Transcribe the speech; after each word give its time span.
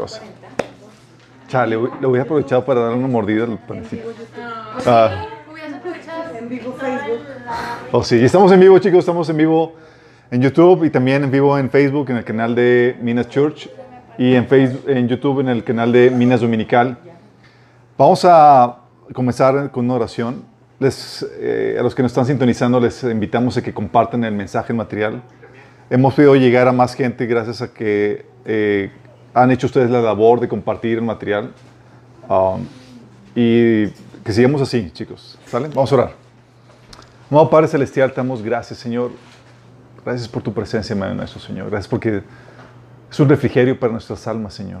cosa. 0.00 0.22
Chale, 1.48 1.76
lo 1.76 2.08
voy 2.08 2.18
a 2.18 2.22
aprovechar 2.22 2.64
para 2.64 2.80
dar 2.80 2.94
una 2.94 3.08
mordida 3.08 3.44
al 3.44 3.58
panecito. 3.58 4.08
Ah. 4.86 5.26
En 6.38 6.48
vivo 6.48 6.72
Facebook. 6.72 7.20
Oh, 7.92 8.02
sí, 8.02 8.24
estamos 8.24 8.50
en 8.52 8.60
vivo, 8.60 8.78
chicos, 8.78 9.00
estamos 9.00 9.28
en 9.28 9.36
vivo 9.36 9.74
en 10.30 10.40
YouTube 10.40 10.84
y 10.84 10.90
también 10.90 11.24
en 11.24 11.30
vivo 11.30 11.58
en 11.58 11.68
Facebook, 11.68 12.08
en 12.10 12.16
el 12.16 12.24
canal 12.24 12.54
de 12.54 12.96
Minas 13.02 13.28
Church 13.28 13.68
y 14.16 14.34
en, 14.34 14.46
Facebook, 14.46 14.88
en 14.88 15.08
YouTube, 15.08 15.40
en 15.40 15.48
el 15.48 15.64
canal 15.64 15.92
de 15.92 16.10
Minas 16.10 16.40
Dominical. 16.40 16.96
Vamos 17.98 18.24
a 18.24 18.78
comenzar 19.12 19.70
con 19.70 19.84
una 19.84 19.94
oración. 19.94 20.44
Les, 20.78 21.26
eh, 21.38 21.76
a 21.78 21.82
los 21.82 21.94
que 21.94 22.02
nos 22.02 22.12
están 22.12 22.24
sintonizando 22.24 22.80
les 22.80 23.02
invitamos 23.02 23.56
a 23.58 23.62
que 23.62 23.74
compartan 23.74 24.24
el 24.24 24.32
mensaje, 24.32 24.72
el 24.72 24.78
material. 24.78 25.22
Hemos 25.90 26.14
podido 26.14 26.36
llegar 26.36 26.68
a 26.68 26.72
más 26.72 26.94
gente 26.94 27.26
gracias 27.26 27.60
a 27.60 27.74
que 27.74 28.24
eh, 28.46 28.90
han 29.34 29.50
hecho 29.50 29.66
ustedes 29.66 29.90
la 29.90 30.00
labor 30.00 30.40
de 30.40 30.48
compartir 30.48 30.98
el 30.98 31.04
material. 31.04 31.52
Um, 32.28 32.66
y 33.34 33.88
que 34.24 34.32
sigamos 34.32 34.60
así, 34.60 34.90
chicos. 34.92 35.38
¿Salen? 35.46 35.70
Vamos 35.74 35.90
a 35.92 35.94
orar. 35.94 36.12
Amado 37.30 37.48
Padre 37.48 37.68
Celestial, 37.68 38.10
te 38.10 38.16
damos 38.16 38.42
gracias, 38.42 38.78
Señor. 38.78 39.12
Gracias 40.04 40.28
por 40.28 40.42
tu 40.42 40.52
presencia 40.52 40.94
en 40.94 41.16
nuestro, 41.16 41.40
Señor. 41.40 41.70
Gracias 41.70 41.88
porque 41.88 42.22
es 43.10 43.20
un 43.20 43.28
refrigerio 43.28 43.78
para 43.78 43.92
nuestras 43.92 44.26
almas, 44.26 44.54
Señor. 44.54 44.80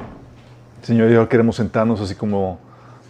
Señor, 0.82 1.10
y 1.10 1.14
ahora 1.14 1.28
queremos 1.28 1.56
sentarnos 1.56 2.00
así 2.00 2.14
como 2.14 2.58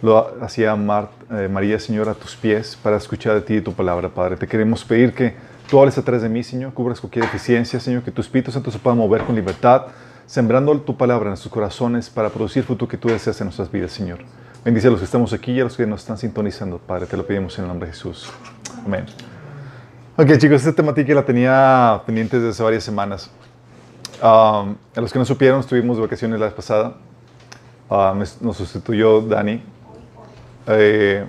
lo 0.01 0.43
hacía 0.43 0.73
eh, 0.73 1.47
María, 1.47 1.79
Señor, 1.79 2.09
a 2.09 2.13
tus 2.13 2.35
pies 2.35 2.77
para 2.81 2.97
escuchar 2.97 3.35
de 3.35 3.41
ti 3.41 3.55
y 3.55 3.61
tu 3.61 3.73
palabra, 3.73 4.09
Padre. 4.09 4.35
Te 4.35 4.47
queremos 4.47 4.83
pedir 4.83 5.13
que 5.13 5.35
tú 5.69 5.79
hables 5.79 5.97
atrás 5.97 6.21
de 6.21 6.29
mí, 6.29 6.43
Señor, 6.43 6.73
cubras 6.73 6.99
cualquier 6.99 7.25
deficiencia, 7.25 7.79
Señor, 7.79 8.03
que 8.03 8.11
tu 8.11 8.21
Espíritu 8.21 8.51
Santo 8.51 8.71
se 8.71 8.79
pueda 8.79 8.95
mover 8.95 9.23
con 9.23 9.35
libertad, 9.35 9.87
sembrando 10.31 10.79
tu 10.79 10.95
palabra 10.95 11.25
en 11.25 11.31
nuestros 11.31 11.51
corazones 11.51 12.09
para 12.09 12.29
producir 12.29 12.63
fruto 12.63 12.87
que 12.87 12.95
tú 12.95 13.09
deseas 13.09 13.41
en 13.41 13.47
nuestras 13.47 13.69
vidas, 13.69 13.91
Señor. 13.91 14.19
Bendice 14.63 14.87
a 14.87 14.91
los 14.91 15.01
que 15.01 15.03
estamos 15.03 15.33
aquí 15.33 15.51
y 15.51 15.59
a 15.59 15.65
los 15.65 15.75
que 15.75 15.85
nos 15.85 15.99
están 15.99 16.17
sintonizando, 16.17 16.77
Padre. 16.77 17.05
Te 17.05 17.17
lo 17.17 17.27
pedimos 17.27 17.57
en 17.57 17.65
el 17.65 17.67
nombre 17.67 17.87
de 17.87 17.93
Jesús. 17.93 18.31
Amén. 18.85 19.07
Ok, 20.15 20.37
chicos, 20.37 20.61
esta 20.61 20.71
temática 20.71 21.13
la 21.13 21.25
tenía 21.25 22.01
pendiente 22.05 22.37
desde 22.37 22.51
hace 22.51 22.63
varias 22.63 22.81
semanas. 22.81 23.29
Um, 24.23 24.77
a 24.95 25.01
los 25.01 25.11
que 25.11 25.19
no 25.19 25.25
supieron, 25.25 25.59
estuvimos 25.59 25.97
de 25.97 26.03
vacaciones 26.03 26.39
la 26.39 26.45
vez 26.45 26.55
pasada. 26.55 26.93
Uh, 27.89 28.15
nos 28.39 28.55
sustituyó 28.55 29.19
Dani. 29.19 29.61
Eh, 30.67 31.25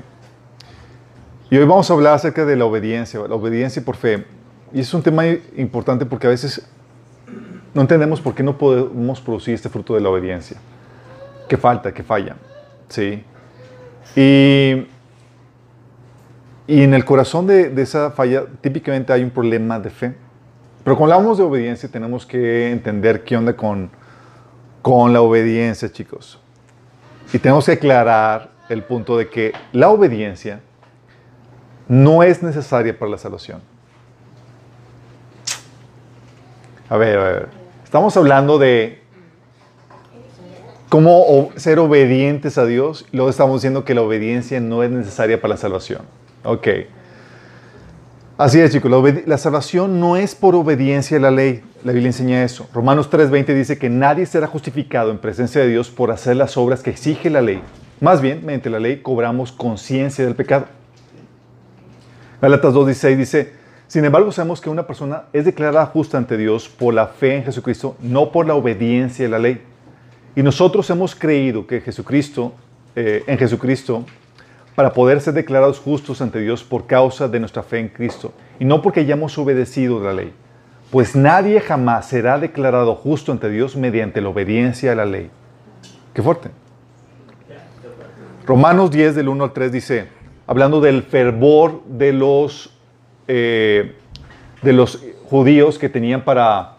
y 1.50 1.56
hoy 1.56 1.64
vamos 1.64 1.90
a 1.90 1.94
hablar 1.94 2.14
acerca 2.14 2.44
de 2.44 2.54
la 2.54 2.66
obediencia, 2.66 3.18
la 3.28 3.34
obediencia 3.34 3.84
por 3.84 3.96
fe. 3.96 4.24
Y 4.72 4.78
es 4.78 4.94
un 4.94 5.02
tema 5.02 5.26
importante 5.26 6.06
porque 6.06 6.28
a 6.28 6.30
veces 6.30 6.64
no 7.74 7.80
entendemos 7.80 8.20
por 8.20 8.34
qué 8.34 8.42
no 8.42 8.58
podemos 8.58 9.20
producir 9.20 9.54
este 9.54 9.68
fruto 9.68 9.94
de 9.94 10.00
la 10.00 10.10
obediencia. 10.10 10.58
¿Qué 11.48 11.56
falta? 11.56 11.92
¿Qué 11.92 12.02
falla? 12.02 12.36
¿Sí? 12.88 13.24
Y, 14.14 14.86
y 16.66 16.82
en 16.82 16.94
el 16.94 17.04
corazón 17.04 17.46
de, 17.46 17.70
de, 17.70 17.82
esa 17.82 18.10
falla 18.10 18.44
típicamente 18.60 19.12
hay 19.12 19.22
un 19.22 19.30
problema 19.30 19.78
de 19.78 19.90
fe. 19.90 20.14
Pero 20.84 20.96
cuando 20.96 21.14
hablamos 21.14 21.38
de 21.38 21.44
obediencia 21.44 21.88
tenemos 21.88 22.26
que 22.26 22.70
entender 22.70 23.24
qué 23.24 23.36
onda 23.36 23.54
con, 23.54 23.90
con 24.82 25.12
la 25.12 25.22
obediencia, 25.22 25.90
chicos. 25.90 26.38
Y 27.32 27.38
tenemos 27.38 27.64
que 27.66 27.72
aclarar 27.72 28.50
el 28.68 28.82
punto 28.82 29.16
de 29.16 29.28
que 29.28 29.52
la 29.72 29.88
obediencia 29.88 30.60
no 31.88 32.22
es 32.22 32.42
necesaria 32.42 32.98
para 32.98 33.10
la 33.10 33.18
salvación. 33.18 33.62
A 36.88 36.96
ver, 36.96 37.18
a 37.18 37.24
ver. 37.24 37.61
Estamos 37.92 38.16
hablando 38.16 38.58
de 38.58 39.00
cómo 40.88 41.50
ser 41.56 41.78
obedientes 41.78 42.56
a 42.56 42.64
Dios 42.64 43.04
luego 43.12 43.28
estamos 43.28 43.60
diciendo 43.60 43.84
que 43.84 43.92
la 43.94 44.00
obediencia 44.00 44.60
no 44.60 44.82
es 44.82 44.90
necesaria 44.90 45.42
para 45.42 45.52
la 45.52 45.56
salvación. 45.58 46.00
Ok. 46.42 46.68
Así 48.38 48.60
es, 48.60 48.72
chicos. 48.72 48.90
La, 48.90 49.22
la, 49.26 49.36
salvación 49.36 50.00
no 50.00 50.16
es 50.16 50.34
por 50.34 50.54
obediencia 50.54 51.18
a 51.18 51.20
la 51.20 51.30
ley. 51.30 51.62
La 51.84 51.92
Biblia 51.92 52.08
enseña 52.08 52.42
eso. 52.42 52.66
Romanos 52.72 53.10
3:20 53.10 53.52
dice 53.52 53.76
que 53.76 53.90
nadie 53.90 54.24
será 54.24 54.46
justificado 54.46 55.10
en 55.10 55.18
presencia 55.18 55.60
de 55.60 55.68
Dios 55.68 55.90
por 55.90 56.12
hacer 56.12 56.36
las 56.36 56.56
obras 56.56 56.82
que 56.82 56.88
exige 56.88 57.28
la 57.28 57.42
ley. 57.42 57.60
Más 58.00 58.22
bien, 58.22 58.40
mediante 58.42 58.70
la 58.70 58.80
ley 58.80 59.02
cobramos 59.02 59.52
conciencia 59.52 60.24
del 60.24 60.34
pecado. 60.34 60.64
Galatas 62.40 62.72
2.16 62.72 63.16
dice, 63.18 63.52
sin 63.92 64.06
embargo 64.06 64.32
sabemos 64.32 64.58
que 64.62 64.70
una 64.70 64.86
persona 64.86 65.24
es 65.34 65.44
declarada 65.44 65.84
justa 65.84 66.16
ante 66.16 66.38
Dios 66.38 66.66
por 66.66 66.94
la 66.94 67.08
fe 67.08 67.36
en 67.36 67.44
Jesucristo, 67.44 67.94
no 68.00 68.32
por 68.32 68.46
la 68.46 68.54
obediencia 68.54 69.26
a 69.26 69.28
la 69.28 69.38
ley. 69.38 69.60
Y 70.34 70.42
nosotros 70.42 70.88
hemos 70.88 71.14
creído 71.14 71.66
que 71.66 71.82
Jesucristo, 71.82 72.54
eh, 72.96 73.22
en 73.26 73.36
Jesucristo, 73.36 74.06
para 74.74 74.94
poder 74.94 75.20
ser 75.20 75.34
declarados 75.34 75.78
justos 75.78 76.22
ante 76.22 76.40
Dios 76.40 76.64
por 76.64 76.86
causa 76.86 77.28
de 77.28 77.38
nuestra 77.38 77.62
fe 77.62 77.80
en 77.80 77.90
Cristo, 77.90 78.32
y 78.58 78.64
no 78.64 78.80
porque 78.80 79.00
hayamos 79.00 79.36
obedecido 79.36 80.02
la 80.02 80.14
ley. 80.14 80.32
Pues 80.90 81.14
nadie 81.14 81.60
jamás 81.60 82.08
será 82.08 82.38
declarado 82.38 82.94
justo 82.94 83.30
ante 83.30 83.50
Dios 83.50 83.76
mediante 83.76 84.22
la 84.22 84.30
obediencia 84.30 84.92
a 84.92 84.94
la 84.94 85.04
ley. 85.04 85.28
Qué 86.14 86.22
fuerte. 86.22 86.48
Romanos 88.46 88.90
10 88.90 89.16
del 89.16 89.28
1 89.28 89.44
al 89.44 89.52
3 89.52 89.70
dice, 89.70 90.08
hablando 90.46 90.80
del 90.80 91.02
fervor 91.02 91.82
de 91.84 92.14
los, 92.14 92.72
eh, 93.28 93.94
de 94.62 94.72
los 94.72 95.02
judíos 95.24 95.78
que 95.78 95.88
tenían 95.88 96.24
para 96.24 96.76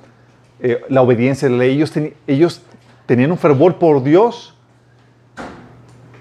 eh, 0.59 0.81
la 0.89 1.01
obediencia 1.01 1.47
a 1.47 1.51
la 1.51 1.57
ley, 1.57 1.75
ellos, 1.75 1.93
ellos 2.27 2.61
tenían 3.05 3.31
un 3.31 3.37
fervor 3.37 3.75
por 3.75 4.03
Dios 4.03 4.55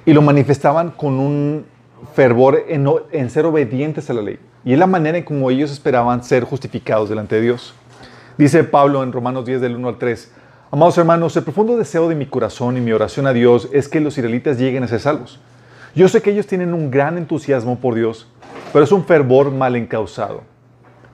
y 0.04 0.12
lo 0.12 0.22
manifestaban 0.22 0.90
con 0.90 1.18
un 1.20 1.66
fervor 2.14 2.64
en, 2.68 2.88
en, 3.12 3.30
ser 3.30 3.46
obedientes 3.46 4.10
a 4.10 4.14
la 4.14 4.22
ley. 4.22 4.38
Y 4.64 4.72
es 4.72 4.78
la 4.78 4.86
manera 4.86 5.18
en 5.18 5.24
como 5.24 5.50
ellos 5.50 5.70
esperaban 5.70 6.24
ser 6.24 6.44
justificados 6.44 7.08
delante 7.08 7.36
de 7.36 7.42
Dios. 7.42 7.74
Dice 8.38 8.64
Pablo 8.64 9.02
en 9.02 9.12
Romanos 9.12 9.44
10 9.44 9.60
del 9.60 9.76
1 9.76 9.88
al 9.88 9.98
3, 9.98 10.32
Amados 10.74 10.96
hermanos, 10.96 11.36
el 11.36 11.44
profundo 11.44 11.76
deseo 11.76 12.08
de 12.08 12.14
mi 12.14 12.24
corazón 12.24 12.78
y 12.78 12.80
mi 12.80 12.92
oración 12.92 13.26
a 13.26 13.34
Dios 13.34 13.68
es 13.74 13.88
que 13.88 14.00
los 14.00 14.16
israelitas 14.16 14.58
lleguen 14.58 14.82
a 14.82 14.88
ser 14.88 15.00
salvos. 15.00 15.38
Yo 15.94 16.08
sé 16.08 16.22
que 16.22 16.30
ellos 16.30 16.47
tienen 16.47 16.72
un 16.72 16.91
gran 16.91 17.19
entusiasmo 17.19 17.78
por 17.78 17.94
Dios, 17.94 18.28
pero 18.72 18.84
es 18.84 18.92
un 18.92 19.04
fervor 19.04 19.50
mal 19.50 19.76
encausado, 19.76 20.42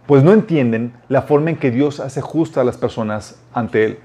pues 0.06 0.22
no 0.22 0.32
entienden 0.32 0.92
la 1.08 1.22
forma 1.22 1.50
en 1.50 1.56
que 1.56 1.70
Dios 1.70 2.00
hace 2.00 2.20
justa 2.20 2.60
a 2.60 2.64
las 2.64 2.76
personas 2.76 3.40
ante 3.52 3.84
Él. 3.84 3.98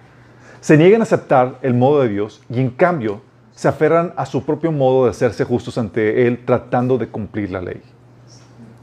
Se 0.61 0.77
niegan 0.77 1.01
a 1.01 1.03
aceptar 1.03 1.59
el 1.61 1.73
modo 1.73 2.01
de 2.01 2.09
Dios 2.09 2.41
y 2.49 2.59
en 2.59 2.69
cambio 2.69 3.21
se 3.51 3.67
aferran 3.67 4.13
a 4.15 4.25
su 4.25 4.43
propio 4.43 4.71
modo 4.71 5.03
de 5.05 5.11
hacerse 5.11 5.43
justos 5.43 5.77
ante 5.77 6.25
Él 6.25 6.43
tratando 6.45 6.97
de 6.97 7.07
cumplir 7.07 7.51
la 7.51 7.61
ley. 7.61 7.81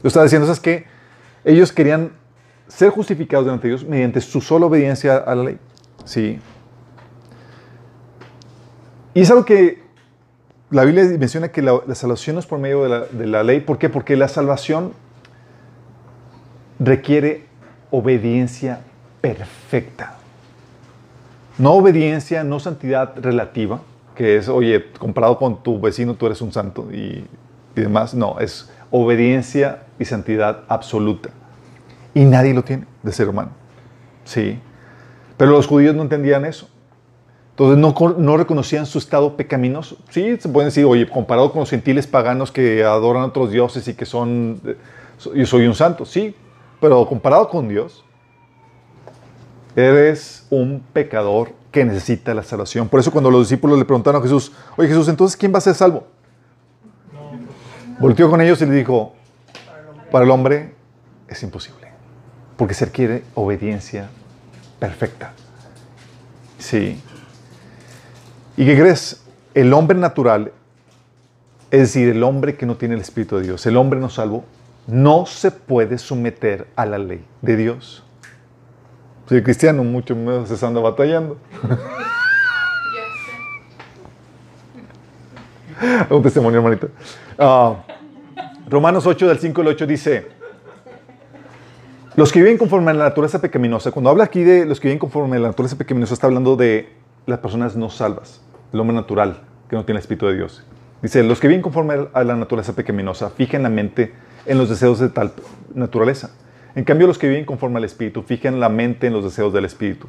Lo 0.01 0.07
está 0.07 0.23
diciendo, 0.23 0.49
es 0.51 0.59
que 0.59 0.85
ellos 1.43 1.71
querían 1.71 2.11
ser 2.67 2.89
justificados 2.89 3.45
delante 3.45 3.67
de 3.67 3.75
Dios 3.75 3.87
mediante 3.87 4.21
su 4.21 4.39
sola 4.39 4.67
obediencia 4.67 5.17
a 5.17 5.35
la 5.35 5.43
ley. 5.43 5.57
Sí, 6.05 6.39
y 9.13 9.21
es 9.21 9.29
algo 9.29 9.45
que 9.45 9.80
la 10.71 10.85
Biblia 10.85 11.03
menciona 11.19 11.49
que 11.49 11.61
la, 11.61 11.81
salvación 11.93 12.37
es 12.37 12.45
por 12.45 12.57
medio 12.57 12.83
de 12.83 13.27
la, 13.27 13.43
ley. 13.43 13.59
¿Por 13.59 13.77
qué? 13.77 13.89
Porque 13.89 14.15
la 14.15 14.29
salvación 14.29 14.93
requiere 16.79 17.45
obediencia 17.91 18.79
perfecta. 19.19 20.15
No 21.57 21.73
obediencia, 21.73 22.45
no 22.45 22.59
santidad 22.61 23.13
relativa, 23.17 23.81
que 24.15 24.37
es, 24.37 24.47
oye, 24.47 24.91
comparado 24.97 25.37
con 25.37 25.61
tu 25.61 25.79
vecino 25.79 26.15
tú 26.15 26.25
eres 26.25 26.41
un 26.41 26.53
santo 26.53 26.87
y, 26.89 27.25
y 27.75 27.81
demás. 27.81 28.13
No, 28.13 28.39
es 28.39 28.71
obediencia 28.91 29.83
y 29.99 30.05
santidad 30.05 30.63
absoluta. 30.69 31.31
Y 32.13 32.23
nadie 32.23 32.53
lo 32.53 32.63
tiene 32.63 32.85
de 33.03 33.11
ser 33.11 33.27
humano. 33.27 33.51
Sí. 34.23 34.57
Pero 35.35 35.51
los 35.51 35.67
judíos 35.67 35.95
no 35.95 36.03
entendían 36.03 36.45
eso. 36.45 36.70
Entonces 37.61 37.77
no, 37.77 38.15
no, 38.17 38.37
reconocían 38.37 38.87
su 38.87 38.97
estado 38.97 39.37
pecaminoso. 39.37 39.95
Sí, 40.09 40.35
se 40.39 40.49
pueden 40.49 40.69
decir, 40.69 40.83
oye, 40.83 41.07
comparado 41.07 41.51
con 41.51 41.59
los 41.59 41.69
gentiles 41.69 42.07
paganos 42.07 42.51
que 42.51 42.83
adoran 42.83 43.21
a 43.21 43.25
otros 43.27 43.51
dioses 43.51 43.87
y 43.87 43.93
que 43.93 44.07
son, 44.07 44.59
eh, 44.65 44.77
yo 45.35 45.45
soy 45.45 45.67
un 45.67 45.75
santo, 45.75 46.03
sí, 46.03 46.35
pero 46.79 47.05
comparado 47.05 47.47
con 47.49 47.69
Dios, 47.69 48.03
eres 49.75 50.47
un 50.49 50.83
pecador 50.91 51.51
que 51.71 51.85
necesita 51.85 52.33
la 52.33 52.41
salvación. 52.41 52.89
Por 52.89 52.99
eso 52.99 53.11
cuando 53.11 53.29
los 53.29 53.41
discípulos 53.47 53.77
le 53.77 53.85
preguntaron 53.85 54.19
a 54.19 54.23
Jesús, 54.23 54.51
oye 54.75 54.87
Jesús, 54.89 55.07
entonces 55.07 55.37
¿quién 55.37 55.53
va 55.53 55.59
a 55.59 55.61
ser 55.61 55.75
salvo? 55.75 56.07
Volteó 57.99 58.27
con 58.31 58.41
ellos 58.41 58.59
y 58.63 58.65
le 58.65 58.73
dijo, 58.73 59.13
para 60.09 60.25
el 60.25 60.31
hombre 60.31 60.73
es 61.27 61.43
imposible, 61.43 61.89
porque 62.57 62.73
se 62.73 62.85
requiere 62.85 63.23
obediencia 63.35 64.09
perfecta. 64.79 65.33
Sí. 66.57 66.99
¿Y 68.61 68.65
qué 68.65 68.77
crees? 68.77 69.25
El 69.55 69.73
hombre 69.73 69.97
natural, 69.97 70.51
es 71.71 71.79
decir, 71.79 72.09
el 72.09 72.21
hombre 72.21 72.57
que 72.57 72.67
no 72.67 72.77
tiene 72.77 72.93
el 72.93 73.01
Espíritu 73.01 73.37
de 73.37 73.41
Dios, 73.41 73.65
el 73.65 73.75
hombre 73.75 73.99
no 73.99 74.07
salvo, 74.07 74.45
no 74.85 75.25
se 75.25 75.49
puede 75.49 75.97
someter 75.97 76.67
a 76.75 76.85
la 76.85 76.99
ley 76.99 77.25
de 77.41 77.55
Dios. 77.55 78.03
Si 79.27 79.33
el 79.33 79.41
cristiano 79.41 79.83
mucho 79.83 80.15
menos 80.15 80.47
se 80.47 80.63
anda 80.63 80.79
batallando. 80.79 81.39
Un 86.11 86.21
testimonio, 86.21 86.59
hermanito. 86.59 86.89
Ah, 87.39 87.83
Romanos 88.69 89.07
8, 89.07 89.27
del 89.27 89.39
5 89.39 89.61
al 89.61 89.67
8 89.69 89.87
dice, 89.87 90.27
los 92.15 92.31
que 92.31 92.43
viven 92.43 92.59
conforme 92.59 92.91
a 92.91 92.93
la 92.93 93.05
naturaleza 93.05 93.41
pecaminosa, 93.41 93.89
cuando 93.89 94.11
habla 94.11 94.25
aquí 94.25 94.43
de 94.43 94.67
los 94.67 94.79
que 94.79 94.87
viven 94.87 94.99
conforme 94.99 95.37
a 95.37 95.39
la 95.39 95.47
naturaleza 95.47 95.79
pecaminosa, 95.79 96.13
está 96.13 96.27
hablando 96.27 96.55
de 96.55 96.93
las 97.25 97.39
personas 97.39 97.75
no 97.75 97.89
salvas, 97.89 98.39
el 98.71 98.79
hombre 98.79 98.95
natural, 98.95 99.41
que 99.69 99.75
no 99.75 99.85
tiene 99.85 99.99
Espíritu 99.99 100.27
de 100.27 100.35
Dios. 100.35 100.65
Dice, 101.01 101.23
los 101.23 101.39
que 101.39 101.47
viven 101.47 101.61
conforme 101.61 102.07
a 102.13 102.23
la 102.23 102.35
naturaleza 102.35 102.73
pecaminosa, 102.73 103.29
fijen 103.31 103.63
la 103.63 103.69
mente 103.69 104.13
en 104.45 104.57
los 104.57 104.69
deseos 104.69 104.99
de 104.99 105.09
tal 105.09 105.33
naturaleza. 105.73 106.31
En 106.75 106.83
cambio, 106.83 107.07
los 107.07 107.17
que 107.17 107.27
viven 107.27 107.45
conforme 107.45 107.77
al 107.77 107.83
Espíritu, 107.83 108.21
fijen 108.21 108.59
la 108.59 108.69
mente 108.69 109.07
en 109.07 109.13
los 109.13 109.23
deseos 109.23 109.51
del 109.51 109.65
Espíritu. 109.65 110.07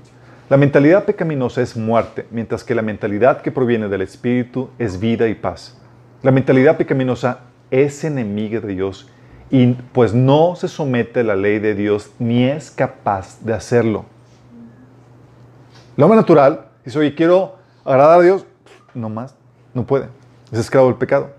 La 0.48 0.56
mentalidad 0.56 1.04
pecaminosa 1.04 1.62
es 1.62 1.76
muerte, 1.76 2.26
mientras 2.30 2.62
que 2.62 2.74
la 2.74 2.82
mentalidad 2.82 3.40
que 3.40 3.50
proviene 3.50 3.88
del 3.88 4.02
Espíritu 4.02 4.68
es 4.78 5.00
vida 5.00 5.28
y 5.28 5.34
paz. 5.34 5.78
La 6.22 6.30
mentalidad 6.30 6.76
pecaminosa 6.76 7.40
es 7.70 8.04
enemiga 8.04 8.60
de 8.60 8.74
Dios 8.74 9.08
y 9.50 9.72
pues 9.92 10.14
no 10.14 10.54
se 10.56 10.68
somete 10.68 11.20
a 11.20 11.24
la 11.24 11.36
ley 11.36 11.58
de 11.58 11.74
Dios 11.74 12.10
ni 12.18 12.44
es 12.44 12.70
capaz 12.70 13.40
de 13.40 13.54
hacerlo. 13.54 14.04
El 15.96 16.04
hombre 16.04 16.16
natural 16.16 16.68
dice, 16.84 16.98
oye, 16.98 17.14
quiero 17.14 17.56
agradar 17.84 18.20
a 18.20 18.22
Dios, 18.22 18.46
no 18.94 19.08
más, 19.08 19.34
no 19.74 19.86
puede. 19.86 20.08
Es 20.50 20.58
esclavo 20.58 20.88
del 20.88 20.96
pecado. 20.96 21.30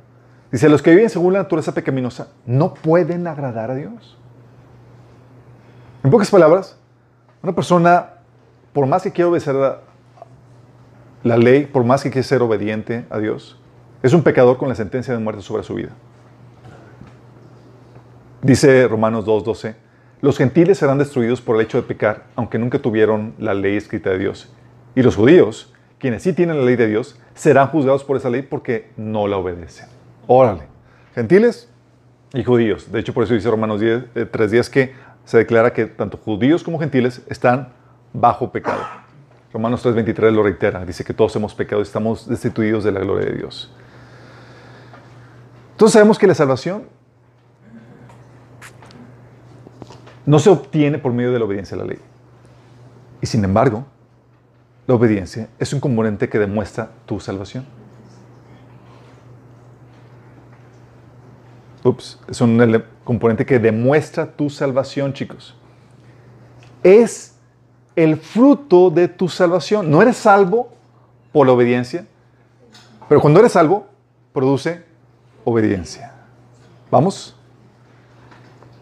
Dice, 0.52 0.70
los 0.70 0.82
que 0.82 0.92
viven 0.92 1.10
según 1.10 1.34
la 1.34 1.40
naturaleza 1.40 1.74
pecaminosa 1.74 2.28
no 2.46 2.74
pueden 2.74 3.28
agradar 3.28 3.72
a 3.72 3.76
Dios. 3.76 4.18
En 6.04 6.12
pocas 6.12 6.30
palabras, 6.30 6.78
una 7.42 7.54
persona 7.54 8.10
por 8.74 8.86
más 8.86 9.04
que 9.04 9.12
quiera 9.12 9.30
obedecer 9.30 9.56
la, 9.56 9.80
la 11.24 11.38
ley, 11.38 11.66
por 11.66 11.84
más 11.84 12.04
que 12.04 12.10
quiera 12.12 12.28
ser 12.28 12.42
obediente 12.42 13.06
a 13.10 13.20
Dios, 13.20 13.60
es 14.02 14.14
un 14.14 14.24
pecador 14.24 14.58
con 14.58 14.68
la 14.68 14.76
sentencia 14.76 15.14
de 15.14 15.20
muerte 15.20 15.42
sobre 15.42 15.64
su 15.64 15.76
vida. 15.76 15.92
Dice 18.42 18.88
Romanos 18.88 19.26
2.12, 19.26 19.76
los 20.22 20.38
gentiles 20.38 20.78
serán 20.78 20.98
destruidos 20.98 21.42
por 21.42 21.56
el 21.56 21.62
hecho 21.62 21.78
de 21.78 21.88
pecar, 21.88 22.26
aunque 22.36 22.58
nunca 22.58 22.80
tuvieron 22.80 23.34
la 23.38 23.54
ley 23.54 23.78
escrita 23.78 24.10
de 24.10 24.20
Dios. 24.20 24.54
Y 24.96 25.02
los 25.02 25.16
judíos, 25.16 25.74
quienes 26.00 26.24
sí 26.24 26.34
tienen 26.34 26.58
la 26.58 26.64
ley 26.64 26.76
de 26.76 26.88
Dios, 26.88 27.20
serán 27.36 27.68
juzgados 27.68 28.04
por 28.04 28.18
esa 28.18 28.30
ley 28.30 28.42
porque 28.42 28.92
no 28.98 29.28
la 29.28 29.38
obedecen. 29.38 29.88
Órale. 30.28 30.64
Gentiles 31.16 31.70
y 32.34 32.44
judíos. 32.44 32.92
De 32.92 33.00
hecho, 33.00 33.14
por 33.14 33.24
eso 33.24 33.34
dice 33.34 33.50
Romanos 33.50 33.82
3.10 33.82 34.68
eh, 34.68 34.72
que 34.72 34.94
se 35.26 35.38
declara 35.38 35.74
que 35.74 35.86
tanto 35.86 36.18
judíos 36.18 36.64
como 36.64 36.80
gentiles 36.80 37.22
están 37.30 37.70
bajo 38.14 38.52
pecado. 38.52 38.84
Romanos 39.54 39.86
3:23 39.86 40.32
lo 40.32 40.42
reitera, 40.42 40.84
dice 40.84 41.04
que 41.04 41.14
todos 41.14 41.36
hemos 41.36 41.54
pecado 41.54 41.82
y 41.82 41.84
estamos 41.84 42.28
destituidos 42.28 42.84
de 42.84 42.92
la 42.92 43.02
gloria 43.02 43.28
de 43.30 43.38
Dios. 43.38 43.72
Entonces 45.72 45.94
sabemos 45.94 46.18
que 46.18 46.26
la 46.26 46.34
salvación 46.34 46.86
no 50.26 50.40
se 50.40 50.50
obtiene 50.50 50.98
por 50.98 51.14
medio 51.14 51.32
de 51.32 51.40
la 51.40 51.46
obediencia 51.46 51.76
a 51.76 51.80
la 51.80 51.86
ley. 51.86 52.00
Y 53.22 53.28
sin 53.28 53.44
embargo, 53.44 53.86
la 54.86 54.96
obediencia 54.96 55.50
es 55.60 55.72
un 55.74 55.80
componente 55.80 56.28
que 56.28 56.40
demuestra 56.40 56.92
tu 57.06 57.20
salvación. 57.20 57.66
Ups, 61.84 62.20
es 62.28 62.40
un 62.42 62.84
componente 63.04 63.46
que 63.46 63.60
demuestra 63.60 64.26
tu 64.26 64.50
salvación, 64.50 65.14
chicos. 65.14 65.56
Es 66.82 67.36
el 67.96 68.18
fruto 68.18 68.90
de 68.90 69.08
tu 69.08 69.28
salvación. 69.30 69.90
No 69.90 70.02
eres 70.02 70.18
salvo 70.18 70.74
por 71.32 71.46
la 71.46 71.54
obediencia, 71.54 72.06
pero 73.10 73.22
cuando 73.22 73.40
eres 73.40 73.54
salvo, 73.54 73.88
produce 74.32 74.84
obediencia. 75.44 76.14
¿Vamos? 76.90 77.36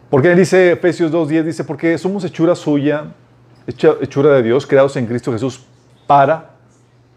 Porque 0.09 0.35
dice 0.35 0.73
Efesios 0.73 1.11
2.10, 1.11 1.43
dice, 1.43 1.63
porque 1.63 1.97
somos 1.97 2.23
hechura 2.23 2.55
suya, 2.55 3.13
hechura 3.65 4.35
de 4.35 4.43
Dios, 4.43 4.67
creados 4.67 4.95
en 4.97 5.07
Cristo 5.07 5.31
Jesús 5.31 5.65
para 6.11 6.49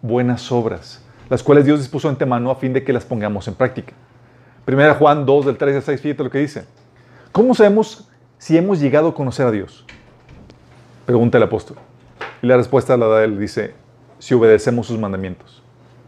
buenas 0.02 0.52
obras, 0.52 1.04
las 1.28 1.42
cuales 1.42 1.64
Dios 1.64 1.80
dispuso 1.80 2.08
antemano 2.08 2.48
a 2.52 2.54
fin 2.54 2.72
de 2.72 2.84
que 2.84 2.92
las 2.92 3.04
pongamos 3.04 3.48
en 3.48 3.54
práctica. 3.54 3.92
Primera 4.64 4.94
Juan 4.94 5.26
2, 5.26 5.46
del 5.46 5.56
3 5.56 5.74
al 5.74 5.82
6, 5.82 6.00
fíjate 6.00 6.22
lo 6.22 6.30
que 6.30 6.38
dice. 6.38 6.64
¿Cómo 7.32 7.56
sabemos 7.56 8.08
si 8.38 8.56
hemos 8.56 8.78
llegado 8.78 9.08
a 9.08 9.14
conocer 9.14 9.48
a 9.48 9.50
Dios? 9.50 9.84
Pregunta 11.06 11.38
el 11.38 11.42
apóstol. 11.42 11.76
Y 12.40 12.46
la 12.46 12.56
respuesta 12.56 12.96
la 12.96 13.08
da 13.08 13.24
él, 13.24 13.36
dice, 13.36 13.74
si 14.20 14.32
obedecemos 14.32 14.86
sus 14.86 14.96
mandamientos. 15.00 15.60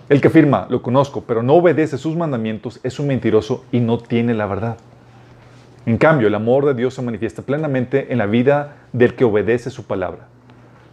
El 0.09 0.21
que 0.21 0.29
afirma, 0.29 0.69
lo 0.71 0.81
conozco, 0.81 1.25
pero 1.27 1.43
no 1.43 1.55
obedece 1.55 1.99
sus 1.99 2.15
mandamientos, 2.15 2.79
es 2.85 3.01
un 3.01 3.09
mentiroso 3.09 3.65
y 3.73 3.81
no 3.81 3.99
tiene 3.99 4.33
la 4.33 4.47
verdad. 4.47 4.77
En 5.87 5.99
cambio, 5.99 6.29
el 6.29 6.37
amor 6.37 6.65
de 6.65 6.75
Dios 6.75 6.95
se 6.95 7.03
manifiesta 7.03 7.43
plenamente 7.43 8.13
en 8.13 8.19
la 8.19 8.27
vida 8.27 8.77
del 8.93 9.17
que 9.17 9.25
obedece 9.25 9.71
su 9.71 9.89
palabra. 9.89 10.29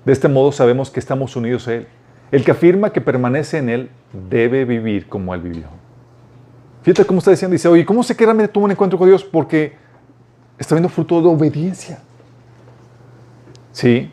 De 0.06 0.12
este 0.12 0.28
modo 0.28 0.52
sabemos 0.52 0.90
que 0.90 1.00
estamos 1.00 1.36
unidos 1.36 1.68
a 1.68 1.76
Él. 1.76 1.88
El 2.32 2.44
que 2.44 2.52
afirma 2.52 2.92
que 2.92 3.02
permanece 3.02 3.58
en 3.58 3.70
Él 3.70 3.90
debe 4.30 4.66
vivir 4.66 5.08
como 5.08 5.34
Él 5.34 5.42
vivió. 5.42 5.68
Fíjate 6.82 7.06
cómo 7.06 7.20
está 7.20 7.32
diciendo, 7.32 7.54
dice, 7.54 7.68
oye, 7.68 7.86
¿cómo 7.86 8.04
sé 8.04 8.16
que 8.16 8.26
realmente 8.26 8.52
tuvo 8.52 8.66
un 8.66 8.72
encuentro 8.72 9.00
con 9.00 9.08
Dios? 9.08 9.24
Porque 9.24 9.74
está 10.58 10.76
viendo 10.76 10.90
fruto 10.90 11.22
de 11.22 11.28
obediencia. 11.28 12.00
Sí. 13.72 14.12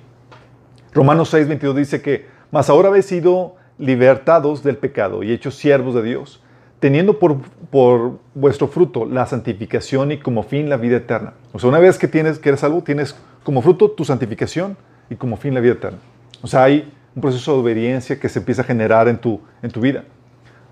Romanos 0.92 1.31
6, 1.31 1.48
22 1.48 1.76
dice 1.76 2.02
que, 2.02 2.26
mas 2.50 2.70
ahora 2.70 2.88
habéis 2.88 3.06
sido 3.06 3.56
libertados 3.78 4.62
del 4.62 4.76
pecado 4.76 5.22
y 5.22 5.32
hechos 5.32 5.56
siervos 5.56 5.94
de 5.94 6.02
Dios, 6.02 6.42
teniendo 6.78 7.19
por, 7.19 7.38
por, 7.70 8.19
vuestro 8.34 8.69
fruto 8.69 9.04
la 9.04 9.26
santificación 9.26 10.12
y 10.12 10.19
como 10.19 10.42
fin 10.42 10.69
la 10.69 10.76
vida 10.76 10.98
eterna. 10.98 11.34
O 11.52 11.58
sea, 11.58 11.69
una 11.69 11.78
vez 11.78 11.98
que, 11.98 12.06
tienes, 12.06 12.38
que 12.38 12.50
eres 12.50 12.60
salvo, 12.60 12.82
tienes 12.82 13.16
como 13.42 13.62
fruto 13.62 13.90
tu 13.90 14.04
santificación 14.04 14.76
y 15.10 15.16
como 15.16 15.36
fin 15.36 15.52
la 15.52 15.60
vida 15.60 15.74
eterna. 15.74 15.98
O 16.40 16.46
sea, 16.46 16.64
hay 16.64 16.90
un 17.14 17.20
proceso 17.20 17.52
de 17.52 17.60
obediencia 17.60 18.18
que 18.18 18.28
se 18.28 18.38
empieza 18.38 18.62
a 18.62 18.64
generar 18.64 19.08
en 19.08 19.18
tu, 19.18 19.40
en 19.62 19.70
tu 19.70 19.80
vida. 19.80 20.04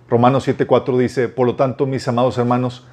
Romanos 0.08 0.48
7.4 0.48 0.96
dice, 0.96 1.28
por 1.28 1.46
lo 1.46 1.56
tanto, 1.56 1.84
mis 1.84 2.06
amados 2.08 2.38
hermanos, 2.38 2.86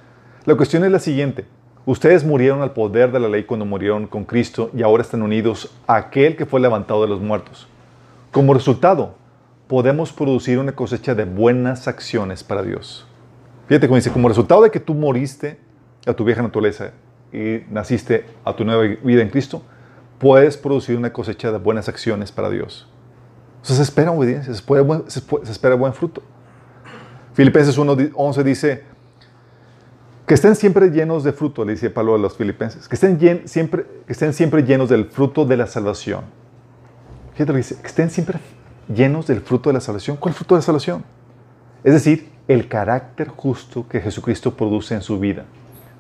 la 0.46 0.56
cuestión 0.56 0.84
es 0.84 0.92
la 0.92 1.00
siguiente. 1.00 1.46
Ustedes 1.86 2.26
murieron 2.26 2.62
al 2.62 2.74
poder 2.74 3.12
de 3.12 3.20
la 3.20 3.30
ley 3.30 3.44
cuando 3.44 3.66
murieron 3.66 4.08
con 4.08 4.26
Cristo 4.26 4.72
y 4.76 4.82
ahora 4.82 5.04
están 5.04 5.22
unidos 5.22 5.72
a 5.88 5.96
aquel 5.96 6.36
que 6.36 6.46
fue 6.46 6.60
levantado 6.60 7.04
de 7.04 7.08
los 7.08 7.22
muertos. 7.22 7.68
Como 8.32 8.54
resultado, 8.54 9.16
podemos 9.68 10.12
producir 10.12 10.60
una 10.60 10.74
cosecha 10.74 11.16
de 11.16 11.26
buenas 11.26 11.88
acciones 11.88 12.44
para 12.44 12.64
Dios. 12.64 13.08
Fíjate 13.68 13.88
cómo 13.88 13.96
dice, 13.96 14.12
como 14.12 14.28
resultado 14.28 14.64
de 14.64 14.72
que 14.72 14.80
tú 14.80 14.94
moriste 14.94 15.60
a 16.06 16.14
tu 16.14 16.24
vieja 16.24 16.42
naturaleza 16.42 16.92
y 17.32 17.62
naciste 17.70 18.26
a 18.44 18.56
tu 18.56 18.66
nueva 18.66 18.84
vida 19.04 19.22
en 19.22 19.30
Cristo, 19.30 19.64
puedes 20.18 20.58
producir 20.58 20.98
una 20.98 21.14
cosecha 21.14 21.52
de 21.52 21.58
buenas 21.58 21.90
acciones 21.90 22.32
para 22.32 22.50
Dios. 22.50 22.88
Entonces 23.58 23.78
se 23.78 23.84
espera 23.84 24.12
obediencia, 24.12 24.54
se, 24.54 25.22
se 25.22 25.52
espera 25.52 25.76
buen 25.76 25.94
fruto. 25.94 26.22
Filipenses 27.34 27.78
1.11 27.78 28.44
dice, 28.44 28.84
que 30.26 30.34
estén 30.34 30.56
siempre 30.56 30.90
llenos 30.90 31.24
de 31.24 31.34
fruto, 31.34 31.64
le 31.64 31.74
dice 31.74 31.92
Pablo 31.92 32.16
a 32.16 32.18
los 32.18 32.36
filipenses. 32.36 32.88
Que 32.88 32.96
estén, 32.96 33.48
siempre, 33.48 33.86
que 34.08 34.14
estén 34.14 34.34
siempre 34.34 34.64
llenos 34.64 34.90
del 34.90 35.06
fruto 35.06 35.46
de 35.46 35.56
la 35.56 35.68
salvación. 35.68 36.22
Fíjate 37.34 37.46
lo 37.46 37.54
que 37.54 37.58
dice. 37.58 37.76
Que 37.80 37.88
estén 37.88 38.10
siempre 38.10 38.40
llenos 38.88 39.28
del 39.28 39.42
fruto 39.42 39.70
de 39.70 39.74
la 39.74 39.82
salvación. 39.82 40.18
¿Cuál 40.18 40.34
fruto 40.34 40.56
de 40.56 40.60
la 40.60 40.64
salvación? 40.64 41.04
Es 41.84 41.94
decir, 41.94 42.32
el 42.48 42.68
carácter 42.68 43.28
justo 43.28 43.88
que 43.88 44.02
Jesucristo 44.02 44.56
produce 44.56 44.96
en 44.96 45.02
su 45.02 45.20
vida. 45.20 45.46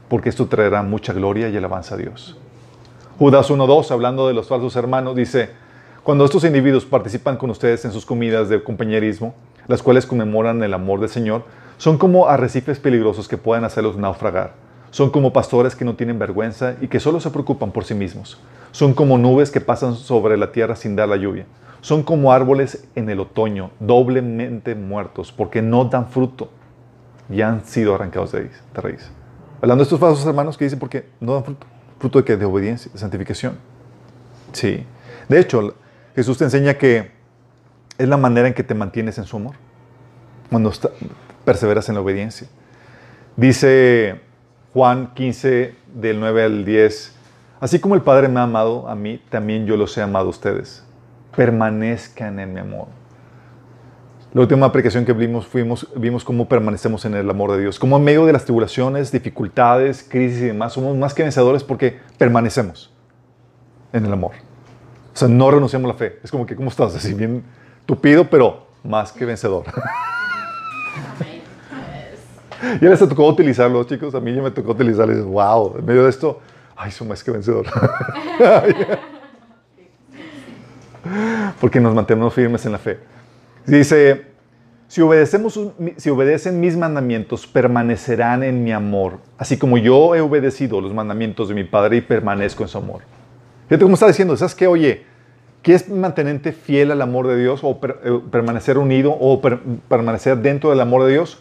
Porque 0.09 0.29
esto 0.29 0.47
traerá 0.47 0.81
mucha 0.81 1.13
gloria 1.13 1.49
y 1.49 1.57
alabanza 1.57 1.93
a 1.93 1.97
Dios. 1.99 2.39
Judas 3.17 3.49
1.2, 3.49 3.91
hablando 3.91 4.27
de 4.27 4.33
los 4.33 4.49
falsos 4.49 4.75
hermanos, 4.75 5.15
dice, 5.15 5.51
cuando 6.03 6.25
estos 6.25 6.43
individuos 6.43 6.83
participan 6.83 7.37
con 7.37 7.49
ustedes 7.49 7.85
en 7.85 7.93
sus 7.93 8.05
comidas 8.05 8.49
de 8.49 8.61
compañerismo, 8.61 9.33
las 9.67 9.81
cuales 9.81 10.05
conmemoran 10.05 10.61
el 10.63 10.73
amor 10.73 10.99
del 10.99 11.07
Señor, 11.07 11.45
son 11.77 11.97
como 11.97 12.27
arrecifes 12.27 12.77
peligrosos 12.77 13.29
que 13.29 13.37
pueden 13.37 13.63
hacerlos 13.63 13.95
naufragar. 13.95 14.55
Son 14.91 15.11
como 15.11 15.31
pastores 15.31 15.77
que 15.77 15.85
no 15.85 15.95
tienen 15.95 16.19
vergüenza 16.19 16.75
y 16.81 16.89
que 16.89 16.99
solo 16.99 17.21
se 17.21 17.29
preocupan 17.31 17.71
por 17.71 17.85
sí 17.85 17.93
mismos. 17.93 18.37
Son 18.71 18.93
como 18.93 19.17
nubes 19.17 19.49
que 19.49 19.61
pasan 19.61 19.95
sobre 19.95 20.35
la 20.35 20.51
tierra 20.51 20.75
sin 20.75 20.97
dar 20.97 21.07
la 21.07 21.15
lluvia. 21.15 21.45
Son 21.79 22.03
como 22.03 22.33
árboles 22.33 22.85
en 22.95 23.09
el 23.09 23.21
otoño, 23.21 23.71
doblemente 23.79 24.75
muertos, 24.75 25.31
porque 25.31 25.61
no 25.61 25.85
dan 25.85 26.09
fruto 26.09 26.49
y 27.29 27.39
han 27.41 27.63
sido 27.63 27.95
arrancados 27.95 28.33
de 28.33 28.49
raíz. 28.73 29.09
Hablando 29.61 29.83
de 29.83 29.83
estos 29.83 30.01
falsos 30.01 30.25
hermanos 30.25 30.57
que 30.57 30.65
dicen 30.65 30.79
porque 30.79 31.07
no 31.21 31.35
dan 31.35 31.45
fruto. 31.45 31.74
¿Fruto 31.99 32.19
de 32.19 32.25
qué? 32.25 32.37
De 32.37 32.45
obediencia, 32.45 32.91
de 32.91 32.99
santificación. 32.99 33.57
Sí. 34.51 34.85
De 35.29 35.39
hecho, 35.39 35.75
Jesús 36.15 36.37
te 36.37 36.43
enseña 36.43 36.75
que 36.75 37.11
es 37.97 38.07
la 38.07 38.17
manera 38.17 38.47
en 38.47 38.53
que 38.53 38.63
te 38.63 38.73
mantienes 38.73 39.17
en 39.17 39.25
su 39.25 39.37
amor. 39.37 39.55
Cuando 40.49 40.71
perseveras 41.43 41.87
en 41.89 41.95
la 41.95 42.01
obediencia. 42.01 42.47
Dice 43.37 44.21
Juan 44.73 45.13
15, 45.13 45.75
del 45.93 46.19
9 46.19 46.43
al 46.43 46.65
10, 46.65 47.15
así 47.61 47.79
como 47.79 47.95
el 47.95 48.01
Padre 48.01 48.27
me 48.27 48.39
ha 48.39 48.43
amado 48.43 48.87
a 48.89 48.95
mí, 48.95 49.21
también 49.29 49.65
yo 49.65 49.77
los 49.77 49.97
he 49.97 50.01
amado 50.01 50.27
a 50.27 50.29
ustedes. 50.29 50.83
Permanezcan 51.35 52.39
en 52.39 52.53
mi 52.53 52.59
amor. 52.59 52.87
La 54.35 54.41
última 54.41 54.65
aplicación 54.65 55.05
que 55.05 55.13
vimos, 55.13 55.47
fuimos, 55.47 55.87
vimos 55.95 56.25
cómo 56.25 56.49
permanecemos 56.49 57.05
en 57.05 57.15
el 57.15 57.29
amor 57.29 57.53
de 57.53 57.61
Dios. 57.61 57.79
Cómo 57.79 57.95
en 57.95 58.03
medio 58.03 58.25
de 58.25 58.33
las 58.33 58.43
tribulaciones, 58.43 59.09
dificultades, 59.09 60.03
crisis 60.03 60.41
y 60.41 60.47
demás, 60.47 60.73
somos 60.73 60.97
más 60.97 61.13
que 61.13 61.23
vencedores 61.23 61.63
porque 61.63 62.01
permanecemos 62.17 62.93
en 63.93 64.05
el 64.05 64.11
amor. 64.11 64.33
O 65.13 65.17
sea, 65.17 65.29
no 65.29 65.49
renunciamos 65.49 65.89
a 65.89 65.93
la 65.93 65.97
fe. 65.97 66.19
Es 66.21 66.31
como 66.31 66.45
que, 66.45 66.53
¿cómo 66.53 66.67
estás? 66.67 66.93
Así 66.97 67.13
bien 67.13 67.45
tupido, 67.85 68.29
pero 68.29 68.67
más 68.83 69.13
que 69.13 69.23
vencedor. 69.23 69.63
ya 72.81 72.89
les 72.89 72.99
tocó 72.99 73.29
utilizarlo, 73.29 73.85
chicos. 73.85 74.13
A 74.15 74.19
mí 74.19 74.35
ya 74.35 74.41
me 74.41 74.51
tocó 74.51 74.71
utilizarlo. 74.71 75.13
Y 75.13 75.15
dices, 75.15 75.31
wow, 75.31 75.77
en 75.77 75.85
medio 75.85 76.03
de 76.03 76.09
esto, 76.09 76.41
ay, 76.75 76.91
soy 76.91 77.07
más 77.07 77.23
que 77.23 77.31
vencedor. 77.31 77.67
porque 81.61 81.79
nos 81.79 81.95
mantenemos 81.95 82.33
firmes 82.33 82.65
en 82.65 82.73
la 82.73 82.79
fe. 82.79 83.15
Dice, 83.65 84.25
si, 84.87 85.01
obedecemos, 85.01 85.59
si 85.97 86.09
obedecen 86.09 86.59
mis 86.59 86.77
mandamientos, 86.77 87.47
permanecerán 87.47 88.43
en 88.43 88.63
mi 88.63 88.71
amor, 88.71 89.19
así 89.37 89.57
como 89.57 89.77
yo 89.77 90.15
he 90.15 90.21
obedecido 90.21 90.81
los 90.81 90.93
mandamientos 90.93 91.49
de 91.49 91.55
mi 91.55 91.63
Padre 91.63 91.97
y 91.97 92.01
permanezco 92.01 92.63
en 92.63 92.69
su 92.69 92.77
amor. 92.77 93.01
Fíjate 93.67 93.83
cómo 93.83 93.95
está 93.95 94.07
diciendo, 94.07 94.37
¿sabes 94.37 94.53
qué? 94.53 94.67
Oye, 94.67 95.03
¿quieres 95.63 95.89
mantenerte 95.89 96.51
fiel 96.51 96.91
al 96.91 97.01
amor 97.01 97.27
de 97.27 97.37
Dios 97.37 97.61
o 97.63 97.79
eh, 97.83 98.19
permanecer 98.29 98.77
unido 98.77 99.11
o 99.19 99.41
permanecer 99.89 100.37
dentro 100.37 100.69
del 100.69 100.81
amor 100.81 101.03
de 101.05 101.11
Dios? 101.13 101.39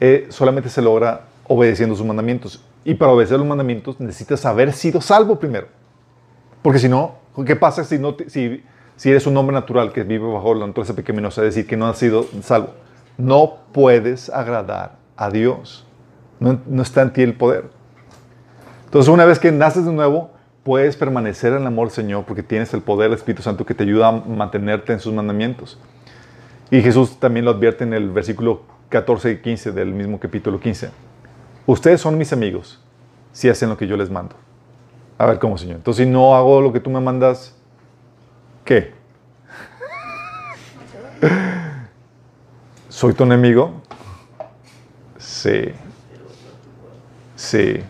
Eh, 0.00 0.26
solamente 0.28 0.68
se 0.68 0.82
logra 0.82 1.22
obedeciendo 1.46 1.96
sus 1.96 2.06
mandamientos. 2.06 2.62
Y 2.84 2.94
para 2.94 3.12
obedecer 3.12 3.38
los 3.38 3.46
mandamientos 3.46 3.98
necesitas 3.98 4.44
haber 4.44 4.72
sido 4.72 5.00
salvo 5.00 5.38
primero. 5.38 5.68
Porque 6.62 6.78
si 6.78 6.88
no, 6.88 7.16
¿qué 7.46 7.56
pasa 7.56 7.84
si, 7.84 7.98
no 7.98 8.14
si 8.26 8.62
si 9.00 9.08
eres 9.08 9.26
un 9.26 9.34
hombre 9.38 9.54
natural 9.54 9.94
que 9.94 10.02
vive 10.02 10.30
bajo 10.30 10.52
la 10.52 10.66
naturaleza 10.66 10.94
pecaminosa, 10.94 11.40
es 11.40 11.54
decir, 11.54 11.66
que 11.66 11.74
no 11.74 11.86
has 11.86 11.96
sido 11.96 12.26
salvo, 12.42 12.74
no 13.16 13.60
puedes 13.72 14.28
agradar 14.28 14.98
a 15.16 15.30
Dios. 15.30 15.86
No, 16.38 16.60
está 16.82 17.00
en 17.00 17.14
ti 17.14 17.22
el 17.22 17.32
poder. 17.32 17.70
Entonces, 18.84 19.08
una 19.08 19.24
vez 19.24 19.38
que 19.38 19.52
naces 19.52 19.86
de 19.86 19.92
nuevo, 19.94 20.32
puedes 20.64 20.96
permanecer 20.98 21.54
en 21.54 21.62
el 21.62 21.68
amor 21.68 21.88
del 21.88 21.94
Señor 21.94 22.24
porque 22.26 22.42
tienes 22.42 22.74
el 22.74 22.82
poder 22.82 23.08
del 23.08 23.16
Espíritu 23.16 23.40
Santo 23.40 23.64
que 23.64 23.72
te 23.72 23.84
ayuda 23.84 24.08
a 24.08 24.12
mantenerte 24.12 24.92
en 24.92 25.00
sus 25.00 25.14
mandamientos. 25.14 25.78
Y 26.70 26.82
Jesús 26.82 27.18
también 27.18 27.46
lo 27.46 27.52
advierte 27.52 27.84
en 27.84 27.94
el 27.94 28.10
versículo 28.10 28.64
14 28.90 29.30
y 29.30 29.38
15 29.38 29.72
del 29.72 29.94
mismo 29.94 30.20
capítulo 30.20 30.60
15. 30.60 30.90
Ustedes 31.64 32.02
son 32.02 32.18
mis 32.18 32.34
amigos 32.34 32.78
si 33.32 33.48
hacen 33.48 33.70
lo 33.70 33.78
que 33.78 33.86
yo 33.86 33.96
les 33.96 34.10
mando. 34.10 34.36
A 35.16 35.24
ver 35.24 35.38
cómo, 35.38 35.56
Señor. 35.56 35.76
Entonces, 35.76 36.04
si 36.04 36.10
no 36.10 36.36
hago 36.36 36.60
lo 36.60 36.70
que 36.70 36.80
tú 36.80 36.90
me 36.90 37.00
mandas, 37.00 37.56
¿Qué? 38.64 38.92
¿Soy 42.88 43.14
tu 43.14 43.24
enemigo? 43.24 43.82
Sí. 45.18 45.72
Sí. 47.36 47.82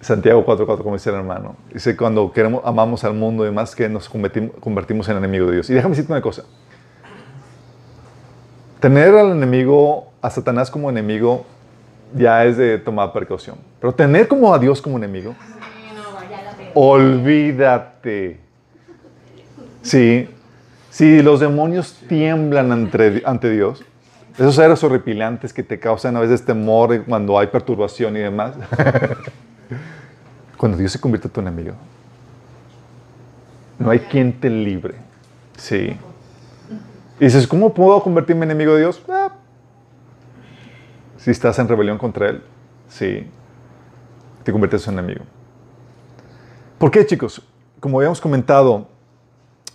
Santiago 0.00 0.44
4.4, 0.44 0.82
como 0.82 0.94
dice 0.94 1.10
el 1.10 1.16
hermano. 1.16 1.56
Dice, 1.72 1.96
cuando 1.96 2.30
queremos, 2.30 2.62
amamos 2.64 3.04
al 3.04 3.14
mundo 3.14 3.42
y 3.44 3.46
demás, 3.46 3.74
que 3.74 3.88
nos 3.88 4.08
convertimos, 4.08 5.08
en 5.08 5.16
enemigo 5.16 5.46
de 5.46 5.54
Dios. 5.54 5.70
Y 5.70 5.74
déjame 5.74 5.92
decirte 5.92 6.12
una 6.12 6.20
cosa. 6.20 6.44
Tener 8.80 9.14
al 9.14 9.30
enemigo, 9.30 10.12
a 10.20 10.28
Satanás 10.28 10.70
como 10.70 10.90
enemigo, 10.90 11.46
ya 12.14 12.44
es 12.44 12.58
de 12.58 12.78
tomar 12.78 13.12
precaución. 13.14 13.56
Pero 13.80 13.94
tener 13.94 14.28
como 14.28 14.52
a 14.52 14.58
Dios 14.58 14.82
como 14.82 14.98
enemigo, 14.98 15.34
olvídate. 16.74 18.43
Sí, 19.84 20.28
si 20.88 21.22
los 21.22 21.40
demonios 21.40 21.94
tiemblan 22.08 22.72
ante, 22.72 23.50
Dios, 23.50 23.84
esos 24.38 24.54
seres 24.54 24.82
horripilantes 24.82 25.52
que 25.52 25.62
te 25.62 25.78
causan 25.78 26.16
a 26.16 26.20
veces 26.20 26.42
temor 26.42 27.04
cuando 27.04 27.38
hay 27.38 27.48
perturbación 27.48 28.16
y 28.16 28.20
demás, 28.20 28.54
cuando 30.56 30.78
Dios 30.78 30.90
se 30.90 30.98
convierte 30.98 31.28
en 31.28 31.32
tu 31.32 31.40
enemigo, 31.40 31.74
no 33.78 33.90
hay 33.90 33.98
quien 33.98 34.32
te 34.32 34.48
libre. 34.48 34.94
Sí. 35.58 35.94
Dices, 37.20 37.46
¿cómo 37.46 37.74
puedo 37.74 38.02
convertirme 38.02 38.46
en 38.46 38.52
enemigo 38.52 38.72
de 38.72 38.80
Dios? 38.80 39.02
Ah, 39.06 39.32
si 41.18 41.30
estás 41.30 41.58
en 41.58 41.68
rebelión 41.68 41.98
contra 41.98 42.30
Él, 42.30 42.42
sí, 42.88 43.26
te 44.42 44.50
conviertes 44.50 44.88
en 44.88 44.94
enemigo. 44.94 45.24
¿Por 46.78 46.90
qué, 46.90 47.04
chicos? 47.04 47.42
Como 47.80 47.98
habíamos 47.98 48.20
comentado, 48.20 48.93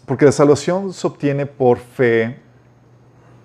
porque 0.09 0.25
la 0.25 0.31
salvación 0.31 0.91
se 0.91 1.05
obtiene 1.05 1.45
por 1.45 1.77
fe 1.77 2.39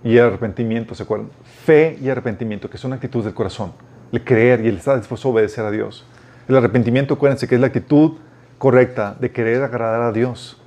y 0.03 0.17
arrepentimiento, 0.17 0.95
¿se 0.95 1.03
acuerdan? 1.03 1.29
Fe 1.63 1.99
y 2.01 2.09
arrepentimiento, 2.09 2.71
que 2.71 2.79
son 2.79 2.95
actitudes 2.95 3.27
del 3.27 3.35
corazón, 3.35 3.75
el 4.11 4.25
creer 4.25 4.65
y 4.65 4.69
el 4.69 4.79
estar 4.79 4.97
dispuesto 4.97 5.29
a 5.29 5.33
obedecer 5.33 5.63
a 5.67 5.71
Dios. 5.71 6.07
El 6.49 6.57
arrepentimiento, 6.57 7.13
acuérdense, 7.13 7.47
que 7.47 7.57
es 7.57 7.61
la 7.61 7.67
actitud 7.67 8.13
correcta 8.57 9.15
de 9.21 9.31
querer 9.31 9.63
agradar 9.63 10.01
a 10.01 10.11
Dios. 10.11 10.59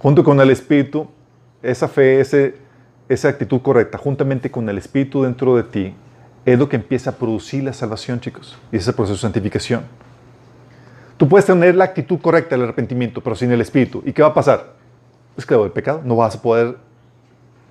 Junto 0.00 0.24
con 0.24 0.40
el 0.40 0.50
Espíritu, 0.50 1.06
esa 1.62 1.86
fe, 1.86 2.18
ese, 2.18 2.56
esa 3.08 3.28
actitud 3.28 3.62
correcta, 3.62 3.96
juntamente 3.96 4.50
con 4.50 4.68
el 4.68 4.76
Espíritu 4.76 5.22
dentro 5.22 5.54
de 5.54 5.62
ti, 5.62 5.94
es 6.44 6.58
lo 6.58 6.68
que 6.68 6.74
empieza 6.74 7.10
a 7.10 7.12
producir 7.14 7.62
la 7.62 7.72
salvación, 7.72 8.18
chicos, 8.18 8.58
y 8.72 8.78
ese 8.78 8.92
proceso 8.92 9.14
de 9.14 9.20
santificación. 9.20 9.84
Tú 11.20 11.28
puedes 11.28 11.44
tener 11.44 11.74
la 11.74 11.84
actitud 11.84 12.18
correcta 12.18 12.56
del 12.56 12.64
arrepentimiento, 12.64 13.20
pero 13.20 13.36
sin 13.36 13.52
el 13.52 13.60
Espíritu. 13.60 14.02
¿Y 14.06 14.14
qué 14.14 14.22
va 14.22 14.28
a 14.28 14.32
pasar? 14.32 14.72
Esclavo 15.36 15.64
del 15.64 15.72
pecado. 15.72 16.00
No 16.02 16.16
vas 16.16 16.34
a 16.34 16.40
poder 16.40 16.78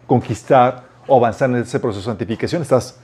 conquistar 0.06 0.84
o 1.08 1.18
avanzar 1.18 1.50
en 1.50 1.56
ese 1.56 1.80
proceso 1.80 2.02
de 2.02 2.12
santificación. 2.12 2.62
Estás, 2.62 3.00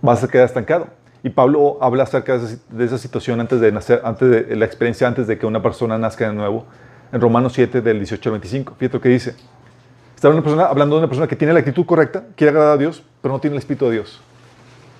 vas 0.00 0.22
a 0.22 0.28
quedar 0.28 0.46
estancado. 0.46 0.86
Y 1.24 1.30
Pablo 1.30 1.78
habla 1.80 2.04
acerca 2.04 2.38
de 2.38 2.84
esa 2.84 2.96
situación 2.96 3.40
antes 3.40 3.60
de 3.60 3.72
nacer, 3.72 4.00
antes 4.04 4.30
de 4.30 4.54
la 4.54 4.66
experiencia 4.66 5.08
antes 5.08 5.26
de 5.26 5.36
que 5.36 5.46
una 5.46 5.60
persona 5.60 5.98
nazca 5.98 6.28
de 6.28 6.32
nuevo. 6.32 6.66
En 7.10 7.20
Romanos 7.20 7.52
7, 7.54 7.80
del 7.80 7.98
18 7.98 8.28
al 8.28 8.32
25. 8.34 8.76
Fíjate 8.78 8.98
lo 8.98 9.00
que 9.00 9.08
dice. 9.08 9.34
Está 10.14 10.28
una 10.28 10.42
persona, 10.42 10.66
hablando 10.66 10.94
de 10.94 11.00
una 11.00 11.08
persona 11.08 11.26
que 11.26 11.34
tiene 11.34 11.52
la 11.52 11.58
actitud 11.58 11.84
correcta, 11.84 12.22
quiere 12.36 12.50
agradar 12.50 12.74
a 12.74 12.76
Dios, 12.76 13.02
pero 13.20 13.34
no 13.34 13.40
tiene 13.40 13.56
el 13.56 13.58
Espíritu 13.58 13.86
de 13.86 13.94
Dios. 13.94 14.20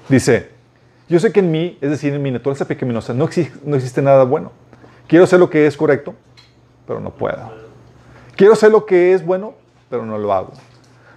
Dice, 0.08 0.50
yo 1.10 1.18
sé 1.18 1.32
que 1.32 1.40
en 1.40 1.50
mí, 1.50 1.76
es 1.80 1.90
decir, 1.90 2.14
en 2.14 2.22
mi 2.22 2.30
naturaleza 2.30 2.64
pecaminosa, 2.66 3.12
no 3.12 3.24
existe, 3.24 3.58
no 3.64 3.74
existe 3.74 4.00
nada 4.00 4.22
bueno. 4.22 4.52
Quiero 5.08 5.24
hacer 5.24 5.40
lo 5.40 5.50
que 5.50 5.66
es 5.66 5.76
correcto, 5.76 6.14
pero 6.86 7.00
no 7.00 7.10
puedo. 7.10 7.50
Quiero 8.36 8.52
hacer 8.52 8.70
lo 8.70 8.86
que 8.86 9.12
es 9.12 9.26
bueno, 9.26 9.54
pero 9.88 10.06
no 10.06 10.16
lo 10.16 10.32
hago. 10.32 10.52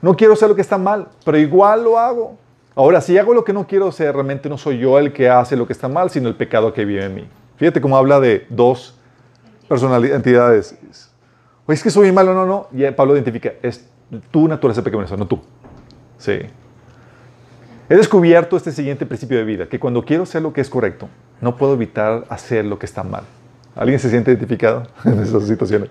No 0.01 0.15
quiero 0.15 0.33
hacer 0.33 0.49
lo 0.49 0.55
que 0.55 0.61
está 0.61 0.79
mal, 0.79 1.09
pero 1.23 1.37
igual 1.37 1.83
lo 1.83 1.99
hago. 1.99 2.39
Ahora, 2.73 3.01
si 3.01 3.15
hago 3.19 3.35
lo 3.35 3.43
que 3.43 3.53
no 3.53 3.67
quiero 3.67 3.87
hacer, 3.87 4.15
realmente 4.15 4.49
no 4.49 4.57
soy 4.57 4.79
yo 4.79 4.97
el 4.97 5.13
que 5.13 5.29
hace 5.29 5.55
lo 5.55 5.67
que 5.67 5.73
está 5.73 5.87
mal, 5.87 6.09
sino 6.09 6.27
el 6.27 6.35
pecado 6.35 6.73
que 6.73 6.85
vive 6.85 7.05
en 7.05 7.13
mí. 7.13 7.27
Fíjate 7.57 7.79
cómo 7.79 7.95
habla 7.95 8.19
de 8.19 8.47
dos 8.49 8.97
personalidades, 9.69 10.15
entidades. 10.15 10.75
Oye, 11.67 11.75
es 11.75 11.83
que 11.83 11.91
soy 11.91 12.11
malo, 12.11 12.33
no, 12.33 12.47
no. 12.47 12.67
Y 12.71 12.89
Pablo 12.93 13.13
identifica, 13.13 13.53
es 13.61 13.87
tu 14.31 14.47
naturaleza 14.47 14.81
pecaminosa, 14.81 15.15
no 15.15 15.27
tú. 15.27 15.39
Sí. 16.17 16.39
He 17.89 17.95
descubierto 17.95 18.55
este 18.55 18.71
siguiente 18.71 19.05
principio 19.05 19.37
de 19.37 19.43
vida, 19.43 19.67
que 19.67 19.77
cuando 19.77 20.05
quiero 20.05 20.23
hacer 20.23 20.41
lo 20.41 20.53
que 20.53 20.61
es 20.61 20.69
correcto, 20.69 21.09
no 21.41 21.57
puedo 21.57 21.73
evitar 21.73 22.23
hacer 22.29 22.63
lo 22.63 22.79
que 22.79 22.85
está 22.85 23.03
mal. 23.03 23.23
¿Alguien 23.75 23.99
se 23.99 24.09
siente 24.09 24.31
identificado 24.31 24.83
en 25.03 25.19
esas 25.19 25.45
situaciones? 25.47 25.89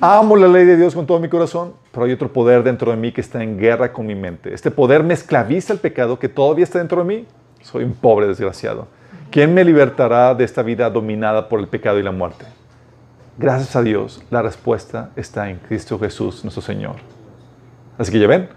Amo 0.00 0.36
la 0.36 0.48
ley 0.48 0.64
de 0.64 0.76
Dios 0.76 0.94
con 0.94 1.06
todo 1.06 1.20
mi 1.20 1.28
corazón, 1.28 1.74
pero 1.92 2.06
hay 2.06 2.12
otro 2.12 2.32
poder 2.32 2.64
dentro 2.64 2.90
de 2.90 2.96
mí 2.96 3.12
que 3.12 3.20
está 3.20 3.42
en 3.42 3.56
guerra 3.56 3.92
con 3.92 4.04
mi 4.04 4.14
mente. 4.14 4.52
Este 4.52 4.70
poder 4.70 5.02
me 5.04 5.14
esclaviza 5.14 5.72
el 5.72 5.78
pecado 5.78 6.18
que 6.18 6.28
todavía 6.28 6.64
está 6.64 6.80
dentro 6.80 7.02
de 7.02 7.04
mí. 7.04 7.26
Soy 7.62 7.84
un 7.84 7.94
pobre 7.94 8.26
desgraciado. 8.26 8.88
¿Quién 9.30 9.54
me 9.54 9.64
libertará 9.64 10.34
de 10.34 10.44
esta 10.44 10.62
vida 10.62 10.90
dominada 10.90 11.48
por 11.48 11.60
el 11.60 11.68
pecado 11.68 11.98
y 11.98 12.02
la 12.02 12.12
muerte? 12.12 12.44
Gracias 13.38 13.76
a 13.76 13.82
Dios, 13.82 14.22
la 14.30 14.42
respuesta 14.42 15.10
está 15.14 15.50
en 15.50 15.58
Cristo 15.58 15.98
Jesús, 15.98 16.42
nuestro 16.42 16.62
Señor. 16.62 16.96
Así 17.98 18.10
que 18.10 18.18
ya 18.18 18.26
ven, 18.26 18.48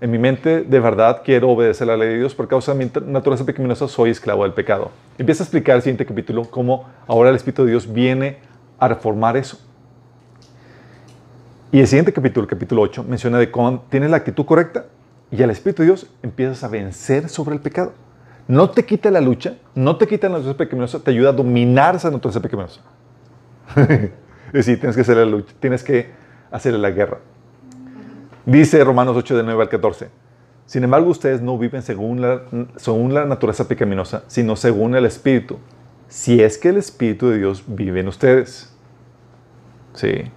en 0.00 0.10
mi 0.10 0.18
mente 0.18 0.62
de 0.62 0.80
verdad 0.80 1.22
quiero 1.24 1.50
obedecer 1.50 1.86
la 1.86 1.96
ley 1.96 2.08
de 2.08 2.18
Dios 2.18 2.34
por 2.34 2.46
causa 2.46 2.72
de 2.72 2.84
mi 2.84 2.90
naturaleza 3.06 3.44
pecaminosa 3.44 3.88
soy 3.88 4.10
esclavo 4.10 4.44
del 4.44 4.52
pecado. 4.52 4.90
Empieza 5.18 5.42
a 5.42 5.44
explicar 5.44 5.76
el 5.76 5.82
siguiente 5.82 6.06
capítulo 6.06 6.44
cómo 6.44 6.86
ahora 7.06 7.30
el 7.30 7.36
Espíritu 7.36 7.64
de 7.64 7.70
Dios 7.70 7.92
viene 7.92 8.38
a 8.78 8.88
reformar 8.88 9.36
eso. 9.36 9.58
Y 11.72 11.80
el 11.80 11.86
siguiente 11.86 12.12
capítulo, 12.12 12.44
el 12.44 12.48
capítulo 12.48 12.82
8, 12.82 13.04
menciona 13.08 13.38
de 13.38 13.50
cómo 13.50 13.84
tienes 13.90 14.10
la 14.10 14.18
actitud 14.18 14.46
correcta 14.46 14.86
y 15.30 15.42
al 15.42 15.50
Espíritu 15.50 15.82
de 15.82 15.86
Dios 15.86 16.06
empiezas 16.22 16.62
a 16.62 16.68
vencer 16.68 17.28
sobre 17.28 17.54
el 17.54 17.60
pecado. 17.60 17.92
No 18.46 18.70
te 18.70 18.86
quita 18.86 19.10
la 19.10 19.20
lucha, 19.20 19.56
no 19.74 19.96
te 19.96 20.06
quita 20.06 20.28
la 20.28 20.34
naturaleza 20.34 20.56
pecaminosa, 20.56 21.00
te 21.00 21.10
ayuda 21.10 21.30
a 21.30 21.32
dominar 21.32 21.96
esa 21.96 22.10
naturaleza 22.10 22.40
pecaminosa. 22.40 22.80
es 23.76 24.52
decir, 24.52 24.78
tienes 24.78 24.96
que 24.96 25.02
hacer 25.02 25.16
la 25.18 25.26
lucha, 25.26 25.54
tienes 25.60 25.82
que 25.84 26.10
hacer 26.50 26.72
la 26.74 26.90
guerra. 26.90 27.18
Dice 28.48 28.82
Romanos 28.82 29.14
8, 29.14 29.36
de 29.36 29.42
9 29.42 29.62
al 29.64 29.68
14. 29.68 30.08
Sin 30.64 30.82
embargo, 30.82 31.10
ustedes 31.10 31.42
no 31.42 31.58
viven 31.58 31.82
según 31.82 32.22
la, 32.22 32.44
según 32.76 33.12
la 33.12 33.26
naturaleza 33.26 33.68
pecaminosa, 33.68 34.24
sino 34.26 34.56
según 34.56 34.94
el 34.94 35.04
Espíritu. 35.04 35.58
Si 36.08 36.40
es 36.40 36.56
que 36.56 36.70
el 36.70 36.78
Espíritu 36.78 37.28
de 37.28 37.36
Dios 37.36 37.62
vive 37.66 38.00
en 38.00 38.08
ustedes. 38.08 38.74
Sí. 39.92 40.32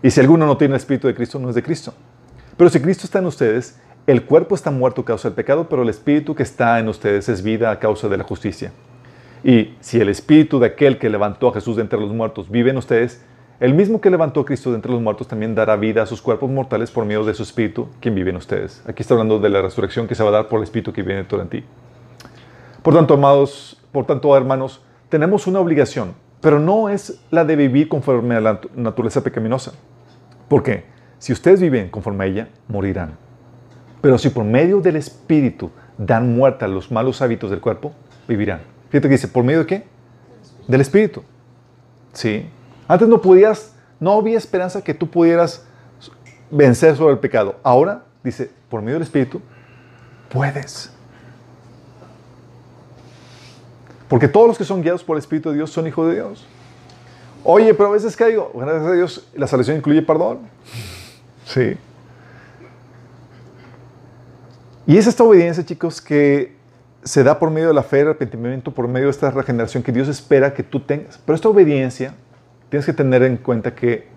Y 0.00 0.12
si 0.12 0.20
alguno 0.20 0.46
no 0.46 0.56
tiene 0.56 0.74
el 0.74 0.80
Espíritu 0.80 1.08
de 1.08 1.16
Cristo, 1.16 1.40
no 1.40 1.48
es 1.48 1.56
de 1.56 1.62
Cristo. 1.64 1.92
Pero 2.56 2.70
si 2.70 2.78
Cristo 2.78 3.04
está 3.04 3.18
en 3.18 3.26
ustedes, 3.26 3.80
el 4.06 4.24
cuerpo 4.26 4.54
está 4.54 4.70
muerto 4.70 5.00
a 5.00 5.04
causa 5.04 5.28
del 5.28 5.34
pecado, 5.34 5.68
pero 5.68 5.82
el 5.82 5.88
Espíritu 5.88 6.36
que 6.36 6.44
está 6.44 6.78
en 6.78 6.86
ustedes 6.86 7.28
es 7.28 7.42
vida 7.42 7.72
a 7.72 7.80
causa 7.80 8.08
de 8.08 8.16
la 8.16 8.22
justicia. 8.22 8.70
Y 9.42 9.74
si 9.80 10.00
el 10.00 10.08
Espíritu 10.08 10.60
de 10.60 10.66
aquel 10.66 10.98
que 10.98 11.10
levantó 11.10 11.48
a 11.48 11.54
Jesús 11.54 11.74
de 11.74 11.82
entre 11.82 11.98
los 11.98 12.12
muertos 12.12 12.48
vive 12.48 12.70
en 12.70 12.76
ustedes, 12.76 13.24
el 13.58 13.72
mismo 13.72 14.00
que 14.00 14.10
levantó 14.10 14.40
a 14.40 14.44
Cristo 14.44 14.70
de 14.70 14.76
entre 14.76 14.92
los 14.92 15.00
muertos 15.00 15.28
también 15.28 15.54
dará 15.54 15.76
vida 15.76 16.02
a 16.02 16.06
sus 16.06 16.20
cuerpos 16.20 16.50
mortales 16.50 16.90
por 16.90 17.06
medio 17.06 17.24
de 17.24 17.32
su 17.32 17.42
Espíritu, 17.42 17.88
quien 18.00 18.14
vive 18.14 18.30
en 18.30 18.36
ustedes. 18.36 18.82
Aquí 18.86 19.02
está 19.02 19.14
hablando 19.14 19.38
de 19.38 19.48
la 19.48 19.62
resurrección 19.62 20.06
que 20.06 20.14
se 20.14 20.22
va 20.22 20.28
a 20.28 20.32
dar 20.32 20.48
por 20.48 20.58
el 20.58 20.64
Espíritu 20.64 20.92
que 20.92 21.02
viene 21.02 21.24
de 21.24 21.44
ti. 21.46 21.64
Por 22.82 22.94
tanto, 22.94 23.14
amados, 23.14 23.80
por 23.92 24.04
tanto, 24.04 24.36
hermanos, 24.36 24.82
tenemos 25.08 25.46
una 25.46 25.60
obligación, 25.60 26.14
pero 26.42 26.58
no 26.58 26.90
es 26.90 27.20
la 27.30 27.44
de 27.44 27.56
vivir 27.56 27.88
conforme 27.88 28.34
a 28.34 28.40
la 28.40 28.60
naturaleza 28.74 29.22
pecaminosa. 29.22 29.72
Porque 30.48 30.84
si 31.18 31.32
ustedes 31.32 31.60
viven 31.60 31.88
conforme 31.88 32.24
a 32.24 32.26
ella, 32.26 32.48
morirán. 32.68 33.16
Pero 34.02 34.18
si 34.18 34.28
por 34.28 34.44
medio 34.44 34.80
del 34.80 34.96
Espíritu 34.96 35.70
dan 35.96 36.36
muerte 36.36 36.66
a 36.66 36.68
los 36.68 36.92
malos 36.92 37.22
hábitos 37.22 37.50
del 37.50 37.60
cuerpo, 37.60 37.92
vivirán. 38.28 38.60
Fíjate 38.90 39.08
que 39.08 39.14
dice, 39.14 39.28
¿por 39.28 39.44
medio 39.44 39.60
de 39.60 39.66
qué? 39.66 39.84
Del 40.68 40.82
Espíritu. 40.82 41.22
Sí. 42.12 42.46
Antes 42.88 43.08
no 43.08 43.20
podías, 43.20 43.74
no 43.98 44.12
había 44.12 44.38
esperanza 44.38 44.82
que 44.82 44.94
tú 44.94 45.10
pudieras 45.10 45.64
vencer 46.50 46.96
sobre 46.96 47.14
el 47.14 47.18
pecado. 47.18 47.56
Ahora, 47.62 48.04
dice, 48.22 48.50
por 48.68 48.80
medio 48.80 48.94
del 48.94 49.02
Espíritu, 49.02 49.40
puedes. 50.28 50.90
Porque 54.08 54.28
todos 54.28 54.46
los 54.46 54.58
que 54.58 54.64
son 54.64 54.82
guiados 54.82 55.02
por 55.02 55.16
el 55.16 55.20
Espíritu 55.20 55.50
de 55.50 55.56
Dios 55.56 55.70
son 55.70 55.86
hijos 55.86 56.08
de 56.08 56.14
Dios. 56.14 56.46
Oye, 57.42 57.74
pero 57.74 57.88
a 57.88 57.92
veces 57.92 58.16
caigo. 58.16 58.50
Gracias 58.54 58.86
a 58.86 58.92
Dios, 58.92 59.28
la 59.34 59.46
salvación 59.46 59.76
incluye 59.76 60.02
perdón. 60.02 60.40
Sí. 61.44 61.76
Y 64.86 64.96
es 64.96 65.06
esta 65.06 65.24
obediencia, 65.24 65.64
chicos, 65.64 66.00
que 66.00 66.56
se 67.02 67.24
da 67.24 67.38
por 67.38 67.50
medio 67.50 67.68
de 67.68 67.74
la 67.74 67.82
fe, 67.82 68.00
el 68.00 68.08
arrepentimiento, 68.08 68.72
por 68.72 68.86
medio 68.88 69.06
de 69.06 69.10
esta 69.10 69.30
regeneración 69.30 69.82
que 69.82 69.92
Dios 69.92 70.08
espera 70.08 70.54
que 70.54 70.62
tú 70.62 70.80
tengas. 70.80 71.18
Pero 71.24 71.34
esta 71.34 71.48
obediencia 71.48 72.14
tienes 72.68 72.86
que 72.86 72.92
tener 72.92 73.22
en 73.22 73.36
cuenta 73.36 73.74
que 73.74 74.08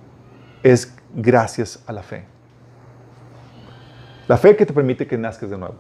es 0.64 0.96
gracias 1.14 1.84
a 1.88 1.94
la 1.94 2.04
fe. 2.04 2.26
La 4.28 4.38
fe 4.38 4.56
que 4.56 4.66
te 4.66 4.74
permite 4.74 5.08
que 5.08 5.18
nazcas 5.18 5.50
de 5.50 5.58
nuevo. 5.58 5.76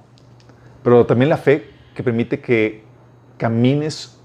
Pero 0.83 1.05
también 1.05 1.29
la 1.29 1.37
fe 1.37 1.69
que 1.93 2.03
permite 2.03 2.39
que 2.39 2.83
camines 3.37 4.19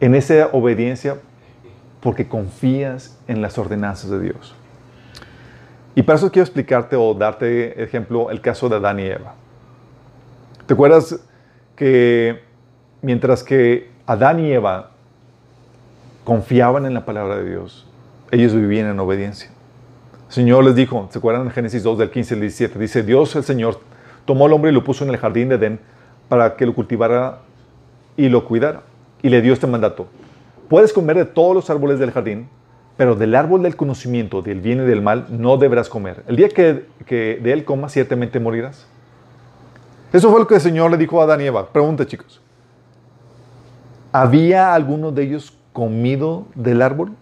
en 0.00 0.14
esa 0.14 0.48
obediencia 0.52 1.18
porque 2.00 2.28
confías 2.28 3.18
en 3.28 3.40
las 3.40 3.56
ordenanzas 3.56 4.10
de 4.10 4.20
Dios. 4.20 4.54
Y 5.94 6.02
para 6.02 6.18
eso 6.18 6.30
quiero 6.30 6.44
explicarte 6.44 6.96
o 6.96 7.14
darte 7.14 7.82
ejemplo 7.82 8.30
el 8.30 8.40
caso 8.40 8.68
de 8.68 8.76
Adán 8.76 8.98
y 8.98 9.04
Eva. 9.04 9.34
¿Te 10.66 10.74
acuerdas 10.74 11.20
que 11.76 12.42
mientras 13.00 13.44
que 13.44 13.90
Adán 14.06 14.40
y 14.40 14.52
Eva 14.52 14.93
confiaban 16.24 16.86
en 16.86 16.94
la 16.94 17.04
palabra 17.04 17.36
de 17.36 17.48
Dios, 17.48 17.86
ellos 18.30 18.54
vivían 18.54 18.88
en 18.88 18.98
obediencia? 18.98 19.50
El 20.28 20.32
Señor 20.32 20.64
les 20.64 20.74
dijo, 20.74 21.08
¿se 21.10 21.18
acuerdan 21.18 21.46
en 21.46 21.50
Génesis 21.50 21.82
2 21.82 21.98
del 21.98 22.10
15 22.10 22.34
al 22.34 22.40
17? 22.40 22.78
Dice, 22.78 23.02
Dios 23.02 23.36
el 23.36 23.44
Señor 23.44 23.80
tomó 24.24 24.46
al 24.46 24.52
hombre 24.52 24.70
y 24.70 24.74
lo 24.74 24.82
puso 24.82 25.04
en 25.04 25.10
el 25.10 25.16
jardín 25.18 25.48
de 25.48 25.56
Edén 25.56 25.80
para 26.28 26.56
que 26.56 26.66
lo 26.66 26.74
cultivara 26.74 27.40
y 28.16 28.28
lo 28.28 28.44
cuidara. 28.44 28.82
Y 29.22 29.28
le 29.28 29.40
dio 29.40 29.52
este 29.52 29.66
mandato. 29.66 30.06
Puedes 30.68 30.92
comer 30.92 31.16
de 31.16 31.24
todos 31.24 31.54
los 31.54 31.70
árboles 31.70 31.98
del 31.98 32.10
jardín, 32.10 32.48
pero 32.96 33.14
del 33.14 33.34
árbol 33.34 33.62
del 33.62 33.76
conocimiento 33.76 34.42
del 34.42 34.60
bien 34.60 34.80
y 34.82 34.84
del 34.84 35.02
mal 35.02 35.26
no 35.30 35.56
deberás 35.56 35.88
comer. 35.88 36.22
El 36.26 36.36
día 36.36 36.48
que, 36.48 36.86
de 37.08 37.52
él 37.52 37.64
comas, 37.64 37.92
ciertamente 37.92 38.40
morirás. 38.40 38.86
Eso 40.12 40.30
fue 40.30 40.40
lo 40.40 40.46
que 40.46 40.54
el 40.54 40.60
Señor 40.60 40.90
le 40.90 40.96
dijo 40.96 41.20
a 41.20 41.24
Adán 41.24 41.40
y 41.40 41.44
Eva. 41.44 41.68
Pregunta, 41.68 42.06
chicos. 42.06 42.40
¿Había 44.12 44.74
alguno 44.74 45.10
de 45.10 45.24
ellos 45.24 45.53
comido 45.74 46.46
del 46.54 46.80
árbol? 46.80 47.12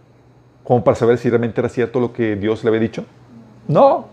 Como 0.62 0.84
para 0.84 0.94
saber 0.94 1.18
si 1.18 1.28
realmente 1.28 1.60
era 1.60 1.68
cierto 1.68 1.98
lo 1.98 2.12
que 2.12 2.36
Dios 2.36 2.62
le 2.62 2.68
había 2.68 2.80
dicho. 2.80 3.04
No. 3.66 4.06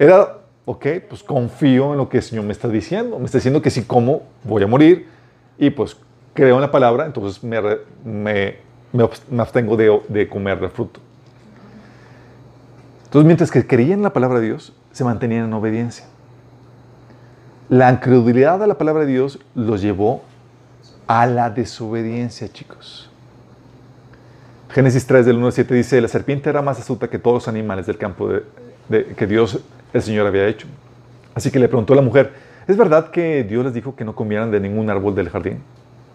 Era, 0.00 0.38
ok, 0.64 0.86
pues 1.08 1.22
confío 1.22 1.92
en 1.92 1.98
lo 1.98 2.08
que 2.08 2.16
el 2.16 2.22
Señor 2.24 2.44
me 2.44 2.52
está 2.52 2.66
diciendo. 2.66 3.20
Me 3.20 3.26
está 3.26 3.38
diciendo 3.38 3.62
que 3.62 3.70
si 3.70 3.84
como, 3.84 4.22
voy 4.42 4.64
a 4.64 4.66
morir. 4.66 5.06
Y 5.58 5.70
pues 5.70 5.96
creo 6.34 6.56
en 6.56 6.62
la 6.62 6.72
palabra, 6.72 7.06
entonces 7.06 7.44
me, 7.44 7.60
me, 8.04 8.56
me 8.92 9.40
abstengo 9.42 9.76
de, 9.76 10.02
de 10.08 10.28
comer 10.28 10.58
del 10.58 10.70
fruto. 10.70 11.00
Entonces, 13.04 13.26
mientras 13.26 13.50
que 13.52 13.64
creían 13.64 14.00
en 14.00 14.02
la 14.02 14.12
palabra 14.12 14.40
de 14.40 14.46
Dios, 14.46 14.72
se 14.90 15.04
mantenían 15.04 15.44
en 15.44 15.52
obediencia. 15.52 16.06
La 17.68 17.90
incredulidad 17.90 18.62
a 18.62 18.66
la 18.66 18.78
palabra 18.78 19.04
de 19.04 19.12
Dios 19.12 19.38
los 19.54 19.80
llevó 19.80 20.22
a 21.06 21.26
la 21.26 21.50
desobediencia, 21.50 22.48
chicos. 22.48 23.05
Génesis 24.76 25.06
3 25.06 25.24
del 25.24 25.38
1 25.38 25.46
al 25.46 25.52
7 25.54 25.74
dice, 25.74 25.98
la 26.02 26.08
serpiente 26.08 26.50
era 26.50 26.60
más 26.60 26.78
astuta 26.78 27.08
que 27.08 27.18
todos 27.18 27.36
los 27.36 27.48
animales 27.48 27.86
del 27.86 27.96
campo 27.96 28.28
de, 28.28 29.06
que 29.16 29.26
Dios, 29.26 29.60
el 29.94 30.02
Señor, 30.02 30.26
había 30.26 30.46
hecho. 30.48 30.66
Así 31.34 31.50
que 31.50 31.58
le 31.58 31.66
preguntó 31.66 31.94
a 31.94 31.96
la 31.96 32.02
mujer, 32.02 32.34
¿es 32.68 32.76
verdad 32.76 33.10
que 33.10 33.42
Dios 33.42 33.64
les 33.64 33.72
dijo 33.72 33.96
que 33.96 34.04
no 34.04 34.14
comieran 34.14 34.50
de 34.50 34.60
ningún 34.60 34.90
árbol 34.90 35.14
del 35.14 35.30
jardín? 35.30 35.62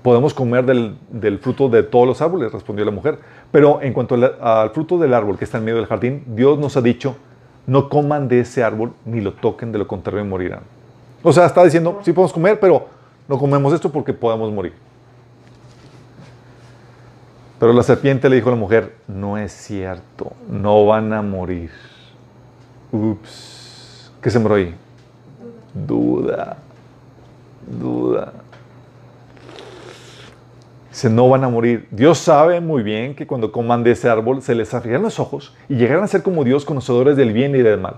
Podemos 0.04 0.36
comer 0.36 0.64
del, 0.64 0.96
del 1.10 1.40
fruto 1.40 1.70
de 1.70 1.82
todos 1.82 2.06
los 2.06 2.22
árboles, 2.22 2.52
respondió 2.52 2.86
la 2.86 2.92
mujer. 2.92 3.18
Pero 3.52 3.82
en 3.82 3.94
cuanto 3.94 4.14
al 4.14 4.70
fruto 4.70 5.00
del 5.00 5.16
árbol 5.16 5.40
que 5.40 5.46
está 5.46 5.58
en 5.58 5.66
medio 5.66 5.78
del 5.78 5.88
jardín, 5.88 6.24
Dios 6.28 6.60
nos 6.60 6.78
ha 6.78 6.84
dicho, 6.84 7.16
no 7.66 7.90
coman 7.90 8.28
de 8.28 8.42
ese 8.42 8.64
árbol 8.64 8.94
ni 9.06 9.22
lo 9.22 9.34
toquen, 9.34 9.72
de 9.72 9.80
lo 9.80 9.88
contrario 9.88 10.24
morirán. 10.24 10.62
O 11.24 11.34
sea, 11.34 11.48
está 11.48 11.64
diciendo, 11.64 12.00
sí 12.04 12.14
podemos 12.14 12.32
comer, 12.32 12.60
pero 12.60 12.86
no 13.28 13.40
comemos 13.40 13.74
esto 13.74 13.92
porque 13.92 14.14
podemos 14.14 14.52
morir. 14.52 14.74
Pero 17.62 17.74
la 17.74 17.84
serpiente 17.84 18.28
le 18.28 18.38
dijo 18.38 18.50
a 18.50 18.54
la 18.54 18.58
mujer, 18.58 18.96
no 19.08 19.38
es 19.38 19.52
cierto, 19.52 20.34
no 20.50 20.88
van 20.88 21.14
a 21.14 21.22
morir. 21.22 21.70
Ups, 22.92 24.12
¿qué 24.20 24.32
sembró 24.32 24.56
ahí? 24.56 24.74
Duda, 25.72 26.58
duda. 27.68 28.34
Dice, 30.90 31.12
no 31.12 31.30
van 31.30 31.44
a 31.44 31.50
morir. 31.50 31.88
Dios 31.92 32.18
sabe 32.18 32.60
muy 32.62 32.82
bien 32.82 33.14
que 33.14 33.28
cuando 33.28 33.52
coman 33.52 33.84
de 33.84 33.92
ese 33.92 34.10
árbol 34.10 34.42
se 34.42 34.56
les 34.56 34.74
abrirán 34.74 35.04
los 35.04 35.20
ojos 35.20 35.56
y 35.70 35.76
llegarán 35.76 36.06
a 36.06 36.08
ser 36.08 36.24
como 36.24 36.44
Dios, 36.44 36.66
conocedores 36.66 37.16
del 37.16 37.32
bien 37.32 37.56
y 37.56 37.60
del 37.60 37.80
mal. 37.80 37.98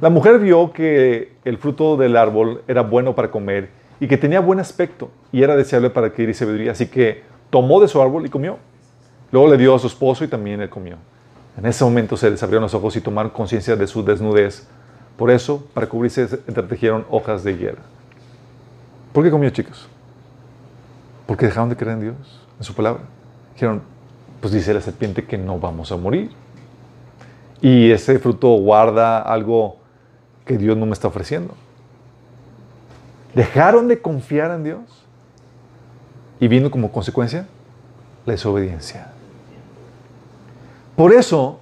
La 0.00 0.08
mujer 0.08 0.38
vio 0.38 0.72
que 0.72 1.32
el 1.44 1.58
fruto 1.58 1.96
del 1.96 2.16
árbol 2.16 2.62
era 2.68 2.82
bueno 2.82 3.16
para 3.16 3.32
comer 3.32 3.70
y 3.98 4.06
que 4.06 4.16
tenía 4.16 4.38
buen 4.38 4.60
aspecto 4.60 5.10
y 5.32 5.42
era 5.42 5.56
deseable 5.56 5.90
para 5.90 6.06
adquirir 6.06 6.32
sabiduría, 6.32 6.70
así 6.70 6.86
que 6.86 7.24
tomó 7.50 7.80
de 7.80 7.88
su 7.88 8.00
árbol 8.00 8.24
y 8.24 8.28
comió. 8.28 8.67
Luego 9.30 9.48
le 9.48 9.58
dio 9.58 9.74
a 9.74 9.78
su 9.78 9.86
esposo 9.86 10.24
y 10.24 10.28
también 10.28 10.60
él 10.60 10.68
comió. 10.68 10.96
En 11.56 11.66
ese 11.66 11.84
momento 11.84 12.16
se 12.16 12.30
les 12.30 12.42
abrieron 12.42 12.62
los 12.62 12.74
ojos 12.74 12.96
y 12.96 13.00
tomaron 13.00 13.30
conciencia 13.30 13.76
de 13.76 13.86
su 13.86 14.04
desnudez. 14.04 14.66
Por 15.16 15.30
eso, 15.30 15.66
para 15.74 15.88
cubrirse, 15.88 16.22
entretejieron 16.46 17.04
hojas 17.10 17.42
de 17.42 17.56
hierba. 17.56 17.82
¿Por 19.12 19.24
qué 19.24 19.30
comió, 19.30 19.50
chicos? 19.50 19.88
Porque 21.26 21.46
dejaron 21.46 21.68
de 21.68 21.76
creer 21.76 21.96
en 21.96 22.00
Dios, 22.00 22.16
en 22.58 22.64
su 22.64 22.74
palabra. 22.74 23.02
Dijeron, 23.54 23.82
pues 24.40 24.52
dice 24.52 24.72
la 24.72 24.80
serpiente 24.80 25.24
que 25.24 25.36
no 25.36 25.58
vamos 25.58 25.90
a 25.90 25.96
morir. 25.96 26.30
Y 27.60 27.90
ese 27.90 28.18
fruto 28.20 28.48
guarda 28.50 29.20
algo 29.20 29.78
que 30.44 30.56
Dios 30.56 30.76
no 30.76 30.86
me 30.86 30.92
está 30.92 31.08
ofreciendo. 31.08 31.54
Dejaron 33.34 33.88
de 33.88 34.00
confiar 34.00 34.52
en 34.52 34.64
Dios 34.64 34.80
y 36.38 36.46
vino 36.46 36.70
como 36.70 36.92
consecuencia 36.92 37.48
la 38.24 38.32
desobediencia. 38.32 39.12
Por 40.98 41.12
eso, 41.12 41.60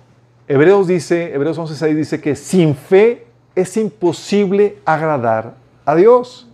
Hebreos 0.49 0.87
dice, 0.87 1.35
Hebreos 1.35 1.59
11:6 1.59 1.95
dice 1.95 2.23
que 2.23 2.35
sin 2.35 2.75
fe 2.75 3.27
es 3.55 3.77
imposible 3.77 4.79
agradar 4.87 5.57
a 5.85 5.95
Dios. 5.95 6.49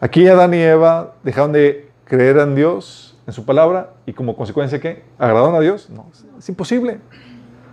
Aquí 0.00 0.26
Adán 0.26 0.54
y 0.54 0.62
Eva 0.62 1.12
dejaron 1.22 1.52
de 1.52 1.90
creer 2.06 2.38
en 2.38 2.54
Dios, 2.54 3.18
en 3.26 3.34
su 3.34 3.44
palabra, 3.44 3.90
y 4.06 4.14
como 4.14 4.34
consecuencia, 4.34 4.80
¿qué? 4.80 5.02
¿Agradaron 5.18 5.56
a 5.56 5.60
Dios? 5.60 5.90
No, 5.90 6.06
es 6.38 6.48
imposible. 6.48 7.00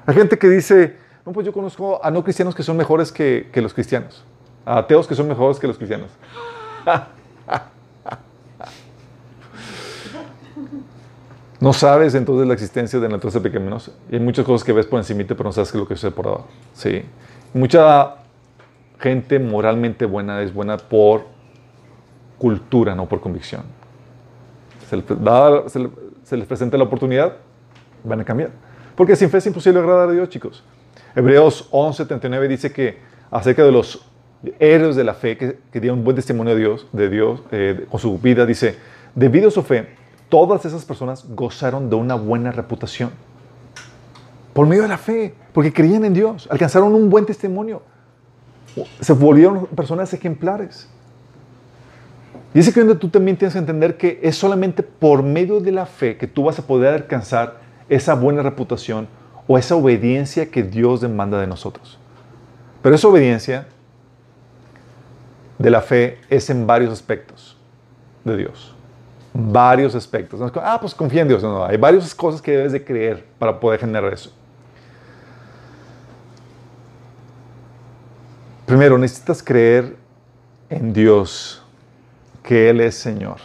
Hay 0.06 0.16
gente 0.16 0.38
que 0.38 0.50
dice, 0.50 0.98
no, 1.26 1.32
pues 1.32 1.46
yo 1.46 1.54
conozco 1.54 2.04
a 2.04 2.12
no 2.12 2.22
cristianos 2.22 2.54
que 2.54 2.64
son 2.64 2.76
mejores 2.76 3.14
que, 3.14 3.50
los 3.56 3.74
cristianos. 3.74 4.26
A 4.66 4.80
ateos 4.80 5.08
que 5.08 5.16
son 5.16 5.30
mejores 5.30 5.58
que 5.58 5.68
los 5.68 5.78
cristianos. 5.78 6.12
No 11.62 11.74
sabes 11.74 12.16
entonces 12.16 12.48
la 12.48 12.56
existencia 12.56 13.00
de 13.00 13.08
la 13.08 13.14
naturaleza 13.14 13.42
pecaminosa. 13.42 13.92
Y 14.12 14.16
hay 14.16 14.20
muchas 14.20 14.44
cosas 14.44 14.66
que 14.66 14.74
ves 14.74 14.88
por 14.88 15.00
encima, 15.00 15.24
pero 15.28 15.44
no 15.44 15.52
sabes 15.52 15.72
qué 15.72 15.78
lo 15.78 15.88
que 15.88 15.96
sucede 15.96 16.12
por 16.12 16.28
abajo. 16.28 16.48
Sí. 16.74 17.04
Mucha 17.54 18.16
gente 19.00 19.38
moralmente 19.38 20.06
buena 20.06 20.42
es 20.42 20.52
buena 20.52 20.78
por 20.78 21.26
cultura, 22.40 22.96
no 22.96 23.08
por 23.08 23.22
convicción. 23.22 23.62
Se 24.90 25.02
se 26.24 26.38
les 26.38 26.48
presenta 26.48 26.78
la 26.78 26.86
oportunidad, 26.86 27.34
van 28.04 28.22
a 28.22 28.26
cambiar. 28.26 28.50
Porque 28.96 29.16
sin 29.16 29.30
fe 29.30 29.38
es 29.38 29.46
imposible 29.46 29.80
agradar 29.80 30.10
a 30.10 30.12
Dios, 30.14 30.30
chicos. 30.30 30.64
Hebreos 31.16 31.68
11, 31.72 32.06
39 32.06 32.48
dice 32.48 32.72
que 32.72 32.98
acerca 33.30 33.64
de 33.64 33.72
los 33.72 34.04
héroes 34.60 34.96
de 34.96 35.04
la 35.04 35.14
fe 35.14 35.38
que, 35.38 35.60
que 35.72 35.80
dieron 35.80 36.04
buen 36.04 36.16
testimonio 36.16 36.56
de 36.56 36.60
Dios, 36.60 36.88
de 36.92 37.10
Dios 37.10 37.44
eh, 37.52 37.86
con 37.90 38.00
su 38.00 38.18
vida, 38.18 38.48
dice, 38.48 38.78
debido 39.14 39.50
a 39.50 39.52
su 39.52 39.62
fe, 39.62 40.01
todas 40.32 40.66
esas 40.66 40.86
personas 40.86 41.26
gozaron 41.36 41.90
de 41.90 41.98
una 41.98 42.16
buena 42.16 42.52
reputación. 42.52 43.12
Por 44.54 44.66
medio 44.66 44.84
de 44.84 44.88
la 44.88 44.98
fe, 44.98 45.36
porque 45.54 45.74
creían 45.74 46.06
en 46.06 46.14
Dios, 46.14 46.48
alcanzaron 46.50 46.96
un 46.96 47.10
buen 47.10 47.26
testimonio, 47.26 47.82
se 49.02 49.12
volvieron 49.12 49.66
personas 49.68 50.14
ejemplares. 50.14 50.88
Y 52.54 52.60
es 52.60 52.74
que 52.74 52.84
tú 52.96 53.10
también 53.10 53.36
tienes 53.36 53.54
que 53.54 53.60
entender 53.60 53.98
que 53.98 54.20
es 54.24 54.38
solamente 54.38 54.84
por 54.84 55.22
medio 55.22 55.60
de 55.60 55.74
la 55.74 55.86
fe 55.86 56.18
que 56.18 56.28
tú 56.28 56.46
vas 56.46 56.58
a 56.60 56.66
poder 56.66 56.94
alcanzar 56.94 57.60
esa 57.90 58.14
buena 58.16 58.42
reputación 58.42 59.08
o 59.48 59.58
esa 59.58 59.76
obediencia 59.76 60.50
que 60.50 60.64
Dios 60.64 61.02
demanda 61.02 61.40
de 61.40 61.48
nosotros. 61.48 62.00
Pero 62.82 62.96
esa 62.96 63.10
obediencia 63.10 63.68
de 65.60 65.70
la 65.70 65.82
fe 65.82 66.20
es 66.30 66.50
en 66.50 66.66
varios 66.66 66.92
aspectos 66.92 67.58
de 68.24 68.38
Dios. 68.38 68.71
Varios 69.34 69.96
aspectos. 69.96 70.42
ah, 70.56 70.78
pues 70.80 70.94
confía 70.94 71.22
en 71.22 71.28
Dios. 71.28 71.42
No, 71.42 71.52
no, 71.52 71.66
hay 71.66 71.78
varias 71.78 72.14
cosas 72.14 72.42
que 72.42 72.52
debes 72.52 72.74
de 72.74 72.84
creer 72.84 73.26
para 73.40 73.60
poder 73.60 73.80
generar 73.80 74.14
eso. 74.14 74.32
Primero, 78.66 78.98
necesitas 78.98 79.42
creer 79.44 79.96
en 80.70 80.94
Dios, 80.94 81.62
que 82.44 82.70
Él 82.70 82.80
es 82.82 82.96
Señor. 82.96 83.38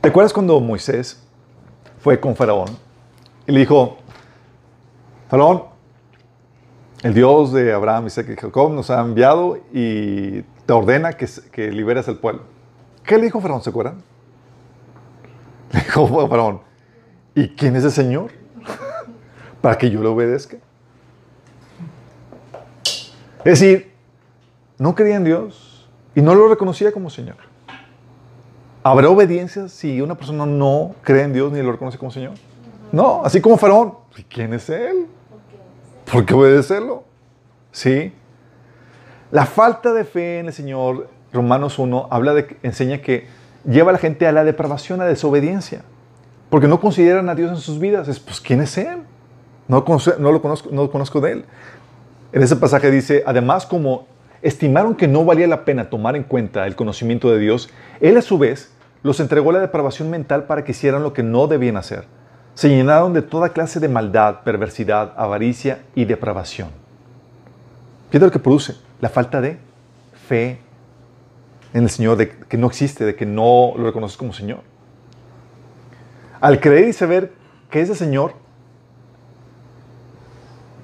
¿Te 0.00 0.08
acuerdas 0.08 0.32
cuando 0.32 0.58
Moisés 0.60 1.20
fue 2.00 2.18
con 2.18 2.34
Faraón 2.34 2.70
y 3.46 3.52
le 3.52 3.60
dijo, 3.60 3.98
Faraón, 5.28 5.64
el 7.02 7.14
Dios 7.14 7.52
de 7.52 7.72
Abraham, 7.72 8.06
Isaac 8.06 8.26
y 8.30 8.36
Jacob 8.36 8.72
nos 8.72 8.90
ha 8.90 9.00
enviado 9.00 9.58
y 9.72 10.42
te 10.66 10.72
ordena 10.72 11.14
que, 11.14 11.26
que 11.50 11.70
liberes 11.72 12.08
al 12.08 12.18
pueblo. 12.18 12.42
¿Qué 13.04 13.16
le 13.16 13.24
dijo 13.24 13.40
Faraón? 13.40 13.62
¿Se 13.62 13.70
acuerdan? 13.70 14.02
Le 15.72 15.80
dijo 15.80 16.28
Faraón, 16.28 16.60
¿y 17.34 17.48
quién 17.48 17.76
es 17.76 17.84
el 17.84 17.92
Señor? 17.92 18.30
Para 19.60 19.78
que 19.78 19.88
yo 19.88 20.02
le 20.02 20.08
obedezca. 20.08 20.56
Es 23.44 23.60
decir, 23.60 23.92
no 24.78 24.94
creía 24.94 25.16
en 25.16 25.24
Dios 25.24 25.88
y 26.14 26.20
no 26.20 26.34
lo 26.34 26.48
reconocía 26.48 26.92
como 26.92 27.08
Señor. 27.08 27.36
¿Habrá 28.82 29.08
obediencia 29.08 29.68
si 29.68 30.00
una 30.00 30.14
persona 30.14 30.44
no 30.44 30.94
cree 31.02 31.22
en 31.22 31.32
Dios 31.32 31.52
ni 31.52 31.62
lo 31.62 31.72
reconoce 31.72 31.98
como 31.98 32.10
Señor? 32.10 32.34
No, 32.92 33.22
así 33.24 33.40
como 33.40 33.56
Faraón. 33.56 33.94
¿Quién 34.28 34.52
es 34.52 34.68
Él? 34.68 35.06
¿Por 36.12 36.26
qué 36.26 36.34
obedecerlo? 36.34 37.04
¿Sí? 37.70 38.12
La 39.30 39.46
falta 39.46 39.92
de 39.92 40.04
fe 40.04 40.40
en 40.40 40.46
el 40.46 40.52
Señor, 40.52 41.08
Romanos 41.32 41.78
1, 41.78 42.08
habla 42.10 42.34
de, 42.34 42.56
enseña 42.64 42.98
que 42.98 43.28
lleva 43.64 43.90
a 43.90 43.92
la 43.92 43.98
gente 43.98 44.26
a 44.26 44.32
la 44.32 44.42
depravación, 44.42 45.00
a 45.00 45.04
desobediencia. 45.04 45.82
Porque 46.48 46.66
no 46.66 46.80
consideran 46.80 47.28
a 47.28 47.36
Dios 47.36 47.50
en 47.50 47.58
sus 47.58 47.78
vidas. 47.78 48.08
Es, 48.08 48.18
pues, 48.18 48.40
¿quién 48.40 48.60
es? 48.60 48.76
No, 49.68 49.84
no 50.18 50.32
lo 50.32 50.90
conozco 50.90 51.20
de 51.20 51.32
Él. 51.32 51.44
En 52.32 52.42
ese 52.42 52.56
pasaje 52.56 52.90
dice, 52.90 53.22
además, 53.24 53.64
como 53.64 54.08
estimaron 54.42 54.96
que 54.96 55.06
no 55.06 55.24
valía 55.24 55.46
la 55.46 55.64
pena 55.64 55.90
tomar 55.90 56.16
en 56.16 56.24
cuenta 56.24 56.66
el 56.66 56.74
conocimiento 56.74 57.30
de 57.30 57.38
Dios, 57.38 57.70
Él 58.00 58.16
a 58.16 58.22
su 58.22 58.36
vez 58.36 58.72
los 59.04 59.20
entregó 59.20 59.50
a 59.50 59.54
la 59.54 59.60
depravación 59.60 60.10
mental 60.10 60.44
para 60.44 60.64
que 60.64 60.72
hicieran 60.72 61.04
lo 61.04 61.12
que 61.12 61.22
no 61.22 61.46
debían 61.46 61.76
hacer 61.76 62.04
se 62.60 62.68
llenaron 62.68 63.14
de 63.14 63.22
toda 63.22 63.54
clase 63.54 63.80
de 63.80 63.88
maldad, 63.88 64.40
perversidad, 64.44 65.14
avaricia 65.16 65.80
y 65.94 66.04
depravación. 66.04 66.68
Fíjate 68.10 68.26
lo 68.26 68.30
que 68.30 68.38
produce 68.38 68.76
la 69.00 69.08
falta 69.08 69.40
de 69.40 69.58
fe 70.28 70.58
en 71.72 71.84
el 71.84 71.88
Señor, 71.88 72.18
de 72.18 72.28
que 72.28 72.58
no 72.58 72.66
existe, 72.66 73.06
de 73.06 73.14
que 73.14 73.24
no 73.24 73.72
lo 73.78 73.84
reconoces 73.84 74.18
como 74.18 74.34
Señor. 74.34 74.60
Al 76.38 76.60
creer 76.60 76.88
y 76.88 76.92
saber 76.92 77.32
que 77.70 77.80
es 77.80 77.88
el 77.88 77.96
Señor, 77.96 78.34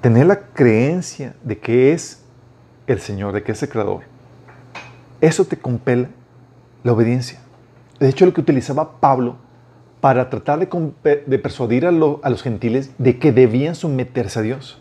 tener 0.01 0.25
la 0.25 0.47
creencia 0.47 1.35
de 1.43 1.59
que 1.59 1.93
es 1.93 2.23
el 2.87 2.99
Señor, 2.99 3.33
de 3.33 3.43
que 3.43 3.51
es 3.51 3.61
el 3.61 3.69
Creador, 3.69 4.01
eso 5.21 5.45
te 5.45 5.57
compela 5.57 6.09
la 6.83 6.93
obediencia. 6.93 7.39
De 7.99 8.09
hecho, 8.09 8.25
lo 8.25 8.33
que 8.33 8.41
utilizaba 8.41 8.99
Pablo 8.99 9.45
para 10.07 10.29
tratar 10.29 10.57
de, 10.57 11.37
persuadir 11.37 11.85
a, 11.85 11.91
los 11.91 12.41
gentiles 12.41 12.91
de 12.97 13.19
que 13.19 13.33
debían 13.33 13.75
someterse 13.75 14.39
a 14.39 14.41
Dios. 14.41 14.79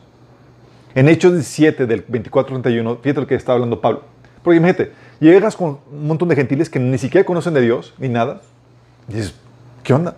En 0.95 1.09
Hechos 1.09 1.33
17, 1.33 1.85
del 1.85 2.07
24-31, 2.07 3.01
fíjate 3.01 3.21
lo 3.23 3.27
que 3.27 3.35
está 3.35 3.55
hablando 3.55 3.81
Pablo. 3.81 4.03
Porque 4.45 4.59
imagínate, 4.59 4.93
llegas 5.19 5.57
con 5.57 5.81
un 5.91 6.07
montón 6.07 6.29
de 6.29 6.37
gentiles 6.37 6.71
que 6.71 6.79
ni 6.79 6.97
siquiera 6.97 7.27
conocen 7.27 7.55
de 7.55 7.61
Dios, 7.61 7.93
ni 7.99 8.09
nada, 8.09 8.41
y 9.09 9.15
dices, 9.15 9.35
¿qué 9.83 9.95
onda? 9.95 10.15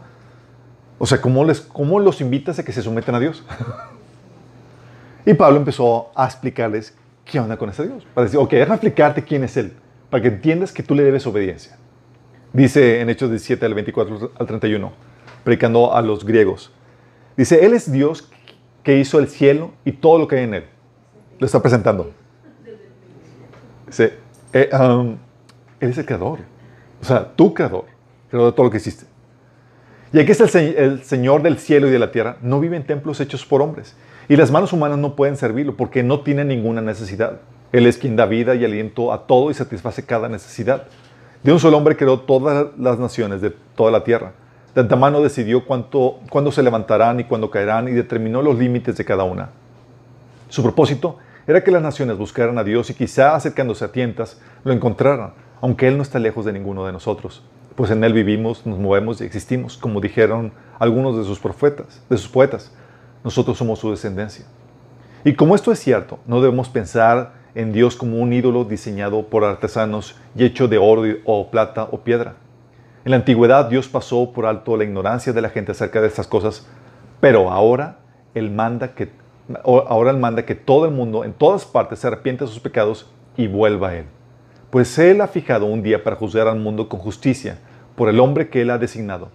O 0.98 1.06
sea, 1.06 1.22
¿cómo, 1.22 1.42
les, 1.42 1.62
cómo 1.62 2.00
los 2.00 2.20
invitas 2.20 2.58
a 2.58 2.62
que 2.62 2.72
se 2.72 2.82
someten 2.82 3.14
a 3.14 3.20
Dios? 3.20 3.42
y 5.24 5.32
Pablo 5.32 5.56
empezó 5.56 6.10
a 6.14 6.26
explicarles 6.26 6.94
qué 7.24 7.40
onda 7.40 7.56
con 7.56 7.70
ese 7.70 7.86
Dios. 7.86 8.06
Para 8.12 8.26
decir, 8.26 8.38
ok, 8.38 8.50
déjame 8.50 8.74
explicarte 8.74 9.24
quién 9.24 9.42
es 9.42 9.56
Él, 9.56 9.72
para 10.10 10.22
que 10.22 10.28
entiendas 10.28 10.70
que 10.70 10.82
tú 10.82 10.94
le 10.94 11.02
debes 11.02 11.26
obediencia. 11.26 11.78
Dice 12.52 13.00
en 13.00 13.10
Hechos 13.10 13.30
17, 13.30 13.64
del 13.64 13.74
24 13.74 14.32
al 14.38 14.46
31, 14.46 14.92
predicando 15.44 15.94
a 15.94 16.02
los 16.02 16.24
griegos. 16.24 16.72
Dice, 17.36 17.64
Él 17.64 17.74
es 17.74 17.90
Dios 17.90 18.30
que 18.82 18.98
hizo 18.98 19.18
el 19.18 19.28
cielo 19.28 19.72
y 19.84 19.92
todo 19.92 20.18
lo 20.18 20.28
que 20.28 20.36
hay 20.36 20.44
en 20.44 20.54
él. 20.54 20.64
Lo 21.38 21.46
está 21.46 21.60
presentando. 21.60 22.10
Dice, 23.86 24.14
eh, 24.52 24.70
um, 24.72 25.18
Él 25.78 25.90
es 25.90 25.98
el 25.98 26.06
creador. 26.06 26.40
O 27.00 27.04
sea, 27.04 27.32
tu 27.36 27.54
creador, 27.54 27.84
creador 28.28 28.50
de 28.50 28.56
todo 28.56 28.64
lo 28.64 28.70
que 28.70 28.78
hiciste. 28.78 29.04
Y 30.12 30.18
aquí 30.18 30.32
es 30.32 30.54
el, 30.54 30.76
el, 30.76 31.02
Señor 31.04 31.42
del 31.42 31.58
cielo 31.58 31.86
y 31.86 31.90
de 31.90 31.98
la 31.98 32.10
tierra. 32.10 32.38
No 32.40 32.60
vive 32.60 32.76
en 32.76 32.86
templos 32.86 33.20
hechos 33.20 33.44
por 33.44 33.60
hombres. 33.60 33.94
Y 34.28 34.36
las 34.36 34.50
manos 34.50 34.72
humanas 34.72 34.98
no 34.98 35.14
pueden 35.16 35.36
servirlo 35.36 35.76
porque 35.76 36.02
no 36.02 36.20
tiene 36.20 36.44
ninguna 36.44 36.80
necesidad. 36.80 37.40
Él 37.72 37.86
es 37.86 37.98
quien 37.98 38.16
da 38.16 38.24
vida 38.26 38.54
y 38.54 38.64
aliento 38.64 39.12
a 39.12 39.26
todo 39.26 39.50
y 39.50 39.54
satisface 39.54 40.04
cada 40.04 40.28
necesidad. 40.28 40.86
De 41.42 41.52
un 41.52 41.60
solo 41.60 41.76
hombre 41.76 41.96
creó 41.96 42.20
todas 42.20 42.68
las 42.78 42.98
naciones 42.98 43.40
de 43.40 43.50
toda 43.76 43.90
la 43.90 44.02
tierra. 44.02 44.32
De 44.74 44.80
antemano 44.80 45.20
decidió 45.20 45.64
cuánto, 45.64 46.18
cuándo 46.30 46.50
se 46.50 46.62
levantarán 46.62 47.20
y 47.20 47.24
cuándo 47.24 47.50
caerán 47.50 47.88
y 47.88 47.92
determinó 47.92 48.42
los 48.42 48.58
límites 48.58 48.96
de 48.96 49.04
cada 49.04 49.24
una. 49.24 49.50
Su 50.48 50.62
propósito 50.62 51.18
era 51.46 51.62
que 51.62 51.70
las 51.70 51.82
naciones 51.82 52.18
buscaran 52.18 52.58
a 52.58 52.64
Dios 52.64 52.90
y 52.90 52.94
quizá 52.94 53.34
acercándose 53.34 53.84
a 53.84 53.92
tientas 53.92 54.40
lo 54.64 54.72
encontraran, 54.72 55.32
aunque 55.60 55.88
Él 55.88 55.96
no 55.96 56.02
está 56.02 56.18
lejos 56.18 56.44
de 56.44 56.52
ninguno 56.52 56.84
de 56.84 56.92
nosotros, 56.92 57.42
pues 57.74 57.90
en 57.90 58.02
Él 58.04 58.12
vivimos, 58.12 58.66
nos 58.66 58.78
movemos 58.78 59.20
y 59.20 59.24
existimos, 59.24 59.78
como 59.78 60.00
dijeron 60.00 60.52
algunos 60.78 61.16
de 61.16 61.24
sus 61.24 61.38
profetas, 61.38 62.02
de 62.10 62.18
sus 62.18 62.28
poetas. 62.28 62.72
Nosotros 63.24 63.56
somos 63.56 63.78
su 63.78 63.90
descendencia. 63.90 64.44
Y 65.24 65.34
como 65.34 65.54
esto 65.54 65.72
es 65.72 65.78
cierto, 65.78 66.18
no 66.26 66.40
debemos 66.40 66.68
pensar 66.68 67.32
en 67.54 67.72
Dios 67.72 67.96
como 67.96 68.18
un 68.18 68.32
ídolo 68.32 68.64
diseñado 68.64 69.24
por 69.24 69.44
artesanos 69.44 70.16
y 70.36 70.44
hecho 70.44 70.68
de 70.68 70.78
oro 70.78 71.02
o 71.24 71.50
plata 71.50 71.88
o 71.90 71.98
piedra. 72.00 72.36
En 73.04 73.10
la 73.12 73.16
antigüedad 73.16 73.68
Dios 73.68 73.88
pasó 73.88 74.32
por 74.32 74.46
alto 74.46 74.76
la 74.76 74.84
ignorancia 74.84 75.32
de 75.32 75.40
la 75.40 75.50
gente 75.50 75.72
acerca 75.72 76.00
de 76.00 76.08
estas 76.08 76.26
cosas, 76.26 76.66
pero 77.20 77.50
ahora 77.50 77.98
Él 78.34 78.50
manda 78.50 78.94
que, 78.94 79.10
ahora 79.64 80.10
él 80.10 80.18
manda 80.18 80.44
que 80.44 80.54
todo 80.54 80.84
el 80.84 80.92
mundo 80.92 81.24
en 81.24 81.32
todas 81.32 81.64
partes 81.64 82.00
se 82.00 82.06
arrepiente 82.06 82.44
de 82.44 82.50
sus 82.50 82.60
pecados 82.60 83.10
y 83.36 83.46
vuelva 83.46 83.88
a 83.88 83.96
Él. 83.96 84.04
Pues 84.70 84.98
Él 84.98 85.20
ha 85.20 85.28
fijado 85.28 85.66
un 85.66 85.82
día 85.82 86.04
para 86.04 86.16
juzgar 86.16 86.48
al 86.48 86.58
mundo 86.58 86.88
con 86.88 87.00
justicia 87.00 87.58
por 87.96 88.08
el 88.08 88.20
hombre 88.20 88.48
que 88.48 88.60
Él 88.62 88.70
ha 88.70 88.78
designado 88.78 89.30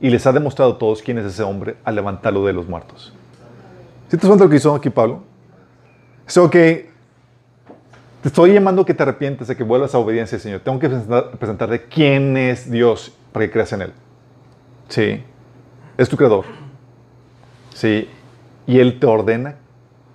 y 0.00 0.10
les 0.10 0.26
ha 0.26 0.32
demostrado 0.32 0.72
a 0.72 0.78
todos 0.78 1.02
quién 1.02 1.18
es 1.18 1.24
ese 1.24 1.42
hombre 1.42 1.76
al 1.84 1.94
levantarlo 1.94 2.44
de 2.44 2.52
los 2.52 2.68
muertos. 2.68 3.14
¿Sí 4.08 4.18
te 4.18 4.26
cuenta 4.26 4.44
lo 4.44 4.50
que 4.50 4.56
hizo 4.56 4.74
aquí 4.74 4.90
Pablo? 4.90 5.22
Eso 6.26 6.50
que 6.50 6.90
te 8.24 8.28
estoy 8.28 8.54
llamando 8.54 8.86
que 8.86 8.94
te 8.94 9.02
arrepientes, 9.02 9.48
de 9.48 9.54
que 9.54 9.64
vuelvas 9.64 9.94
a 9.94 9.98
obediencia, 9.98 10.38
Señor. 10.38 10.60
Tengo 10.60 10.78
que 10.78 10.88
presentarte 10.88 11.82
quién 11.82 12.38
es 12.38 12.70
Dios 12.70 13.14
para 13.32 13.44
que 13.44 13.52
creas 13.52 13.70
en 13.74 13.82
Él. 13.82 13.92
Sí. 14.88 15.22
Es 15.98 16.08
tu 16.08 16.16
creador. 16.16 16.46
Sí. 17.74 18.08
Y 18.66 18.78
Él 18.78 18.98
te 18.98 19.06
ordena 19.06 19.56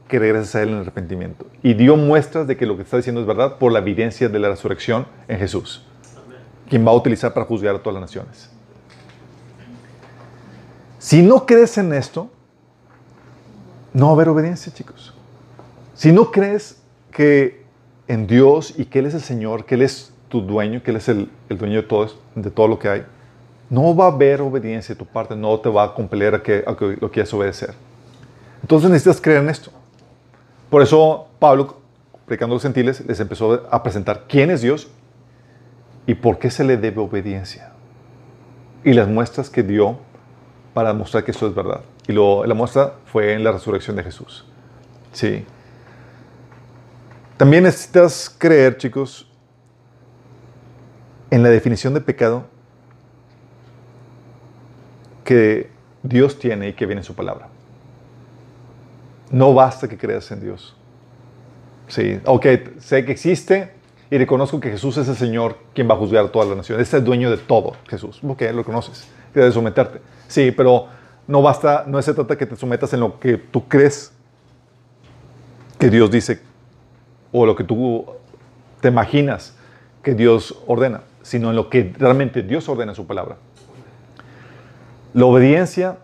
que 0.08 0.18
regreses 0.18 0.56
a 0.56 0.64
Él 0.64 0.70
en 0.70 0.78
arrepentimiento. 0.78 1.46
Y 1.62 1.76
dio 1.76 1.98
muestras 1.98 2.48
de 2.48 2.58
que 2.58 2.66
lo 2.66 2.78
que 2.78 2.82
está 2.82 2.98
diciendo 2.98 3.22
es 3.22 3.28
verdad 3.28 3.60
por 3.60 3.72
la 3.72 3.78
evidencia 3.78 4.28
de 4.28 4.40
la 4.40 4.50
resurrección 4.50 5.06
en 5.28 5.38
Jesús. 5.38 5.86
Quien 6.68 6.88
va 6.88 6.90
a 6.90 6.96
utilizar 6.96 7.32
para 7.32 7.46
juzgar 7.46 7.76
a 7.76 7.78
todas 7.78 7.94
las 7.94 8.02
naciones. 8.02 8.50
Si 10.98 11.22
no 11.22 11.46
crees 11.46 11.78
en 11.78 11.94
esto, 11.94 12.32
no 13.94 14.08
va 14.08 14.12
a 14.14 14.16
haber 14.16 14.30
obediencia, 14.30 14.74
chicos. 14.74 15.14
Si 15.94 16.12
no 16.12 16.32
crees 16.32 16.82
que 17.12 17.59
en 18.10 18.28
Dios 18.28 18.74
y 18.78 18.86
que 18.86 19.00
Él 19.00 19.06
es 19.06 19.14
el 19.14 19.22
Señor, 19.22 19.66
que 19.66 19.76
Él 19.76 19.84
es 19.84 20.12
tu 20.28 20.42
dueño, 20.42 20.84
que 20.84 20.92
Él 20.92 20.98
es 20.98 21.08
el, 21.08 21.30
dueño 21.48 21.76
de 21.76 21.84
todo, 21.84 22.12
de 22.36 22.52
todo 22.52 22.68
lo 22.68 22.78
que 22.78 22.90
hay, 22.90 23.06
no 23.70 23.96
va 23.96 24.06
a 24.06 24.08
haber 24.08 24.42
obediencia 24.42 24.96
de 24.96 25.00
tu 25.00 25.06
parte, 25.06 25.36
no 25.36 25.58
te 25.60 25.70
va 25.70 25.84
a 25.84 25.94
compeler 25.94 26.36
a 26.36 26.44
que, 26.44 26.64
a 26.66 26.76
que 26.76 26.98
lo 27.00 27.12
quieras 27.12 27.34
obedecer. 27.34 27.76
Entonces 28.62 28.90
necesitas 28.90 29.22
creer 29.22 29.44
en 29.44 29.50
esto. 29.50 29.72
Por 30.72 30.82
eso 30.82 31.28
Pablo, 31.38 31.78
predicando 32.26 32.54
a 32.54 32.56
los 32.56 32.64
gentiles, 32.64 33.04
les 33.08 33.20
empezó 33.20 33.68
a 33.70 33.84
presentar 33.84 34.26
quién 34.28 34.50
es 34.50 34.62
Dios 34.62 34.90
y 36.08 36.16
por 36.16 36.40
qué 36.40 36.50
se 36.50 36.64
le 36.64 36.78
debe 36.78 37.00
obediencia. 37.00 37.72
Y 38.84 38.94
las 38.94 39.08
muestras 39.08 39.52
que 39.52 39.62
dio 39.62 40.00
para 40.74 40.94
mostrar 40.94 41.24
que 41.24 41.32
esto 41.32 41.48
es 41.48 41.54
verdad. 41.54 41.82
Y 42.08 42.14
lo, 42.14 42.44
la 42.44 42.56
muestra 42.56 42.96
fue 43.06 43.34
en 43.34 43.44
la 43.44 43.52
resurrección 43.52 43.96
de 43.96 44.04
Jesús. 44.04 44.46
Sí. 45.12 45.46
También 47.40 47.64
necesitas 47.64 48.30
creer, 48.38 48.76
chicos, 48.76 49.26
en 51.32 51.42
la 51.42 51.48
definición 51.48 51.94
de 51.94 52.02
pecado 52.02 52.44
que 55.24 55.70
Dios 56.04 56.38
tiene 56.38 56.68
y 56.68 56.74
que 56.74 56.86
viene 56.86 57.00
en 57.00 57.06
su 57.06 57.16
palabra. 57.16 57.48
No 59.32 59.54
basta 59.54 59.88
que 59.88 59.98
creas 59.98 60.30
en 60.32 60.42
Dios. 60.42 60.76
Sí, 61.88 62.20
ok, 62.26 62.46
sé 62.80 63.06
que 63.06 63.14
existe 63.14 63.72
y 64.12 64.18
reconozco 64.18 64.60
que 64.60 64.72
Jesús 64.72 64.98
es 64.98 65.08
el 65.08 65.16
Señor 65.16 65.60
quien 65.74 65.90
va 65.90 65.94
a 65.94 65.98
juzgar 65.98 66.26
a 66.26 66.32
toda 66.34 66.44
la 66.44 66.56
nación. 66.56 66.82
Es 66.82 66.94
el 66.94 67.06
dueño 67.06 67.32
de 67.32 67.38
todo, 67.38 67.78
Jesús. 67.88 68.20
Ok, 68.22 68.42
lo 68.54 68.66
conoces. 68.66 69.08
Debes 69.34 69.54
someterte. 69.54 70.02
Sí, 70.28 70.52
pero 70.52 70.88
no 71.26 71.42
basta, 71.42 71.86
no 71.88 72.02
se 72.02 72.14
trata 72.14 72.38
que 72.38 72.46
te 72.46 72.58
sometas 72.58 72.92
en 72.92 73.00
lo 73.00 73.18
que 73.18 73.38
tú 73.38 73.66
crees 73.66 74.12
que 75.78 75.90
Dios 75.90 76.12
dice 76.12 76.49
o 77.32 77.46
lo 77.46 77.56
que 77.56 77.64
tú 77.64 78.06
te 78.82 78.88
imaginas 78.88 79.56
que 80.04 80.16
Dios 80.16 80.62
ordena, 80.68 81.02
sino 81.22 81.50
en 81.50 81.56
lo 81.56 81.70
que 81.70 81.94
realmente 81.98 82.42
Dios 82.42 82.68
ordena 82.70 82.92
en 82.92 82.96
su 82.96 83.06
palabra. 83.06 83.38
La 85.14 85.26
obediencia, 85.26 85.98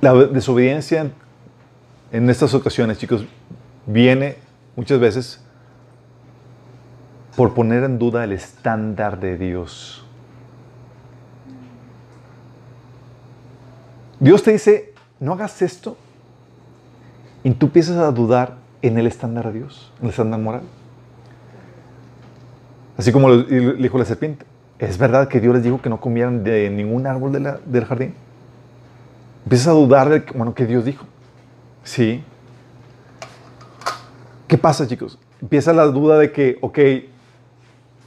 la 0.00 0.14
desobediencia 0.14 1.10
en 2.12 2.30
estas 2.30 2.54
ocasiones, 2.54 2.98
chicos, 2.98 3.24
viene 3.86 4.36
muchas 4.74 4.98
veces 4.98 5.42
por 7.36 7.54
poner 7.54 7.84
en 7.84 7.98
duda 7.98 8.24
el 8.24 8.32
estándar 8.32 9.20
de 9.20 9.36
Dios. 9.36 10.02
Dios 14.18 14.42
te 14.42 14.52
dice, 14.52 14.94
no 15.20 15.34
hagas 15.34 15.60
esto, 15.60 15.96
y 17.44 17.50
tú 17.50 17.66
empiezas 17.66 17.98
a 17.98 18.10
dudar 18.10 18.56
en 18.82 18.98
el 18.98 19.06
estándar 19.06 19.46
de 19.52 19.60
Dios, 19.60 19.92
en 19.98 20.04
el 20.04 20.10
estándar 20.10 20.40
moral. 20.40 20.62
Así 22.96 23.12
como 23.12 23.28
le 23.28 23.74
dijo 23.74 23.98
la 23.98 24.04
serpiente, 24.04 24.46
¿es 24.78 24.96
verdad 24.96 25.28
que 25.28 25.40
Dios 25.40 25.54
les 25.54 25.62
dijo 25.62 25.82
que 25.82 25.90
no 25.90 26.00
comieran 26.00 26.44
de 26.44 26.70
ningún 26.70 27.06
árbol 27.06 27.32
del 27.32 27.84
jardín? 27.84 28.14
Empiezas 29.44 29.68
a 29.68 29.72
dudar 29.72 30.08
de 30.08 30.24
bueno, 30.34 30.54
que 30.54 30.66
Dios 30.66 30.84
dijo. 30.84 31.04
Sí. 31.84 32.24
¿Qué 34.48 34.58
pasa, 34.58 34.86
chicos? 34.86 35.18
Empieza 35.40 35.72
la 35.72 35.84
duda 35.86 36.18
de 36.18 36.32
que, 36.32 36.58
ok, 36.60 36.78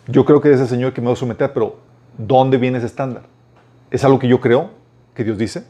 yo 0.07 0.25
creo 0.25 0.41
que 0.41 0.51
es 0.51 0.59
el 0.59 0.67
Señor 0.67 0.93
que 0.93 1.01
me 1.01 1.07
va 1.07 1.13
a 1.13 1.15
someter, 1.15 1.53
pero 1.53 1.77
¿dónde 2.17 2.57
viene 2.57 2.79
ese 2.79 2.87
estándar? 2.87 3.23
¿Es 3.91 4.03
algo 4.03 4.19
que 4.19 4.27
yo 4.27 4.41
creo 4.41 4.71
que 5.13 5.23
Dios 5.23 5.37
dice? 5.37 5.63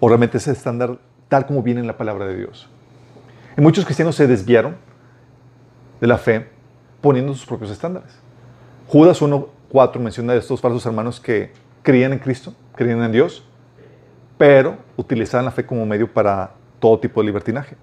¿O 0.00 0.08
realmente 0.08 0.38
es 0.38 0.46
el 0.46 0.54
estándar 0.54 0.98
tal 1.28 1.46
como 1.46 1.62
viene 1.62 1.80
en 1.80 1.86
la 1.86 1.96
palabra 1.96 2.26
de 2.26 2.36
Dios? 2.36 2.68
Y 3.58 3.60
muchos 3.60 3.84
cristianos 3.84 4.14
se 4.14 4.28
desviaron 4.28 4.76
de 6.00 6.06
la 6.06 6.16
fe 6.16 6.46
poniendo 7.00 7.34
sus 7.34 7.44
propios 7.44 7.72
estándares. 7.72 8.16
Judas 8.86 9.20
1.4 9.20 9.98
menciona 9.98 10.32
de 10.32 10.38
estos 10.38 10.60
falsos 10.60 10.86
hermanos 10.86 11.18
que 11.18 11.50
creían 11.82 12.12
en 12.12 12.20
Cristo, 12.20 12.54
creían 12.76 13.02
en 13.02 13.10
Dios, 13.10 13.44
pero 14.38 14.76
utilizaban 14.96 15.44
la 15.44 15.50
fe 15.50 15.66
como 15.66 15.84
medio 15.84 16.12
para 16.12 16.52
todo 16.78 17.00
tipo 17.00 17.20
de 17.20 17.26
libertinaje. 17.26 17.76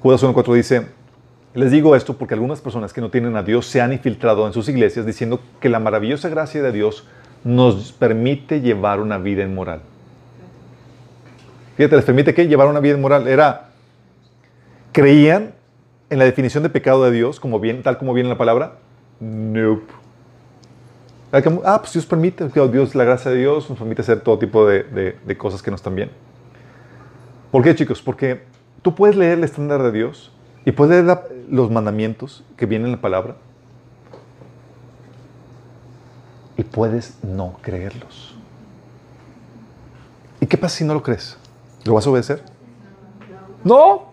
Judas 0.00 0.22
1.4 0.22 0.54
dice, 0.54 0.86
les 1.54 1.72
digo 1.72 1.96
esto 1.96 2.16
porque 2.16 2.34
algunas 2.34 2.60
personas 2.60 2.92
que 2.92 3.00
no 3.00 3.10
tienen 3.10 3.34
a 3.34 3.42
Dios 3.42 3.66
se 3.66 3.80
han 3.80 3.92
infiltrado 3.92 4.46
en 4.46 4.52
sus 4.52 4.68
iglesias 4.68 5.04
diciendo 5.04 5.40
que 5.58 5.68
la 5.68 5.80
maravillosa 5.80 6.28
gracia 6.28 6.62
de 6.62 6.70
Dios 6.70 7.04
nos 7.42 7.90
permite 7.90 8.60
llevar 8.60 9.00
una 9.00 9.18
vida 9.18 9.42
inmoral. 9.42 9.82
Fíjate, 11.76 11.96
les 11.96 12.04
permite 12.04 12.32
que 12.32 12.46
llevar 12.46 12.68
una 12.68 12.78
vida 12.78 12.96
inmoral. 12.96 13.26
Era, 13.26 13.71
creían 14.92 15.54
en 16.10 16.18
la 16.18 16.24
definición 16.24 16.62
de 16.62 16.68
pecado 16.68 17.04
de 17.04 17.10
Dios, 17.10 17.40
como 17.40 17.58
bien, 17.58 17.82
tal 17.82 17.98
como 17.98 18.12
viene 18.12 18.28
en 18.28 18.34
la 18.34 18.38
palabra. 18.38 18.74
Nope. 19.20 19.92
Ah, 21.64 21.78
pues 21.80 21.94
Dios 21.94 22.04
permite, 22.04 22.48
Dios, 22.48 22.94
la 22.94 23.04
gracia 23.04 23.30
de 23.30 23.38
Dios 23.38 23.70
nos 23.70 23.78
permite 23.78 24.02
hacer 24.02 24.20
todo 24.20 24.38
tipo 24.38 24.66
de, 24.66 25.16
de 25.24 25.38
cosas 25.38 25.62
que 25.62 25.70
no 25.70 25.76
están 25.76 25.94
bien. 25.94 26.10
¿Por 27.50 27.62
qué, 27.62 27.74
chicos? 27.74 28.02
Porque 28.02 28.42
tú 28.82 28.94
puedes 28.94 29.16
leer 29.16 29.38
el 29.38 29.44
estándar 29.44 29.82
de 29.82 29.92
Dios 29.92 30.30
y 30.66 30.72
puedes 30.72 31.04
leer 31.04 31.18
los 31.48 31.70
mandamientos 31.70 32.44
que 32.56 32.66
vienen 32.66 32.86
en 32.86 32.92
la 32.92 33.00
palabra 33.00 33.36
y 36.56 36.64
puedes 36.64 37.18
no 37.22 37.56
creerlos. 37.62 38.34
¿Y 40.40 40.46
qué 40.46 40.58
pasa 40.58 40.78
si 40.78 40.84
no 40.84 40.92
lo 40.92 41.02
crees? 41.02 41.38
¿Lo 41.84 41.94
vas 41.94 42.06
a 42.06 42.10
obedecer? 42.10 42.42
No. 43.64 44.11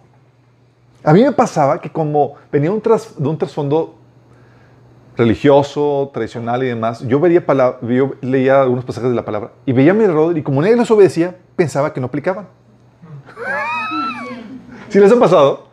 A 1.03 1.13
mí 1.13 1.23
me 1.23 1.31
pasaba 1.31 1.79
que 1.79 1.89
como 1.89 2.35
venía 2.51 2.71
un 2.71 2.81
de 2.81 3.27
un 3.27 3.37
trasfondo 3.37 3.95
religioso, 5.15 6.09
tradicional 6.13 6.63
y 6.63 6.67
demás, 6.67 7.01
yo, 7.01 7.19
veía 7.19 7.43
yo 7.81 8.11
leía 8.21 8.61
algunos 8.61 8.85
pasajes 8.85 9.09
de 9.09 9.15
la 9.15 9.25
palabra 9.25 9.51
y 9.65 9.73
veía 9.73 9.91
a 9.91 9.93
mi 9.93 10.05
alrededor 10.05 10.37
y 10.37 10.43
como 10.43 10.61
nadie 10.61 10.77
los 10.77 10.89
obedecía, 10.91 11.35
pensaba 11.55 11.93
que 11.93 11.99
no 11.99 12.07
aplicaban. 12.07 12.47
¿Sí 14.89 14.99
les 14.99 15.11
ha 15.11 15.19
pasado? 15.19 15.67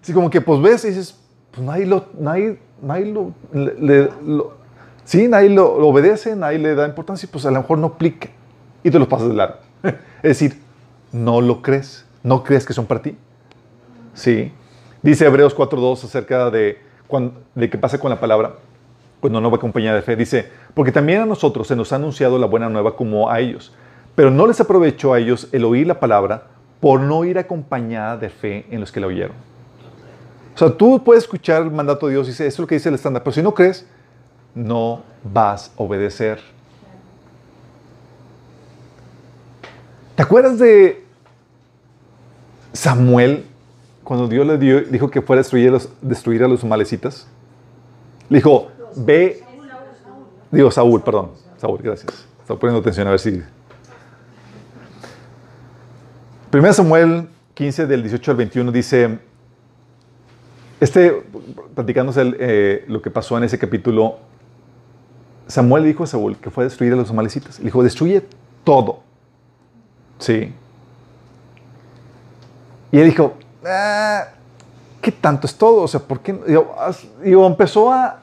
Así 0.00 0.12
como 0.12 0.30
que 0.30 0.40
pues 0.40 0.60
ves 0.60 0.84
y 0.84 0.88
dices, 0.88 1.18
pues 1.50 1.66
nadie 1.66 1.86
lo, 1.86 2.06
nadie, 2.18 2.58
nadie 2.82 3.06
lo, 3.06 3.32
le, 3.52 4.10
sí, 5.04 5.28
nadie 5.28 5.50
lo, 5.50 5.74
obedece, 5.88 6.36
nadie 6.36 6.58
le 6.58 6.74
da 6.74 6.86
importancia 6.86 7.26
y 7.26 7.32
pues 7.32 7.46
a 7.46 7.50
lo 7.50 7.60
mejor 7.60 7.78
no 7.78 7.88
aplica 7.88 8.28
y 8.82 8.90
te 8.90 8.98
los 8.98 9.08
pasas 9.08 9.28
de 9.28 9.34
largo. 9.34 9.56
es 9.82 9.94
decir, 10.22 10.60
no 11.10 11.40
lo 11.40 11.62
crees, 11.62 12.04
no 12.22 12.42
crees 12.44 12.64
que 12.64 12.72
son 12.72 12.86
para 12.86 13.02
ti. 13.02 13.16
Sí. 14.14 14.52
Dice 15.04 15.26
Hebreos 15.26 15.54
4.2 15.54 16.02
acerca 16.02 16.50
de, 16.50 16.78
de 17.54 17.70
qué 17.70 17.76
pasa 17.76 17.98
con 17.98 18.08
la 18.08 18.18
palabra 18.18 18.54
cuando 19.20 19.38
no 19.38 19.50
va 19.50 19.58
acompañada 19.58 19.96
de 19.96 20.02
fe. 20.02 20.16
Dice, 20.16 20.48
porque 20.72 20.92
también 20.92 21.20
a 21.20 21.26
nosotros 21.26 21.68
se 21.68 21.76
nos 21.76 21.92
ha 21.92 21.96
anunciado 21.96 22.38
la 22.38 22.46
buena 22.46 22.70
nueva 22.70 22.96
como 22.96 23.30
a 23.30 23.38
ellos, 23.38 23.70
pero 24.14 24.30
no 24.30 24.46
les 24.46 24.58
aprovechó 24.62 25.12
a 25.12 25.18
ellos 25.18 25.46
el 25.52 25.66
oír 25.66 25.86
la 25.86 26.00
palabra 26.00 26.44
por 26.80 27.00
no 27.00 27.22
ir 27.26 27.38
acompañada 27.38 28.16
de 28.16 28.30
fe 28.30 28.64
en 28.70 28.80
los 28.80 28.90
que 28.90 29.00
la 29.00 29.08
oyeron. 29.08 29.36
O 30.54 30.58
sea, 30.58 30.70
tú 30.70 31.04
puedes 31.04 31.24
escuchar 31.24 31.60
el 31.60 31.70
mandato 31.70 32.06
de 32.06 32.14
Dios 32.14 32.26
y 32.28 32.30
dice, 32.30 32.46
esto 32.46 32.62
es 32.62 32.64
lo 32.64 32.66
que 32.66 32.76
dice 32.76 32.88
el 32.88 32.94
estándar, 32.94 33.22
pero 33.22 33.34
si 33.34 33.42
no 33.42 33.52
crees, 33.52 33.86
no 34.54 35.02
vas 35.22 35.70
a 35.76 35.82
obedecer. 35.82 36.40
¿Te 40.16 40.22
acuerdas 40.22 40.58
de 40.58 41.04
Samuel 42.72 43.44
cuando 44.04 44.28
Dios 44.28 44.46
le 44.46 44.58
dio, 44.58 44.82
dijo 44.82 45.10
que 45.10 45.22
fuera 45.22 45.40
a 45.40 45.42
destruir 45.42 45.68
a 45.68 45.72
los, 45.72 45.88
destruir 46.00 46.46
malecitas? 46.64 47.26
Le 48.28 48.38
dijo, 48.38 48.68
ve, 48.96 49.42
digo 50.50 50.70
Saúl, 50.70 51.02
perdón, 51.02 51.30
Saúl, 51.56 51.80
gracias. 51.82 52.26
Estaba 52.40 52.60
poniendo 52.60 52.80
atención 52.80 53.06
a 53.08 53.10
ver 53.10 53.20
si 53.20 53.42
1 56.52 56.72
Samuel 56.72 57.28
15 57.54 57.86
del 57.86 58.02
18 58.02 58.30
al 58.30 58.36
21 58.36 58.70
dice, 58.70 59.18
este, 60.80 61.22
platicándose 61.74 62.34
eh, 62.38 62.84
lo 62.88 63.00
que 63.00 63.10
pasó 63.10 63.36
en 63.38 63.44
ese 63.44 63.58
capítulo, 63.58 64.18
Samuel 65.46 65.84
dijo 65.84 66.04
a 66.04 66.06
Saúl 66.06 66.36
que 66.36 66.50
fue 66.50 66.64
a 66.64 66.66
destruir 66.66 66.92
a 66.92 66.96
los 66.96 67.10
amalecitas. 67.10 67.58
Le 67.58 67.66
dijo, 67.66 67.82
destruye 67.82 68.22
todo. 68.64 69.00
Sí. 70.18 70.52
Y 72.92 72.98
él 72.98 73.06
dijo, 73.06 73.34
ah, 73.66 74.28
¿qué 75.00 75.12
tanto 75.12 75.46
es 75.46 75.56
todo? 75.56 75.82
O 75.82 75.88
sea, 75.88 76.00
¿por 76.00 76.20
qué? 76.20 76.38
Y 77.24 77.32
empezó 77.32 77.92
a 77.92 78.20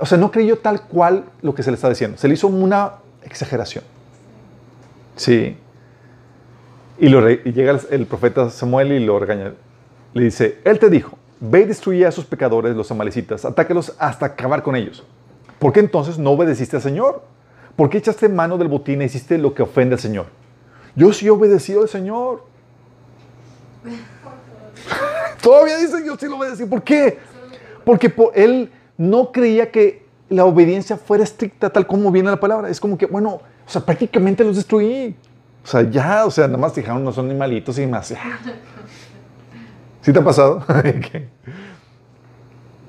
o 0.00 0.06
sea, 0.06 0.18
no 0.18 0.30
creyó 0.30 0.58
tal 0.58 0.82
cual 0.82 1.24
lo 1.42 1.54
que 1.54 1.62
se 1.62 1.70
le 1.70 1.76
está 1.76 1.88
diciendo. 1.88 2.18
Se 2.18 2.26
le 2.26 2.34
hizo 2.34 2.48
una 2.48 2.94
exageración. 3.22 3.84
Sí. 5.16 5.56
Y, 6.98 7.08
llega 7.08 7.78
el, 7.90 8.06
profeta 8.06 8.50
Samuel 8.50 8.92
y 8.92 9.04
lo 9.04 9.18
regaña. 9.18 9.54
Le 10.14 10.24
dice, 10.24 10.58
Él 10.64 10.78
te 10.78 10.90
dijo, 10.90 11.16
ve 11.38 11.60
y 11.60 11.64
destruye 11.66 12.04
a 12.04 12.08
esos 12.08 12.24
pecadores, 12.24 12.74
los 12.74 12.90
amalecitas, 12.90 13.44
atácalos 13.44 13.94
hasta 13.98 14.26
acabar 14.26 14.62
con 14.62 14.74
ellos. 14.74 15.04
¿Por 15.58 15.72
qué 15.72 15.80
entonces 15.80 16.18
no 16.18 16.32
obedeciste 16.32 16.76
al 16.76 16.82
Señor? 16.82 17.22
¿Por 17.76 17.90
qué 17.90 17.98
echaste 17.98 18.28
mano 18.28 18.58
del 18.58 18.66
botín 18.66 19.02
e 19.02 19.04
hiciste 19.04 19.38
lo 19.38 19.54
que 19.54 19.62
ofende 19.62 19.94
al 19.94 20.00
Señor? 20.00 20.26
Yo 20.96 21.12
sí 21.12 21.26
he 21.26 21.30
obedecido 21.30 21.82
al 21.82 21.88
Señor. 21.88 22.44
Todavía 25.42 25.78
dice 25.78 26.04
yo 26.04 26.16
sí 26.16 26.26
lo 26.26 26.38
obedecí. 26.38 26.66
¿Por 26.66 26.82
qué? 26.82 27.18
Porque 27.84 28.12
Él 28.34 28.72
no 28.96 29.32
creía 29.32 29.70
que 29.70 30.06
la 30.28 30.44
obediencia 30.44 30.96
fuera 30.96 31.24
estricta, 31.24 31.70
tal 31.70 31.86
como 31.86 32.10
viene 32.10 32.30
la 32.30 32.40
palabra. 32.40 32.68
Es 32.68 32.80
como 32.80 32.98
que, 32.98 33.06
bueno, 33.06 33.30
o 33.30 33.42
sea, 33.66 33.84
prácticamente 33.84 34.44
los 34.44 34.56
destruí. 34.56 35.16
O 35.64 35.66
sea, 35.66 35.82
ya, 35.82 36.26
o 36.26 36.30
sea, 36.30 36.46
nada 36.46 36.58
más 36.58 36.74
dijeron, 36.74 37.04
no 37.04 37.12
son 37.12 37.26
animalitos 37.26 37.78
y 37.78 37.86
más. 37.86 38.08
¿Sí 40.02 40.12
te 40.12 40.18
ha 40.18 40.24
pasado? 40.24 40.64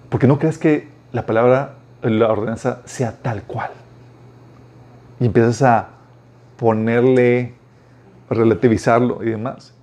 Porque 0.10 0.28
no 0.28 0.40
crees 0.40 0.58
que 0.58 0.88
la 1.12 1.26
palabra, 1.26 1.76
la 2.02 2.32
ordenanza 2.32 2.82
sea 2.86 3.18
tal 3.22 3.44
cual. 3.44 3.72
Y 5.20 5.26
empiezas 5.26 5.62
a 5.62 5.90
ponerle, 6.58 7.54
a 8.30 8.34
relativizarlo 8.34 9.24
y 9.24 9.32
demás. 9.32 9.74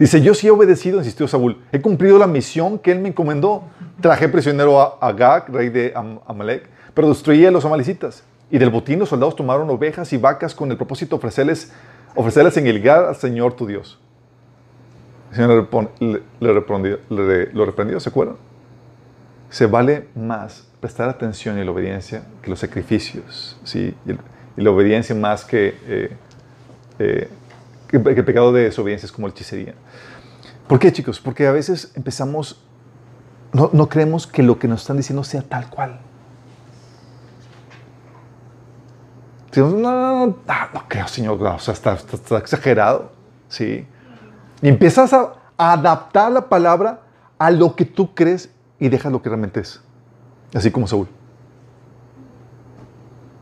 Dice, 0.00 0.22
yo 0.22 0.32
sí 0.32 0.46
he 0.46 0.50
obedecido, 0.50 0.96
insistió 0.96 1.28
Saúl. 1.28 1.62
He 1.72 1.82
cumplido 1.82 2.18
la 2.18 2.26
misión 2.26 2.78
que 2.78 2.90
él 2.90 3.00
me 3.00 3.10
encomendó. 3.10 3.64
Traje 4.00 4.30
prisionero 4.30 4.80
a 4.80 4.96
Agag, 4.98 5.50
rey 5.50 5.68
de 5.68 5.92
Amalek, 6.26 6.70
pero 6.94 7.10
destruí 7.10 7.44
a 7.44 7.50
los 7.50 7.66
amalecitas. 7.66 8.24
Y 8.50 8.56
del 8.56 8.70
botín 8.70 8.98
los 8.98 9.10
soldados 9.10 9.36
tomaron 9.36 9.68
ovejas 9.68 10.10
y 10.14 10.16
vacas 10.16 10.54
con 10.54 10.70
el 10.70 10.78
propósito 10.78 11.16
de 11.16 11.18
ofrecerles, 11.18 11.70
ofrecerles 12.14 12.56
en 12.56 12.64
Gilgal 12.64 13.08
al 13.08 13.16
Señor 13.16 13.52
tu 13.52 13.66
Dios. 13.66 14.00
El 15.32 15.36
Señor 15.36 15.68
le, 16.00 16.22
le, 17.10 17.52
lo 17.52 17.66
reprendió, 17.66 18.00
¿se 18.00 18.08
acuerdan? 18.08 18.36
Se 19.50 19.66
vale 19.66 20.08
más 20.14 20.66
prestar 20.80 21.10
atención 21.10 21.58
y 21.58 21.64
la 21.64 21.72
obediencia 21.72 22.22
que 22.40 22.48
los 22.48 22.58
sacrificios, 22.58 23.60
¿sí? 23.64 23.94
Y, 24.06 24.16
la 24.62 24.70
obediencia 24.70 25.14
más 25.14 25.44
que, 25.44 25.76
eh, 25.86 26.10
eh, 26.98 27.28
que, 27.90 27.96
el 27.96 28.24
pecado 28.24 28.52
de 28.52 28.64
desobediencia 28.64 29.06
es 29.06 29.12
como 29.12 29.26
la 29.26 29.32
hechicería. 29.32 29.74
¿Por 30.68 30.78
qué, 30.78 30.92
chicos? 30.92 31.20
Porque 31.20 31.46
a 31.46 31.52
veces 31.52 31.92
empezamos, 31.94 32.62
no, 33.52 33.88
creemos 33.88 34.26
que 34.26 34.42
lo 34.42 34.58
que 34.58 34.68
nos 34.68 34.82
están 34.82 34.96
diciendo 34.96 35.24
sea 35.24 35.42
tal 35.42 35.68
cual. 35.68 36.00
no, 39.56 39.68
no, 39.70 39.80
no, 39.80 40.26
no, 40.26 40.84
creo, 40.88 41.08
Señor, 41.08 41.42
o 41.42 41.58
sea, 41.58 41.74
está, 41.74 41.94
está, 41.94 42.38
exagerado, 42.38 43.10
¿sí? 43.48 43.84
Y 44.62 44.68
empiezas 44.68 45.12
a, 45.12 45.34
adaptar 45.56 46.32
la 46.32 46.48
palabra 46.48 47.02
a 47.36 47.50
lo 47.50 47.76
que 47.76 47.84
tú 47.84 48.14
crees 48.14 48.48
y 48.78 48.88
dejas 48.88 49.12
lo 49.12 49.20
que 49.20 49.28
realmente 49.28 49.60
es, 49.60 49.82
así 50.54 50.70
como 50.70 50.86
Saúl. 50.86 51.08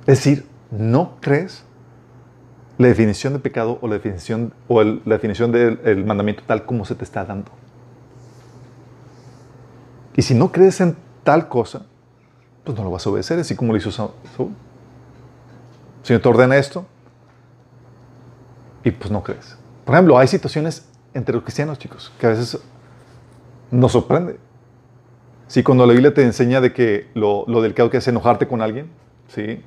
Es 0.01 0.19
decir, 0.19 0.49
no 0.71 1.17
crees 1.21 1.63
la 2.79 2.87
definición 2.87 3.33
de 3.33 3.41
pecado 3.41 3.79
o 3.83 3.89
la 3.89 3.95
definición, 3.95 4.55
o 4.69 4.83
la 4.83 5.01
definición 5.05 5.51
del 5.53 6.05
mandamiento 6.05 6.45
tal 6.47 6.65
como 6.65 6.85
se 6.85 6.95
te 6.95 7.05
está 7.05 7.25
dando. 7.25 7.51
Y 10.17 10.23
si 10.23 10.35
no 10.35 10.51
crees 10.51 10.81
en 10.81 10.97
tal 11.25 11.49
cosa, 11.49 11.87
pues 12.65 12.77
no 12.79 12.85
lo 12.85 12.91
vas 12.91 13.07
a 13.07 13.11
obedecer, 13.11 13.39
así 13.39 13.57
como 13.57 13.73
lo 13.73 13.79
hizo 13.79 13.91
Saúl. 13.91 14.11
El 16.01 16.07
Señor 16.07 16.23
te 16.23 16.29
ordena 16.29 16.57
esto 16.57 16.87
y 18.85 18.93
pues 18.93 19.11
no 19.11 19.23
crees. 19.23 19.57
Por 19.85 19.95
ejemplo, 19.95 20.17
hay 20.17 20.29
situaciones 20.29 20.89
entre 21.15 21.35
los 21.35 21.43
cristianos, 21.43 21.79
chicos, 21.79 22.13
que 22.19 22.27
a 22.27 22.31
veces 22.31 22.61
nos 23.71 23.93
sorprende. 23.93 24.39
Sí, 25.49 25.63
cuando 25.63 25.85
la 25.87 25.93
Biblia 25.93 26.15
te 26.15 26.23
enseña 26.23 26.61
de 26.61 26.73
que 26.73 27.09
lo, 27.15 27.45
lo 27.49 27.61
delicado 27.61 27.91
que 27.91 27.97
es 27.97 28.07
enojarte 28.07 28.47
con 28.47 28.61
alguien, 28.61 28.91
¿sí? 29.29 29.63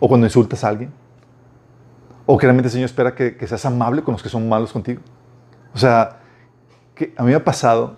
O 0.00 0.08
cuando 0.08 0.26
insultas 0.26 0.64
a 0.64 0.68
alguien, 0.68 0.92
o 2.26 2.36
que 2.36 2.46
realmente 2.46 2.66
el 2.66 2.72
Señor 2.72 2.86
espera 2.86 3.14
que, 3.14 3.46
seas 3.46 3.64
amable 3.64 4.02
con 4.02 4.12
los 4.12 4.22
que 4.22 4.28
son 4.28 4.48
malos 4.48 4.72
contigo. 4.72 5.00
O 5.72 5.78
sea, 5.78 6.18
que 6.94 7.14
a 7.16 7.22
mí 7.22 7.30
me 7.30 7.36
ha 7.36 7.44
pasado 7.44 7.96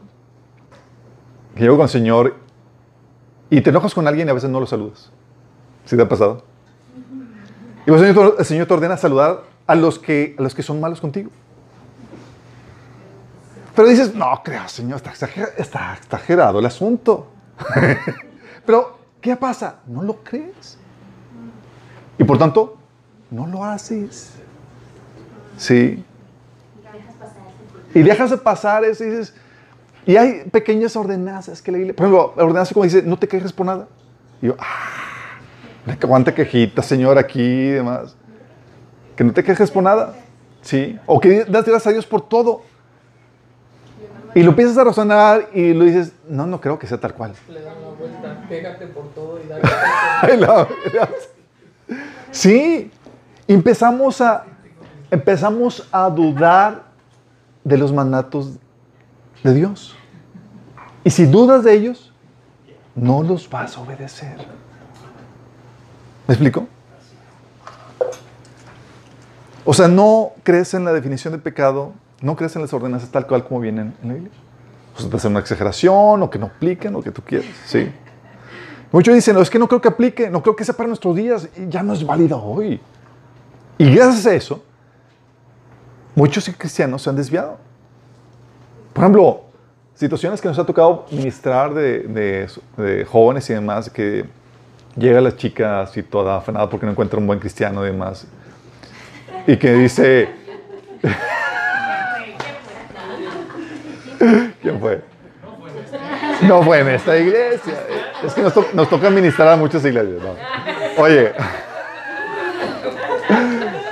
que 1.54 1.62
llego 1.62 1.76
con 1.76 1.84
el 1.84 1.90
Señor 1.90 2.36
y 3.50 3.60
te 3.62 3.70
enojas 3.70 3.94
con 3.94 4.06
alguien 4.06 4.28
y 4.28 4.30
a 4.30 4.34
veces 4.34 4.50
no 4.50 4.60
lo 4.60 4.66
saludas. 4.66 5.10
¿Sí 5.86 5.96
te 5.96 6.02
ha 6.02 6.08
pasado? 6.08 6.44
Y 7.86 7.90
pues 7.90 8.02
el 8.02 8.14
Señor, 8.14 8.36
el 8.38 8.44
Señor 8.44 8.66
te 8.66 8.74
ordena 8.74 8.96
saludar 8.96 9.44
a 9.66 9.74
los, 9.74 9.98
que, 9.98 10.36
a 10.38 10.42
los 10.42 10.54
que 10.54 10.62
son 10.62 10.78
malos 10.80 11.00
contigo. 11.00 11.30
Pero 13.74 13.88
dices, 13.88 14.14
no, 14.14 14.42
creo, 14.44 14.68
Señor, 14.68 14.96
está 14.96 15.10
exagerado, 15.10 15.52
está 15.56 15.94
exagerado 15.94 16.58
el 16.58 16.66
asunto. 16.66 17.28
Pero, 18.66 18.98
¿qué 19.20 19.36
pasa? 19.36 19.76
No 19.86 20.02
lo 20.02 20.16
crees. 20.16 20.76
Y 22.18 22.24
por 22.24 22.38
tanto, 22.38 22.77
no 23.30 23.46
lo 23.46 23.64
haces. 23.64 24.32
Sí. 25.56 26.04
Y 27.94 28.02
dejas 28.02 28.30
de 28.30 28.38
pasar 28.38 28.84
eso 28.84 29.04
y 29.04 29.10
dices, 29.10 29.34
y 30.06 30.16
hay 30.16 30.44
pequeñas 30.50 30.96
ordenanzas 30.96 31.60
que 31.60 31.72
le 31.72 31.92
Por 31.92 32.06
ejemplo, 32.06 32.32
la 32.36 32.44
ordenanza 32.44 32.72
como 32.72 32.84
dice, 32.84 33.02
no 33.02 33.18
te 33.18 33.28
quejes 33.28 33.52
por 33.52 33.66
nada. 33.66 33.88
Y 34.40 34.46
yo, 34.46 34.56
ah, 34.58 35.38
aguanta 36.00 36.34
quejita, 36.34 36.82
Señor, 36.82 37.18
aquí 37.18 37.42
y 37.42 37.70
demás. 37.70 38.16
Que 39.16 39.24
no 39.24 39.32
te 39.32 39.42
quejes 39.42 39.70
por 39.70 39.82
nada. 39.82 40.14
Sí. 40.62 40.98
O 41.06 41.20
que 41.20 41.44
das 41.44 41.64
gracias 41.64 41.86
a 41.86 41.90
Dios 41.90 42.06
por 42.06 42.28
todo. 42.28 42.62
Y 44.34 44.42
lo 44.42 44.50
empiezas 44.50 44.78
a 44.78 44.84
razonar 44.84 45.48
y 45.52 45.72
lo 45.72 45.84
dices, 45.84 46.12
no, 46.28 46.46
no 46.46 46.60
creo 46.60 46.78
que 46.78 46.86
sea 46.86 46.98
tal 46.98 47.14
cual. 47.14 47.32
Le 47.48 47.62
dan 47.62 47.74
la 47.82 47.88
vuelta, 47.88 48.46
pégate 48.48 48.86
por 48.86 49.08
todo 49.12 49.40
y 49.42 49.48
dale. 49.48 49.62
sí, 52.30 52.90
empezamos 53.54 54.20
a, 54.20 54.44
empezamos 55.10 55.88
a 55.90 56.08
dudar 56.10 56.84
de 57.64 57.78
los 57.78 57.92
mandatos 57.92 58.56
de 59.42 59.54
Dios. 59.54 59.96
Y 61.04 61.10
si 61.10 61.26
dudas 61.26 61.64
de 61.64 61.74
ellos, 61.74 62.12
no 62.94 63.22
los 63.22 63.48
vas 63.48 63.76
a 63.76 63.80
obedecer. 63.80 64.36
¿Me 66.26 66.34
explico? 66.34 66.66
O 69.64 69.72
sea, 69.74 69.88
no 69.88 70.32
crees 70.42 70.74
en 70.74 70.84
la 70.84 70.92
definición 70.92 71.32
de 71.32 71.38
pecado, 71.38 71.92
no 72.20 72.36
crees 72.36 72.56
en 72.56 72.62
las 72.62 72.72
ordenanzas 72.72 73.10
tal 73.10 73.26
cual 73.26 73.44
como 73.44 73.60
vienen 73.60 73.94
en 74.02 74.08
la 74.08 74.14
Biblia. 74.14 74.32
O 74.96 75.00
sea, 75.00 75.10
te 75.10 75.28
una 75.28 75.40
exageración, 75.40 76.22
o 76.22 76.30
que 76.30 76.38
no 76.38 76.46
apliquen, 76.46 76.94
o 76.96 77.02
que 77.02 77.10
tú 77.10 77.22
quieras, 77.22 77.48
¿sí? 77.66 77.90
Muchos 78.90 79.14
dicen, 79.14 79.34
no, 79.34 79.42
es 79.42 79.50
que 79.50 79.58
no 79.58 79.68
creo 79.68 79.80
que 79.80 79.88
aplique, 79.88 80.30
no 80.30 80.42
creo 80.42 80.56
que 80.56 80.64
sea 80.64 80.74
para 80.74 80.88
nuestros 80.88 81.14
días, 81.14 81.48
y 81.56 81.68
ya 81.68 81.82
no 81.82 81.92
es 81.92 82.04
válido 82.04 82.42
hoy. 82.42 82.80
Y 83.78 83.94
gracias 83.94 84.26
a 84.26 84.34
eso, 84.34 84.62
muchos 86.16 86.50
cristianos 86.58 87.00
se 87.00 87.10
han 87.10 87.16
desviado. 87.16 87.58
Por 88.92 89.04
ejemplo, 89.04 89.42
situaciones 89.94 90.40
que 90.40 90.48
nos 90.48 90.58
ha 90.58 90.66
tocado 90.66 91.06
ministrar 91.12 91.72
de, 91.72 92.50
jóvenes 93.08 93.48
y 93.50 93.54
demás, 93.54 93.88
que 93.88 94.24
llega 94.96 95.20
la 95.20 95.36
chica 95.36 95.82
así 95.82 96.02
toda 96.02 96.38
afanada 96.38 96.68
porque 96.68 96.86
no 96.86 96.92
encuentra 96.92 97.20
un 97.20 97.28
buen 97.28 97.38
cristiano 97.38 97.84
y 97.84 97.92
demás, 97.92 98.26
y 99.46 99.56
que 99.56 99.72
dice... 99.74 100.28
¿Quién 104.60 104.80
fue? 104.80 105.00
No 106.42 106.64
fue 106.64 106.80
en 106.80 106.88
esta 106.88 107.16
iglesia. 107.16 107.74
Es 108.24 108.34
que 108.34 108.42
nos, 108.42 108.74
nos 108.74 108.90
toca 108.90 109.08
ministrar 109.10 109.50
a 109.50 109.56
muchas 109.56 109.84
iglesias. 109.84 110.20
Oye. 110.96 111.32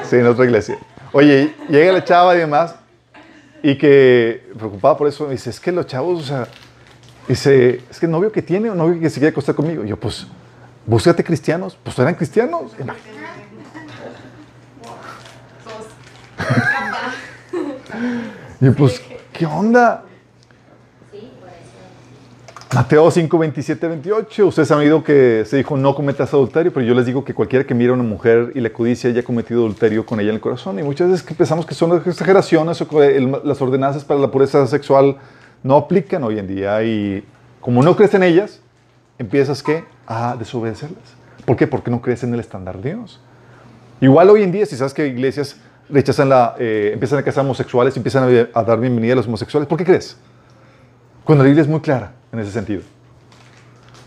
Sí, 0.08 0.16
en 0.16 0.26
otra 0.26 0.44
iglesia. 0.44 0.78
Oye, 1.12 1.54
llega 1.68 1.92
la 1.92 2.04
chava 2.04 2.34
y 2.34 2.38
demás, 2.38 2.74
y 3.62 3.76
que 3.76 4.48
preocupada 4.56 4.96
por 4.96 5.08
eso, 5.08 5.28
dice, 5.28 5.50
es 5.50 5.58
que 5.58 5.72
los 5.72 5.86
chavos, 5.86 6.22
o 6.22 6.26
sea, 6.26 6.46
dice, 7.26 7.82
es 7.90 7.98
que 7.98 8.06
el 8.06 8.12
novio 8.12 8.30
que 8.30 8.42
tiene, 8.42 8.70
o 8.70 8.74
novio 8.74 9.00
que 9.00 9.10
se 9.10 9.14
quiere 9.18 9.30
acostar 9.30 9.54
conmigo. 9.54 9.84
Y 9.84 9.88
yo, 9.88 9.96
pues, 9.98 10.26
búscate 10.86 11.24
cristianos. 11.24 11.76
Pues 11.82 11.98
eran 11.98 12.14
cristianos. 12.14 12.72
y 18.60 18.70
pues, 18.76 19.02
¿qué 19.32 19.46
onda? 19.46 20.04
Mateo 22.74 23.10
5, 23.10 23.38
27, 23.38 23.88
28. 23.88 24.46
Ustedes 24.48 24.70
han 24.72 24.78
oído 24.78 25.02
que 25.02 25.44
se 25.46 25.56
dijo 25.56 25.76
no 25.76 25.94
cometas 25.94 26.34
adulterio, 26.34 26.72
pero 26.72 26.84
yo 26.84 26.94
les 26.94 27.06
digo 27.06 27.24
que 27.24 27.32
cualquiera 27.32 27.64
que 27.64 27.74
mire 27.74 27.90
a 27.90 27.94
una 27.94 28.02
mujer 28.02 28.52
y 28.54 28.60
la 28.60 28.70
codicia 28.70 29.08
haya 29.08 29.22
cometido 29.22 29.60
adulterio 29.60 30.04
con 30.04 30.18
ella 30.18 30.30
en 30.30 30.34
el 30.34 30.40
corazón. 30.40 30.78
Y 30.78 30.82
muchas 30.82 31.08
veces 31.08 31.34
pensamos 31.36 31.64
que 31.64 31.74
son 31.74 31.96
exageraciones 32.04 32.80
o 32.80 32.88
que 32.88 33.40
las 33.44 33.62
ordenanzas 33.62 34.04
para 34.04 34.18
la 34.18 34.30
pureza 34.30 34.66
sexual 34.66 35.16
no 35.62 35.76
aplican 35.76 36.24
hoy 36.24 36.38
en 36.40 36.48
día. 36.48 36.82
Y 36.82 37.24
como 37.60 37.82
no 37.82 37.94
crees 37.94 38.14
en 38.14 38.24
ellas, 38.24 38.60
empiezas 39.18 39.62
¿qué? 39.62 39.84
a 40.06 40.36
desobedecerlas. 40.36 41.14
¿Por 41.44 41.56
qué? 41.56 41.68
Porque 41.68 41.90
no 41.90 42.02
crees 42.02 42.24
en 42.24 42.34
el 42.34 42.40
estándar 42.40 42.78
de 42.80 42.94
Dios. 42.94 43.20
Igual 44.00 44.28
hoy 44.28 44.42
en 44.42 44.50
día, 44.50 44.66
si 44.66 44.76
sabes 44.76 44.92
que 44.92 45.06
iglesias 45.06 45.56
rechazan 45.88 46.28
la, 46.28 46.56
eh, 46.58 46.90
empiezan 46.92 47.20
a 47.20 47.22
casar 47.22 47.44
homosexuales, 47.44 47.96
empiezan 47.96 48.24
a, 48.24 48.58
a 48.58 48.64
dar 48.64 48.80
bienvenida 48.80 49.12
a 49.12 49.16
los 49.16 49.26
homosexuales, 49.28 49.68
¿por 49.68 49.78
qué 49.78 49.84
crees? 49.84 50.16
Cuando 51.26 51.44
la 51.44 51.48
Biblia 51.48 51.62
es 51.62 51.68
muy 51.68 51.80
clara 51.80 52.12
en 52.32 52.38
ese 52.38 52.52
sentido. 52.52 52.80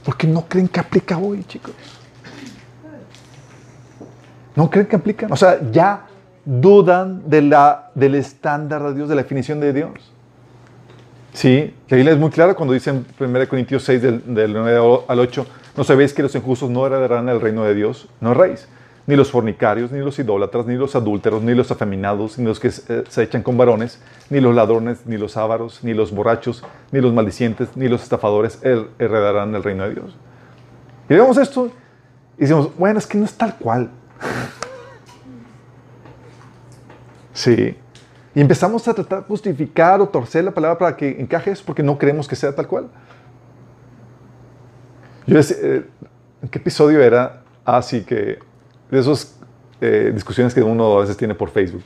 Porque 0.03 0.25
no 0.25 0.45
creen 0.47 0.67
que 0.67 0.79
aplica 0.79 1.17
hoy, 1.19 1.43
chicos. 1.43 1.75
No 4.55 4.69
creen 4.69 4.87
que 4.87 4.95
aplica. 4.95 5.27
O 5.29 5.35
sea, 5.35 5.59
ya 5.71 6.07
dudan 6.43 7.29
de 7.29 7.43
la, 7.43 7.91
del 7.93 8.15
estándar 8.15 8.81
de 8.81 8.95
Dios, 8.95 9.09
de 9.09 9.15
la 9.15 9.21
definición 9.21 9.59
de 9.59 9.73
Dios. 9.73 9.91
Sí, 11.33 11.75
la 11.89 11.97
Biblia 11.97 12.13
es 12.13 12.19
muy 12.19 12.31
clara 12.31 12.55
cuando 12.55 12.73
dice 12.73 12.89
en 12.89 13.05
1 13.19 13.47
Corintios 13.47 13.83
6, 13.83 14.01
del, 14.01 14.33
del 14.33 14.53
9 14.53 15.03
al 15.07 15.19
8, 15.19 15.45
¿No 15.79 15.85
sabéis 15.85 16.13
que 16.13 16.21
los 16.21 16.35
injustos 16.35 16.69
no 16.69 16.85
heredarán 16.85 17.29
el 17.29 17.39
reino 17.39 17.63
de 17.63 17.73
Dios? 17.73 18.09
No 18.19 18.31
erréis. 18.31 18.67
Ni 19.09 19.15
los 19.15 19.31
fornicarios, 19.31 19.91
ni 19.91 19.97
los 19.97 20.19
idólatras, 20.19 20.67
ni 20.67 20.75
los 20.75 20.95
adúlteros, 20.95 21.41
ni 21.41 21.55
los 21.55 21.71
afeminados, 21.71 22.37
ni 22.37 22.45
los 22.45 22.59
que 22.59 22.69
se 22.69 23.23
echan 23.23 23.41
con 23.41 23.57
varones, 23.57 23.99
ni 24.29 24.39
los 24.39 24.53
ladrones, 24.53 24.99
ni 25.07 25.17
los 25.17 25.35
ávaros, 25.35 25.83
ni 25.83 25.95
los 25.95 26.11
borrachos, 26.11 26.63
ni 26.91 27.01
los 27.01 27.11
maldicientes, 27.11 27.75
ni 27.75 27.87
los 27.87 28.03
estafadores 28.03 28.59
heredarán 28.63 29.55
el 29.55 29.63
reino 29.63 29.83
de 29.85 29.95
Dios. 29.95 30.15
Y 31.09 31.15
vemos 31.15 31.39
esto 31.39 31.71
y 32.37 32.41
decimos, 32.41 32.69
bueno, 32.77 32.99
es 32.99 33.07
que 33.07 33.17
no 33.17 33.25
es 33.25 33.33
tal 33.33 33.57
cual. 33.57 33.89
sí. 37.33 37.75
Y 38.35 38.41
empezamos 38.41 38.87
a 38.87 38.93
tratar 38.93 39.21
de 39.21 39.25
justificar 39.25 39.99
o 40.01 40.07
torcer 40.07 40.43
la 40.43 40.51
palabra 40.51 40.77
para 40.77 40.95
que 40.95 41.19
encaje 41.19 41.49
eso 41.49 41.63
porque 41.65 41.81
no 41.81 41.97
creemos 41.97 42.27
que 42.27 42.35
sea 42.35 42.53
tal 42.53 42.67
cual. 42.67 42.89
Yo 45.25 45.35
decía, 45.35 45.57
eh, 45.59 45.85
¿en 46.43 46.49
qué 46.49 46.59
episodio 46.59 47.01
era? 47.01 47.41
Así 47.65 48.01
ah, 48.03 48.07
que 48.07 48.48
de 48.89 48.99
esas 48.99 49.35
eh, 49.81 50.11
discusiones 50.13 50.53
que 50.53 50.61
uno 50.61 50.97
a 50.97 51.01
veces 51.01 51.17
tiene 51.17 51.35
por 51.35 51.49
Facebook. 51.49 51.83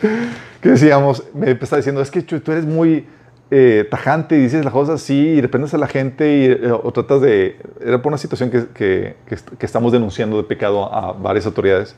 que 0.60 0.68
decíamos, 0.68 1.24
me 1.34 1.50
empezaba 1.50 1.78
diciendo, 1.78 2.00
es 2.00 2.10
que 2.10 2.22
tú 2.22 2.52
eres 2.52 2.64
muy 2.64 3.06
eh, 3.52 3.86
tajante 3.90 4.36
y 4.36 4.42
dices 4.42 4.64
las 4.64 4.72
cosas 4.72 5.02
así 5.02 5.16
y 5.16 5.40
reprendes 5.40 5.74
a 5.74 5.78
la 5.78 5.88
gente 5.88 6.36
y, 6.36 6.66
o 6.70 6.92
tratas 6.92 7.20
de... 7.20 7.56
Era 7.80 8.00
por 8.00 8.10
una 8.10 8.18
situación 8.18 8.48
que, 8.50 8.66
que, 8.72 9.16
que, 9.26 9.66
estamos 9.66 9.90
denunciando 9.92 10.36
de 10.36 10.44
pecado 10.44 10.92
a 10.92 11.12
varias 11.12 11.46
autoridades. 11.46 11.96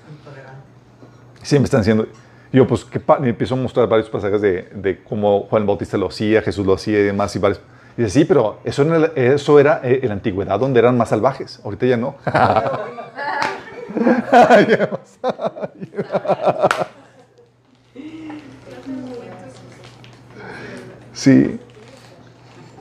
Sí, 1.42 1.58
me 1.58 1.64
están 1.64 1.80
diciendo... 1.80 2.06
Yo, 2.52 2.66
pues, 2.66 2.84
que 2.84 3.00
empiezo 3.24 3.54
a 3.54 3.58
mostrar 3.58 3.88
varios 3.88 4.10
pasajes 4.10 4.42
de, 4.42 4.68
de, 4.74 5.02
cómo 5.02 5.46
Juan 5.48 5.66
Bautista 5.66 5.96
lo 5.96 6.08
hacía, 6.08 6.42
Jesús 6.42 6.66
lo 6.66 6.74
hacía 6.74 7.00
y 7.00 7.02
demás. 7.02 7.34
Y, 7.34 7.38
varios, 7.38 7.62
y 7.96 8.02
dice, 8.02 8.20
sí, 8.20 8.24
pero 8.24 8.58
eso, 8.64 8.82
en 8.82 9.10
eso 9.14 9.60
era 9.60 9.80
eh, 9.84 10.00
en 10.02 10.08
la 10.08 10.14
antigüedad 10.14 10.58
donde 10.58 10.80
eran 10.80 10.96
más 10.96 11.10
salvajes. 11.10 11.60
Ahorita 11.64 11.86
ya 11.86 11.96
no. 11.96 12.16
sí. 21.12 21.60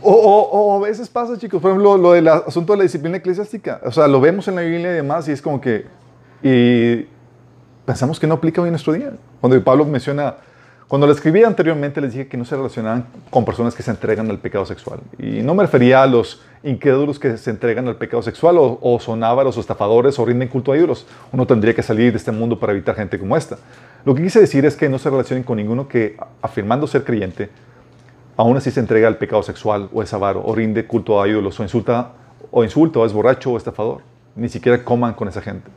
O, 0.02 0.14
o, 0.14 0.78
a 0.78 0.80
veces 0.88 1.10
pasa, 1.10 1.38
chicos, 1.38 1.62
por 1.62 1.72
ejemplo, 1.72 1.98
lo 1.98 2.14
del 2.14 2.28
asunto 2.28 2.74
de 2.74 2.78
la 2.78 2.84
disciplina 2.84 3.18
eclesiástica. 3.18 3.82
O 3.84 3.92
sea, 3.92 4.08
lo 4.08 4.22
vemos 4.22 4.48
en 4.48 4.56
la 4.56 4.62
Biblia 4.62 4.92
y 4.92 4.96
demás 4.96 5.28
y 5.28 5.34
es 5.34 5.42
como 5.42 5.62
que... 5.62 5.86
Y 6.42 7.06
pensamos 7.86 8.20
que 8.20 8.26
no 8.26 8.34
aplica 8.36 8.62
hoy 8.62 8.70
en 8.70 8.74
nuestro 8.74 8.94
día. 8.94 9.12
Cuando 9.42 9.62
Pablo 9.64 9.86
menciona, 9.86 10.38
cuando 10.92 11.08
lo 11.08 11.14
escribí 11.14 11.42
anteriormente 11.42 12.02
les 12.02 12.12
dije 12.12 12.28
que 12.28 12.36
no 12.36 12.44
se 12.44 12.54
relacionaban 12.54 13.06
con 13.30 13.46
personas 13.46 13.74
que 13.74 13.82
se 13.82 13.92
entregan 13.92 14.30
al 14.30 14.40
pecado 14.40 14.66
sexual. 14.66 15.00
Y 15.18 15.42
no 15.42 15.56
me 15.56 15.64
refería 15.64 16.04
a 16.04 16.06
los 16.06 16.42
incrédulos 16.64 17.18
que 17.18 17.38
se 17.38 17.50
entregan 17.50 17.88
al 17.88 17.96
pecado 17.96 18.22
sexual 18.22 18.58
o, 18.60 19.00
son 19.00 19.24
ávaros 19.24 19.56
o 19.56 19.62
estafadores 19.62 20.20
o 20.20 20.26
rinden 20.26 20.50
culto 20.50 20.74
a 20.74 20.78
ídolos. 20.78 21.08
Uno 21.32 21.48
tendría 21.48 21.74
que 21.74 21.82
salir 21.82 22.12
de 22.12 22.18
este 22.18 22.34
mundo 22.34 22.60
para 22.60 22.74
evitar 22.74 22.94
gente 22.96 23.18
como 23.18 23.38
esta. 23.38 23.58
Lo 24.04 24.14
que 24.14 24.22
quise 24.22 24.42
decir 24.42 24.66
es 24.66 24.76
que 24.76 24.90
no 24.90 25.00
se 25.00 25.10
relacionen 25.10 25.44
con 25.46 25.56
ninguno 25.56 25.88
que, 25.88 26.18
afirmando 26.42 26.86
ser 26.88 27.06
creyente, 27.06 27.50
aún 28.36 28.58
así 28.58 28.70
se 28.70 28.82
entrega 28.82 29.08
al 29.08 29.18
pecado 29.18 29.44
sexual 29.44 29.88
o 29.94 30.04
es 30.04 30.14
avaro 30.14 30.44
o 30.46 30.54
rinde 30.54 30.88
culto 30.88 31.22
a 31.22 31.28
ídolos 31.30 31.58
o 31.58 31.64
insulta 31.64 32.12
o 32.52 32.66
insulta 32.66 33.00
o 33.00 33.06
es 33.06 33.14
borracho 33.14 33.52
o 33.52 33.56
estafador. 33.56 34.02
Ni 34.36 34.50
siquiera 34.50 34.84
coman 34.84 35.14
con 35.14 35.30
esa 35.30 35.42
gente. 35.42 35.72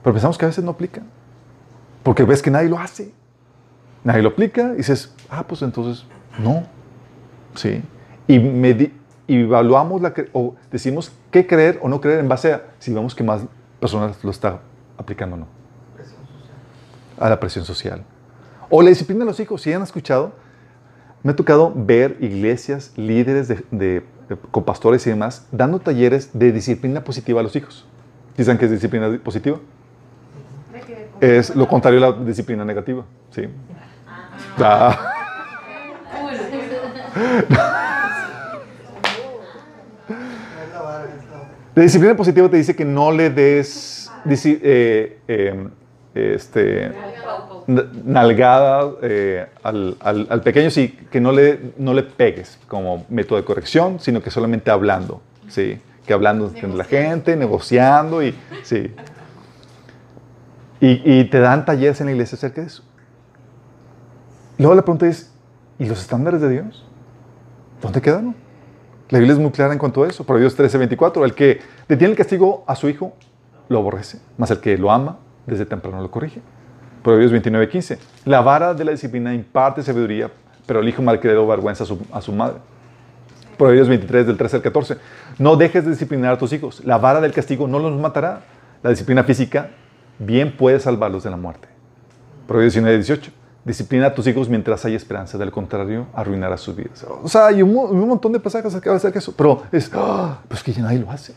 Pero 0.00 0.14
pensamos 0.14 0.38
que 0.38 0.44
a 0.44 0.48
veces 0.48 0.62
no 0.62 0.70
aplica. 0.70 1.02
Porque 2.04 2.22
ves 2.22 2.40
que 2.40 2.52
nadie 2.52 2.68
lo 2.68 2.78
hace. 2.78 3.20
Nadie 4.04 4.22
lo 4.22 4.30
aplica 4.30 4.72
y 4.74 4.78
dices, 4.78 5.14
ah, 5.30 5.44
pues 5.46 5.62
entonces 5.62 6.04
no. 6.38 6.64
Sí. 7.54 7.82
Y, 8.26 8.36
y 8.36 9.42
evaluamos 9.42 10.02
la, 10.02 10.12
o 10.32 10.54
decimos 10.70 11.12
qué 11.30 11.46
creer 11.46 11.78
o 11.82 11.88
no 11.88 12.00
creer 12.00 12.20
en 12.20 12.28
base 12.28 12.52
a 12.52 12.62
si 12.78 12.92
vemos 12.92 13.14
que 13.14 13.22
más 13.22 13.42
personas 13.80 14.22
lo 14.24 14.30
están 14.30 14.58
aplicando 14.98 15.36
o 15.36 15.38
no. 15.40 15.46
A 17.18 17.28
la 17.28 17.38
presión 17.38 17.64
social. 17.64 18.02
O 18.68 18.82
la 18.82 18.88
disciplina 18.88 19.20
de 19.20 19.26
los 19.26 19.38
hijos. 19.38 19.62
Si 19.62 19.72
han 19.72 19.82
escuchado, 19.82 20.32
me 21.22 21.32
ha 21.32 21.36
tocado 21.36 21.72
ver 21.74 22.16
iglesias, 22.20 22.92
líderes 22.96 23.48
de, 23.48 24.04
con 24.50 24.64
pastores 24.64 25.06
y 25.06 25.10
demás, 25.10 25.46
dando 25.52 25.78
talleres 25.78 26.30
de 26.32 26.50
disciplina 26.50 27.04
positiva 27.04 27.40
a 27.40 27.42
los 27.42 27.54
hijos. 27.54 27.86
¿Dicen 28.36 28.58
que 28.58 28.64
es 28.64 28.70
disciplina 28.70 29.18
positiva? 29.22 29.60
es 31.20 31.54
lo 31.54 31.68
contrario 31.68 32.04
a 32.04 32.10
la 32.10 32.24
disciplina 32.24 32.64
negativa. 32.64 33.04
¿sí? 33.30 33.42
Ah. 34.58 35.12
La 41.74 41.82
disciplina 41.82 42.14
positiva 42.14 42.48
te 42.48 42.58
dice 42.58 42.76
que 42.76 42.84
no 42.84 43.10
le 43.12 43.30
des 43.30 44.10
eh, 44.26 45.18
em, 45.26 45.70
este, 46.14 46.92
nalgada 48.04 48.92
eh, 49.02 49.46
al, 49.62 49.96
al, 50.00 50.42
pequeño, 50.42 50.70
sí, 50.70 50.98
que 51.10 51.20
no 51.20 51.32
le, 51.32 51.72
no 51.78 51.94
le 51.94 52.02
pegues 52.02 52.58
como 52.68 53.06
método 53.08 53.38
de 53.38 53.44
corrección, 53.44 54.00
sino 54.00 54.22
que 54.22 54.30
solamente 54.30 54.70
hablando, 54.70 55.22
¿sí? 55.48 55.78
que 56.06 56.12
hablando 56.12 56.52
con 56.60 56.76
la 56.76 56.84
gente, 56.84 57.36
negociando 57.36 58.22
y 58.22 58.34
sí. 58.62 58.92
Y, 60.84 61.24
te 61.26 61.38
dan 61.38 61.64
talleres 61.64 62.00
en 62.00 62.06
la 62.06 62.12
iglesia 62.12 62.34
acerca 62.34 62.60
de 62.60 62.66
eso. 62.66 62.82
Luego 64.62 64.74
la 64.74 64.82
pregunta 64.82 65.06
es, 65.06 65.30
¿y 65.78 65.86
los 65.86 66.00
estándares 66.00 66.40
de 66.40 66.48
Dios? 66.48 66.84
¿Dónde 67.80 68.00
quedaron? 68.00 68.34
La 69.10 69.18
Biblia 69.18 69.34
es 69.34 69.38
muy 69.38 69.50
clara 69.50 69.74
en 69.74 69.78
cuanto 69.78 70.04
a 70.04 70.08
eso. 70.08 70.24
Proverbios 70.24 70.54
13, 70.54 70.78
24. 70.78 71.24
El 71.26 71.34
que 71.34 71.60
detiene 71.86 72.12
el 72.12 72.16
castigo 72.16 72.64
a 72.66 72.74
su 72.74 72.88
hijo, 72.88 73.12
lo 73.68 73.78
aborrece. 73.78 74.20
Más 74.38 74.50
el 74.50 74.60
que 74.60 74.78
lo 74.78 74.90
ama, 74.90 75.18
desde 75.46 75.66
temprano 75.66 76.00
lo 76.00 76.10
corrige. 76.10 76.40
Proverbios 77.02 77.30
29, 77.32 77.68
15. 77.68 77.98
La 78.24 78.40
vara 78.40 78.72
de 78.72 78.84
la 78.84 78.92
disciplina 78.92 79.34
imparte 79.34 79.82
sabiduría, 79.82 80.30
pero 80.66 80.80
el 80.80 80.88
hijo 80.88 81.02
malcriado 81.02 81.46
vergüenza 81.46 81.84
a 81.84 81.86
su, 81.86 81.98
a 82.10 82.22
su 82.22 82.32
madre. 82.32 82.56
Proverbios 83.58 83.88
23, 83.88 84.26
del 84.26 84.36
13 84.38 84.56
al 84.56 84.62
14. 84.62 84.96
No 85.38 85.56
dejes 85.56 85.84
de 85.84 85.90
disciplinar 85.90 86.32
a 86.32 86.38
tus 86.38 86.52
hijos. 86.52 86.82
La 86.84 86.96
vara 86.96 87.20
del 87.20 87.32
castigo 87.32 87.68
no 87.68 87.78
los 87.78 87.98
matará. 88.00 88.44
La 88.82 88.90
disciplina 88.90 89.24
física 89.24 89.70
bien 90.18 90.56
puede 90.56 90.80
salvarlos 90.80 91.22
de 91.24 91.30
la 91.30 91.36
muerte. 91.36 91.68
Proverbios 92.46 92.74
19, 92.74 92.96
18. 92.96 93.41
Disciplina 93.64 94.08
a 94.08 94.14
tus 94.14 94.26
hijos 94.26 94.48
mientras 94.48 94.84
hay 94.84 94.94
esperanza, 94.94 95.38
del 95.38 95.52
contrario, 95.52 96.06
arruinará 96.14 96.56
sus 96.56 96.74
vidas. 96.74 97.06
O 97.22 97.28
sea, 97.28 97.46
hay 97.46 97.62
un, 97.62 98.08
montón 98.08 98.32
de 98.32 98.40
pasajes 98.40 98.72
que 98.80 98.90
acerca 98.90 99.12
de 99.12 99.18
eso, 99.18 99.32
pero 99.36 99.62
es, 99.70 99.90
¡ah! 99.94 100.40
pues 100.48 100.62
que 100.62 100.72
nadie 100.80 100.98
lo 100.98 101.10
hace. 101.10 101.34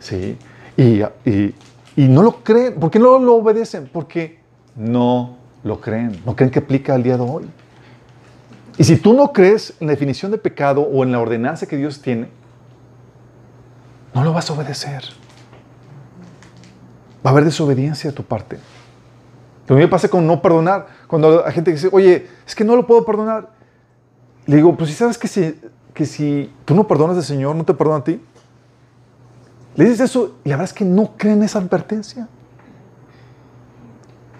Sí. 0.00 0.36
Y, 0.76 1.02
y, 1.28 1.54
y, 1.96 2.08
no 2.08 2.22
lo 2.22 2.44
creen. 2.44 2.74
¿Por 2.74 2.90
qué 2.90 3.00
no 3.00 3.18
lo 3.18 3.34
obedecen? 3.34 3.90
Porque 3.92 4.38
no 4.76 5.36
lo 5.64 5.80
creen. 5.80 6.22
No 6.24 6.36
creen 6.36 6.52
que 6.52 6.60
aplica 6.60 6.94
al 6.94 7.02
día 7.02 7.16
de 7.16 7.24
hoy. 7.24 7.44
Y 8.76 8.84
si 8.84 8.96
tú 8.96 9.12
no 9.12 9.32
crees 9.32 9.74
en 9.80 9.88
la 9.88 9.94
definición 9.94 10.30
de 10.30 10.38
pecado 10.38 10.82
o 10.82 11.02
en 11.02 11.10
la 11.10 11.18
ordenanza 11.18 11.66
que 11.66 11.76
Dios 11.76 12.00
tiene, 12.00 12.28
no 14.14 14.22
lo 14.22 14.32
vas 14.32 14.48
a 14.48 14.52
obedecer 14.52 15.02
va 17.24 17.30
a 17.30 17.32
haber 17.32 17.44
desobediencia 17.44 18.10
de 18.10 18.16
tu 18.16 18.22
parte. 18.22 18.58
Lo 19.68 19.76
mismo 19.76 19.90
pasa 19.90 20.08
con 20.08 20.26
no 20.26 20.40
perdonar. 20.40 20.86
Cuando 21.06 21.44
hay 21.44 21.52
gente 21.52 21.70
dice, 21.70 21.88
oye, 21.92 22.26
es 22.46 22.54
que 22.54 22.64
no 22.64 22.74
lo 22.74 22.86
puedo 22.86 23.04
perdonar. 23.04 23.50
Le 24.46 24.56
digo, 24.56 24.74
pues 24.76 24.90
si 24.90 24.96
sabes 24.96 25.18
que 25.18 25.28
si, 25.28 25.60
que 25.92 26.06
si 26.06 26.50
tú 26.64 26.74
no 26.74 26.88
perdonas 26.88 27.18
al 27.18 27.22
Señor, 27.22 27.54
no 27.54 27.64
te 27.64 27.74
perdona 27.74 27.98
a 27.98 28.04
ti. 28.04 28.20
Le 29.76 29.84
dices 29.84 30.00
eso 30.00 30.38
y 30.42 30.48
la 30.48 30.56
verdad 30.56 30.72
es 30.72 30.72
que 30.72 30.86
no 30.86 31.12
creen 31.16 31.42
esa 31.42 31.58
advertencia. 31.58 32.28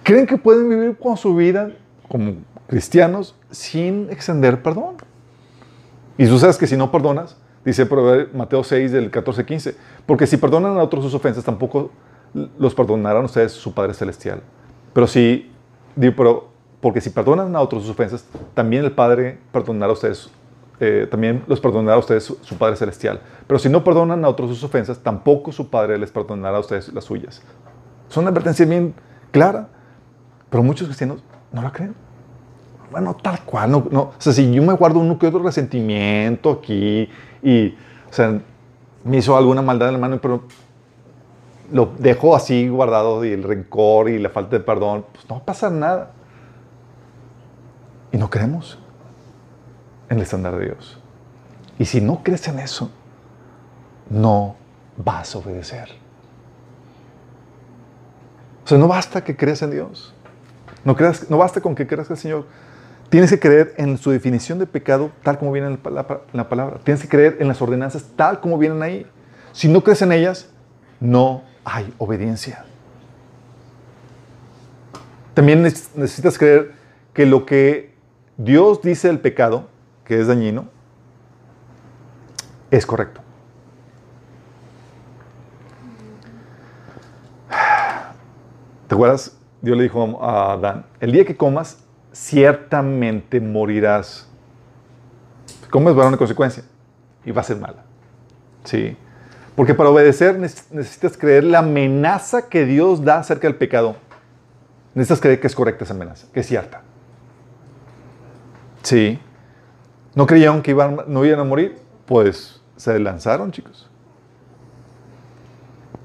Creen 0.03 0.27
que 0.27 0.39
pueden 0.39 0.69
vivir 0.69 0.97
con 0.97 1.17
su 1.19 1.37
vida 1.37 1.73
como 2.09 2.37
cristianos 2.67 3.37
sin 3.51 4.09
extender 4.11 4.63
perdón. 4.63 4.97
Y 6.17 6.27
tú 6.27 6.39
sabes 6.39 6.57
que 6.57 6.67
si 6.67 6.77
no 6.77 6.91
perdonas, 6.91 7.37
dice 7.65 7.87
Mateo 8.33 8.65
6 8.65 8.91
del 8.91 9.11
14 9.11 9.45
15, 9.45 9.77
porque 10.07 10.27
si 10.27 10.39
perdonan 10.39 10.79
a 10.79 10.83
otros 10.83 11.05
sus 11.05 11.13
ofensas, 11.13 11.45
tampoco 11.45 11.91
los 12.59 12.75
perdonarán 12.75 13.27
ustedes 13.27 13.53
su 13.53 13.75
Padre 13.75 13.93
Celestial. 13.93 14.43
Pero 14.93 15.07
si, 15.07 15.51
digo, 15.97 16.15
pero, 16.17 16.49
porque 16.81 17.01
si 17.01 17.11
perdonan 17.11 17.55
a 17.57 17.61
otros 17.61 17.83
sus 17.83 17.93
ofensas, 17.93 18.25
también 18.55 18.85
el 18.85 18.93
Padre 18.93 19.39
perdonará 19.53 19.91
a 19.91 19.95
ustedes, 19.95 20.31
eh, 20.81 21.07
también 21.11 21.43
los 21.47 21.61
perdonará 21.61 21.97
a 21.97 21.99
ustedes 21.99 22.25
su, 22.25 22.59
Padre 22.59 22.77
Celestial. 22.77 23.21
Pero 23.47 23.59
si 23.59 23.69
no 23.69 23.83
perdonan 23.85 24.25
a 24.25 24.29
otros 24.29 24.51
sus 24.51 24.65
ofensas, 24.65 24.99
tampoco 24.99 25.53
su 25.53 25.69
Padre 25.69 25.99
les 25.99 26.11
perdonará 26.11 26.57
a 26.57 26.61
ustedes 26.61 26.93
las 26.93 27.05
suyas. 27.05 27.43
Es 28.09 28.17
una 28.17 28.31
advertencia 28.31 28.65
bien 28.65 28.95
clara, 29.31 29.69
pero 30.51 30.63
muchos 30.63 30.87
cristianos 30.87 31.23
no 31.53 31.63
la 31.63 31.73
creen. 31.73 31.95
Bueno, 32.91 33.15
tal 33.15 33.45
cual, 33.45 33.71
no, 33.71 33.87
no. 33.91 34.01
O 34.01 34.15
sea, 34.19 34.33
si 34.33 34.51
yo 34.51 34.63
me 34.63 34.73
guardo 34.73 34.99
un 34.99 35.19
que 35.19 35.27
otro 35.27 35.43
resentimiento 35.43 36.51
aquí 36.51 37.09
y, 37.43 37.69
o 37.69 38.13
sea, 38.13 38.41
me 39.05 39.19
hizo 39.19 39.37
alguna 39.37 39.63
maldad 39.63 39.89
en 39.89 39.95
la 39.95 40.01
mano, 40.01 40.19
pero 40.21 40.43
lo 41.71 41.87
dejo 41.99 42.35
así 42.35 42.69
guardado 42.69 43.25
y 43.25 43.33
el 43.33 43.43
rencor 43.43 44.09
y 44.09 44.19
la 44.19 44.31
falta 44.31 44.59
de 44.59 44.65
perdón, 44.65 45.05
pues 45.13 45.29
no 45.29 45.37
va 45.37 45.43
a 45.43 45.45
pasar 45.45 45.73
nada. 45.73 46.13
Y 48.11 48.17
no 48.17 48.31
creemos 48.31 48.79
en 50.09 50.17
el 50.17 50.23
estándar 50.23 50.57
de 50.57 50.67
Dios. 50.67 50.99
Y 51.79 51.85
si 51.85 52.01
no 52.01 52.23
crees 52.23 52.49
en 52.49 52.59
eso, 52.59 52.91
no 54.09 54.57
vas 54.97 55.35
a 55.35 55.39
obedecer. 55.39 55.89
O 58.65 58.69
sea, 58.69 58.79
no 58.79 58.89
basta 58.89 59.23
que 59.23 59.37
creas 59.37 59.63
en 59.63 59.71
Dios. 59.71 60.15
No, 60.85 60.97
creas, 60.97 61.31
no 61.31 61.39
basta 61.39 61.61
con 61.61 61.75
que 61.75 61.87
creas 61.87 62.07
que 62.07 62.15
el 62.15 62.19
Señor. 62.19 62.47
Tienes 63.11 63.31
que 63.31 63.39
creer 63.39 63.75
en 63.79 63.97
su 63.97 64.11
definición 64.11 64.59
de 64.59 64.67
pecado 64.67 65.11
tal 65.23 65.39
como 65.39 65.53
viene 65.53 65.69
en 65.69 65.81
la, 65.95 66.01
en 66.01 66.37
la 66.37 66.49
palabra. 66.49 66.79
Tienes 66.85 67.03
que 67.03 67.09
creer 67.09 67.39
en 67.41 67.49
las 67.49 67.61
ordenanzas 67.63 68.05
tal 68.17 68.41
como 68.41 68.59
vienen 68.59 68.83
ahí. 68.83 69.07
Si 69.53 69.69
no 69.69 69.83
crees 69.83 70.03
en 70.03 70.13
ellas, 70.13 70.51
no 71.01 71.43
hay 71.69 71.93
obediencia. 71.99 72.65
También 75.35 75.63
necesitas 75.63 76.39
creer 76.39 76.73
que 77.13 77.27
lo 77.27 77.47
que 77.47 77.95
Dios 78.37 78.83
dice 78.83 79.09
del 79.09 79.21
pecado, 79.21 79.69
que 80.05 80.21
es 80.21 80.27
dañino, 80.27 80.67
es 82.71 82.87
correcto. 82.87 83.21
¿Te 88.89 88.95
acuerdas? 88.95 89.37
Dios 89.61 89.77
le 89.77 89.83
dijo 89.83 90.23
a 90.23 90.53
Adán, 90.53 90.87
el 91.01 91.13
día 91.13 91.25
que 91.25 91.37
comas, 91.37 91.85
ciertamente 92.13 93.41
morirás. 93.41 94.27
Comes 95.71 95.97
va 95.97 96.05
a 96.05 96.09
una 96.09 96.17
consecuencia 96.17 96.65
y 97.25 97.31
va 97.31 97.43
a 97.43 97.45
ser 97.45 97.59
mala. 97.59 97.85
Sí. 98.65 98.97
Porque 99.59 99.75
para 99.75 99.91
obedecer 99.91 100.39
necesitas 100.39 101.19
creer 101.19 101.43
la 101.43 101.59
amenaza 101.59 102.49
que 102.49 102.65
Dios 102.65 103.05
da 103.05 103.19
acerca 103.19 103.49
del 103.49 103.57
pecado. 103.57 103.97
Necesitas 104.95 105.21
creer 105.21 105.41
que 105.41 105.49
es 105.49 105.55
correcta 105.57 105.83
esa 105.83 105.95
amenaza, 105.95 106.29
que 106.33 106.39
es 106.39 106.47
cierta. 106.47 106.83
Sí. 108.83 109.19
¿No 110.15 110.29
creyeron 110.29 110.63
que 110.63 110.71
iban, 110.71 111.01
no 111.09 111.25
iban 111.25 111.41
a 111.41 111.43
morir? 111.43 111.77
Pues 112.07 112.63
se 112.77 113.01
lanzaron, 113.01 113.51
chicos. 113.51 113.91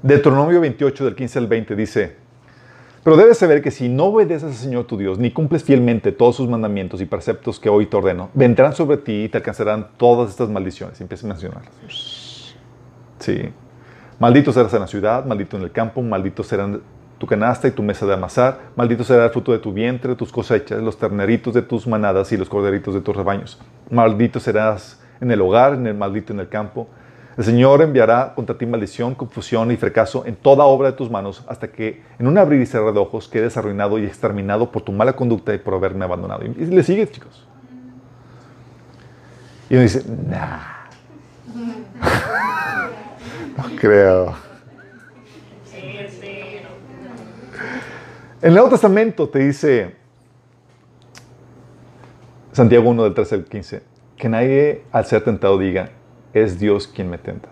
Deuteronomio 0.02 0.60
28, 0.60 1.04
del 1.04 1.14
15 1.14 1.38
al 1.38 1.46
20, 1.46 1.76
dice, 1.76 2.16
pero 3.04 3.16
debes 3.16 3.38
saber 3.38 3.62
que 3.62 3.70
si 3.70 3.88
no 3.88 4.06
obedeces 4.06 4.48
al 4.48 4.54
Señor 4.54 4.88
tu 4.88 4.96
Dios, 4.96 5.16
ni 5.20 5.30
cumples 5.30 5.62
fielmente 5.62 6.10
todos 6.10 6.34
sus 6.34 6.48
mandamientos 6.48 7.00
y 7.00 7.04
preceptos 7.04 7.60
que 7.60 7.68
hoy 7.68 7.86
te 7.86 7.96
ordeno, 7.96 8.30
vendrán 8.34 8.74
sobre 8.74 8.96
ti 8.96 9.22
y 9.22 9.28
te 9.28 9.36
alcanzarán 9.36 9.90
todas 9.96 10.30
estas 10.30 10.48
maldiciones. 10.48 11.00
Empieza 11.00 11.24
a 11.24 11.28
mencionarlas. 11.28 12.23
Sí. 13.24 13.50
Maldito 14.18 14.52
serás 14.52 14.74
en 14.74 14.80
la 14.80 14.86
ciudad, 14.86 15.24
maldito 15.24 15.56
en 15.56 15.62
el 15.62 15.72
campo, 15.72 16.02
maldito 16.02 16.42
serán 16.44 16.82
tu 17.18 17.26
canasta 17.26 17.66
y 17.66 17.70
tu 17.70 17.82
mesa 17.82 18.04
de 18.04 18.12
amasar, 18.12 18.58
maldito 18.76 19.02
será 19.02 19.24
el 19.24 19.30
fruto 19.30 19.52
de 19.52 19.58
tu 19.58 19.72
vientre, 19.72 20.14
tus 20.14 20.30
cosechas, 20.30 20.82
los 20.82 20.98
terneritos 20.98 21.54
de 21.54 21.62
tus 21.62 21.86
manadas 21.86 22.30
y 22.32 22.36
los 22.36 22.50
corderitos 22.50 22.92
de 22.92 23.00
tus 23.00 23.16
rebaños. 23.16 23.58
Maldito 23.90 24.40
serás 24.40 25.00
en 25.22 25.30
el 25.30 25.40
hogar, 25.40 25.72
en 25.72 25.86
el 25.86 25.94
maldito 25.94 26.34
en 26.34 26.40
el 26.40 26.50
campo. 26.50 26.86
El 27.38 27.44
Señor 27.44 27.80
enviará 27.80 28.34
contra 28.34 28.58
ti 28.58 28.66
maldición, 28.66 29.14
confusión 29.14 29.70
y 29.70 29.78
fracaso 29.78 30.24
en 30.26 30.36
toda 30.36 30.64
obra 30.64 30.90
de 30.90 30.98
tus 30.98 31.10
manos, 31.10 31.44
hasta 31.48 31.68
que 31.68 32.02
en 32.18 32.26
un 32.26 32.36
abrir 32.36 32.60
y 32.60 32.66
cerrar 32.66 32.92
de 32.92 33.00
ojos 33.00 33.26
quedes 33.26 33.56
arruinado 33.56 33.98
y 33.98 34.04
exterminado 34.04 34.70
por 34.70 34.82
tu 34.82 34.92
mala 34.92 35.14
conducta 35.14 35.54
y 35.54 35.58
por 35.58 35.72
haberme 35.72 36.04
abandonado. 36.04 36.44
Y 36.44 36.66
le 36.66 36.82
sigue, 36.82 37.10
chicos. 37.10 37.48
Y 39.70 39.76
dice, 39.76 40.04
nah. 40.28 40.58
no 43.56 43.64
creo. 43.76 44.34
En 48.42 48.48
el 48.48 48.54
Nuevo 48.54 48.68
Testamento 48.68 49.28
te 49.28 49.38
dice 49.38 49.96
Santiago 52.52 52.90
1 52.90 53.04
del 53.04 53.14
13 53.14 53.34
al 53.34 53.44
15, 53.44 53.82
que 54.16 54.28
nadie 54.28 54.84
al 54.92 55.06
ser 55.06 55.24
tentado 55.24 55.58
diga, 55.58 55.90
es 56.32 56.58
Dios 56.58 56.86
quien 56.86 57.08
me 57.10 57.18
tenta. 57.18 57.48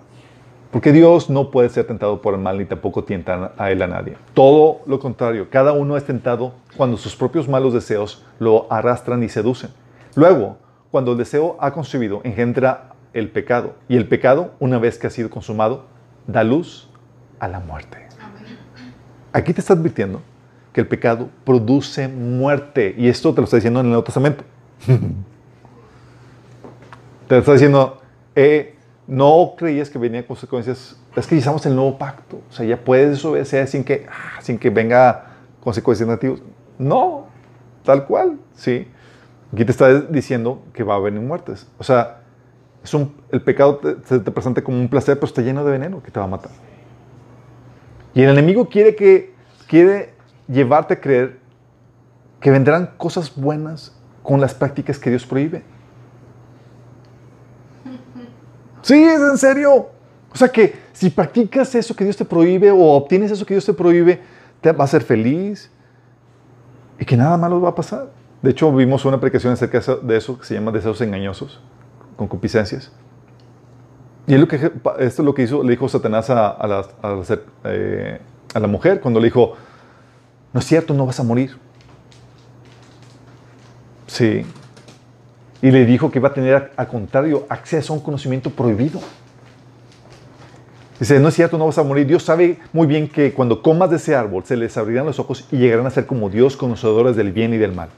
Porque 0.70 0.92
Dios 0.92 1.28
no 1.28 1.50
puede 1.50 1.68
ser 1.68 1.86
tentado 1.86 2.22
por 2.22 2.34
el 2.34 2.40
mal 2.40 2.58
ni 2.58 2.64
tampoco 2.64 3.04
tienta 3.04 3.52
a 3.58 3.70
él 3.70 3.82
a 3.82 3.86
nadie. 3.86 4.16
Todo 4.32 4.80
lo 4.86 5.00
contrario, 5.00 5.48
cada 5.50 5.72
uno 5.72 5.96
es 5.96 6.04
tentado 6.04 6.54
cuando 6.76 6.96
sus 6.96 7.16
propios 7.16 7.48
malos 7.48 7.74
deseos 7.74 8.24
lo 8.38 8.66
arrastran 8.72 9.22
y 9.22 9.28
seducen. 9.28 9.70
Luego, 10.14 10.56
cuando 10.90 11.12
el 11.12 11.18
deseo 11.18 11.56
ha 11.60 11.72
concebido, 11.72 12.20
engendra 12.22 12.92
el 13.12 13.30
pecado. 13.30 13.74
Y 13.88 13.96
el 13.96 14.08
pecado, 14.08 14.52
una 14.60 14.78
vez 14.78 14.98
que 14.98 15.06
ha 15.06 15.10
sido 15.10 15.30
consumado, 15.30 15.84
da 16.26 16.44
luz 16.44 16.88
a 17.38 17.48
la 17.48 17.60
muerte. 17.60 17.98
Aquí 19.32 19.52
te 19.52 19.60
está 19.60 19.72
advirtiendo 19.72 20.20
que 20.72 20.80
el 20.80 20.86
pecado 20.86 21.28
produce 21.44 22.08
muerte. 22.08 22.94
Y 22.96 23.08
esto 23.08 23.34
te 23.34 23.40
lo 23.40 23.44
está 23.44 23.56
diciendo 23.56 23.80
en 23.80 23.86
el 23.86 23.90
Nuevo 23.90 24.04
Testamento. 24.04 24.44
te 27.28 27.38
está 27.38 27.52
diciendo, 27.52 28.00
eh, 28.34 28.76
no 29.06 29.54
creías 29.56 29.90
que 29.90 29.98
venían 29.98 30.24
consecuencias. 30.24 30.98
Es 31.16 31.26
que 31.26 31.36
estamos 31.36 31.64
en 31.66 31.72
el 31.72 31.76
nuevo 31.76 31.98
pacto. 31.98 32.40
O 32.48 32.52
sea, 32.52 32.64
ya 32.64 32.82
puedes 32.82 33.10
desobedecer 33.10 33.66
sin 33.68 33.84
que, 33.84 34.06
ah, 34.10 34.40
sin 34.40 34.58
que 34.58 34.70
venga 34.70 35.26
consecuencias 35.60 36.06
negativas. 36.06 36.40
No, 36.78 37.26
tal 37.84 38.06
cual, 38.06 38.38
sí. 38.54 38.88
Aquí 39.52 39.64
te 39.64 39.72
está 39.72 40.00
diciendo 40.00 40.62
que 40.72 40.82
va 40.82 40.94
a 40.94 40.98
venir 40.98 41.20
muertes. 41.20 41.66
O 41.78 41.84
sea, 41.84 42.21
es 42.82 42.94
un, 42.94 43.14
el 43.30 43.42
pecado 43.42 43.76
te, 43.76 44.18
te 44.18 44.30
presenta 44.30 44.62
como 44.62 44.78
un 44.78 44.88
placer, 44.88 45.16
pero 45.16 45.26
está 45.26 45.42
lleno 45.42 45.64
de 45.64 45.70
veneno 45.70 46.02
que 46.02 46.10
te 46.10 46.18
va 46.18 46.26
a 46.26 46.28
matar. 46.28 46.52
Y 48.14 48.22
el 48.22 48.30
enemigo 48.30 48.68
quiere 48.68 48.94
que 48.94 49.32
quiere 49.66 50.14
llevarte 50.48 50.94
a 50.94 51.00
creer 51.00 51.38
que 52.40 52.50
vendrán 52.50 52.90
cosas 52.96 53.34
buenas 53.34 53.96
con 54.22 54.40
las 54.40 54.54
prácticas 54.54 54.98
que 54.98 55.10
Dios 55.10 55.24
prohíbe. 55.24 55.62
Sí, 58.82 59.02
es 59.02 59.20
en 59.20 59.38
serio. 59.38 59.90
O 60.32 60.36
sea 60.36 60.48
que 60.48 60.74
si 60.92 61.10
practicas 61.10 61.74
eso 61.74 61.94
que 61.94 62.04
Dios 62.04 62.16
te 62.16 62.24
prohíbe 62.24 62.70
o 62.70 62.80
obtienes 62.92 63.30
eso 63.30 63.46
que 63.46 63.54
Dios 63.54 63.64
te 63.64 63.72
prohíbe, 63.72 64.20
te 64.60 64.72
va 64.72 64.84
a 64.84 64.88
ser 64.88 65.02
feliz 65.02 65.70
y 66.98 67.04
que 67.04 67.16
nada 67.16 67.36
malo 67.36 67.60
va 67.60 67.70
a 67.70 67.74
pasar. 67.74 68.10
De 68.42 68.50
hecho, 68.50 68.72
vimos 68.72 69.04
una 69.04 69.20
predicación 69.20 69.52
acerca 69.52 69.80
de 70.02 70.16
eso 70.16 70.38
que 70.38 70.44
se 70.44 70.54
llama 70.54 70.72
deseos 70.72 71.00
engañosos, 71.00 71.60
concupiscencias. 72.16 72.90
Y 74.26 74.34
esto 74.34 74.56
es 74.98 75.18
lo 75.18 75.34
que 75.34 75.42
hizo, 75.42 75.62
le 75.62 75.70
dijo 75.70 75.88
Satanás 75.88 76.30
eh, 77.64 78.20
a 78.54 78.60
la 78.60 78.66
mujer 78.66 79.00
cuando 79.00 79.18
le 79.18 79.26
dijo, 79.26 79.54
no 80.52 80.60
es 80.60 80.66
cierto, 80.66 80.94
no 80.94 81.06
vas 81.06 81.18
a 81.18 81.24
morir. 81.24 81.56
Sí. 84.06 84.44
Y 85.60 85.70
le 85.70 85.86
dijo 85.86 86.10
que 86.10 86.18
iba 86.18 86.28
a 86.28 86.34
tener, 86.34 86.72
al 86.76 86.88
contrario, 86.88 87.46
acceso 87.48 87.92
a 87.92 87.96
un 87.96 88.02
conocimiento 88.02 88.50
prohibido. 88.50 89.00
Dice, 91.00 91.18
no 91.18 91.28
es 91.28 91.34
cierto, 91.34 91.58
no 91.58 91.66
vas 91.66 91.78
a 91.78 91.82
morir. 91.82 92.06
Dios 92.06 92.22
sabe 92.22 92.58
muy 92.72 92.86
bien 92.86 93.08
que 93.08 93.32
cuando 93.32 93.62
comas 93.62 93.90
de 93.90 93.96
ese 93.96 94.14
árbol 94.14 94.44
se 94.44 94.56
les 94.56 94.76
abrirán 94.76 95.06
los 95.06 95.18
ojos 95.18 95.48
y 95.50 95.56
llegarán 95.56 95.86
a 95.86 95.90
ser 95.90 96.06
como 96.06 96.30
Dios, 96.30 96.56
conocedores 96.56 97.16
del 97.16 97.32
bien 97.32 97.54
y 97.54 97.58
del 97.58 97.72
mal. 97.72 97.88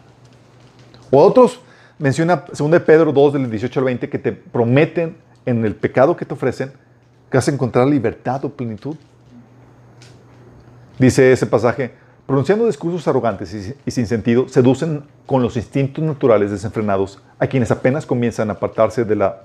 O 1.10 1.22
otros, 1.22 1.60
menciona 1.98 2.44
2 2.56 2.80
Pedro 2.80 3.12
2, 3.12 3.32
del 3.34 3.50
18 3.50 3.80
al 3.80 3.84
20, 3.84 4.08
que 4.08 4.18
te 4.18 4.32
prometen 4.32 5.16
en 5.46 5.64
el 5.64 5.74
pecado 5.74 6.16
que 6.16 6.24
te 6.24 6.34
ofrecen 6.34 6.72
que 7.30 7.38
vas 7.38 7.48
a 7.48 7.50
encontrar 7.50 7.86
libertad 7.86 8.44
o 8.44 8.48
plenitud. 8.48 8.96
Dice 10.98 11.32
ese 11.32 11.46
pasaje, 11.46 11.92
pronunciando 12.26 12.66
discursos 12.66 13.06
arrogantes 13.08 13.76
y, 13.84 13.90
sin 13.90 14.06
sentido, 14.06 14.48
seducen 14.48 15.02
con 15.26 15.42
los 15.42 15.56
instintos 15.56 16.04
naturales 16.04 16.50
desenfrenados 16.50 17.20
a 17.38 17.46
quienes 17.46 17.70
apenas 17.70 18.06
comienzan 18.06 18.50
a 18.50 18.52
apartarse 18.52 19.04
de, 19.04 19.16
la, 19.16 19.42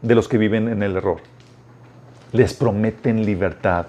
de 0.00 0.14
los 0.14 0.26
que 0.26 0.38
viven 0.38 0.68
en 0.68 0.82
el 0.82 0.96
error. 0.96 1.18
Les 2.32 2.54
prometen 2.54 3.24
libertad, 3.24 3.86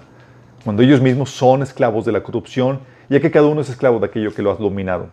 cuando 0.64 0.82
ellos 0.82 1.00
mismos 1.00 1.30
son 1.30 1.62
esclavos 1.62 2.04
de 2.04 2.12
la 2.12 2.22
corrupción, 2.22 2.80
ya 3.08 3.20
que 3.20 3.30
cada 3.30 3.46
uno 3.46 3.62
es 3.62 3.70
esclavo 3.70 3.98
de 3.98 4.06
aquello 4.06 4.34
que 4.34 4.42
lo 4.42 4.50
ha 4.50 4.56
dominado. 4.56 5.08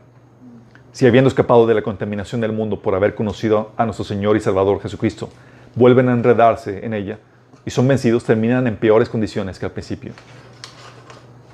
Si 0.98 1.06
habiendo 1.06 1.28
escapado 1.28 1.68
de 1.68 1.76
la 1.76 1.84
contaminación 1.84 2.42
del 2.42 2.54
mundo 2.54 2.82
por 2.82 2.96
haber 2.96 3.14
conocido 3.14 3.70
a 3.78 3.86
nuestro 3.86 4.04
Señor 4.04 4.36
y 4.36 4.40
Salvador 4.40 4.82
Jesucristo, 4.82 5.30
vuelven 5.76 6.10
a 6.10 6.14
enredarse 6.14 6.84
en 6.84 6.96
ella 6.96 7.20
y 7.64 7.70
son 7.70 7.88
vencidos, 7.88 8.24
terminan 8.24 8.66
en 8.66 8.78
peores 8.78 9.08
condiciones 9.08 9.60
que 9.60 9.68
al 9.68 9.74
principio. 9.74 10.14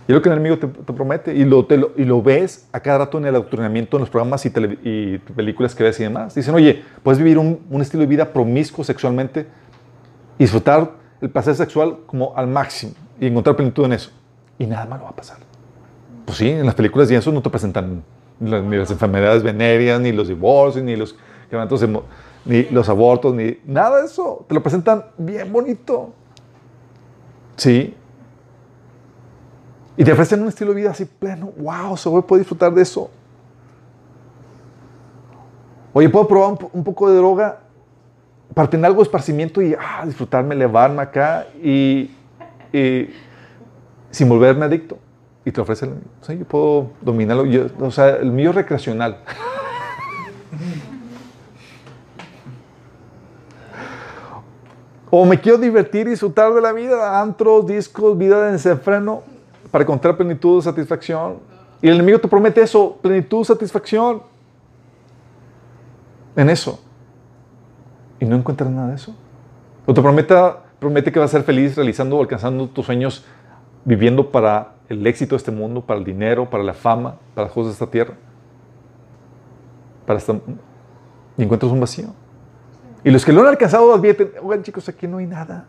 Y 0.07 0.13
es 0.13 0.15
lo 0.15 0.21
que 0.21 0.29
el 0.29 0.35
enemigo 0.37 0.59
te, 0.59 0.67
promete. 0.93 1.35
Y 1.35 1.43
lo, 1.43 1.67
y 1.97 2.05
lo 2.05 2.21
ves 2.21 2.69
a 2.71 2.79
cada 2.79 2.99
rato 2.99 3.17
en 3.17 3.25
el 3.25 3.35
adoctrinamiento, 3.35 3.97
en 3.97 4.03
los 4.03 4.09
programas 4.09 4.45
y, 4.45 4.53
y 4.81 5.17
películas 5.17 5.75
que 5.75 5.83
ves 5.83 5.99
y 5.99 6.03
demás. 6.03 6.35
Dicen, 6.35 6.55
oye, 6.55 6.81
puedes 7.03 7.17
vivir 7.17 7.37
un, 7.37 7.65
un, 7.69 7.81
estilo 7.81 7.99
de 7.99 8.07
vida 8.07 8.31
promiscuo 8.31 8.85
sexualmente 8.85 9.45
y 10.39 10.43
disfrutar 10.45 10.89
el 11.19 11.29
placer 11.29 11.55
sexual 11.55 11.97
como 12.05 12.33
al 12.37 12.47
máximo 12.47 12.93
y 13.19 13.27
encontrar 13.27 13.57
plenitud 13.57 13.83
en 13.83 13.91
eso. 13.91 14.09
Y 14.57 14.67
nada 14.67 14.85
malo 14.85 15.03
va 15.03 15.09
a 15.09 15.15
pasar. 15.17 15.39
Pues 16.23 16.37
sí, 16.37 16.49
en 16.49 16.65
las 16.65 16.75
películas 16.75 17.11
y 17.11 17.15
eso 17.15 17.29
no 17.33 17.41
te 17.41 17.49
presentan 17.49 18.03
ni 18.39 18.77
las 18.77 18.91
enfermedades 18.91 19.43
venéreas, 19.43 19.99
ni 20.01 20.11
los 20.11 20.27
divorcios, 20.27 20.83
ni 20.83 20.95
los 20.95 21.15
ni 22.45 22.63
los 22.63 22.89
abortos, 22.89 23.33
ni 23.33 23.57
nada 23.65 23.99
de 23.99 24.07
eso. 24.07 24.45
Te 24.47 24.55
lo 24.55 24.63
presentan 24.63 25.05
bien 25.17 25.51
bonito. 25.51 26.13
Sí, 27.55 27.95
y 29.95 30.03
te 30.03 30.11
ofrecen 30.11 30.41
un 30.41 30.47
estilo 30.47 30.71
de 30.71 30.81
vida 30.81 30.91
así 30.91 31.05
pleno. 31.05 31.51
¡Wow! 31.57 31.97
Se 31.97 32.09
puede 32.09 32.39
disfrutar 32.39 32.73
de 32.73 32.81
eso. 32.81 33.09
Oye, 35.93 36.09
¿puedo 36.09 36.27
probar 36.27 36.57
un, 36.71 36.83
poco 36.83 37.09
de 37.09 37.17
droga? 37.17 37.59
para 38.53 38.69
tener 38.69 38.85
algo 38.85 38.99
de 38.99 39.03
esparcimiento 39.03 39.63
y 39.63 39.73
ah, 39.73 40.03
disfrutarme, 40.05 40.53
elevarme 40.53 41.01
acá 41.01 41.47
y, 41.63 42.11
y 42.71 43.09
sin 44.11 44.29
volverme 44.29 44.65
adicto. 44.65 44.99
Y 45.45 45.51
te 45.51 45.61
ofrece 45.61 45.85
el. 45.85 45.93
O 46.21 46.23
sea, 46.23 46.35
yo 46.35 46.45
puedo 46.45 46.91
dominarlo. 47.01 47.45
Yo, 47.45 47.65
o 47.79 47.91
sea, 47.91 48.09
el 48.17 48.31
mío 48.31 48.49
es 48.51 48.55
recreacional. 48.55 49.17
o 55.09 55.25
me 55.25 55.39
quiero 55.39 55.57
divertir 55.57 56.07
y 56.07 56.11
disfrutar 56.11 56.53
de 56.53 56.61
la 56.61 56.71
vida, 56.71 57.21
antros, 57.21 57.67
discos, 57.67 58.17
vida 58.17 58.43
de 58.45 58.53
desenfreno, 58.53 59.21
para 59.69 59.83
encontrar 59.83 60.17
plenitud, 60.17 60.61
satisfacción. 60.61 61.39
Y 61.81 61.87
el 61.87 61.95
enemigo 61.95 62.19
te 62.19 62.27
promete 62.27 62.61
eso, 62.61 62.97
plenitud, 63.01 63.43
satisfacción. 63.43 64.23
En 66.35 66.49
eso. 66.49 66.81
Y 68.19 68.25
no 68.25 68.37
encuentras 68.37 68.69
nada 68.69 68.87
de 68.87 68.95
eso. 68.95 69.15
O 69.85 69.93
te 69.93 70.01
promete, 70.01 70.35
promete 70.79 71.11
que 71.11 71.19
vas 71.19 71.29
a 71.29 71.37
ser 71.37 71.43
feliz 71.43 71.75
realizando 71.75 72.17
o 72.17 72.21
alcanzando 72.21 72.67
tus 72.69 72.85
sueños, 72.85 73.25
viviendo 73.83 74.31
para 74.31 74.72
el 74.89 75.05
éxito 75.07 75.35
de 75.35 75.37
este 75.37 75.51
mundo, 75.51 75.85
para 75.85 75.99
el 75.99 76.05
dinero, 76.05 76.49
para 76.49 76.63
la 76.63 76.73
fama, 76.73 77.17
para 77.33 77.47
las 77.47 77.53
cosas 77.53 77.67
de 77.67 77.73
esta 77.73 77.87
tierra. 77.87 78.15
Para 80.05 80.19
esta, 80.19 80.33
y 81.37 81.43
encuentras 81.43 81.71
un 81.71 81.79
vacío. 81.79 82.07
Y 83.03 83.11
los 83.11 83.25
que 83.25 83.33
lo 83.33 83.41
han 83.41 83.47
alcanzado 83.47 83.93
advierten, 83.93 84.31
oigan 84.41 84.63
chicos, 84.63 84.87
aquí 84.87 85.07
no 85.07 85.17
hay 85.17 85.27
nada. 85.27 85.65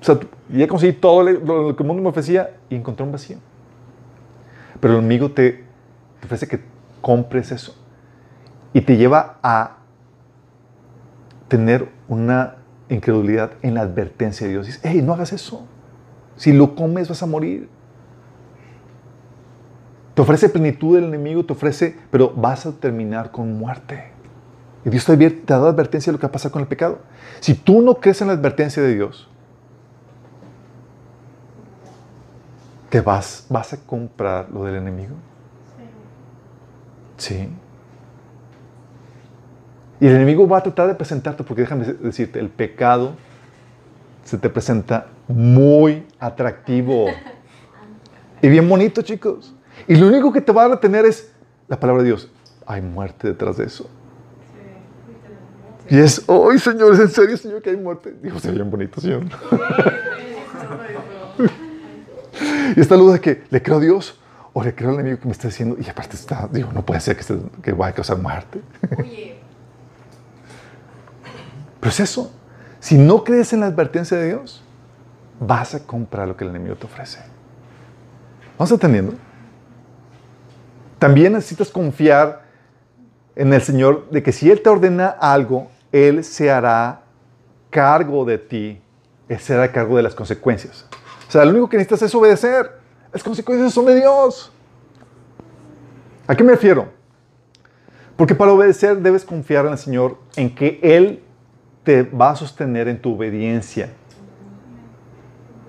O 0.00 0.04
sea, 0.04 0.18
ya 0.50 0.68
conseguí 0.68 0.92
todo 0.92 1.22
lo 1.22 1.76
que 1.76 1.82
el 1.82 1.86
mundo 1.86 2.02
me 2.02 2.08
ofrecía 2.08 2.56
y 2.68 2.76
encontré 2.76 3.04
un 3.04 3.12
vacío. 3.12 3.38
Pero 4.80 4.94
el 4.94 5.00
enemigo 5.00 5.30
te, 5.30 5.64
te 6.20 6.26
ofrece 6.26 6.46
que 6.46 6.60
compres 7.00 7.52
eso. 7.52 7.74
Y 8.72 8.80
te 8.80 8.96
lleva 8.96 9.38
a 9.42 9.78
tener 11.48 11.88
una 12.08 12.56
incredulidad 12.88 13.52
en 13.62 13.74
la 13.74 13.82
advertencia 13.82 14.46
de 14.46 14.52
Dios. 14.54 14.66
Dice, 14.66 14.80
hey, 14.82 15.00
no 15.02 15.14
hagas 15.14 15.32
eso. 15.32 15.66
Si 16.36 16.52
lo 16.52 16.74
comes 16.74 17.08
vas 17.08 17.22
a 17.22 17.26
morir. 17.26 17.68
Te 20.14 20.22
ofrece 20.22 20.48
plenitud 20.48 20.96
el 20.96 21.04
enemigo, 21.04 21.44
te 21.44 21.52
ofrece, 21.52 21.96
pero 22.10 22.30
vas 22.30 22.66
a 22.66 22.72
terminar 22.72 23.32
con 23.32 23.58
muerte. 23.58 24.12
Y 24.84 24.90
Dios 24.90 25.04
te, 25.04 25.12
ha 25.12 25.56
dado 25.56 25.68
advertencia 25.68 26.10
de 26.10 26.16
lo 26.16 26.20
que 26.20 26.26
va 26.26 26.28
a 26.28 26.32
pasar 26.32 26.52
con 26.52 26.62
el 26.62 26.68
pecado. 26.68 27.00
Si 27.40 27.54
tú 27.54 27.82
no 27.82 27.94
crees 27.96 28.20
en 28.20 28.28
la 28.28 28.34
advertencia 28.34 28.82
de 28.82 28.94
Dios, 28.94 29.28
¿te 32.90 33.00
vas, 33.00 33.46
vas 33.48 33.72
a 33.72 33.78
comprar 33.78 34.50
lo 34.50 34.64
del 34.64 34.76
enemigo? 34.76 35.16
Sí. 37.16 37.34
sí. 37.34 37.48
Y 40.00 40.06
el 40.06 40.16
enemigo 40.16 40.46
va 40.46 40.58
a 40.58 40.62
tratar 40.62 40.86
de 40.86 40.94
presentarte, 40.94 41.42
porque 41.42 41.62
déjame 41.62 41.86
decirte, 41.86 42.38
el 42.38 42.50
pecado 42.50 43.14
se 44.22 44.38
te 44.38 44.48
presenta 44.48 45.06
muy 45.26 46.06
atractivo. 46.20 47.06
Y 48.42 48.48
bien 48.50 48.68
bonito, 48.68 49.00
chicos. 49.00 49.53
Y 49.86 49.96
lo 49.96 50.08
único 50.08 50.32
que 50.32 50.40
te 50.40 50.52
va 50.52 50.64
a 50.64 50.68
retener 50.68 51.04
es 51.04 51.30
la 51.68 51.78
palabra 51.78 52.02
de 52.02 52.08
Dios. 52.08 52.30
Hay 52.66 52.82
muerte 52.82 53.28
detrás 53.28 53.56
de 53.56 53.64
eso. 53.64 53.88
Y 55.88 55.98
es, 55.98 56.24
¡ay, 56.28 56.58
Señor! 56.58 56.94
¿Es 56.94 57.00
en 57.00 57.10
serio, 57.10 57.36
Señor, 57.36 57.60
que 57.60 57.70
hay 57.70 57.76
muerte? 57.76 58.14
Digo, 58.22 58.38
se 58.40 58.50
bien 58.50 58.70
bonito, 58.70 59.00
Señor. 59.00 59.24
y 62.76 62.80
esta 62.80 62.96
luz 62.96 63.12
de 63.12 63.20
que 63.20 63.44
le 63.50 63.62
creo 63.62 63.76
a 63.76 63.80
Dios 63.80 64.18
o 64.54 64.62
le 64.62 64.74
creo 64.74 64.90
al 64.90 64.96
enemigo 64.96 65.20
que 65.20 65.26
me 65.26 65.32
está 65.32 65.48
diciendo, 65.48 65.76
y 65.78 65.88
aparte 65.88 66.16
está, 66.16 66.48
digo, 66.50 66.72
no 66.72 66.86
puede 66.86 67.00
ser 67.00 67.16
que, 67.16 67.24
que 67.62 67.72
vaya 67.72 67.90
a 67.90 67.94
causar 67.94 68.18
muerte. 68.18 68.60
Pero 71.80 71.90
es 71.90 72.00
eso. 72.00 72.32
Si 72.80 72.96
no 72.96 73.24
crees 73.24 73.52
en 73.52 73.60
la 73.60 73.66
advertencia 73.66 74.16
de 74.16 74.28
Dios, 74.28 74.62
vas 75.40 75.74
a 75.74 75.84
comprar 75.84 76.28
lo 76.28 76.36
que 76.36 76.44
el 76.44 76.50
enemigo 76.50 76.76
te 76.76 76.86
ofrece. 76.86 77.18
¿Vamos 78.56 78.70
entendiendo? 78.72 79.14
También 81.04 81.34
necesitas 81.34 81.68
confiar 81.68 82.44
en 83.36 83.52
el 83.52 83.60
Señor 83.60 84.08
de 84.08 84.22
que 84.22 84.32
si 84.32 84.50
Él 84.50 84.62
te 84.62 84.70
ordena 84.70 85.08
algo, 85.08 85.68
Él 85.92 86.24
se 86.24 86.50
hará 86.50 87.02
cargo 87.68 88.24
de 88.24 88.38
ti. 88.38 88.80
Él 89.28 89.38
se 89.38 89.70
cargo 89.70 89.98
de 89.98 90.02
las 90.02 90.14
consecuencias. 90.14 90.86
O 91.28 91.30
sea, 91.30 91.44
lo 91.44 91.50
único 91.50 91.68
que 91.68 91.76
necesitas 91.76 92.00
es 92.00 92.14
obedecer. 92.14 92.70
Las 93.12 93.22
consecuencias 93.22 93.74
son 93.74 93.84
de 93.84 93.96
Dios. 93.96 94.50
¿A 96.26 96.34
qué 96.34 96.42
me 96.42 96.52
refiero? 96.52 96.88
Porque 98.16 98.34
para 98.34 98.52
obedecer 98.52 98.96
debes 98.96 99.26
confiar 99.26 99.66
en 99.66 99.72
el 99.72 99.78
Señor 99.78 100.16
en 100.36 100.54
que 100.54 100.80
Él 100.82 101.22
te 101.82 102.02
va 102.02 102.30
a 102.30 102.36
sostener 102.36 102.88
en 102.88 102.98
tu 102.98 103.14
obediencia. 103.14 103.90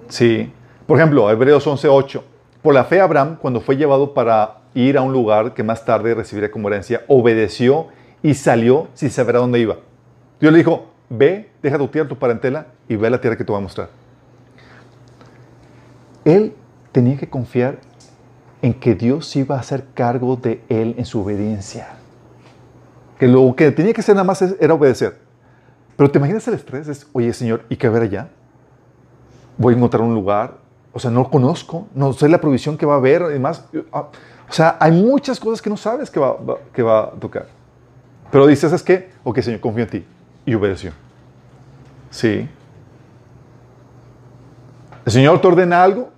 Sí. 0.07 0.49
Por 0.87 0.97
ejemplo, 0.97 1.29
Hebreos 1.29 1.67
11:8. 1.67 2.23
Por 2.61 2.73
la 2.73 2.85
fe 2.85 3.01
Abraham, 3.01 3.35
cuando 3.35 3.59
fue 3.59 3.75
llevado 3.75 4.13
para 4.13 4.63
ir 4.75 4.97
a 4.97 5.01
un 5.01 5.11
lugar 5.11 5.55
que 5.55 5.63
más 5.63 5.85
tarde 5.85 6.13
recibiría 6.13 6.51
como 6.51 6.67
herencia, 6.67 7.03
obedeció 7.07 7.87
y 8.21 8.35
salió 8.35 8.89
sin 8.93 9.09
saber 9.09 9.37
a 9.37 9.39
dónde 9.39 9.59
iba. 9.59 9.77
Dios 10.39 10.51
le 10.51 10.59
dijo, 10.59 10.91
ve, 11.09 11.49
deja 11.63 11.77
tu 11.77 11.87
tierra, 11.87 12.07
tu 12.07 12.17
parentela 12.17 12.67
y 12.87 12.95
ve 12.95 13.07
a 13.07 13.09
la 13.09 13.21
tierra 13.21 13.37
que 13.37 13.43
te 13.43 13.51
voy 13.51 13.59
a 13.59 13.63
mostrar. 13.63 13.89
Él 16.25 16.53
tenía 16.91 17.17
que 17.17 17.29
confiar 17.29 17.79
en 18.61 18.73
que 18.73 18.95
Dios 18.95 19.35
iba 19.35 19.55
a 19.55 19.59
hacer 19.59 19.85
cargo 19.93 20.35
de 20.35 20.61
él 20.69 20.95
en 20.97 21.05
su 21.05 21.21
obediencia. 21.21 21.97
Que 23.17 23.27
lo 23.27 23.55
que 23.55 23.71
tenía 23.71 23.93
que 23.93 24.01
hacer 24.01 24.15
nada 24.15 24.25
más 24.25 24.41
era 24.41 24.73
obedecer. 24.73 25.19
Pero 25.95 26.11
te 26.11 26.17
imaginas 26.17 26.47
el 26.47 26.55
estrés, 26.55 26.87
es, 26.87 27.07
oye 27.13 27.31
Señor, 27.31 27.63
¿y 27.69 27.77
qué 27.77 27.87
ver 27.87 28.01
allá? 28.01 28.29
Voy 29.57 29.73
a 29.73 29.77
encontrar 29.77 30.03
un 30.03 30.13
lugar, 30.13 30.57
o 30.91 30.99
sea, 30.99 31.11
no 31.11 31.21
lo 31.21 31.29
conozco, 31.29 31.87
no 31.93 32.11
sé 32.11 32.27
la 32.27 32.41
provisión 32.41 32.77
que 32.77 32.85
va 32.85 32.95
a 32.95 32.97
haber, 32.97 33.23
además, 33.23 33.65
o 34.49 34.53
sea, 34.53 34.77
hay 34.79 34.91
muchas 34.91 35.39
cosas 35.39 35.61
que 35.61 35.69
no 35.69 35.77
sabes 35.77 36.09
que 36.09 36.19
va, 36.19 36.37
que 36.73 36.83
va 36.83 37.05
a 37.05 37.11
tocar. 37.11 37.47
Pero 38.31 38.47
dices, 38.47 38.71
¿es 38.71 38.83
qué? 38.83 39.11
Ok, 39.23 39.39
Señor, 39.39 39.59
confío 39.59 39.83
en 39.83 39.89
ti. 39.89 40.05
Y 40.45 40.53
obedeció. 40.53 40.91
Sí. 42.09 42.47
El 45.05 45.11
Señor 45.11 45.41
te 45.41 45.47
ordena 45.47 45.83
algo. 45.83 46.11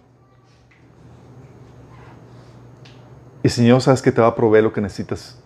Y 3.43 3.47
el 3.47 3.51
Señor 3.51 3.81
sabes 3.81 4.01
que 4.01 4.11
te 4.11 4.21
va 4.21 4.27
a 4.27 4.35
proveer 4.35 4.63
lo 4.63 4.73
que 4.73 4.81
necesitas. 4.81 5.41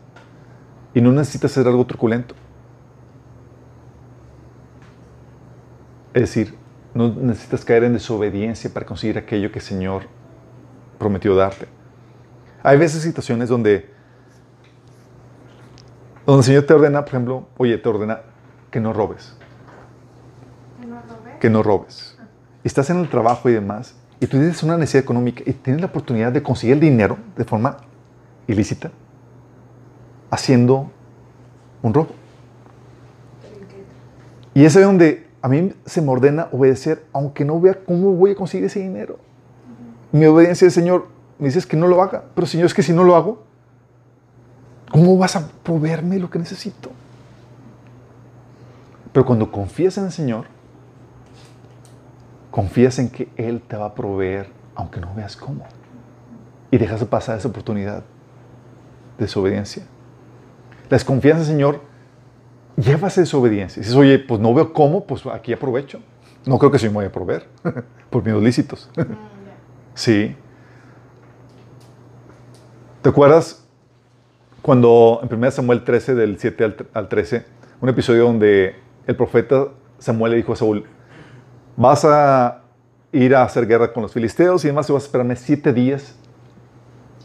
Y 0.94 1.02
no 1.02 1.12
necesitas 1.12 1.52
hacer 1.52 1.68
algo 1.68 1.86
truculento. 1.86 2.36
Es 6.14 6.22
decir, 6.22 6.58
no 6.94 7.10
necesitas 7.10 7.64
caer 7.64 7.86
en 7.86 7.94
desobediencia 7.94 8.74
para 8.74 8.86
conseguir 8.86 9.18
aquello 9.18 9.52
que 9.52 9.60
el 9.60 9.66
Señor 9.66 10.04
prometió 10.98 11.36
darte. 11.36 11.68
Hay 12.64 12.78
veces 12.78 13.02
situaciones 13.02 13.50
donde, 13.50 13.90
donde 16.26 16.40
el 16.40 16.46
Señor 16.46 16.64
te 16.64 16.74
ordena, 16.74 17.02
por 17.02 17.10
ejemplo, 17.10 17.48
oye, 17.58 17.78
te 17.78 17.90
ordena 17.90 18.22
que 18.70 18.80
no 18.80 18.94
robes. 18.94 19.36
¿Que 20.80 20.88
no 20.88 21.02
robes? 21.02 21.36
Que 21.40 21.50
no 21.50 21.64
robes. 21.64 22.18
Y 22.64 22.68
estás 22.68 22.90
en 22.90 22.98
el 23.00 23.10
trabajo 23.10 23.50
y 23.50 23.54
demás, 23.54 23.96
y 24.20 24.28
tú 24.28 24.38
tienes 24.38 24.62
una 24.62 24.78
necesidad 24.78 25.04
económica 25.04 25.42
y 25.46 25.54
tienes 25.54 25.82
la 25.82 25.88
oportunidad 25.88 26.32
de 26.32 26.44
conseguir 26.44 26.76
el 26.76 26.80
dinero 26.80 27.18
de 27.36 27.44
forma 27.44 27.78
ilícita 28.48 28.92
haciendo 30.30 30.92
un 31.82 31.94
robo. 31.94 32.10
Y 34.54 34.66
es 34.66 34.76
ahí 34.76 34.84
donde 34.84 35.28
a 35.42 35.48
mí 35.48 35.74
se 35.86 36.02
me 36.02 36.10
ordena 36.10 36.50
obedecer, 36.52 37.04
aunque 37.14 37.44
no 37.44 37.60
vea 37.60 37.80
cómo 37.84 38.12
voy 38.12 38.32
a 38.32 38.36
conseguir 38.36 38.66
ese 38.66 38.80
dinero. 38.80 39.18
Mi 40.12 40.26
obediencia 40.26 40.68
es, 40.68 40.74
Señor, 40.74 41.08
me 41.42 41.48
dices 41.48 41.66
que 41.66 41.76
no 41.76 41.88
lo 41.88 42.04
haga, 42.04 42.24
pero 42.36 42.46
Señor, 42.46 42.68
es 42.68 42.74
que 42.76 42.84
si 42.84 42.94
no 42.94 43.04
lo 43.04 43.16
hago, 43.16 43.44
¿cómo 44.92 45.18
vas 45.18 45.36
a 45.36 45.48
proveerme 45.64 46.20
lo 46.20 46.30
que 46.30 46.38
necesito? 46.38 46.92
Pero 49.12 49.26
cuando 49.26 49.52
confías 49.52 49.98
en 49.98 50.06
el 50.06 50.12
Señor, 50.12 50.46
confías 52.52 53.00
en 53.00 53.10
que 53.10 53.28
Él 53.38 53.60
te 53.68 53.76
va 53.76 53.88
a 53.88 53.96
proveer, 53.96 54.52
aunque 54.76 55.00
no 55.00 55.16
veas 55.16 55.36
cómo. 55.36 55.66
Y 56.70 56.78
dejas 56.78 57.00
de 57.00 57.08
pasar 57.08 57.40
esa 57.40 57.48
oportunidad 57.48 58.04
de 59.18 59.26
desobediencia. 59.26 59.82
La 60.92 60.98
desconfianza, 60.98 61.44
Señor, 61.44 61.82
llevas 62.78 63.16
desobediencia. 63.16 63.82
Dices, 63.82 63.96
oye, 63.96 64.20
pues 64.20 64.40
no 64.40 64.54
veo 64.54 64.74
cómo, 64.74 65.08
pues 65.08 65.26
aquí 65.26 65.54
aprovecho. 65.54 66.02
No 66.46 66.60
creo 66.60 66.70
que 66.70 66.78
se 66.78 66.88
me 66.88 66.98
vaya 66.98 67.10
a 67.10 67.12
proveer 67.12 67.48
por 68.12 68.24
miedos 68.24 68.44
lícitos. 68.44 68.92
Ah, 68.96 69.06
sí. 69.96 70.36
¿Te 73.02 73.10
acuerdas 73.10 73.66
cuando 74.62 75.22
en 75.24 75.36
1 75.36 75.50
Samuel 75.50 75.84
13, 75.84 76.14
del 76.14 76.38
7 76.38 76.76
al 76.94 77.10
13, 77.10 77.46
un 77.82 77.90
episodio 77.90 78.26
donde 78.26 78.76
el 79.08 79.16
profeta 79.16 79.70
Samuel 79.98 80.34
le 80.34 80.38
dijo 80.38 80.54
a 80.54 80.56
Saúl, 80.56 80.86
vas 81.76 82.06
a 82.06 82.62
ir 83.12 83.36
a 83.36 83.42
hacer 83.42 83.66
guerra 83.66 83.92
con 83.92 84.04
los 84.04 84.14
filisteos 84.14 84.64
y 84.64 84.68
además 84.68 84.88
vas 84.92 85.02
a 85.02 85.06
esperarme 85.08 85.36
siete 85.36 85.74
días 85.74 86.16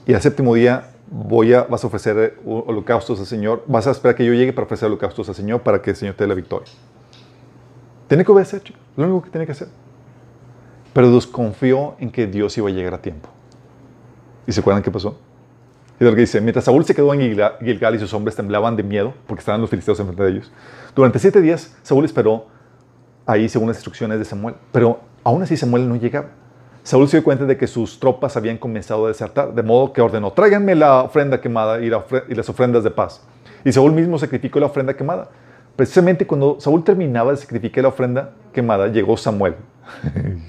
y 0.06 0.14
al 0.14 0.22
séptimo 0.22 0.54
día 0.54 0.92
voy 1.10 1.52
a, 1.52 1.64
vas 1.64 1.84
a 1.84 1.88
ofrecer 1.88 2.38
holocaustos 2.46 3.20
al 3.20 3.26
Señor, 3.26 3.62
vas 3.66 3.86
a 3.86 3.90
esperar 3.90 4.16
que 4.16 4.24
yo 4.24 4.32
llegue 4.32 4.54
para 4.54 4.64
ofrecer 4.64 4.86
holocaustos 4.86 5.28
al 5.28 5.34
Señor 5.34 5.60
para 5.60 5.82
que 5.82 5.90
el 5.90 5.96
Señor 5.96 6.14
te 6.14 6.24
dé 6.24 6.28
la 6.28 6.34
victoria. 6.34 6.72
Tiene 8.08 8.24
que 8.24 8.32
obedecer, 8.32 8.62
chicos. 8.62 8.80
Lo 8.96 9.04
único 9.04 9.24
que 9.24 9.30
tiene 9.30 9.44
que 9.44 9.52
hacer. 9.52 9.68
Pero 10.94 11.12
desconfió 11.12 11.96
en 11.98 12.10
que 12.10 12.26
Dios 12.26 12.56
iba 12.56 12.70
a 12.70 12.72
llegar 12.72 12.94
a 12.94 13.02
tiempo. 13.02 13.28
¿Y 14.46 14.52
se 14.52 14.60
acuerdan 14.60 14.82
qué 14.82 14.90
pasó? 14.90 15.18
Y 15.98 16.04
lo 16.04 16.14
que 16.14 16.20
dice, 16.20 16.40
mientras 16.40 16.66
Saúl 16.66 16.84
se 16.84 16.94
quedó 16.94 17.12
en 17.14 17.20
Gilgal 17.20 17.94
y 17.94 17.98
sus 17.98 18.12
hombres 18.12 18.36
temblaban 18.36 18.76
de 18.76 18.82
miedo 18.82 19.14
porque 19.26 19.40
estaban 19.40 19.60
los 19.60 19.70
filisteos 19.70 19.98
enfrente 19.98 20.22
de 20.22 20.30
ellos, 20.30 20.52
durante 20.94 21.18
siete 21.18 21.40
días 21.40 21.74
Saúl 21.82 22.04
esperó 22.04 22.46
ahí 23.24 23.48
según 23.48 23.68
las 23.68 23.78
instrucciones 23.78 24.18
de 24.18 24.24
Samuel, 24.24 24.56
pero 24.72 25.00
aún 25.24 25.42
así 25.42 25.56
Samuel 25.56 25.88
no 25.88 25.96
llegaba. 25.96 26.28
Saúl 26.82 27.08
se 27.08 27.16
dio 27.16 27.24
cuenta 27.24 27.46
de 27.46 27.56
que 27.56 27.66
sus 27.66 27.98
tropas 27.98 28.36
habían 28.36 28.58
comenzado 28.58 29.06
a 29.06 29.08
desertar, 29.08 29.52
de 29.52 29.62
modo 29.62 29.92
que 29.92 30.00
ordenó, 30.00 30.32
tráiganme 30.32 30.76
la 30.76 31.02
ofrenda 31.02 31.40
quemada 31.40 31.80
y, 31.80 31.86
y 31.86 32.34
las 32.34 32.48
ofrendas 32.48 32.84
de 32.84 32.90
paz. 32.90 33.22
Y 33.64 33.72
Saúl 33.72 33.92
mismo 33.92 34.18
sacrificó 34.18 34.60
la 34.60 34.66
ofrenda 34.66 34.94
quemada. 34.94 35.30
Precisamente 35.74 36.26
cuando 36.26 36.60
Saúl 36.60 36.84
terminaba 36.84 37.32
de 37.32 37.38
sacrificar 37.38 37.82
la 37.82 37.88
ofrenda 37.88 38.30
quemada, 38.52 38.86
llegó 38.86 39.16
Samuel. 39.16 39.56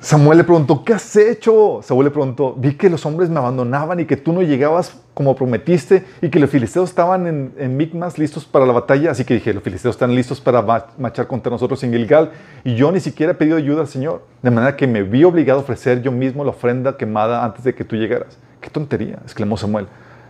Samuel 0.00 0.38
le 0.38 0.44
preguntó, 0.44 0.84
¿qué 0.84 0.94
has 0.94 1.16
hecho? 1.16 1.80
Samuel 1.82 2.06
le 2.06 2.10
preguntó, 2.10 2.54
vi 2.54 2.74
que 2.74 2.88
los 2.88 3.04
hombres 3.04 3.28
me 3.28 3.40
abandonaban 3.40 4.00
y 4.00 4.06
que 4.06 4.16
tú 4.16 4.32
no 4.32 4.40
llegabas 4.40 4.98
como 5.12 5.36
prometiste 5.36 6.02
y 6.22 6.30
que 6.30 6.38
los 6.38 6.48
filisteos 6.48 6.88
estaban 6.88 7.26
en, 7.26 7.52
en 7.58 7.76
Micmas 7.76 8.16
listos 8.16 8.46
para 8.46 8.64
la 8.64 8.72
batalla. 8.72 9.10
Así 9.10 9.26
que 9.26 9.34
dije, 9.34 9.52
los 9.52 9.62
filisteos 9.62 9.96
están 9.96 10.14
listos 10.14 10.40
para 10.40 10.62
marchar 10.96 11.26
contra 11.26 11.50
nosotros 11.50 11.82
en 11.82 11.92
Gilgal. 11.92 12.30
Y 12.64 12.74
yo 12.74 12.90
ni 12.90 13.00
siquiera 13.00 13.32
he 13.32 13.34
pedido 13.34 13.58
ayuda 13.58 13.82
al 13.82 13.88
Señor. 13.88 14.22
De 14.40 14.50
manera 14.50 14.76
que 14.76 14.86
me 14.86 15.02
vi 15.02 15.24
obligado 15.24 15.58
a 15.60 15.62
ofrecer 15.62 16.00
yo 16.00 16.10
mismo 16.10 16.42
la 16.42 16.50
ofrenda 16.50 16.96
quemada 16.96 17.44
antes 17.44 17.64
de 17.64 17.74
que 17.74 17.84
tú 17.84 17.96
llegaras. 17.96 18.38
¡Qué 18.62 18.70
tontería! 18.70 19.18
exclamó 19.24 19.58
Samuel. 19.58 19.88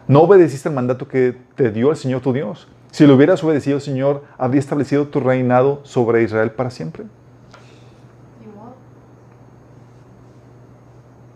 No 0.09 0.23
obedeciste 0.23 0.69
el 0.71 0.75
mandato 0.75 1.07
que 1.07 1.37
te 1.55 1.71
dio 1.71 1.91
el 1.91 1.97
Señor 1.97 2.21
tu 2.21 2.33
Dios. 2.33 2.67
Si 2.91 3.07
lo 3.07 3.15
hubieras 3.15 3.43
obedecido, 3.45 3.81
Señor, 3.81 4.25
habría 4.39 4.61
establecido 4.61 5.09
tu 5.09 5.21
reinado 5.21 5.81
sobre 5.85 6.23
Israel 6.23 6.51
para 6.51 6.71
siempre. 6.71 7.05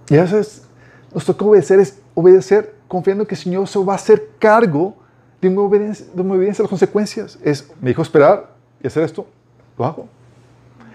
Y 0.09 0.17
eso 0.17 0.39
es, 0.39 0.67
nos 1.15 1.25
toca 1.25 1.45
obedecer, 1.45 1.81
es 1.81 2.01
obedecer 2.15 2.75
confiando 2.89 3.27
que 3.27 3.35
el 3.35 3.41
Señor 3.41 3.67
se 3.69 3.79
va 3.79 3.95
a 3.95 3.97
hacer 3.97 4.31
cargo 4.39 4.97
de 5.41 5.49
mi 5.49 5.57
obediencia, 5.57 6.07
de 6.15 6.23
mi 6.23 6.33
obediencia 6.33 6.63
a 6.63 6.65
las 6.65 6.71
consecuencias. 6.71 7.39
Es, 7.43 7.73
me 7.81 7.89
dijo 7.89 8.03
esperar 8.03 8.55
y 8.83 8.87
hacer 8.87 9.03
esto, 9.03 9.27
lo 9.79 9.85
hago. 9.85 10.09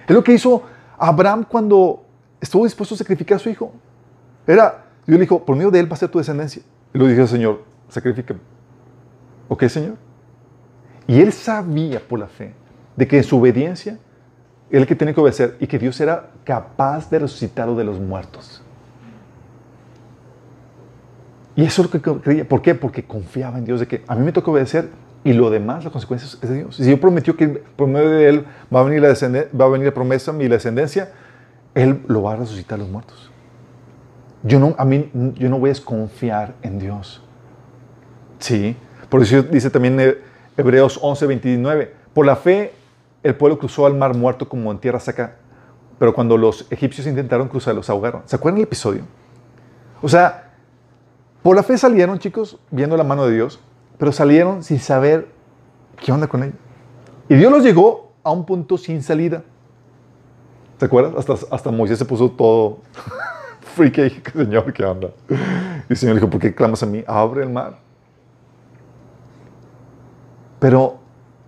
Es 0.08 0.14
lo 0.14 0.24
que 0.24 0.34
hizo 0.34 0.64
Abraham 0.98 1.46
cuando 1.48 2.04
estuvo 2.40 2.64
dispuesto 2.64 2.96
a 2.96 2.98
sacrificar 2.98 3.38
a 3.38 3.40
su 3.40 3.50
hijo. 3.50 3.72
Era, 4.46 4.86
Dios 5.06 5.18
le 5.18 5.26
dijo, 5.26 5.44
por 5.44 5.56
medio 5.56 5.72
de 5.72 5.80
él 5.80 5.92
va 5.92 5.96
a 5.96 5.98
ser 5.98 6.10
tu 6.10 6.18
descendencia. 6.18 6.62
Y 6.94 6.98
lo 6.98 7.08
dijo 7.08 7.22
el 7.22 7.28
Señor, 7.28 7.64
sacrifícame. 7.90 8.40
¿Ok, 9.50 9.66
Señor? 9.66 10.07
Y 11.08 11.22
él 11.22 11.32
sabía 11.32 12.00
por 12.00 12.20
la 12.20 12.28
fe 12.28 12.54
de 12.96 13.08
que 13.08 13.18
en 13.18 13.24
su 13.24 13.40
obediencia, 13.40 13.98
él 14.70 14.86
que 14.86 14.96
tenía 14.96 15.14
que 15.14 15.22
obedecer 15.22 15.56
y 15.60 15.68
que 15.68 15.80
Dios 15.80 16.00
era 16.02 16.32
capaz 16.44 17.10
de 17.10 17.20
resucitarlo 17.20 17.76
de 17.76 17.86
los 17.86 18.00
muertos. 18.00 18.62
Y 21.56 21.64
eso 21.64 21.82
es 21.82 21.92
lo 21.92 22.00
que 22.02 22.22
creía. 22.22 22.48
¿Por 22.48 22.62
qué? 22.62 22.76
Porque 22.76 23.04
confiaba 23.04 23.58
en 23.58 23.66
Dios 23.66 23.80
de 23.80 23.88
que 23.88 24.04
a 24.08 24.16
mí 24.16 24.24
me 24.24 24.32
toca 24.32 24.52
obedecer 24.52 24.90
y 25.24 25.34
lo 25.34 25.50
demás, 25.50 25.84
las 25.84 25.92
consecuencias 25.92 26.38
es 26.42 26.50
de 26.50 26.56
Dios. 26.58 26.76
Si 26.76 26.84
Dios 26.84 27.00
prometió 27.00 27.36
que 27.36 27.48
por 27.48 27.88
medio 27.88 28.10
de 28.10 28.30
Él 28.30 28.46
va 28.74 28.82
a 28.82 28.84
venir 28.84 29.02
la, 29.02 29.10
va 29.10 29.66
a 29.66 29.70
venir 29.70 29.88
la 29.88 29.94
promesa 29.94 30.34
y 30.40 30.48
la 30.48 30.56
descendencia, 30.56 31.12
Él 31.74 32.04
lo 32.08 32.24
va 32.24 32.34
a 32.34 32.36
resucitar 32.36 32.76
a 32.76 32.84
los 32.84 32.90
muertos. 32.90 33.32
Yo 34.44 34.60
no, 34.60 34.76
a 34.78 34.86
mí, 34.86 35.10
yo 35.36 35.50
no 35.50 35.58
voy 35.58 35.70
a 35.70 35.74
desconfiar 35.74 36.54
en 36.62 36.80
Dios. 36.80 37.24
Sí. 38.40 38.76
Por 39.10 39.22
eso 39.22 39.42
dice 39.42 39.70
también 39.70 40.00
Hebreos 40.58 41.00
11, 41.02 41.28
29. 41.28 41.94
Por 42.14 42.26
la 42.26 42.36
fe, 42.36 42.74
el 43.24 43.36
pueblo 43.36 43.60
cruzó 43.60 43.86
al 43.86 43.96
mar 43.96 44.16
muerto 44.16 44.50
como 44.50 44.72
en 44.72 44.80
tierra 44.80 45.00
seca, 45.00 45.36
pero 46.00 46.14
cuando 46.14 46.38
los 46.38 46.66
egipcios 46.72 47.08
intentaron 47.08 47.48
cruzar, 47.48 47.76
los 47.76 47.90
ahogaron. 47.90 48.24
¿Se 48.26 48.36
acuerdan 48.36 48.58
el 48.58 48.64
episodio? 48.64 49.04
O 50.02 50.10
sea, 50.10 50.52
por 51.44 51.56
la 51.56 51.64
fe 51.64 51.78
salieron, 51.78 52.20
chicos, 52.20 52.60
viendo 52.72 52.98
la 52.98 53.04
mano 53.04 53.26
de 53.26 53.36
Dios, 53.36 53.60
pero 53.98 54.12
salieron 54.12 54.64
sin 54.64 54.80
saber 54.80 55.28
qué 56.04 56.12
onda 56.12 56.28
con 56.28 56.44
ella. 56.44 56.54
Y 57.30 57.36
Dios 57.36 57.52
los 57.52 57.64
llegó 57.64 58.14
a 58.24 58.32
un 58.32 58.46
punto 58.46 58.78
sin 58.78 59.02
salida. 59.02 59.44
¿Te 60.78 60.86
acuerdas? 60.86 61.14
Hasta, 61.18 61.56
hasta 61.56 61.72
Moisés 61.72 61.98
se 61.98 62.06
puso 62.06 62.30
todo 62.30 62.80
freaky. 63.76 64.22
Señor, 64.34 64.72
¿qué 64.74 64.86
onda? 64.86 65.10
Y 65.30 65.94
el 65.94 65.98
Señor 65.98 66.16
dijo, 66.16 66.30
¿por 66.30 66.40
qué 66.40 66.54
clamas 66.54 66.84
a 66.84 66.86
mí? 66.86 67.04
Abre 67.08 67.44
el 67.44 67.50
mar. 67.50 67.87
Pero 70.60 71.00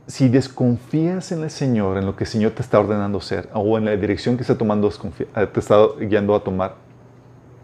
si 0.08 0.30
desconfías 0.30 1.32
en 1.32 1.44
el 1.44 1.52
Señor, 1.52 1.98
en 1.98 2.06
lo 2.06 2.16
que 2.16 2.24
el 2.24 2.30
Señor 2.30 2.52
te 2.52 2.62
está 2.62 2.80
ordenando 2.80 3.22
ser, 3.22 3.50
o 3.54 3.78
en 3.78 3.86
la 3.86 3.96
dirección 3.96 4.38
que 4.38 4.44
está 4.44 4.58
tomando, 4.58 4.90
eh, 4.90 5.48
te 5.48 5.60
está 5.60 5.78
guiando 6.00 6.36
a 6.36 6.44
tomar, 6.44 6.76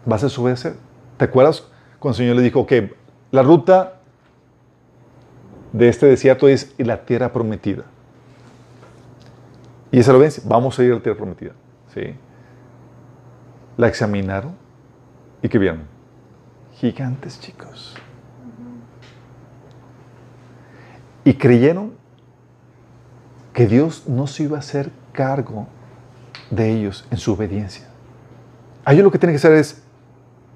vas 0.04 0.22
a 0.22 0.26
desobedecer. 0.26 0.74
¿Te 1.16 1.24
acuerdas 1.24 1.64
cuando 1.98 2.14
el 2.14 2.16
Señor 2.16 2.36
le 2.36 2.42
dijo, 2.42 2.66
que 2.66 2.94
la 3.30 3.42
ruta 3.42 3.96
de 5.72 5.88
este 5.88 6.06
desierto 6.06 6.48
es 6.48 6.74
la 6.78 7.04
tierra 7.04 7.32
prometida. 7.32 7.84
Y 9.90 9.98
esa 9.98 10.12
lo 10.12 10.18
ven, 10.18 10.30
vamos 10.44 10.78
a 10.78 10.84
ir 10.84 10.92
a 10.92 10.94
la 10.96 11.02
tierra 11.02 11.18
prometida. 11.18 11.52
¿Sí? 11.92 12.14
La 13.76 13.88
examinaron 13.88 14.54
y 15.42 15.48
¿qué 15.48 15.58
vieron? 15.58 15.84
Gigantes, 16.74 17.40
chicos. 17.40 17.94
Y 21.26 21.34
creyeron 21.34 21.90
que 23.52 23.66
Dios 23.66 24.04
no 24.06 24.28
se 24.28 24.44
iba 24.44 24.56
a 24.56 24.60
hacer 24.60 24.92
cargo 25.10 25.66
de 26.52 26.70
ellos 26.70 27.04
en 27.10 27.18
su 27.18 27.32
obediencia. 27.32 27.88
A 28.84 28.92
ellos 28.92 29.02
lo 29.02 29.10
que 29.10 29.18
tienen 29.18 29.34
que 29.34 29.38
hacer 29.38 29.54
es 29.54 29.82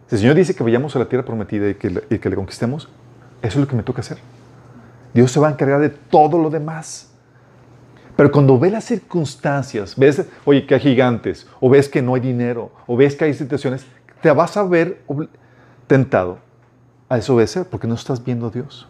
si 0.07 0.15
el 0.15 0.21
Señor 0.21 0.37
dice 0.37 0.55
que 0.55 0.63
vayamos 0.63 0.95
a 0.95 1.01
la 1.01 1.09
tierra 1.09 1.25
prometida 1.25 1.69
y 1.69 1.75
que, 1.75 1.91
le, 1.91 2.21
que 2.21 2.31
le 2.31 2.37
conquistemos, 2.37 2.89
eso 3.43 3.49
es 3.49 3.57
lo 3.57 3.67
que 3.67 3.75
me 3.75 3.83
toca 3.83 4.01
hacer. 4.01 4.19
Dios 5.13 5.33
se 5.33 5.41
va 5.41 5.49
a 5.49 5.51
encargar 5.51 5.81
de 5.81 5.89
todo 5.89 6.39
lo 6.39 6.51
demás. 6.51 7.11
Pero 8.17 8.31
cuando 8.31 8.57
ves 8.57 8.71
las 8.71 8.85
circunstancias, 8.85 9.97
ves, 9.97 10.25
oye, 10.45 10.67
que 10.67 10.75
hay 10.75 10.81
gigantes, 10.81 11.49
o 11.59 11.69
ves 11.69 11.89
que 11.89 12.01
no 12.01 12.15
hay 12.15 12.21
dinero, 12.21 12.71
o 12.87 12.97
ves 12.97 13.17
que 13.17 13.25
hay 13.25 13.35
situaciones, 13.35 13.87
te 14.23 14.31
vas 14.31 14.57
a 14.57 14.63
ver 14.63 15.03
tentado 15.89 16.39
a 17.09 17.17
desobedecer 17.17 17.65
porque 17.65 17.89
no 17.89 17.95
estás 17.95 18.25
viendo 18.25 18.47
a 18.47 18.51
Dios. 18.51 18.87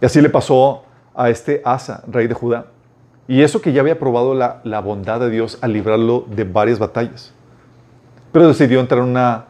Y 0.00 0.06
así 0.06 0.20
le 0.20 0.30
pasó 0.30 0.84
a 1.14 1.30
este 1.30 1.60
Asa, 1.64 2.02
rey 2.06 2.26
de 2.26 2.34
Judá. 2.34 2.66
Y 3.28 3.42
eso 3.42 3.60
que 3.60 3.72
ya 3.72 3.80
había 3.80 3.98
probado 3.98 4.34
la, 4.34 4.80
bondad 4.80 5.20
de 5.20 5.30
Dios 5.30 5.58
al 5.60 5.72
librarlo 5.72 6.24
de 6.28 6.44
varias 6.44 6.78
batallas. 6.78 7.32
Pero 8.32 8.48
decidió 8.48 8.80
entrar 8.80 9.02
en 9.02 9.10
una 9.10 9.46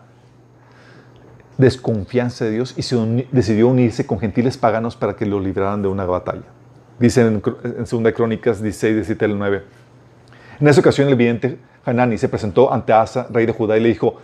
desconfianza 1.57 2.45
de 2.45 2.53
Dios 2.53 2.75
y 2.77 2.83
se 2.83 2.97
decidió 3.33 3.69
unirse 3.69 4.07
con 4.07 4.19
gentiles 4.19 4.57
paganos 4.57 4.97
para 4.97 5.15
que 5.15 5.27
lo 5.27 5.41
libraran 5.41 5.83
de 5.83 5.89
una 5.89 6.05
batalla. 6.05 6.43
Dice 6.99 7.23
en, 7.23 7.43
en 7.65 8.05
2 8.05 8.13
Crónicas 8.15 8.63
16, 8.63 8.95
17 8.97 9.25
al 9.25 9.39
9. 9.39 9.63
En 10.61 10.69
esa 10.69 10.81
ocasión 10.81 11.09
el 11.09 11.15
vidente 11.15 11.59
Hanani 11.85 12.19
se 12.19 12.29
presentó 12.29 12.73
ante 12.73 12.93
Asa, 12.93 13.27
rey 13.31 13.47
de 13.47 13.53
Judá, 13.53 13.79
y 13.79 13.81
le 13.81 13.89
dijo, 13.89 14.17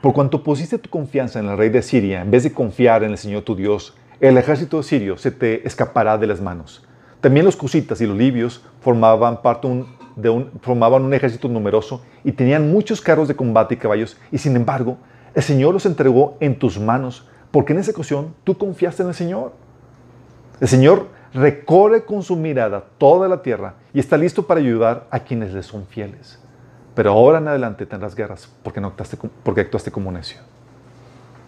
por 0.00 0.12
cuanto 0.12 0.42
pusiste 0.42 0.78
tu 0.78 0.90
confianza 0.90 1.38
en 1.38 1.48
el 1.48 1.56
rey 1.56 1.68
de 1.68 1.82
Siria, 1.82 2.22
en 2.22 2.30
vez 2.30 2.42
de 2.42 2.52
confiar 2.52 3.04
en 3.04 3.12
el 3.12 3.18
Señor 3.18 3.42
tu 3.42 3.54
Dios, 3.54 3.94
el 4.20 4.38
ejército 4.38 4.82
sirio 4.82 5.18
se 5.18 5.30
te 5.30 5.66
escapará 5.66 6.16
de 6.16 6.26
las 6.26 6.40
manos. 6.40 6.86
También 7.20 7.44
los 7.44 7.56
cusitas 7.56 8.00
y 8.00 8.06
los 8.06 8.16
libios 8.16 8.64
formaban, 8.80 9.42
parte 9.42 9.68
de 10.16 10.30
un, 10.30 10.50
formaban 10.62 11.02
un 11.02 11.12
ejército 11.12 11.48
numeroso 11.48 12.02
y 12.24 12.32
tenían 12.32 12.70
muchos 12.70 13.00
carros 13.00 13.28
de 13.28 13.36
combate 13.36 13.74
y 13.74 13.78
caballos, 13.78 14.16
y 14.32 14.38
sin 14.38 14.56
embargo, 14.56 14.96
el 15.34 15.42
Señor 15.42 15.74
los 15.74 15.86
entregó 15.86 16.36
en 16.40 16.58
tus 16.58 16.78
manos, 16.78 17.28
porque 17.50 17.72
en 17.72 17.78
esa 17.78 17.90
ocasión 17.90 18.34
tú 18.44 18.56
confiaste 18.56 19.02
en 19.02 19.08
el 19.08 19.14
Señor. 19.14 19.52
El 20.60 20.68
Señor 20.68 21.08
recorre 21.34 22.04
con 22.04 22.22
su 22.22 22.36
mirada 22.36 22.84
toda 22.96 23.28
la 23.28 23.42
tierra 23.42 23.74
y 23.92 24.00
está 24.00 24.16
listo 24.16 24.46
para 24.46 24.60
ayudar 24.60 25.06
a 25.10 25.20
quienes 25.20 25.52
le 25.52 25.62
son 25.62 25.86
fieles. 25.86 26.38
Pero 26.94 27.10
ahora 27.10 27.38
en 27.38 27.48
adelante 27.48 27.84
tendrás 27.84 28.14
guerras 28.14 28.50
porque, 28.62 28.80
no 28.80 28.94
porque 29.42 29.60
actuaste 29.60 29.90
como 29.90 30.10
necio. 30.10 30.38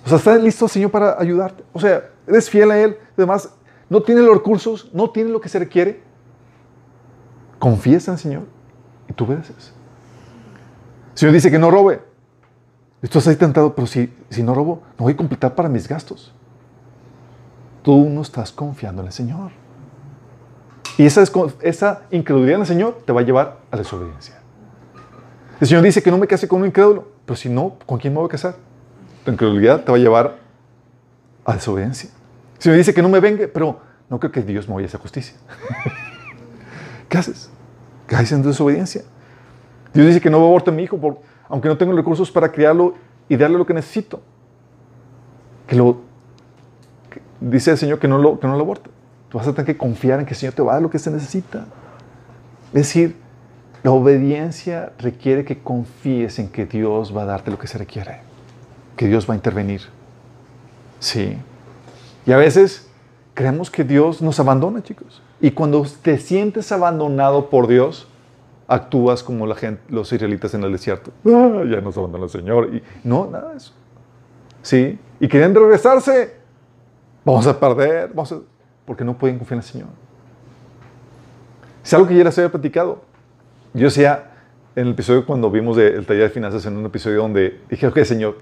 O 0.09 0.11
sea, 0.11 0.17
está 0.17 0.39
listo 0.39 0.65
el 0.65 0.71
Señor 0.71 0.91
para 0.91 1.21
ayudarte. 1.21 1.63
O 1.71 1.79
sea, 1.79 2.09
eres 2.27 2.49
fiel 2.49 2.71
a 2.71 2.79
Él. 2.79 2.97
Además, 3.15 3.51
no 3.91 4.03
tiene 4.03 4.23
los 4.23 4.35
recursos, 4.35 4.89
no 4.95 5.11
tiene 5.11 5.29
lo 5.29 5.39
que 5.39 5.51
se 5.51 5.59
requiere, 5.59 6.01
confiesa 7.59 8.13
en 8.13 8.15
el 8.15 8.19
Señor 8.19 8.43
y 9.07 9.13
tú 9.13 9.25
obedeces. 9.25 9.75
El 11.13 11.19
Señor 11.19 11.35
dice 11.35 11.51
que 11.51 11.59
no 11.59 11.71
robe. 11.71 12.01
Estás 13.03 13.29
ahí 13.29 13.37
tentado, 13.37 13.75
pero 13.75 13.87
si, 13.87 14.11
si 14.31 14.43
no 14.43 14.55
robo, 14.55 14.83
no 14.99 15.05
voy 15.05 15.13
a 15.13 15.17
completar 15.19 15.55
para 15.55 15.69
mis 15.69 15.87
gastos. 15.87 16.33
Tú 17.83 18.09
no 18.09 18.23
estás 18.23 18.51
confiando 18.51 19.03
en 19.03 19.09
el 19.09 19.13
Señor. 19.13 19.51
Y 20.97 21.05
esa, 21.05 21.23
esa 21.61 22.03
incredulidad 22.11 22.55
en 22.55 22.61
el 22.63 22.67
Señor 22.67 23.03
te 23.05 23.13
va 23.13 23.21
a 23.21 23.25
llevar 23.25 23.59
a 23.71 23.77
la 23.77 23.83
desobediencia. 23.83 24.41
El 25.61 25.67
Señor 25.67 25.83
dice 25.83 26.03
que 26.03 26.11
no 26.11 26.17
me 26.17 26.27
case 26.27 26.49
con 26.49 26.63
un 26.63 26.69
incrédulo, 26.69 27.09
pero 27.27 27.37
si 27.37 27.51
no, 27.51 27.77
¿con 27.85 27.99
quién 27.99 28.15
me 28.15 28.21
voy 28.21 28.27
a 28.27 28.31
casar? 28.31 28.68
Tu 29.25 29.31
incredulidad 29.31 29.85
te 29.85 29.91
va 29.91 29.97
a 29.97 30.01
llevar 30.01 30.39
a 31.45 31.55
desobediencia. 31.55 32.11
El 32.57 32.63
Señor 32.63 32.79
dice 32.79 32.95
que 32.95 33.03
no 33.03 33.09
me 33.09 33.21
vengue, 33.21 33.49
pero 33.49 33.81
no 34.09 34.19
creo 34.19 34.33
que 34.33 34.43
Dios 34.43 34.69
me 34.69 34.75
vaya 34.75 34.87
a 34.87 34.89
hacer 34.89 35.01
justicia. 35.01 35.37
¿Qué 37.09 37.19
haces? 37.19 37.51
Caes 38.07 38.33
en 38.33 38.43
desobediencia. 38.43 39.03
Dios 39.93 40.07
dice 40.07 40.21
que 40.21 40.31
no 40.31 40.39
aborte 40.39 40.71
a 40.71 40.73
mi 40.73 40.83
hijo, 40.83 40.99
por, 40.99 41.21
aunque 41.49 41.69
no 41.69 41.77
tengo 41.77 41.93
recursos 41.93 42.31
para 42.31 42.51
criarlo 42.51 42.95
y 43.29 43.37
darle 43.37 43.59
lo 43.59 43.67
que 43.67 43.75
necesito. 43.75 44.21
Que 45.67 45.77
lo, 45.77 46.01
dice 47.41 47.71
el 47.71 47.79
Señor 47.79 47.99
que 47.99 48.09
no 48.09 48.19
lo, 48.19 48.39
que 48.39 48.47
no 48.47 48.57
lo 48.57 48.61
aborte. 48.61 48.91
Tú 49.29 49.39
vas 49.39 49.47
a 49.47 49.53
tener 49.53 49.67
que 49.67 49.77
confiar 49.77 50.21
en 50.21 50.27
que 50.27 50.33
el 50.33 50.37
Señor 50.39 50.55
te 50.55 50.63
va 50.63 50.73
a 50.73 50.75
dar 50.75 50.83
lo 50.83 50.91
que 50.91 50.99
se 50.99 51.11
necesita. 51.11 51.67
Es 52.69 52.73
decir, 52.73 53.17
la 53.83 53.91
obediencia 53.93 54.93
requiere 54.99 55.45
que 55.45 55.63
confíes 55.63 56.39
en 56.39 56.49
que 56.49 56.67
Dios 56.67 57.17
va 57.17 57.23
a 57.23 57.27
darte 57.27 57.51
lo 57.51 57.59
que 57.59 57.67
se 57.67 57.79
requiere, 57.79 58.21
que 58.99 59.07
Dios 59.07 59.27
va 59.29 59.33
a 59.33 59.37
intervenir. 59.37 59.81
Sí. 60.99 61.39
Y 62.27 62.33
a 62.33 62.37
veces 62.37 62.91
creemos 63.33 63.71
que 63.71 63.85
Dios 63.85 64.21
nos 64.21 64.39
abandona, 64.41 64.83
chicos. 64.83 65.23
Y 65.41 65.53
cuando 65.53 65.87
te 66.03 66.19
sientes 66.19 66.71
abandonado 66.73 67.49
por 67.49 67.69
Dios, 67.69 68.09
actúas 68.67 69.23
como 69.23 69.47
los 69.47 70.13
israelitas 70.13 70.53
en 70.53 70.65
el 70.65 70.73
desierto. 70.73 71.13
Ah, 71.25 71.63
ya 71.67 71.81
nos 71.81 71.97
abandonó 71.97 72.25
el 72.25 72.31
Señor. 72.31 72.69
No, 73.05 73.31
nada 73.31 73.53
de 73.53 73.57
eso. 73.57 73.73
Sí. 74.63 74.99
Y 75.21 75.29
querían 75.29 75.55
regresarse. 75.55 76.35
Vamos 77.25 77.47
a 77.47 77.59
perder. 77.59 78.11
Vamos. 78.13 78.35
Porque 78.85 79.05
no 79.05 79.17
pueden 79.17 79.39
confiar 79.39 79.59
en 79.59 79.63
el 79.63 79.71
Señor. 79.71 79.89
Es 81.85 81.95
algo 81.95 82.09
que 82.09 82.17
ya 82.17 82.25
les 82.25 82.37
había 82.37 82.51
platicado. 82.51 83.03
Yo 83.75 83.85
decía, 83.85 84.33
en 84.75 84.89
el 84.89 84.93
episodio 84.93 85.25
cuando 85.25 85.51
vimos 85.51 85.79
el 85.79 86.05
taller 86.05 86.25
de 86.25 86.31
finanzas, 86.31 86.67
en 86.67 86.77
un 86.77 86.85
episodio 86.85 87.23
donde 87.23 87.61
dije, 87.71 87.87
ok, 87.87 88.01
Señor, 88.03 88.39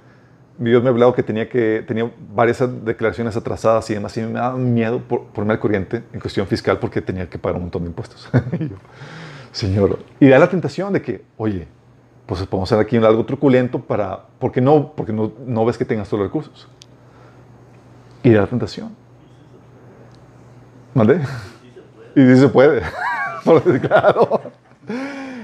Dios 0.58 0.82
me 0.82 0.88
ha 0.88 0.92
hablado 0.92 1.14
que 1.14 1.22
tenía, 1.22 1.48
que 1.48 1.84
tenía 1.86 2.10
varias 2.34 2.62
declaraciones 2.84 3.36
atrasadas 3.36 3.88
y 3.90 3.94
demás, 3.94 4.16
y 4.16 4.22
me 4.22 4.32
daba 4.32 4.56
miedo 4.56 5.00
por 5.00 5.26
ponerme 5.26 5.54
al 5.54 5.60
corriente 5.60 6.02
en 6.12 6.20
cuestión 6.20 6.46
fiscal 6.46 6.78
porque 6.78 7.02
tenía 7.02 7.28
que 7.28 7.38
pagar 7.38 7.56
un 7.56 7.62
montón 7.62 7.82
de 7.82 7.88
impuestos. 7.88 8.28
señor, 9.52 9.98
y 10.18 10.28
da 10.28 10.38
la 10.38 10.48
tentación 10.48 10.92
de 10.92 11.02
que, 11.02 11.24
oye, 11.36 11.68
pues 12.26 12.44
podemos 12.46 12.70
hacer 12.70 12.84
aquí 12.84 12.96
algo 12.96 13.24
truculento 13.24 13.80
para, 13.80 14.24
porque 14.38 14.60
no, 14.60 14.92
porque 14.96 15.12
no, 15.12 15.32
no 15.46 15.64
ves 15.64 15.78
que 15.78 15.84
tengas 15.84 16.08
todos 16.08 16.20
los 16.20 16.28
recursos. 16.28 16.68
Y 18.22 18.30
da 18.30 18.42
la 18.42 18.46
tentación. 18.46 18.94
¿Mande? 20.94 21.20
Y 22.14 22.20
sí 22.20 22.36
se 22.38 22.48
puede. 22.48 22.82
claro. 23.80 24.40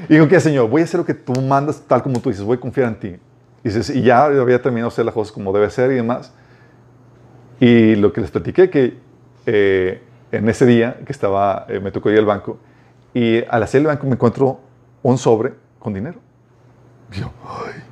Y 0.08 0.14
digo, 0.14 0.26
¿qué, 0.26 0.40
Señor? 0.40 0.68
Voy 0.68 0.80
a 0.80 0.84
hacer 0.84 0.98
lo 0.98 1.06
que 1.06 1.14
tú 1.14 1.32
mandas 1.40 1.80
tal 1.82 2.02
como 2.02 2.20
tú 2.20 2.30
dices, 2.30 2.44
voy 2.44 2.56
a 2.56 2.60
confiar 2.60 2.88
en 2.88 2.98
ti. 2.98 3.16
Y, 3.64 3.68
dices, 3.68 3.90
y 3.90 4.02
ya 4.02 4.24
había 4.24 4.60
terminado 4.60 4.90
de 4.90 4.94
hacer 4.94 5.04
las 5.04 5.14
cosas 5.14 5.32
como 5.32 5.52
debe 5.52 5.70
ser 5.70 5.92
y 5.92 5.96
demás. 5.96 6.32
Y 7.60 7.94
lo 7.96 8.12
que 8.12 8.20
les 8.20 8.30
platiqué, 8.30 8.70
que 8.70 8.98
eh, 9.46 10.02
en 10.32 10.48
ese 10.48 10.66
día 10.66 10.98
que 11.06 11.12
estaba, 11.12 11.66
eh, 11.68 11.80
me 11.80 11.92
tocó 11.92 12.10
ir 12.10 12.18
al 12.18 12.26
banco, 12.26 12.58
y 13.14 13.44
al 13.44 13.62
hacer 13.62 13.82
el 13.82 13.86
banco 13.86 14.06
me 14.06 14.14
encuentro 14.14 14.60
un 15.02 15.18
sobre 15.18 15.54
con 15.78 15.94
dinero. 15.94 16.18
Y 17.12 17.20
yo, 17.20 17.30
ay. 17.44 17.82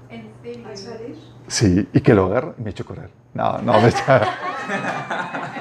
Sí, 1.46 1.88
y 1.92 2.00
que 2.00 2.14
lo 2.14 2.26
agarro 2.26 2.54
y 2.58 2.62
me 2.62 2.70
echo 2.70 2.84
a 2.84 2.86
correr. 2.86 3.10
No, 3.34 3.58
no, 3.58 3.80
me 3.80 3.88
echa. 3.88 4.22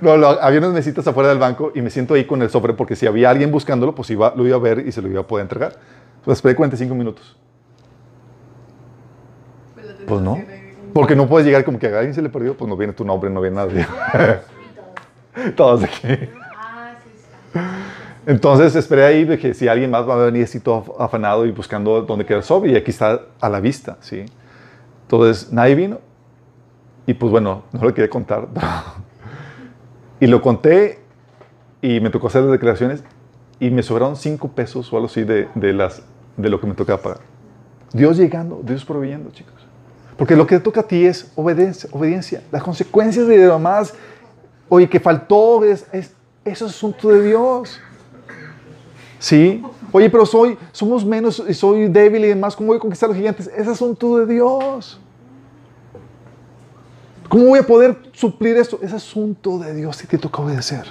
No, 0.00 0.10
había 0.10 0.58
unas 0.58 0.72
mesitas 0.72 1.06
afuera 1.06 1.28
del 1.28 1.38
banco 1.38 1.70
y 1.74 1.80
me 1.80 1.88
siento 1.88 2.14
ahí 2.14 2.24
con 2.24 2.42
el 2.42 2.50
sobre 2.50 2.74
porque 2.74 2.96
si 2.96 3.06
había 3.06 3.30
alguien 3.30 3.52
buscándolo, 3.52 3.94
pues 3.94 4.10
iba, 4.10 4.34
lo 4.36 4.44
iba 4.44 4.56
a 4.56 4.58
ver 4.58 4.80
y 4.86 4.90
se 4.90 5.00
lo 5.00 5.08
iba 5.08 5.20
a 5.20 5.26
poder 5.26 5.44
entregar. 5.44 5.76
Pues 6.24 6.38
esperé 6.38 6.56
45 6.56 6.92
minutos. 6.94 7.36
Pues 10.06 10.20
no. 10.20 10.38
Porque 10.92 11.16
no 11.16 11.28
puedes 11.28 11.46
llegar 11.46 11.64
como 11.64 11.78
que 11.78 11.88
a 11.88 11.98
alguien 11.98 12.14
se 12.14 12.22
le 12.22 12.28
perdió, 12.28 12.56
pues 12.56 12.68
no 12.68 12.76
viene 12.76 12.92
tu 12.92 13.04
nombre, 13.04 13.30
no 13.30 13.40
viene 13.40 13.56
nadie. 13.56 13.86
Todos 15.56 15.82
aquí. 15.82 16.08
Entonces 18.26 18.74
esperé 18.74 19.04
ahí 19.04 19.24
de 19.24 19.38
que 19.38 19.52
si 19.54 19.68
alguien 19.68 19.90
más 19.90 20.08
va 20.08 20.14
a 20.14 20.26
venir 20.26 20.44
así 20.44 20.60
todo 20.60 20.96
afanado 20.98 21.44
y 21.44 21.50
buscando 21.50 22.02
dónde 22.02 22.24
queda 22.24 22.38
el 22.38 22.44
sobre 22.44 22.72
y 22.72 22.76
aquí 22.76 22.90
está 22.90 23.20
a 23.38 23.48
la 23.50 23.60
vista, 23.60 23.98
¿sí? 24.00 24.24
Entonces 25.02 25.52
nadie 25.52 25.74
vino 25.74 25.98
y 27.06 27.14
pues 27.14 27.30
bueno, 27.30 27.64
no 27.72 27.82
lo 27.82 27.92
quería 27.92 28.08
contar. 28.08 28.48
y 30.20 30.26
lo 30.26 30.40
conté 30.40 31.00
y 31.82 32.00
me 32.00 32.08
tocó 32.08 32.28
hacer 32.28 32.42
las 32.42 32.52
declaraciones 32.52 33.04
y 33.60 33.70
me 33.70 33.82
sobraron 33.82 34.16
cinco 34.16 34.48
pesos 34.48 34.90
o 34.92 34.96
algo 34.96 35.06
así 35.06 35.24
de, 35.24 35.48
de, 35.54 35.72
las, 35.74 36.02
de 36.36 36.48
lo 36.48 36.60
que 36.60 36.66
me 36.66 36.74
tocaba 36.74 37.02
pagar. 37.02 37.20
Dios 37.92 38.16
llegando, 38.16 38.60
Dios 38.64 38.84
proveyendo, 38.84 39.30
chicos. 39.32 39.53
Porque 40.16 40.36
lo 40.36 40.46
que 40.46 40.56
te 40.56 40.60
toca 40.60 40.80
a 40.80 40.86
ti 40.86 41.04
es 41.04 41.30
obediencia. 41.34 41.88
obediencia. 41.92 42.42
Las 42.52 42.62
consecuencias 42.62 43.26
de 43.26 43.46
lo 43.46 43.58
más, 43.58 43.94
oye, 44.68 44.88
que 44.88 45.00
faltó, 45.00 45.64
es, 45.64 45.86
es, 45.92 46.12
eso 46.44 46.66
es 46.66 46.72
asunto 46.72 47.08
de 47.08 47.22
Dios. 47.26 47.80
¿Sí? 49.18 49.62
Oye, 49.90 50.10
pero 50.10 50.26
soy, 50.26 50.58
somos 50.72 51.04
menos 51.04 51.42
y 51.48 51.54
soy 51.54 51.88
débil 51.88 52.24
y 52.24 52.28
demás, 52.28 52.54
¿cómo 52.54 52.68
voy 52.68 52.76
a 52.76 52.80
conquistar 52.80 53.08
a 53.08 53.10
los 53.10 53.16
gigantes? 53.16 53.50
Es 53.56 53.66
asunto 53.66 54.18
de 54.18 54.26
Dios. 54.32 55.00
¿Cómo 57.28 57.46
voy 57.46 57.58
a 57.58 57.66
poder 57.66 57.96
suplir 58.12 58.56
esto? 58.56 58.78
Es 58.82 58.92
asunto 58.92 59.58
de 59.58 59.74
Dios 59.74 60.02
y 60.04 60.06
te 60.06 60.18
toca 60.18 60.42
obedecer. 60.42 60.84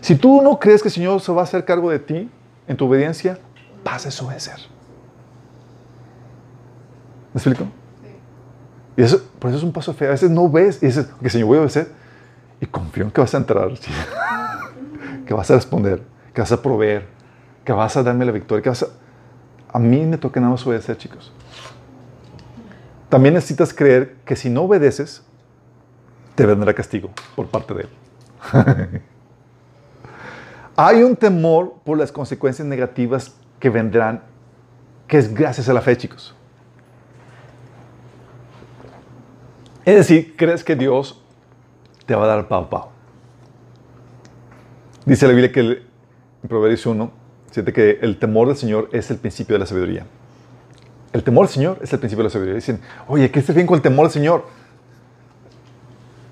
Si 0.00 0.16
tú 0.16 0.42
no 0.42 0.58
crees 0.58 0.82
que 0.82 0.88
el 0.88 0.94
Señor 0.94 1.20
se 1.20 1.30
va 1.32 1.42
a 1.42 1.44
hacer 1.44 1.64
cargo 1.64 1.90
de 1.90 1.98
ti 1.98 2.28
en 2.66 2.76
tu 2.76 2.86
obediencia, 2.86 3.38
vas 3.84 4.02
a 4.02 4.08
desobedecer. 4.08 4.56
¿Me 7.32 7.38
explico? 7.38 7.66
Y 8.96 9.02
eso, 9.02 9.22
por 9.38 9.50
eso 9.50 9.58
es 9.58 9.64
un 9.64 9.72
paso 9.72 9.92
feo. 9.92 10.08
A 10.08 10.12
veces 10.12 10.30
no 10.30 10.48
ves 10.48 10.82
y 10.82 10.86
dices, 10.86 11.08
que 11.20 11.30
Señor, 11.30 11.48
voy 11.48 11.56
a 11.58 11.60
obedecer. 11.60 11.88
Y 12.60 12.66
confío 12.66 13.04
en 13.04 13.10
que 13.10 13.20
vas 13.20 13.34
a 13.34 13.38
entrar, 13.38 13.68
que 15.26 15.34
vas 15.34 15.50
a 15.50 15.54
responder, 15.54 16.02
que 16.32 16.40
vas 16.40 16.52
a 16.52 16.62
proveer, 16.62 17.06
que 17.64 17.72
vas 17.72 17.96
a 17.96 18.02
darme 18.02 18.24
la 18.24 18.32
victoria, 18.32 18.62
que 18.62 18.68
vas 18.68 18.82
a... 18.84 18.86
A 19.72 19.78
mí 19.80 20.04
me 20.06 20.18
toca 20.18 20.38
nada 20.38 20.52
más 20.52 20.64
obedecer, 20.66 20.96
chicos. 20.96 21.32
También 23.08 23.34
necesitas 23.34 23.74
creer 23.74 24.16
que 24.24 24.36
si 24.36 24.48
no 24.48 24.62
obedeces, 24.62 25.22
te 26.34 26.46
vendrá 26.46 26.72
castigo 26.74 27.10
por 27.34 27.48
parte 27.48 27.74
de 27.74 27.82
Él. 27.82 27.88
Hay 30.76 31.02
un 31.02 31.14
temor 31.14 31.74
por 31.84 31.98
las 31.98 32.10
consecuencias 32.10 32.66
negativas 32.66 33.34
que 33.60 33.70
vendrán, 33.70 34.22
que 35.06 35.18
es 35.18 35.32
gracias 35.32 35.68
a 35.68 35.72
la 35.72 35.80
fe, 35.80 35.96
chicos. 35.96 36.34
Es 39.84 39.96
decir, 39.96 40.34
crees 40.36 40.64
que 40.64 40.76
Dios 40.76 41.20
te 42.06 42.14
va 42.14 42.24
a 42.24 42.26
dar 42.26 42.48
pau 42.48 42.68
pau. 42.68 42.88
Dice 45.04 45.26
la 45.26 45.32
Biblia 45.32 45.52
que 45.52 45.60
en 45.60 46.48
Proverbios 46.48 46.86
1, 46.86 47.10
siente 47.50 47.72
que 47.72 47.98
el 48.00 48.18
temor 48.18 48.48
del 48.48 48.56
Señor 48.56 48.88
es 48.92 49.10
el 49.10 49.18
principio 49.18 49.54
de 49.54 49.60
la 49.60 49.66
sabiduría. 49.66 50.06
El 51.12 51.22
temor 51.22 51.46
del 51.46 51.54
Señor 51.54 51.78
es 51.82 51.92
el 51.92 51.98
principio 51.98 52.22
de 52.22 52.28
la 52.28 52.30
sabiduría. 52.30 52.54
Dicen, 52.56 52.80
oye, 53.06 53.30
¿qué 53.30 53.38
estés 53.38 53.54
bien 53.54 53.66
con 53.66 53.76
el 53.76 53.82
temor 53.82 54.06
del 54.06 54.12
Señor? 54.12 54.46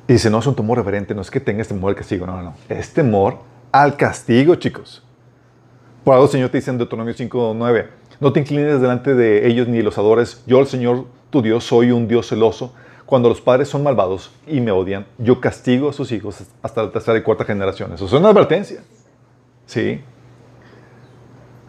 Y 0.08 0.14
dice, 0.14 0.30
no 0.30 0.38
es 0.38 0.46
un 0.46 0.56
temor 0.56 0.78
reverente, 0.78 1.14
no 1.14 1.20
es 1.20 1.30
que 1.30 1.38
tengas 1.38 1.68
temor 1.68 1.90
al 1.90 1.96
castigo, 1.96 2.26
no, 2.26 2.36
no, 2.36 2.42
no. 2.42 2.54
Es 2.68 2.92
temor 2.92 3.38
al 3.70 3.96
castigo, 3.96 4.54
chicos. 4.56 5.02
Por 6.02 6.14
algo 6.14 6.24
el 6.24 6.30
Señor 6.32 6.48
te 6.48 6.58
dice 6.58 6.70
en 6.70 6.78
Deuteronomio 6.78 7.14
5, 7.14 7.54
9, 7.56 7.88
no 8.20 8.32
te 8.32 8.40
inclines 8.40 8.80
delante 8.80 9.14
de 9.14 9.46
ellos 9.46 9.68
ni 9.68 9.82
los 9.82 9.98
adores. 9.98 10.42
Yo, 10.46 10.60
el 10.60 10.66
Señor, 10.66 11.06
tu 11.30 11.42
Dios, 11.42 11.64
soy 11.64 11.92
un 11.92 12.08
Dios 12.08 12.28
celoso 12.28 12.72
cuando 13.12 13.28
los 13.28 13.42
padres 13.42 13.68
son 13.68 13.82
malvados 13.82 14.30
y 14.46 14.58
me 14.62 14.70
odian, 14.70 15.04
yo 15.18 15.38
castigo 15.38 15.90
a 15.90 15.92
sus 15.92 16.10
hijos 16.12 16.44
hasta 16.62 16.82
la 16.82 16.90
tercera 16.90 17.18
y 17.18 17.22
cuarta 17.22 17.44
generación. 17.44 17.92
Eso 17.92 18.06
es 18.06 18.12
una 18.14 18.30
advertencia. 18.30 18.80
¿Sí? 19.66 20.00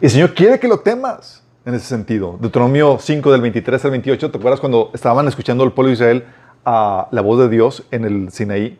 El 0.00 0.08
Señor 0.08 0.32
quiere 0.32 0.58
que 0.58 0.66
lo 0.66 0.80
temas 0.80 1.44
en 1.66 1.74
ese 1.74 1.84
sentido. 1.84 2.38
Deuteronomio 2.40 2.96
5 2.98 3.30
del 3.30 3.42
23 3.42 3.84
al 3.84 3.90
28, 3.90 4.30
¿te 4.30 4.38
acuerdas 4.38 4.58
cuando 4.58 4.90
estaban 4.94 5.28
escuchando 5.28 5.64
el 5.64 5.72
pueblo 5.72 5.88
de 5.88 5.92
Israel 5.92 6.24
a 6.64 7.08
la 7.10 7.20
voz 7.20 7.38
de 7.38 7.50
Dios 7.50 7.84
en 7.90 8.06
el 8.06 8.30
Sinaí? 8.32 8.78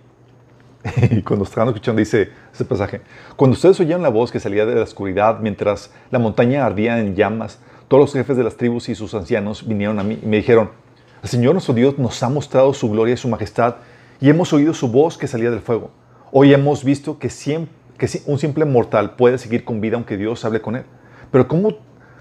Y 1.11 1.21
cuando 1.21 1.45
estaban 1.45 1.69
escuchando 1.69 1.99
dice 1.99 2.31
ese 2.51 2.65
pasaje, 2.65 3.03
cuando 3.37 3.57
ustedes 3.57 3.79
oyeron 3.81 4.03
la 4.03 4.09
voz 4.09 4.33
que 4.33 4.41
salía 4.41 4.65
de 4.65 4.75
la 4.75 4.85
oscuridad 4.85 5.39
mientras 5.41 5.93
la 6.11 6.19
montaña 6.19 6.65
ardía 6.65 6.99
en 6.99 7.15
llamas, 7.15 7.59
todos 7.89 8.01
los 8.01 8.13
jefes 8.15 8.39
de 8.39 8.43
las 8.43 8.57
tribus 8.57 8.89
y 8.89 8.95
sus 8.95 9.13
ancianos 9.13 9.69
vinieron 9.69 9.99
a 9.99 10.03
mí 10.03 10.19
y 10.23 10.27
me 10.27 10.39
dijeron, 10.39 10.71
el 11.25 11.31
Señor 11.31 11.55
nuestro 11.55 11.73
Dios 11.73 11.99
nos 11.99 12.23
ha 12.23 12.29
mostrado 12.29 12.75
su 12.75 12.91
gloria 12.91 13.15
y 13.15 13.17
su 13.17 13.29
majestad 13.29 13.77
y 14.21 14.29
hemos 14.29 14.53
oído 14.53 14.75
su 14.75 14.89
voz 14.89 15.17
que 15.17 15.27
salía 15.27 15.51
del 15.51 15.61
fuego. 15.61 15.91
Hoy 16.31 16.53
hemos 16.53 16.85
visto 16.85 17.19
que, 17.19 17.31
un 18.27 18.39
simple 18.39 18.67
mortal 18.67 19.17
puede 19.17 19.39
seguir 19.39 19.65
con 19.65 19.81
vida 19.81 19.97
aunque 19.97 20.19
Dios 20.19 20.45
hable 20.45 20.61
con 20.61 20.77
él. 20.77 20.85
Pero, 21.31 21.49
¿cómo, 21.49 21.79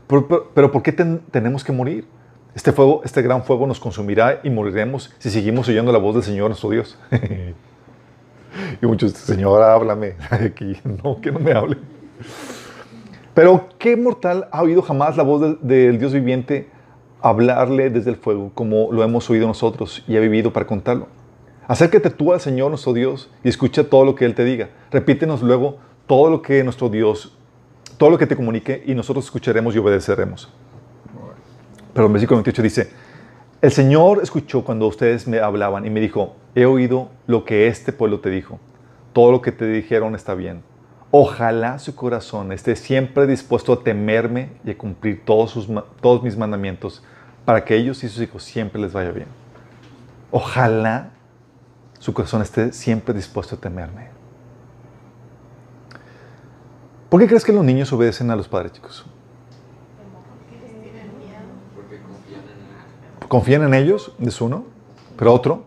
pero, 0.07 0.71
¿por 0.71 0.81
qué 0.81 0.93
tenemos 0.93 1.65
que 1.65 1.73
morir? 1.73 2.07
Este, 2.55 2.71
fuego, 2.71 3.01
este 3.03 3.21
gran 3.21 3.43
fuego 3.43 3.67
nos 3.67 3.77
consumirá 3.77 4.39
y 4.41 4.49
moriremos 4.49 5.13
si 5.17 5.29
seguimos 5.29 5.67
oyendo 5.67 5.91
la 5.91 5.99
voz 5.99 6.15
del 6.15 6.23
Señor 6.23 6.47
nuestro 6.47 6.69
Dios. 6.69 6.97
y 8.81 8.85
muchos, 8.85 9.11
Señor, 9.11 9.63
háblame 9.63 10.15
aquí. 10.29 10.77
No, 11.03 11.19
que 11.19 11.29
no 11.29 11.39
me 11.39 11.51
hable. 11.51 11.75
Pero 13.33 13.67
¿qué 13.77 13.97
mortal 13.97 14.47
ha 14.49 14.61
oído 14.61 14.81
jamás 14.81 15.17
la 15.17 15.23
voz 15.23 15.41
del, 15.41 15.57
del 15.61 15.99
Dios 15.99 16.13
viviente 16.13 16.71
hablarle 17.23 17.89
desde 17.89 18.09
el 18.11 18.17
fuego 18.17 18.51
como 18.53 18.91
lo 18.91 19.01
hemos 19.01 19.29
oído 19.29 19.47
nosotros 19.47 20.03
y 20.07 20.17
ha 20.17 20.19
vivido 20.19 20.51
para 20.51 20.67
contarlo? 20.67 21.07
Acércate 21.67 22.09
tú 22.09 22.33
al 22.33 22.41
Señor 22.41 22.69
nuestro 22.69 22.91
Dios 22.91 23.31
y 23.43 23.49
escucha 23.49 23.85
todo 23.85 24.03
lo 24.03 24.13
que 24.13 24.25
Él 24.25 24.35
te 24.35 24.43
diga. 24.43 24.69
Repítenos 24.91 25.41
luego 25.41 25.77
todo 26.05 26.29
lo 26.29 26.41
que 26.41 26.61
nuestro 26.65 26.89
Dios, 26.89 27.37
todo 27.97 28.09
lo 28.09 28.17
que 28.17 28.27
te 28.27 28.35
comunique 28.35 28.83
y 28.85 28.93
nosotros 28.93 29.23
escucharemos 29.23 29.73
y 29.73 29.79
obedeceremos. 29.79 30.51
Pero 31.93 32.07
el 32.07 32.11
versículo 32.11 32.37
28 32.37 32.61
dice, 32.61 32.89
el 33.61 33.71
Señor 33.71 34.19
escuchó 34.21 34.65
cuando 34.65 34.87
ustedes 34.87 35.25
me 35.25 35.39
hablaban 35.39 35.85
y 35.85 35.89
me 35.89 36.01
dijo, 36.01 36.35
he 36.55 36.65
oído 36.65 37.09
lo 37.27 37.45
que 37.45 37.67
este 37.67 37.93
pueblo 37.93 38.19
te 38.19 38.29
dijo. 38.29 38.59
Todo 39.13 39.31
lo 39.31 39.41
que 39.41 39.53
te 39.53 39.65
dijeron 39.65 40.15
está 40.15 40.33
bien. 40.35 40.63
Ojalá 41.11 41.79
su 41.79 41.95
corazón 41.95 42.51
esté 42.51 42.75
siempre 42.75 43.27
dispuesto 43.27 43.71
a 43.71 43.83
temerme 43.83 44.49
y 44.65 44.71
a 44.71 44.77
cumplir 44.77 45.23
todos, 45.23 45.51
sus, 45.51 45.69
todos 46.01 46.23
mis 46.23 46.35
mandamientos 46.35 47.03
para 47.45 47.63
que 47.65 47.75
ellos 47.75 48.03
y 48.03 48.09
sus 48.09 48.21
hijos 48.21 48.43
siempre 48.43 48.81
les 48.81 48.93
vaya 48.93 49.11
bien. 49.11 49.27
Ojalá 50.31 51.11
su 51.99 52.13
corazón 52.13 52.41
esté 52.41 52.73
siempre 52.73 53.13
dispuesto 53.13 53.55
a 53.55 53.59
temerme. 53.59 54.09
¿Por 57.09 57.19
qué 57.21 57.27
crees 57.27 57.45
que 57.45 57.53
los 57.53 57.63
niños 57.63 57.93
obedecen 57.93 58.31
a 58.31 58.35
los 58.35 58.47
padres, 58.47 58.73
chicos? 58.73 59.05
Confían 63.27 63.63
en 63.63 63.73
ellos, 63.73 64.13
es 64.19 64.41
uno, 64.41 64.65
pero 65.17 65.33
otro, 65.33 65.65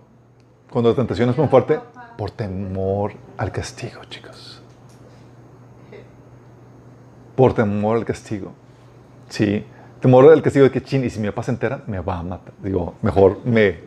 cuando 0.70 0.90
la 0.90 0.96
tentación 0.96 1.30
es 1.30 1.38
muy 1.38 1.48
fuerte, 1.48 1.80
por 2.18 2.30
temor 2.30 3.12
al 3.36 3.52
castigo, 3.52 4.04
chicos. 4.04 4.62
Por 7.34 7.54
temor 7.54 7.98
al 7.98 8.04
castigo. 8.04 8.52
Sí, 9.28 9.64
temor 10.00 10.30
al 10.32 10.42
castigo 10.42 10.64
de 10.64 10.70
que, 10.70 10.82
chin, 10.82 11.04
y 11.04 11.10
si 11.10 11.20
mi 11.20 11.28
papá 11.28 11.42
se 11.42 11.50
entera, 11.52 11.82
me 11.86 12.00
va 12.00 12.18
a 12.18 12.22
matar. 12.22 12.52
Digo, 12.62 12.94
mejor 13.02 13.38
me, 13.44 13.80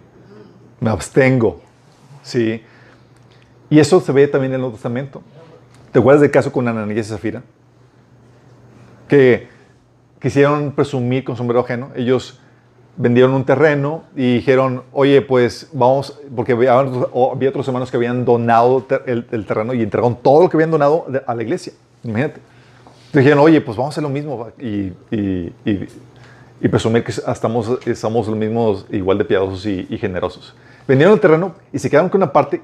me 0.79 0.89
abstengo. 0.89 1.61
Sí. 2.23 2.63
Y 3.69 3.79
eso 3.79 3.99
se 3.99 4.11
ve 4.11 4.27
también 4.27 4.51
en 4.51 4.55
el 4.55 4.61
Nuevo 4.61 4.75
Testamento. 4.75 5.21
¿Te 5.91 5.99
acuerdas 5.99 6.21
del 6.21 6.31
caso 6.31 6.51
con 6.51 6.67
Ananías 6.67 7.07
y 7.07 7.09
Zafira? 7.09 7.43
Que 9.07 9.47
quisieron 10.19 10.71
presumir 10.71 11.23
con 11.23 11.35
sombrero 11.35 11.61
ajeno. 11.61 11.89
Ellos 11.95 12.39
vendieron 12.97 13.33
un 13.33 13.45
terreno 13.45 14.03
y 14.15 14.35
dijeron, 14.35 14.83
oye, 14.91 15.21
pues 15.21 15.69
vamos, 15.71 16.19
porque 16.35 16.51
había, 16.51 16.77
otros 16.77 17.67
hermanos 17.67 17.89
que 17.89 17.97
habían 17.97 18.25
donado 18.25 18.85
el, 19.05 19.45
terreno 19.45 19.73
y 19.73 19.81
entregaron 19.81 20.17
todo 20.17 20.43
lo 20.43 20.49
que 20.49 20.57
habían 20.57 20.71
donado 20.71 21.07
a 21.25 21.33
la 21.33 21.41
iglesia. 21.41 21.73
Imagínate. 22.03 22.41
Dijeron, 23.13 23.39
oye, 23.39 23.59
pues 23.61 23.75
vamos 23.75 23.91
a 23.91 23.93
hacer 23.93 24.03
lo 24.03 24.09
mismo 24.09 24.49
y, 24.59 24.93
y, 25.09 25.53
y, 25.65 25.87
y 26.61 26.67
presumir 26.67 27.03
que 27.03 27.11
estamos, 27.11 27.79
estamos 27.85 28.27
los 28.27 28.35
mismos, 28.35 28.85
igual 28.91 29.17
de 29.17 29.25
piadosos 29.25 29.65
y, 29.65 29.97
generosos. 29.97 30.55
Vendieron 30.87 31.13
el 31.13 31.19
terreno 31.19 31.55
y 31.71 31.79
se 31.79 31.89
quedaron 31.89 32.09
con 32.09 32.21
una 32.21 32.31
parte 32.31 32.61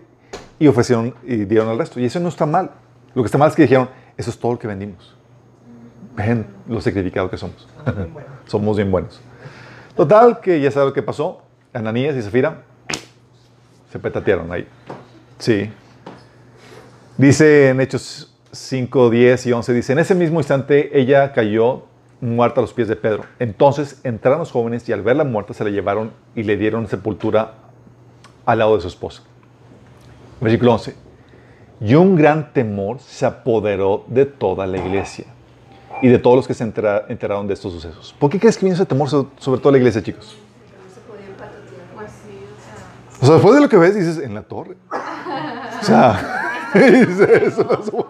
y 0.60 0.68
ofrecieron 0.68 1.14
y 1.24 1.46
dieron 1.46 1.70
el 1.70 1.78
resto. 1.78 2.00
Y 2.00 2.06
eso 2.06 2.20
no 2.20 2.30
está 2.30 2.46
mal. 2.46 2.72
Lo 3.14 3.24
que 3.24 3.28
está 3.28 3.38
mal 3.38 3.50
es 3.50 3.56
que 3.56 3.64
dijeron, 3.64 3.90
eso 4.18 4.30
es 4.30 4.38
todo 4.38 4.54
lo 4.54 4.60
que 4.60 4.68
vendimos. 4.68 5.16
Ven 6.16 6.46
lo 6.68 6.82
sacrificados 6.82 7.32
que 7.32 7.38
somos. 7.38 7.68
somos 8.48 8.76
bien 8.76 8.92
buenos. 8.92 9.22
Total, 9.96 10.40
que 10.42 10.60
ya 10.60 10.72
sabes 10.72 10.90
lo 10.90 10.94
que 10.94 11.02
pasó. 11.02 11.42
Ananías 11.74 12.16
y 12.16 12.22
Zafira 12.22 12.64
se 13.92 14.00
petatearon 14.00 14.52
ahí. 14.52 14.68
Sí. 15.40 15.70
Dice 17.18 17.70
en 17.70 17.80
Hechos 17.80 18.35
5, 18.56 19.10
10 19.10 19.46
y 19.46 19.52
11, 19.52 19.74
dice, 19.74 19.94
en 19.94 20.00
ese 20.00 20.16
mismo 20.16 20.40
instante 20.40 21.00
ella 21.00 21.34
cayó 21.34 21.84
muerta 22.22 22.60
a 22.60 22.64
los 22.64 22.74
pies 22.74 22.88
de 22.88 22.96
Pedro. 22.96 23.26
Entonces 23.40 24.00
entraron 24.04 24.40
los 24.40 24.52
jóvenes 24.52 24.88
y 24.90 24.94
al 24.94 25.02
verla 25.02 25.24
muerta 25.24 25.54
se 25.54 25.64
la 25.64 25.70
llevaron 25.70 26.12
y 26.36 26.44
le 26.44 26.58
dieron 26.58 26.88
sepultura 26.88 27.54
al 28.46 28.60
lado 28.60 28.76
de 28.76 28.82
su 28.82 28.88
esposa. 28.88 29.24
Versículo 30.42 30.74
11. 30.74 30.96
Y 31.82 31.96
un 31.96 32.16
gran 32.16 32.54
temor 32.54 33.00
se 33.00 33.26
apoderó 33.26 34.06
de 34.08 34.26
toda 34.26 34.66
la 34.66 34.78
iglesia 34.78 35.26
y 36.02 36.08
de 36.08 36.20
todos 36.20 36.38
los 36.38 36.48
que 36.48 36.54
se 36.54 36.64
enteraron 36.64 37.48
de 37.48 37.54
estos 37.54 37.74
sucesos. 37.74 38.16
¿Por 38.18 38.30
qué 38.30 38.40
crees 38.40 38.58
que 38.58 38.66
vino 38.66 38.76
ese 38.76 38.86
temor 38.86 39.10
sobre 39.10 39.62
toda 39.62 39.72
la 39.74 39.78
iglesia, 39.78 40.02
chicos? 40.02 40.38
O 43.22 43.26
sea, 43.26 43.36
después 43.36 43.56
de 43.56 43.62
lo 43.62 43.70
que 43.70 43.78
ves, 43.78 43.96
dices, 43.96 44.18
en 44.20 44.34
la 44.34 44.44
torre. 44.44 44.76
O 45.82 45.84
sea, 45.84 46.72
dices 46.74 47.20
eso. 47.20 48.08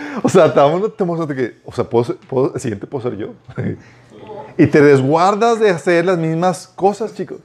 O 0.22 0.28
sea, 0.28 0.46
un 0.66 0.90
temor 0.92 1.26
de 1.26 1.34
que, 1.34 1.56
o 1.64 1.72
sea, 1.72 1.84
¿puedo, 1.84 2.16
puedo, 2.28 2.54
el 2.54 2.60
siguiente 2.60 2.86
puedo 2.86 3.08
ser 3.08 3.18
yo. 3.18 3.34
Y 4.58 4.66
te 4.66 4.82
desguardas 4.82 5.58
de 5.60 5.70
hacer 5.70 6.04
las 6.04 6.18
mismas 6.18 6.66
cosas, 6.66 7.14
chicos. 7.14 7.38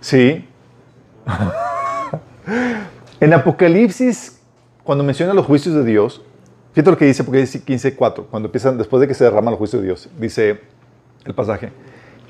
Sí. 0.00 0.46
En 3.20 3.34
Apocalipsis, 3.34 4.38
cuando 4.84 5.02
menciona 5.02 5.34
los 5.34 5.44
juicios 5.44 5.74
de 5.74 5.84
Dios, 5.84 6.22
Fíjate 6.78 6.92
lo 6.92 6.96
que 6.96 7.06
dice 7.06 7.22
Apocalipsis 7.22 7.66
15.4, 7.66 8.26
cuando 8.30 8.46
empiezan, 8.46 8.78
después 8.78 9.00
de 9.00 9.08
que 9.08 9.14
se 9.14 9.24
derrama 9.24 9.50
el 9.50 9.56
juicio 9.56 9.80
de 9.80 9.86
Dios, 9.86 10.08
dice 10.16 10.60
el 11.24 11.34
pasaje, 11.34 11.72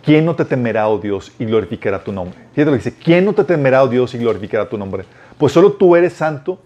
¿quién 0.03 0.25
no 0.25 0.35
te 0.37 0.47
temerá, 0.47 0.89
oh 0.89 0.99
Dios, 0.99 1.33
y 1.39 1.45
glorificará 1.45 2.03
tu 2.03 2.13
nombre? 2.13 2.39
Fíjate 2.55 2.65
lo 2.65 2.71
que 2.71 2.85
dice, 2.85 2.95
¿quién 2.95 3.27
no 3.27 3.35
te 3.35 3.45
temerá, 3.45 3.83
oh 3.83 3.89
Dios, 3.89 4.15
y 4.15 4.19
glorificará 4.19 4.67
tu 4.67 4.79
nombre? 4.79 5.05
Pues 5.37 5.53
solo 5.53 5.73
tú 5.73 5.95
eres 5.97 6.15
santo, 6.15 6.63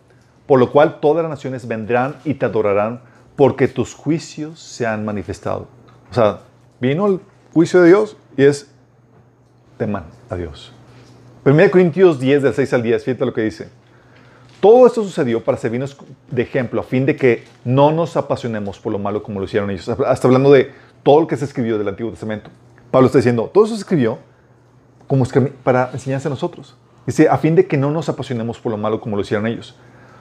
por 0.46 0.58
lo 0.58 0.70
cual 0.72 1.00
todas 1.00 1.22
las 1.22 1.30
naciones 1.30 1.66
vendrán 1.66 2.16
y 2.24 2.34
te 2.34 2.46
adorarán, 2.46 3.00
porque 3.36 3.68
tus 3.68 3.94
juicios 3.94 4.60
se 4.60 4.86
han 4.86 5.04
manifestado. 5.04 5.66
O 6.10 6.14
sea, 6.14 6.40
vino 6.80 7.06
el 7.06 7.20
juicio 7.52 7.80
de 7.80 7.88
Dios 7.88 8.16
y 8.36 8.44
es, 8.44 8.70
teman 9.78 10.04
a 10.28 10.36
Dios. 10.36 10.72
1 11.44 11.70
Corintios 11.70 12.20
10, 12.20 12.42
del 12.42 12.54
6 12.54 12.72
al 12.72 12.82
10, 12.82 13.04
fíjate 13.04 13.26
lo 13.26 13.32
que 13.32 13.40
dice. 13.42 13.68
Todo 14.60 14.86
esto 14.86 15.02
sucedió 15.02 15.42
para 15.42 15.58
servirnos 15.58 15.96
de 16.30 16.42
ejemplo, 16.42 16.80
a 16.80 16.84
fin 16.84 17.04
de 17.04 17.16
que 17.16 17.44
no 17.64 17.90
nos 17.90 18.16
apasionemos 18.16 18.78
por 18.78 18.92
lo 18.92 18.98
malo 18.98 19.22
como 19.22 19.40
lo 19.40 19.46
hicieron 19.46 19.70
ellos. 19.70 19.88
Hasta 19.88 20.28
hablando 20.28 20.52
de 20.52 20.70
todo 21.02 21.22
lo 21.22 21.26
que 21.26 21.36
se 21.36 21.44
escribió 21.44 21.78
del 21.78 21.88
Antiguo 21.88 22.12
Testamento. 22.12 22.48
Pablo 22.92 23.06
está 23.06 23.18
diciendo, 23.18 23.50
todo 23.52 23.64
eso 23.64 23.74
se 23.74 23.80
escribió 23.80 24.18
como 25.08 25.24
para 25.64 25.90
enseñarse 25.92 26.28
a 26.28 26.30
nosotros. 26.30 26.76
Dice, 27.06 27.28
a 27.28 27.38
fin 27.38 27.56
de 27.56 27.66
que 27.66 27.76
no 27.76 27.90
nos 27.90 28.08
apasionemos 28.08 28.60
por 28.60 28.70
lo 28.70 28.78
malo 28.78 29.00
como 29.00 29.16
lo 29.16 29.22
hicieron 29.22 29.48
ellos. 29.48 29.76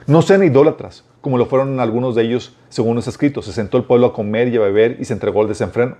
No 0.06 0.20
sean 0.22 0.42
idólatras, 0.42 1.04
como 1.20 1.38
lo 1.38 1.46
fueron 1.46 1.78
algunos 1.78 2.14
de 2.14 2.22
ellos, 2.22 2.56
según 2.68 2.96
los 2.96 3.06
escritos. 3.06 3.44
Se 3.44 3.52
sentó 3.52 3.76
el 3.76 3.84
pueblo 3.84 4.08
a 4.08 4.12
comer 4.12 4.48
y 4.48 4.56
a 4.56 4.60
beber 4.60 4.96
y 5.00 5.04
se 5.04 5.12
entregó 5.12 5.42
al 5.42 5.48
desenfreno. 5.48 5.96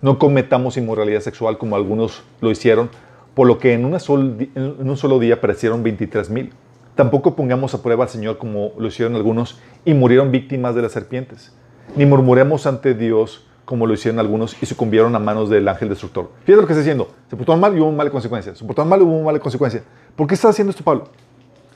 No 0.00 0.18
cometamos 0.18 0.76
inmoralidad 0.76 1.20
sexual 1.20 1.58
como 1.58 1.76
algunos 1.76 2.24
lo 2.40 2.50
hicieron, 2.50 2.90
por 3.34 3.46
lo 3.46 3.58
que 3.58 3.74
en, 3.74 3.84
un 3.84 4.96
solo 4.96 5.18
día 5.18 5.40
perecieron 5.40 5.82
23 5.82 6.30
mil. 6.30 6.52
Tampoco 6.94 7.34
pongamos 7.36 7.74
a 7.74 7.82
prueba 7.82 8.04
al 8.04 8.10
Señor 8.10 8.38
como 8.38 8.72
lo 8.78 8.86
hicieron 8.86 9.16
algunos 9.16 9.60
y 9.84 9.94
murieron 9.94 10.30
víctimas 10.30 10.74
de 10.74 10.82
las 10.82 10.92
serpientes. 10.92 11.54
Ni 11.96 12.06
murmuremos 12.06 12.66
ante 12.66 12.94
Dios 12.94 13.46
como 13.64 13.86
lo 13.86 13.94
hicieron 13.94 14.20
algunos 14.20 14.56
y 14.62 14.66
sucumbieron 14.66 15.14
a 15.16 15.18
manos 15.18 15.50
del 15.50 15.66
ángel 15.68 15.88
destructor. 15.88 16.30
Fíjate 16.44 16.60
lo 16.60 16.66
que 16.66 16.72
está 16.72 16.80
diciendo. 16.82 17.08
Se 17.28 17.36
portaron 17.36 17.60
mal 17.60 17.76
y 17.76 17.80
hubo 17.80 17.90
mala 17.90 18.10
consecuencia. 18.10 18.54
Se 18.54 18.64
portaron 18.64 18.88
mal 18.88 19.00
y 19.00 19.04
hubo 19.04 19.22
mala 19.22 19.38
consecuencia. 19.38 19.82
¿Por 20.14 20.26
qué 20.26 20.34
está 20.34 20.48
haciendo 20.48 20.70
esto 20.70 20.84
Pablo? 20.84 21.08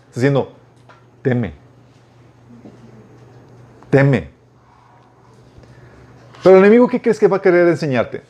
Está 0.08 0.20
diciendo, 0.20 0.52
teme. 1.22 1.54
Teme. 3.90 4.30
Pero 6.42 6.56
el 6.56 6.64
enemigo, 6.64 6.88
¿qué 6.88 7.00
crees 7.00 7.18
que 7.18 7.28
va 7.28 7.38
a 7.38 7.42
querer 7.42 7.68
enseñarte? 7.68 8.22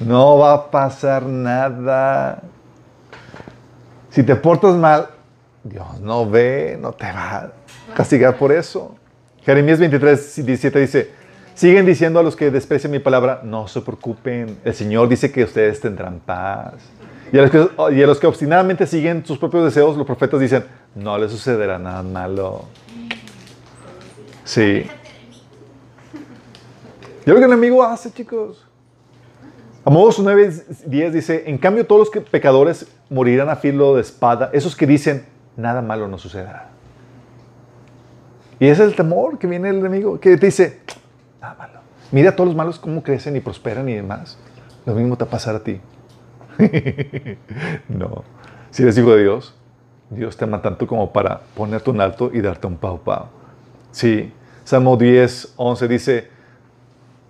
No 0.00 0.38
va 0.38 0.54
a 0.54 0.70
pasar 0.70 1.24
nada. 1.24 2.42
Si 4.10 4.22
te 4.22 4.36
portas 4.36 4.74
mal, 4.76 5.08
Dios 5.64 6.00
no 6.00 6.28
ve, 6.28 6.78
no 6.80 6.92
te 6.92 7.04
va 7.04 7.36
a 7.36 7.52
castigar 7.94 8.36
por 8.36 8.52
eso. 8.52 8.96
Jeremías 9.44 9.78
23, 9.78 10.44
17 10.44 10.78
dice, 10.78 11.10
siguen 11.54 11.84
diciendo 11.84 12.20
a 12.20 12.22
los 12.22 12.36
que 12.36 12.50
desprecian 12.50 12.92
mi 12.92 12.98
palabra, 12.98 13.40
no 13.42 13.66
se 13.66 13.80
preocupen, 13.80 14.58
el 14.64 14.74
Señor 14.74 15.08
dice 15.08 15.32
que 15.32 15.44
ustedes 15.44 15.80
tendrán 15.80 16.20
paz. 16.20 16.74
Y 17.32 17.38
a, 17.38 17.42
los 17.42 17.50
que, 17.50 17.68
y 17.94 18.02
a 18.02 18.06
los 18.06 18.18
que 18.18 18.26
obstinadamente 18.26 18.86
siguen 18.86 19.24
sus 19.24 19.38
propios 19.38 19.64
deseos, 19.64 19.96
los 19.96 20.06
profetas 20.06 20.40
dicen, 20.40 20.64
no 20.94 21.18
les 21.18 21.30
sucederá 21.30 21.78
nada 21.78 22.02
malo. 22.02 22.64
Sí. 24.44 24.86
¿Y 27.26 27.30
lo 27.30 27.34
que 27.34 27.44
el 27.44 27.52
enemigo 27.52 27.82
hace, 27.82 28.10
chicos? 28.10 28.64
Amós 29.84 30.18
9.10 30.18 31.10
dice, 31.10 31.44
en 31.46 31.58
cambio 31.58 31.86
todos 31.86 32.10
los 32.14 32.24
pecadores 32.24 32.86
morirán 33.10 33.48
a 33.48 33.56
filo 33.56 33.94
de 33.94 34.02
espada, 34.02 34.50
esos 34.52 34.74
que 34.74 34.86
dicen, 34.86 35.26
nada 35.56 35.82
malo 35.82 36.08
no 36.08 36.18
sucederá. 36.18 36.70
Y 38.58 38.66
ese 38.66 38.82
es 38.82 38.88
el 38.90 38.96
temor 38.96 39.38
que 39.38 39.46
viene 39.46 39.68
el 39.68 39.78
enemigo, 39.78 40.18
que 40.18 40.36
te 40.36 40.46
dice, 40.46 40.80
nada 41.40 41.54
malo. 41.54 41.80
Mira 42.10 42.30
a 42.30 42.36
todos 42.36 42.48
los 42.48 42.56
malos 42.56 42.78
cómo 42.78 43.02
crecen 43.02 43.36
y 43.36 43.40
prosperan 43.40 43.88
y 43.88 43.94
demás. 43.94 44.38
Lo 44.86 44.94
mismo 44.94 45.16
te 45.16 45.24
va 45.24 45.28
a 45.28 45.30
pasar 45.30 45.54
a 45.54 45.62
ti. 45.62 45.80
no. 47.88 48.24
Si 48.70 48.82
eres 48.82 48.98
hijo 48.98 49.14
de 49.14 49.22
Dios, 49.22 49.54
Dios 50.10 50.36
te 50.36 50.44
ama 50.44 50.62
tanto 50.62 50.86
como 50.86 51.12
para 51.12 51.40
ponerte 51.54 51.90
un 51.90 52.00
alto 52.00 52.30
y 52.32 52.40
darte 52.40 52.66
un 52.66 52.76
pau 52.76 53.00
pau. 53.00 53.26
Sí. 53.92 54.32
Salmo 54.64 54.96
10, 54.96 55.54
11 55.56 55.88
dice, 55.88 56.28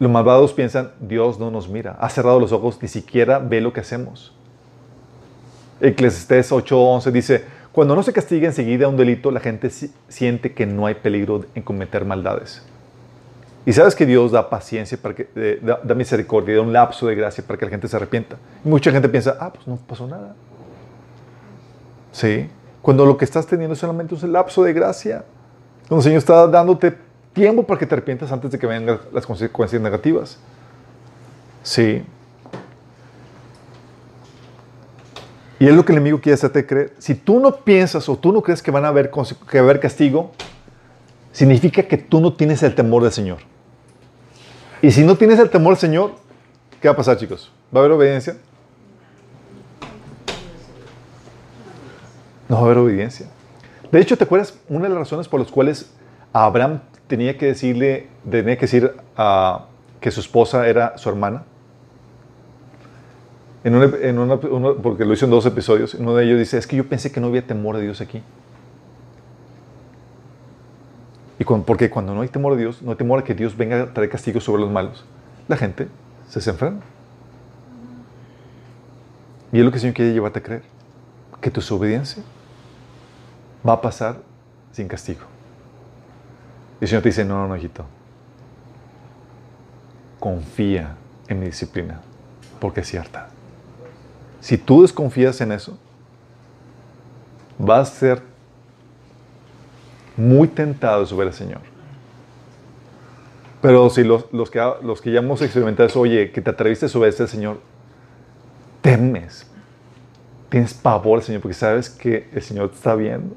los 0.00 0.10
malvados 0.10 0.52
piensan, 0.52 0.92
Dios 1.00 1.38
no 1.38 1.50
nos 1.50 1.68
mira, 1.68 1.96
ha 2.00 2.08
cerrado 2.08 2.40
los 2.40 2.50
ojos, 2.50 2.78
ni 2.82 2.88
siquiera 2.88 3.38
ve 3.38 3.60
lo 3.60 3.72
que 3.72 3.80
hacemos. 3.80 4.34
Eclesiastés 5.80 6.50
8, 6.50 6.80
11 6.80 7.12
dice, 7.12 7.44
cuando 7.70 7.94
no 7.94 8.02
se 8.02 8.12
castiga 8.12 8.48
enseguida 8.48 8.88
un 8.88 8.96
delito, 8.96 9.30
la 9.30 9.38
gente 9.38 9.70
siente 10.08 10.52
que 10.52 10.66
no 10.66 10.86
hay 10.86 10.94
peligro 10.94 11.44
en 11.54 11.62
cometer 11.62 12.04
maldades. 12.04 12.64
Y 13.68 13.74
sabes 13.74 13.94
que 13.94 14.06
Dios 14.06 14.32
da 14.32 14.48
paciencia, 14.48 14.96
para 14.96 15.14
que, 15.14 15.28
eh, 15.36 15.60
da, 15.60 15.94
misericordia, 15.94 16.56
da 16.56 16.62
un 16.62 16.72
lapso 16.72 17.06
de 17.06 17.14
gracia 17.14 17.44
para 17.46 17.58
que 17.58 17.66
la 17.66 17.70
gente 17.70 17.86
se 17.86 17.94
arrepienta. 17.96 18.38
Y 18.64 18.68
mucha 18.70 18.90
gente 18.90 19.10
piensa, 19.10 19.36
ah, 19.38 19.52
pues 19.52 19.66
no 19.66 19.76
pasó 19.76 20.06
nada. 20.06 20.34
Sí. 22.10 22.48
Cuando 22.80 23.04
lo 23.04 23.18
que 23.18 23.26
estás 23.26 23.46
teniendo 23.46 23.74
es 23.74 23.78
solamente 23.78 24.14
un 24.14 24.32
lapso 24.32 24.64
de 24.64 24.72
gracia. 24.72 25.22
Cuando 25.86 25.96
el 25.96 26.02
Señor 26.02 26.16
está 26.16 26.46
dándote 26.46 26.96
tiempo 27.34 27.62
para 27.62 27.78
que 27.78 27.84
te 27.84 27.94
arrepientas 27.94 28.32
antes 28.32 28.50
de 28.50 28.58
que 28.58 28.66
vengan 28.66 29.00
las 29.12 29.26
consecuencias 29.26 29.82
negativas. 29.82 30.38
Sí. 31.62 32.02
Y 35.58 35.66
es 35.66 35.74
lo 35.74 35.84
que 35.84 35.92
el 35.92 35.98
enemigo 35.98 36.22
quiere 36.22 36.36
hacerte 36.36 36.66
creer. 36.66 36.94
Si 36.96 37.14
tú 37.14 37.38
no 37.38 37.54
piensas 37.54 38.08
o 38.08 38.16
tú 38.16 38.32
no 38.32 38.40
crees 38.40 38.62
que 38.62 38.70
van 38.70 38.86
a 38.86 38.88
haber 38.88 39.10
castigo, 39.78 40.30
significa 41.32 41.82
que 41.82 41.98
tú 41.98 42.18
no 42.22 42.32
tienes 42.32 42.62
el 42.62 42.74
temor 42.74 43.02
del 43.02 43.12
Señor. 43.12 43.57
Y 44.80 44.90
si 44.92 45.04
no 45.04 45.16
tienes 45.16 45.38
el 45.38 45.50
temor 45.50 45.74
del 45.74 45.80
Señor, 45.80 46.12
¿qué 46.80 46.88
va 46.88 46.94
a 46.94 46.96
pasar, 46.96 47.16
chicos? 47.16 47.50
¿Va 47.74 47.80
a 47.80 47.84
haber 47.84 47.92
obediencia? 47.92 48.36
No 52.48 52.56
va 52.56 52.62
a 52.62 52.64
haber 52.66 52.78
obediencia. 52.78 53.26
De 53.90 54.00
hecho, 54.00 54.16
¿te 54.16 54.24
acuerdas 54.24 54.58
una 54.68 54.84
de 54.84 54.90
las 54.90 54.98
razones 54.98 55.28
por 55.28 55.40
las 55.40 55.50
cuales 55.50 55.90
Abraham 56.32 56.80
tenía 57.08 57.36
que 57.36 57.46
decirle, 57.46 58.08
tenía 58.30 58.56
que 58.56 58.62
decir 58.62 58.92
a, 59.16 59.66
que 60.00 60.10
su 60.10 60.20
esposa 60.20 60.68
era 60.68 60.96
su 60.96 61.08
hermana? 61.08 61.44
En 63.64 63.74
una, 64.18 64.36
porque 64.38 65.04
lo 65.04 65.12
hizo 65.12 65.24
en 65.24 65.32
dos 65.32 65.44
episodios, 65.44 65.94
uno 65.94 66.14
de 66.14 66.24
ellos 66.24 66.38
dice, 66.38 66.56
es 66.56 66.66
que 66.66 66.76
yo 66.76 66.88
pensé 66.88 67.10
que 67.10 67.20
no 67.20 67.26
había 67.26 67.46
temor 67.46 67.76
de 67.76 67.82
Dios 67.82 68.00
aquí. 68.00 68.22
Y 71.38 71.44
porque 71.44 71.88
cuando 71.88 72.14
no 72.14 72.22
hay 72.22 72.28
temor 72.28 72.54
de 72.56 72.62
Dios, 72.62 72.82
no 72.82 72.90
hay 72.90 72.96
temor 72.96 73.20
a 73.20 73.24
que 73.24 73.34
Dios 73.34 73.56
venga 73.56 73.82
a 73.82 73.94
traer 73.94 74.10
castigo 74.10 74.40
sobre 74.40 74.62
los 74.62 74.70
malos, 74.70 75.04
la 75.46 75.56
gente 75.56 75.88
se 76.28 76.40
desenfrena. 76.40 76.80
Y 79.52 79.58
es 79.58 79.64
lo 79.64 79.70
que 79.70 79.76
el 79.76 79.80
Señor 79.80 79.94
quiere 79.94 80.12
llevarte 80.12 80.40
a 80.40 80.42
creer, 80.42 80.62
que 81.40 81.50
tu 81.50 81.60
desobediencia 81.60 82.22
va 83.66 83.74
a 83.74 83.80
pasar 83.80 84.16
sin 84.72 84.88
castigo. 84.88 85.20
Y 86.80 86.84
el 86.84 86.88
Señor 86.88 87.02
te 87.02 87.08
dice, 87.10 87.24
no, 87.24 87.38
no, 87.38 87.48
no, 87.48 87.56
hijito, 87.56 87.84
confía 90.18 90.96
en 91.28 91.40
mi 91.40 91.46
disciplina, 91.46 92.00
porque 92.60 92.80
es 92.80 92.88
cierta. 92.88 93.28
Si 94.40 94.58
tú 94.58 94.82
desconfías 94.82 95.40
en 95.40 95.52
eso, 95.52 95.78
vas 97.58 97.90
a 97.90 97.94
ser 97.94 98.22
muy 100.18 100.48
tentados 100.48 101.08
sobre 101.08 101.28
el 101.28 101.32
Señor. 101.32 101.60
Pero 103.62 103.88
si 103.88 104.04
los, 104.04 104.24
que, 104.50 104.72
los 104.82 105.00
que 105.00 105.12
ya 105.12 105.20
hemos 105.20 105.40
experimentado 105.42 105.88
eso, 105.88 106.00
oye, 106.00 106.30
que 106.32 106.42
te 106.42 106.50
atreviste 106.50 106.86
a 106.86 106.98
obedecer 106.98 107.22
al 107.22 107.28
Señor, 107.28 107.60
temes, 108.82 109.46
tienes 110.48 110.74
pavor 110.74 111.20
al 111.20 111.24
Señor, 111.24 111.40
porque 111.40 111.54
sabes 111.54 111.88
que 111.88 112.28
el 112.32 112.42
Señor 112.42 112.70
te 112.70 112.76
está 112.76 112.94
viendo 112.94 113.34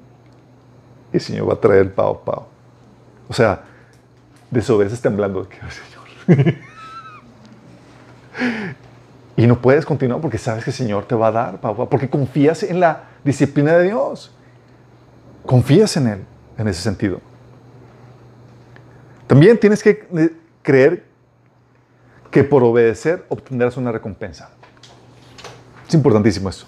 y 1.14 1.18
el 1.18 1.22
Señor 1.22 1.50
va 1.50 1.54
a 1.54 1.60
traer 1.60 1.82
el 1.82 1.92
pavo, 1.92 2.22
pavo. 2.22 2.48
O 3.30 3.34
sea, 3.34 3.64
desobedeces 4.50 5.02
temblando. 5.02 5.48
Señor. 6.28 6.56
y 9.38 9.48
no 9.48 9.62
puedes 9.62 9.86
continuar 9.86 10.20
porque 10.20 10.38
sabes 10.38 10.64
que 10.64 10.72
el 10.72 10.76
Señor 10.76 11.06
te 11.06 11.16
va 11.16 11.28
a 11.28 11.32
dar, 11.32 11.62
pavo, 11.62 11.88
porque 11.90 12.10
confías 12.10 12.64
en 12.64 12.80
la 12.80 13.04
disciplina 13.24 13.78
de 13.78 13.86
Dios. 13.86 14.32
Confías 15.46 15.98
en 15.98 16.08
Él 16.08 16.26
en 16.58 16.68
ese 16.68 16.82
sentido. 16.82 17.20
También 19.28 19.58
tienes 19.58 19.82
que 19.82 20.08
creer 20.62 21.06
que 22.30 22.44
por 22.44 22.64
obedecer 22.64 23.26
obtendrás 23.30 23.78
una 23.78 23.92
recompensa. 23.92 24.50
Es 25.88 25.94
importantísimo 25.94 26.50
eso. 26.50 26.66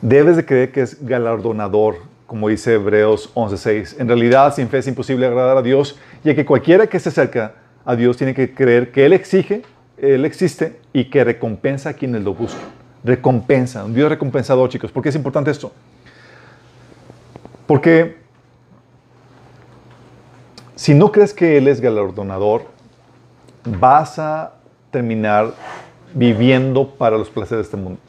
Debes 0.00 0.36
de 0.36 0.44
creer 0.44 0.72
que 0.72 0.82
es 0.82 1.04
galardonador, 1.04 1.96
como 2.26 2.48
dice 2.48 2.74
Hebreos 2.74 3.30
11:6. 3.34 3.96
En 4.00 4.08
realidad, 4.08 4.54
sin 4.54 4.68
fe 4.68 4.78
es 4.78 4.86
imposible 4.86 5.26
agradar 5.26 5.56
a 5.56 5.62
Dios, 5.62 5.98
ya 6.24 6.34
que 6.34 6.44
cualquiera 6.44 6.86
que 6.86 6.98
se 6.98 7.08
acerca 7.08 7.54
a 7.84 7.96
Dios 7.96 8.16
tiene 8.16 8.34
que 8.34 8.54
creer 8.54 8.90
que 8.92 9.04
Él 9.04 9.12
exige, 9.12 9.62
Él 9.98 10.24
existe 10.24 10.80
y 10.92 11.10
que 11.10 11.24
recompensa 11.24 11.90
a 11.90 11.92
quienes 11.92 12.22
lo 12.22 12.34
buscan. 12.34 12.62
Recompensa, 13.04 13.84
un 13.84 13.94
Dios 13.94 14.08
recompensador, 14.08 14.68
chicos. 14.68 14.92
¿Por 14.92 15.02
qué 15.02 15.08
es 15.08 15.16
importante 15.16 15.50
esto? 15.50 15.72
Porque 17.66 18.21
si 20.74 20.94
no 20.94 21.12
crees 21.12 21.34
que 21.34 21.58
Él 21.58 21.68
es 21.68 21.80
galardonador, 21.80 22.62
vas 23.64 24.18
a 24.18 24.54
terminar 24.90 25.52
viviendo 26.14 26.88
para 26.88 27.18
los 27.18 27.30
placeres 27.30 27.58
de 27.58 27.62
este 27.62 27.76
mundo. 27.76 28.00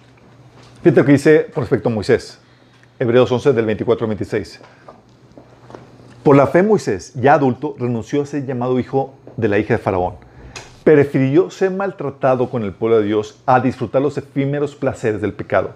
Fíjate 0.82 1.02
lo 1.02 1.06
que 1.06 1.12
dice 1.14 1.48
con 1.54 1.64
respecto 1.64 1.90
a 1.90 1.92
Moisés. 1.92 2.40
Hebreos 3.00 3.32
11 3.32 3.54
del 3.54 3.66
24 3.66 4.06
al 4.06 4.10
26. 4.10 4.62
Por 6.24 6.36
la 6.36 6.48
fe 6.48 6.64
Moisés, 6.64 7.14
ya 7.16 7.34
adulto, 7.34 7.76
renunció 7.78 8.22
a 8.22 8.26
ser 8.26 8.46
llamado 8.46 8.80
hijo 8.80 9.14
de 9.36 9.50
la 9.50 9.60
hija 9.60 9.74
de 9.74 9.78
Faraón. 9.78 10.16
Prefirió 10.84 11.50
ser 11.50 11.72
maltratado 11.72 12.50
con 12.50 12.64
el 12.64 12.74
pueblo 12.74 13.00
de 13.00 13.06
Dios 13.06 13.42
a 13.46 13.60
disfrutar 13.60 14.02
los 14.02 14.18
efímeros 14.18 14.76
placeres 14.76 15.22
del 15.22 15.34
pecado. 15.34 15.72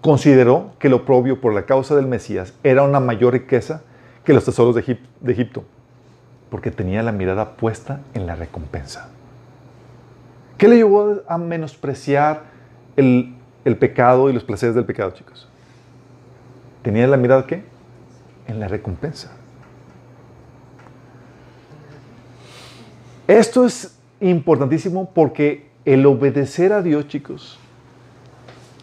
Consideró 0.00 0.72
que 0.78 0.88
lo 0.88 1.04
propio 1.04 1.40
por 1.40 1.54
la 1.54 1.64
causa 1.64 1.96
del 1.96 2.06
Mesías 2.06 2.54
era 2.62 2.82
una 2.82 3.00
mayor 3.00 3.32
riqueza 3.32 3.82
que 4.24 4.32
los 4.34 4.44
tesoros 4.44 4.74
de, 4.74 4.98
Egipto 5.26 5.64
porque 6.50 6.70
tenía 6.70 7.02
la 7.02 7.12
mirada 7.12 7.56
puesta 7.56 8.00
en 8.14 8.26
la 8.26 8.34
recompensa. 8.34 9.08
¿Qué 10.56 10.68
le 10.68 10.76
llevó 10.76 11.22
a 11.28 11.38
menospreciar 11.38 12.44
el, 12.96 13.34
pecado 13.78 14.30
y 14.30 14.32
los 14.32 14.44
placeres 14.44 14.74
del 14.74 14.84
pecado, 14.84 15.10
chicos? 15.10 15.48
¿Tenía 16.82 17.06
la 17.06 17.16
mirada 17.16 17.46
qué? 17.46 17.62
En 18.46 18.58
la 18.58 18.66
recompensa. 18.66 19.30
Esto 23.26 23.66
es 23.66 23.98
importantísimo 24.20 25.10
porque 25.12 25.68
el 25.84 26.04
obedecer 26.06 26.72
a 26.72 26.82
Dios, 26.82 27.08
chicos, 27.08 27.58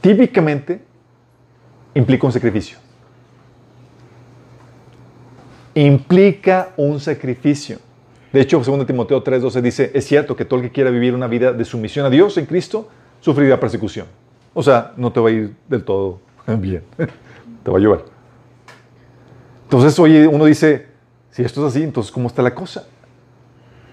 típicamente 0.02 0.82
implica 1.96 2.28
un 2.28 2.34
sacrificio 2.34 2.85
implica 5.76 6.70
un 6.78 7.00
sacrificio. 7.00 7.78
De 8.32 8.42
hecho, 8.42 8.60
2 8.60 8.86
Timoteo 8.86 9.24
3:12 9.24 9.62
dice, 9.62 9.92
es 9.94 10.06
cierto 10.06 10.36
que 10.36 10.46
todo 10.46 10.60
el 10.60 10.66
que 10.66 10.72
quiera 10.72 10.90
vivir 10.90 11.14
una 11.14 11.28
vida 11.28 11.54
de 11.54 11.64
sumisión 11.66 12.06
a 12.06 12.10
Dios 12.10 12.38
en 12.38 12.46
Cristo, 12.46 12.90
sufrirá 13.20 13.60
persecución. 13.60 14.08
O 14.54 14.64
sea, 14.64 14.94
no 14.98 15.12
te 15.12 15.20
va 15.20 15.30
a 15.30 15.32
ir 15.32 15.54
del 15.68 15.84
todo 15.84 16.20
bien, 16.48 16.84
te 17.64 17.72
va 17.72 17.78
a 17.78 17.82
llevar. 17.82 18.04
Entonces, 19.64 19.98
oye, 20.00 20.28
uno 20.28 20.46
dice, 20.46 20.88
si 21.32 21.44
esto 21.44 21.66
es 21.66 21.74
así, 21.74 21.84
entonces, 21.84 22.12
¿cómo 22.12 22.28
está 22.28 22.42
la 22.42 22.54
cosa? 22.54 22.88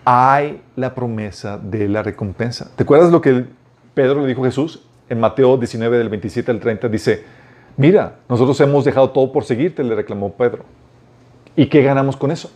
Hay 0.04 0.60
la 0.76 0.94
promesa 0.94 1.58
de 1.58 1.88
la 1.88 2.02
recompensa. 2.02 2.70
¿Te 2.76 2.82
acuerdas 2.82 3.10
lo 3.10 3.20
que 3.20 3.46
Pedro 3.94 4.20
le 4.20 4.28
dijo 4.28 4.42
a 4.42 4.46
Jesús? 4.46 4.82
En 5.08 5.18
Mateo 5.18 5.56
19, 5.56 5.98
del 5.98 6.08
27 6.08 6.50
al 6.50 6.60
30, 6.60 6.88
dice, 6.88 7.24
mira, 7.76 8.18
nosotros 8.28 8.60
hemos 8.60 8.84
dejado 8.84 9.10
todo 9.10 9.32
por 9.32 9.44
seguirte, 9.44 9.82
le 9.82 9.94
reclamó 9.94 10.32
Pedro. 10.32 10.64
¿Y 11.56 11.66
qué 11.66 11.82
ganamos 11.82 12.16
con 12.16 12.30
eso? 12.30 12.50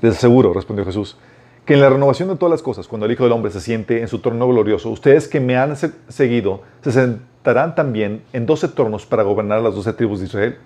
Les 0.00 0.16
aseguro, 0.16 0.52
respondió 0.52 0.84
Jesús, 0.84 1.16
que 1.64 1.74
en 1.74 1.80
la 1.80 1.88
renovación 1.88 2.28
de 2.28 2.36
todas 2.36 2.50
las 2.50 2.62
cosas, 2.62 2.86
cuando 2.86 3.06
el 3.06 3.12
Hijo 3.12 3.24
del 3.24 3.32
Hombre 3.32 3.50
se 3.50 3.60
siente 3.60 4.00
en 4.00 4.08
su 4.08 4.20
trono 4.20 4.46
glorioso, 4.46 4.90
ustedes 4.90 5.28
que 5.28 5.40
me 5.40 5.56
han 5.56 5.76
seguido 6.08 6.62
se 6.82 6.92
sentarán 6.92 7.74
también 7.74 8.22
en 8.32 8.46
doce 8.46 8.68
tronos 8.68 9.06
para 9.06 9.22
gobernar 9.22 9.62
las 9.62 9.74
doce 9.74 9.92
tribus 9.92 10.20
de 10.20 10.26
Israel. 10.26 10.58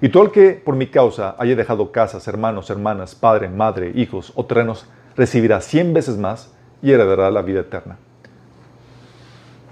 Y 0.00 0.08
todo 0.08 0.24
el 0.24 0.30
que 0.30 0.52
por 0.52 0.76
mi 0.76 0.88
causa 0.88 1.36
haya 1.38 1.56
dejado 1.56 1.92
casas, 1.92 2.26
hermanos, 2.28 2.68
hermanas, 2.70 3.14
padre, 3.14 3.48
madre, 3.48 3.92
hijos 3.94 4.32
o 4.34 4.44
terrenos, 4.44 4.86
recibirá 5.16 5.60
cien 5.60 5.94
veces 5.94 6.18
más 6.18 6.52
y 6.82 6.92
heredará 6.92 7.30
la 7.30 7.42
vida 7.42 7.60
eterna. 7.60 7.96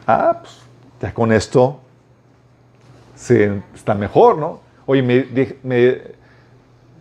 Ah, 0.06 0.40
pues 0.40 0.60
ya 1.00 1.12
con 1.12 1.32
esto 1.32 1.80
se, 3.14 3.62
está 3.74 3.94
mejor, 3.94 4.38
¿no? 4.38 4.60
Oye, 4.86 5.02
me, 5.02 5.26
me 5.62 6.14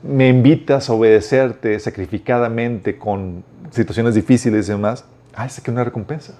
me 0.03 0.27
invitas 0.27 0.89
a 0.89 0.93
obedecerte 0.93 1.80
sacrificadamente 1.80 2.97
con 2.97 3.43
situaciones 3.71 4.13
difíciles 4.13 4.67
y 4.67 4.71
demás, 4.71 5.05
ah, 5.34 5.45
es 5.45 5.59
que 5.61 5.71
una 5.71 5.84
recompensa. 5.84 6.35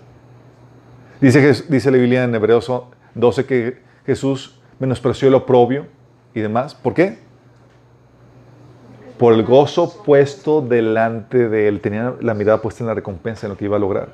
Dice, 1.22 1.64
dice 1.70 1.90
la 1.90 1.98
Biblia 1.98 2.26
en 2.26 2.36
Hebreos 2.36 2.72
12 3.16 3.46
que 3.46 3.78
Jesús 4.06 4.60
menospreció 4.80 5.30
el 5.30 5.36
oprobio 5.36 5.88
y 6.34 6.42
demás. 6.42 6.76
¿Por 6.76 6.94
qué? 6.94 7.18
Por 9.18 9.34
el 9.34 9.44
gozo 9.44 10.04
puesto 10.04 10.62
delante 10.62 11.48
de 11.48 11.70
él. 11.70 11.80
Tenía 11.80 12.16
la 12.20 12.34
mirada 12.34 12.62
puesta 12.62 12.84
en 12.84 12.88
la 12.88 12.94
recompensa, 12.94 13.48
en 13.48 13.52
lo 13.52 13.58
que 13.58 13.66
iba 13.66 13.78
a 13.78 13.80
lograr. 13.80 14.10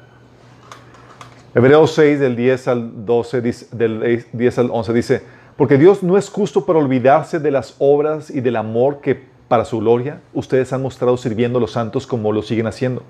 Hebreos 1.56 1.96
6, 1.96 2.20
del 2.20 2.36
10 2.36 2.68
al 2.68 3.06
12, 3.06 3.42
del 3.72 4.26
10 4.32 4.60
al 4.60 4.70
11 4.72 4.94
dice, 4.94 5.24
porque 5.58 5.78
Dios 5.78 6.04
no 6.04 6.18
es 6.18 6.30
justo 6.30 6.66
para 6.66 6.78
olvidarse 6.78 7.40
de 7.40 7.50
las 7.50 7.76
obras 7.80 8.30
y 8.30 8.40
del 8.40 8.56
amor 8.56 9.02
que 9.02 9.29
para 9.50 9.66
su 9.66 9.80
gloria 9.80 10.22
ustedes 10.34 10.72
han 10.72 10.82
mostrado 10.82 11.18
sirviendo 11.18 11.58
a 11.58 11.62
los 11.62 11.72
santos 11.72 12.08
como 12.08 12.32
lo 12.32 12.42
siguen 12.42 12.68
haciendo. 12.68 13.04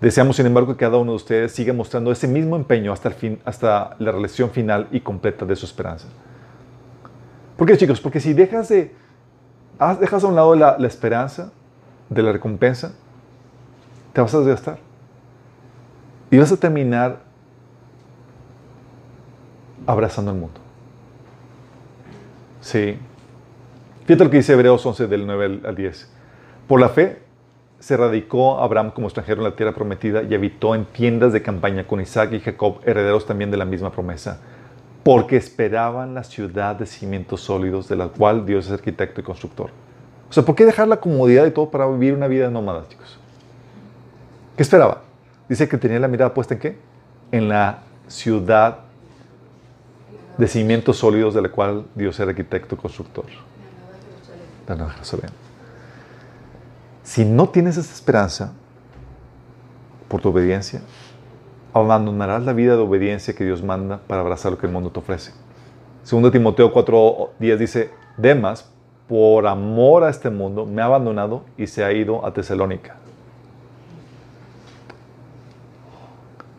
Deseamos, 0.00 0.36
sin 0.36 0.46
embargo, 0.46 0.72
que 0.72 0.78
cada 0.78 0.96
uno 0.96 1.12
de 1.12 1.16
ustedes 1.16 1.52
siga 1.52 1.72
mostrando 1.72 2.10
ese 2.10 2.26
mismo 2.26 2.56
empeño 2.56 2.92
hasta, 2.92 3.08
el 3.08 3.14
fin, 3.14 3.40
hasta 3.44 3.96
la 3.98 4.12
realización 4.12 4.50
final 4.50 4.88
y 4.90 5.00
completa 5.00 5.46
de 5.46 5.54
su 5.56 5.66
esperanza. 5.66 6.08
¿Por 7.56 7.66
qué, 7.66 7.76
chicos? 7.76 8.00
Porque 8.00 8.18
si 8.20 8.32
dejas 8.32 8.68
de, 8.70 8.94
dejas 10.00 10.24
a 10.24 10.26
un 10.26 10.34
lado 10.34 10.54
la, 10.54 10.76
la 10.78 10.86
esperanza 10.86 11.52
de 12.08 12.22
la 12.22 12.32
recompensa, 12.32 12.92
te 14.12 14.20
vas 14.20 14.34
a 14.34 14.38
desgastar. 14.38 14.78
Y 16.30 16.38
vas 16.38 16.50
a 16.50 16.56
terminar 16.56 17.20
abrazando 19.86 20.30
el 20.30 20.38
mundo. 20.38 20.60
Sí. 22.60 22.98
Fíjate 24.10 24.24
lo 24.24 24.30
que 24.30 24.38
dice 24.38 24.54
Hebreos 24.54 24.84
11 24.84 25.06
del 25.06 25.24
9 25.24 25.60
al 25.64 25.76
10. 25.76 26.08
Por 26.66 26.80
la 26.80 26.88
fe 26.88 27.22
se 27.78 27.96
radicó 27.96 28.58
Abraham 28.58 28.90
como 28.90 29.06
extranjero 29.06 29.40
en 29.40 29.44
la 29.44 29.54
tierra 29.54 29.72
prometida 29.72 30.24
y 30.24 30.34
habitó 30.34 30.74
en 30.74 30.84
tiendas 30.84 31.32
de 31.32 31.42
campaña 31.42 31.86
con 31.86 32.00
Isaac 32.00 32.32
y 32.32 32.40
Jacob, 32.40 32.80
herederos 32.84 33.24
también 33.24 33.52
de 33.52 33.56
la 33.56 33.64
misma 33.64 33.92
promesa, 33.92 34.40
porque 35.04 35.36
esperaban 35.36 36.12
la 36.12 36.24
ciudad 36.24 36.74
de 36.74 36.86
cimientos 36.86 37.42
sólidos 37.42 37.88
de 37.88 37.94
la 37.94 38.08
cual 38.08 38.44
Dios 38.44 38.66
es 38.66 38.72
arquitecto 38.72 39.20
y 39.20 39.22
constructor. 39.22 39.70
O 40.28 40.32
sea, 40.32 40.44
¿por 40.44 40.56
qué 40.56 40.64
dejar 40.64 40.88
la 40.88 40.96
comodidad 40.96 41.46
y 41.46 41.52
todo 41.52 41.70
para 41.70 41.86
vivir 41.86 42.12
una 42.12 42.26
vida 42.26 42.50
nómada, 42.50 42.88
chicos? 42.88 43.16
¿Qué 44.56 44.64
esperaba? 44.64 45.02
Dice 45.48 45.68
que 45.68 45.78
tenía 45.78 46.00
la 46.00 46.08
mirada 46.08 46.34
puesta 46.34 46.54
en 46.54 46.60
qué? 46.60 46.78
En 47.30 47.48
la 47.48 47.84
ciudad 48.08 48.78
de 50.36 50.48
cimientos 50.48 50.96
sólidos 50.96 51.32
de 51.32 51.42
la 51.42 51.50
cual 51.50 51.84
Dios 51.94 52.18
es 52.18 52.26
arquitecto 52.26 52.74
y 52.74 52.78
constructor. 52.78 53.26
Si 57.02 57.24
no 57.24 57.48
tienes 57.48 57.76
esa 57.76 57.92
esperanza 57.92 58.52
por 60.08 60.20
tu 60.20 60.28
obediencia, 60.28 60.80
abandonarás 61.72 62.44
la 62.44 62.52
vida 62.52 62.76
de 62.76 62.82
obediencia 62.82 63.34
que 63.34 63.44
Dios 63.44 63.62
manda 63.62 64.00
para 64.06 64.20
abrazar 64.20 64.52
lo 64.52 64.58
que 64.58 64.66
el 64.66 64.72
mundo 64.72 64.90
te 64.90 64.98
ofrece. 64.98 65.32
Segundo 66.02 66.30
Timoteo 66.30 66.72
4:10 66.72 67.56
dice, 67.56 67.90
Demas, 68.16 68.70
por 69.08 69.46
amor 69.46 70.04
a 70.04 70.10
este 70.10 70.30
mundo, 70.30 70.66
me 70.66 70.82
ha 70.82 70.84
abandonado 70.84 71.44
y 71.56 71.66
se 71.66 71.84
ha 71.84 71.92
ido 71.92 72.24
a 72.24 72.32
Tesalónica. 72.32 72.96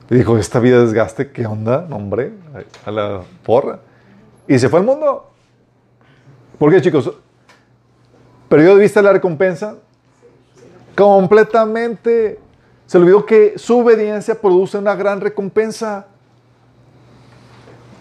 Y 0.10 0.16
dijo, 0.16 0.38
esta 0.38 0.60
vida 0.60 0.80
de 0.80 0.84
desgaste, 0.84 1.32
¿qué 1.32 1.46
onda? 1.46 1.88
Hombre, 1.90 2.34
a 2.86 2.92
la 2.92 3.22
porra. 3.46 3.80
Y 4.46 4.60
se 4.60 4.68
fue 4.68 4.80
al 4.80 4.86
mundo. 4.86 5.32
¿Por 6.60 6.70
qué, 6.70 6.82
chicos? 6.82 7.10
¿Perdió 8.52 8.76
de 8.76 8.82
vista 8.82 9.02
la 9.02 9.14
recompensa? 9.14 9.78
Completamente. 10.94 12.38
Se 12.86 12.98
olvidó 12.98 13.26
que 13.26 13.54
su 13.56 13.80
obediencia 13.80 14.36
produce 14.42 14.78
una 14.78 14.94
gran 14.94 15.22
recompensa. 15.22 16.08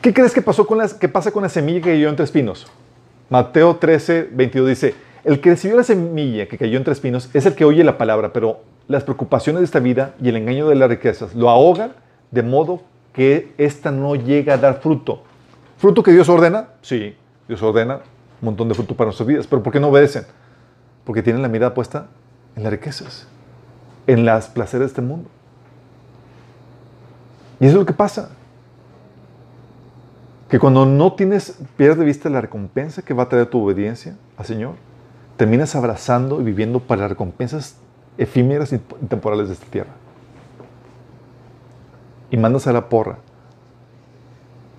¿Qué 0.02 0.12
crees 0.12 0.34
que, 0.34 0.42
pasó 0.42 0.66
con 0.66 0.78
las, 0.78 0.92
que 0.92 1.08
pasa 1.08 1.30
con 1.30 1.44
la 1.44 1.48
semilla 1.48 1.80
que 1.80 1.90
cayó 1.90 2.08
entre 2.08 2.24
espinos? 2.24 2.66
Mateo 3.28 3.76
13, 3.76 4.30
22 4.32 4.68
dice, 4.70 4.94
el 5.22 5.40
que 5.40 5.50
recibió 5.50 5.76
la 5.76 5.84
semilla 5.84 6.48
que 6.48 6.58
cayó 6.58 6.78
entre 6.78 6.94
espinos 6.94 7.30
es 7.32 7.46
el 7.46 7.54
que 7.54 7.64
oye 7.64 7.84
la 7.84 7.96
palabra, 7.96 8.32
pero 8.32 8.58
las 8.88 9.04
preocupaciones 9.04 9.60
de 9.60 9.66
esta 9.66 9.78
vida 9.78 10.16
y 10.20 10.30
el 10.30 10.36
engaño 10.36 10.68
de 10.68 10.74
las 10.74 10.90
riquezas 10.90 11.32
lo 11.32 11.48
ahogan 11.48 11.92
de 12.32 12.42
modo 12.42 12.82
que 13.12 13.52
ésta 13.56 13.92
no 13.92 14.16
llega 14.16 14.54
a 14.54 14.58
dar 14.58 14.80
fruto. 14.80 15.22
¿Fruto 15.78 16.02
que 16.02 16.10
Dios 16.10 16.28
ordena? 16.28 16.70
Sí, 16.82 17.14
Dios 17.46 17.62
ordena 17.62 18.00
un 18.40 18.46
montón 18.46 18.68
de 18.68 18.74
fruto 18.74 18.94
para 18.94 19.06
nuestras 19.08 19.26
vidas, 19.26 19.46
pero 19.46 19.62
¿por 19.62 19.72
qué 19.72 19.80
no 19.80 19.88
obedecen? 19.88 20.24
Porque 21.04 21.22
tienen 21.22 21.42
la 21.42 21.48
mirada 21.48 21.74
puesta 21.74 22.06
en 22.56 22.62
las 22.62 22.72
riquezas, 22.72 23.26
en 24.06 24.24
las 24.24 24.48
placeres 24.48 24.80
de 24.80 24.86
este 24.86 25.02
mundo. 25.02 25.28
Y 27.60 27.66
eso 27.66 27.74
es 27.74 27.80
lo 27.80 27.86
que 27.86 27.92
pasa. 27.92 28.30
Que 30.48 30.58
cuando 30.58 30.86
no 30.86 31.12
tienes, 31.12 31.58
pierdes 31.76 31.98
de 31.98 32.04
vista 32.04 32.28
la 32.30 32.40
recompensa 32.40 33.02
que 33.02 33.14
va 33.14 33.24
a 33.24 33.28
traer 33.28 33.46
tu 33.46 33.62
obediencia 33.62 34.16
al 34.36 34.46
Señor, 34.46 34.74
terminas 35.36 35.76
abrazando 35.76 36.40
y 36.40 36.44
viviendo 36.44 36.80
para 36.80 37.02
las 37.02 37.10
recompensas 37.10 37.76
efímeras 38.18 38.72
y 38.72 38.78
temporales 38.78 39.48
de 39.48 39.54
esta 39.54 39.66
tierra. 39.66 39.90
Y 42.30 42.36
mandas 42.36 42.66
a 42.66 42.72
la 42.72 42.88
porra, 42.88 43.18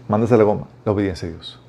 mandas 0.08 0.32
a 0.32 0.38
la 0.38 0.44
goma 0.44 0.68
la 0.84 0.92
obediencia 0.92 1.28
a 1.28 1.32
Dios. 1.32 1.61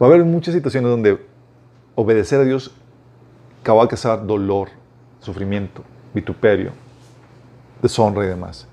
Va 0.00 0.06
a 0.06 0.10
haber 0.10 0.24
muchas 0.24 0.54
situaciones 0.54 0.90
donde 0.90 1.18
obedecer 1.94 2.40
a 2.40 2.44
Dios 2.44 2.72
va 3.72 3.84
a 3.84 3.88
causar 3.88 4.26
dolor, 4.26 4.68
sufrimiento, 5.20 5.82
vituperio, 6.14 6.72
deshonra 7.82 8.24
y 8.24 8.28
demás. 8.28 8.66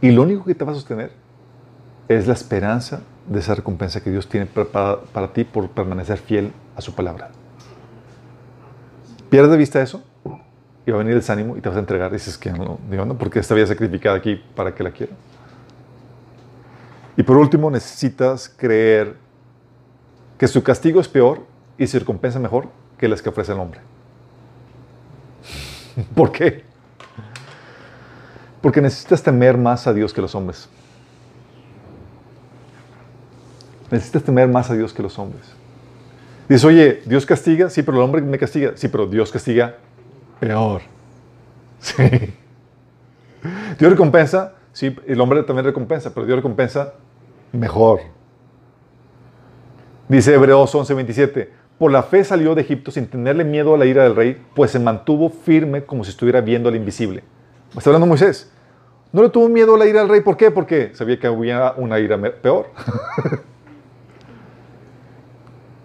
Y 0.00 0.10
lo 0.10 0.22
único 0.22 0.44
que 0.44 0.54
te 0.54 0.64
va 0.64 0.72
a 0.72 0.74
sostener 0.74 1.12
es 2.08 2.26
la 2.26 2.32
esperanza 2.32 3.00
de 3.26 3.40
esa 3.40 3.54
recompensa 3.54 4.02
que 4.02 4.10
Dios 4.10 4.28
tiene 4.28 4.46
para, 4.46 5.00
para 5.00 5.32
ti 5.32 5.44
por 5.44 5.68
permanecer 5.68 6.18
fiel 6.18 6.52
a 6.76 6.80
su 6.80 6.94
palabra. 6.94 7.30
Pierdes 9.28 9.50
de 9.50 9.58
vista 9.58 9.82
eso 9.82 10.02
y 10.86 10.90
va 10.90 10.96
a 10.96 10.98
venir 10.98 11.12
el 11.12 11.20
desánimo 11.20 11.56
y 11.56 11.60
te 11.60 11.68
vas 11.68 11.76
a 11.76 11.80
entregar. 11.80 12.10
Y 12.10 12.14
dices 12.14 12.38
que 12.38 12.50
no, 12.50 12.78
digo, 12.90 13.04
no, 13.04 13.18
porque 13.18 13.40
esta 13.40 13.54
vida 13.54 13.66
sacrificada 13.66 14.16
aquí 14.16 14.42
para 14.54 14.74
que 14.74 14.82
la 14.82 14.90
quiera. 14.90 15.12
Y 17.16 17.22
por 17.24 17.36
último, 17.36 17.70
necesitas 17.70 18.48
creer 18.48 19.16
que 20.38 20.48
su 20.48 20.62
castigo 20.62 21.00
es 21.00 21.08
peor 21.08 21.42
y 21.76 21.86
su 21.86 21.98
recompensa 21.98 22.38
mejor 22.38 22.68
que 22.96 23.08
las 23.08 23.20
que 23.20 23.28
ofrece 23.28 23.52
el 23.52 23.58
hombre. 23.58 23.80
¿Por 26.14 26.32
qué? 26.32 26.64
Porque 28.62 28.80
necesitas 28.80 29.22
temer 29.22 29.56
más 29.58 29.86
a 29.86 29.92
Dios 29.92 30.12
que 30.12 30.20
los 30.20 30.34
hombres. 30.34 30.68
Necesitas 33.90 34.22
temer 34.22 34.48
más 34.48 34.70
a 34.70 34.74
Dios 34.74 34.92
que 34.92 35.02
los 35.02 35.18
hombres. 35.18 35.46
Dices, 36.48 36.64
oye, 36.64 37.02
Dios 37.04 37.26
castiga, 37.26 37.70
sí, 37.70 37.82
pero 37.82 37.98
el 37.98 38.02
hombre 38.02 38.22
me 38.22 38.38
castiga. 38.38 38.72
Sí, 38.74 38.88
pero 38.88 39.06
Dios 39.06 39.30
castiga 39.30 39.76
peor. 40.40 40.82
Sí. 41.80 42.34
Dios 43.78 43.92
recompensa, 43.92 44.54
sí, 44.72 44.96
el 45.06 45.20
hombre 45.20 45.44
también 45.44 45.64
recompensa, 45.64 46.12
pero 46.12 46.26
Dios 46.26 46.34
recompensa 46.34 46.94
mejor. 47.52 48.00
Dice 50.08 50.34
Hebreos 50.34 50.74
11:27, 50.74 51.50
por 51.78 51.92
la 51.92 52.02
fe 52.02 52.24
salió 52.24 52.54
de 52.54 52.62
Egipto 52.62 52.90
sin 52.90 53.06
tenerle 53.06 53.44
miedo 53.44 53.74
a 53.74 53.78
la 53.78 53.84
ira 53.84 54.04
del 54.04 54.16
rey, 54.16 54.42
pues 54.54 54.70
se 54.70 54.78
mantuvo 54.78 55.28
firme 55.28 55.84
como 55.84 56.02
si 56.02 56.10
estuviera 56.10 56.40
viendo 56.40 56.68
al 56.68 56.76
invisible. 56.76 57.22
Está 57.76 57.90
hablando 57.90 58.06
Moisés. 58.06 58.50
No 59.12 59.22
le 59.22 59.28
tuvo 59.28 59.48
miedo 59.48 59.74
a 59.74 59.78
la 59.78 59.86
ira 59.86 60.00
del 60.00 60.08
rey, 60.08 60.20
¿por 60.20 60.36
qué? 60.36 60.50
Porque 60.50 60.92
sabía 60.94 61.18
que 61.18 61.26
había 61.26 61.74
una 61.76 61.98
ira 61.98 62.18
peor. 62.42 62.66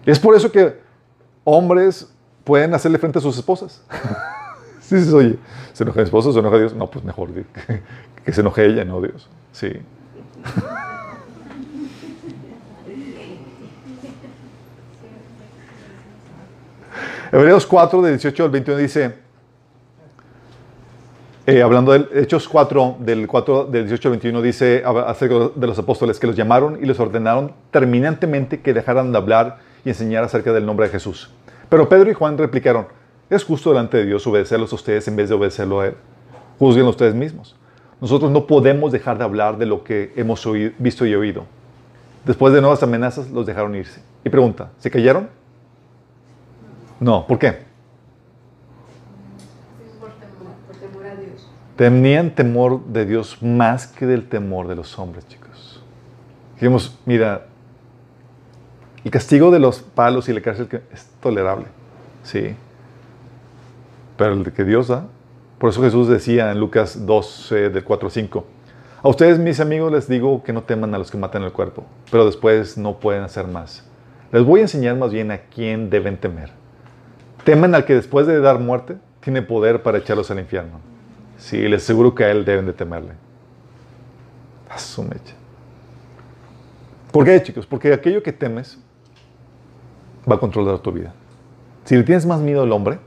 es 0.06 0.18
por 0.18 0.34
eso 0.34 0.50
que 0.50 0.78
hombres 1.44 2.10
pueden 2.44 2.74
hacerle 2.74 2.98
frente 2.98 3.18
a 3.18 3.22
sus 3.22 3.36
esposas. 3.36 3.82
sí, 4.80 5.02
sí, 5.02 5.12
oye, 5.12 5.38
¿se 5.72 5.84
enoja 5.84 6.00
mi 6.00 6.04
esposo? 6.04 6.32
¿Se 6.32 6.38
enoja 6.38 6.58
Dios? 6.58 6.74
No, 6.74 6.90
pues 6.90 7.04
mejor 7.04 7.30
que, 7.32 7.44
que 8.24 8.32
se 8.32 8.40
enoje 8.40 8.66
ella, 8.66 8.84
no 8.84 9.00
Dios. 9.00 9.28
Sí. 9.52 9.70
Hebreos 17.34 17.66
4, 17.66 18.00
del 18.00 18.12
18 18.12 18.44
al 18.44 18.50
21 18.50 18.78
dice, 18.78 19.14
eh, 21.46 21.62
hablando 21.62 21.90
de 21.90 22.22
Hechos 22.22 22.48
4, 22.48 22.98
del, 23.00 23.26
4, 23.26 23.64
del 23.64 23.88
18 23.88 24.06
al 24.06 24.12
21, 24.12 24.40
dice 24.40 24.84
acerca 24.84 25.50
de 25.52 25.66
los 25.66 25.76
apóstoles 25.76 26.20
que 26.20 26.28
los 26.28 26.36
llamaron 26.36 26.78
y 26.80 26.86
les 26.86 27.00
ordenaron 27.00 27.52
terminantemente 27.72 28.60
que 28.60 28.72
dejaran 28.72 29.10
de 29.10 29.18
hablar 29.18 29.58
y 29.84 29.88
enseñar 29.88 30.22
acerca 30.22 30.52
del 30.52 30.64
nombre 30.64 30.86
de 30.86 30.92
Jesús. 30.92 31.28
Pero 31.68 31.88
Pedro 31.88 32.08
y 32.08 32.14
Juan 32.14 32.38
replicaron, 32.38 32.86
¿es 33.28 33.42
justo 33.42 33.70
delante 33.70 33.96
de 33.96 34.06
Dios 34.06 34.24
obedecerlos 34.28 34.70
a 34.70 34.76
ustedes 34.76 35.08
en 35.08 35.16
vez 35.16 35.28
de 35.28 35.34
obedecerlo 35.34 35.80
a 35.80 35.88
Él? 35.88 35.94
Juzguen 36.60 36.86
ustedes 36.86 37.16
mismos. 37.16 37.56
Nosotros 38.00 38.30
no 38.30 38.46
podemos 38.46 38.92
dejar 38.92 39.18
de 39.18 39.24
hablar 39.24 39.58
de 39.58 39.66
lo 39.66 39.82
que 39.82 40.12
hemos 40.14 40.48
visto 40.78 41.04
y 41.04 41.16
oído. 41.16 41.46
Después 42.24 42.54
de 42.54 42.60
nuevas 42.60 42.84
amenazas, 42.84 43.28
los 43.28 43.44
dejaron 43.44 43.74
irse. 43.74 44.00
Y 44.24 44.28
pregunta, 44.28 44.70
¿se 44.78 44.88
callaron? 44.88 45.28
No, 47.04 47.26
¿por 47.26 47.38
qué? 47.38 47.58
Tenían 51.76 52.34
temor 52.34 52.82
de 52.86 53.04
Dios 53.04 53.42
más 53.42 53.86
que 53.86 54.06
del 54.06 54.26
temor 54.26 54.68
de 54.68 54.74
los 54.74 54.98
hombres, 54.98 55.28
chicos. 55.28 55.82
Dijimos, 56.54 56.98
mira, 57.04 57.44
El 59.04 59.10
castigo 59.10 59.50
de 59.50 59.58
los 59.58 59.80
palos 59.80 60.30
y 60.30 60.32
la 60.32 60.40
cárcel 60.40 60.66
es 60.90 61.04
tolerable. 61.20 61.66
Sí. 62.22 62.56
Pero 64.16 64.32
el 64.32 64.50
que 64.50 64.64
Dios 64.64 64.88
da. 64.88 65.04
Por 65.58 65.68
eso 65.68 65.82
Jesús 65.82 66.08
decía 66.08 66.52
en 66.52 66.58
Lucas 66.58 67.04
12, 67.04 67.68
del 67.68 67.84
4 67.84 68.08
5. 68.08 68.46
A 69.02 69.08
ustedes, 69.10 69.38
mis 69.38 69.60
amigos, 69.60 69.92
les 69.92 70.08
digo 70.08 70.42
que 70.42 70.54
no 70.54 70.62
teman 70.62 70.94
a 70.94 70.98
los 70.98 71.10
que 71.10 71.18
matan 71.18 71.42
el 71.42 71.52
cuerpo, 71.52 71.84
pero 72.10 72.24
después 72.24 72.78
no 72.78 72.98
pueden 72.98 73.24
hacer 73.24 73.46
más. 73.46 73.84
Les 74.32 74.42
voy 74.42 74.60
a 74.60 74.62
enseñar 74.62 74.96
más 74.96 75.12
bien 75.12 75.30
a 75.32 75.36
quién 75.36 75.90
deben 75.90 76.16
temer. 76.16 76.63
Temen 77.44 77.74
al 77.74 77.84
que 77.84 77.94
después 77.94 78.26
de 78.26 78.40
dar 78.40 78.58
muerte 78.58 78.96
tiene 79.20 79.42
poder 79.42 79.82
para 79.82 79.98
echarlos 79.98 80.30
al 80.30 80.40
infierno. 80.40 80.80
Sí, 81.38 81.56
les 81.68 81.82
aseguro 81.82 82.14
que 82.14 82.24
a 82.24 82.30
él 82.30 82.44
deben 82.44 82.66
de 82.66 82.72
temerle. 82.72 83.12
A 84.70 84.78
su 84.78 85.02
mecha. 85.02 85.34
¿Por 87.12 87.24
qué, 87.24 87.42
chicos? 87.42 87.66
Porque 87.66 87.92
aquello 87.92 88.22
que 88.22 88.32
temes 88.32 88.78
va 90.30 90.36
a 90.36 90.38
controlar 90.38 90.78
tu 90.78 90.90
vida. 90.90 91.12
Si 91.84 91.96
le 91.96 92.02
tienes 92.02 92.26
más 92.26 92.40
miedo 92.40 92.62
al 92.62 92.72
hombre, 92.72 92.98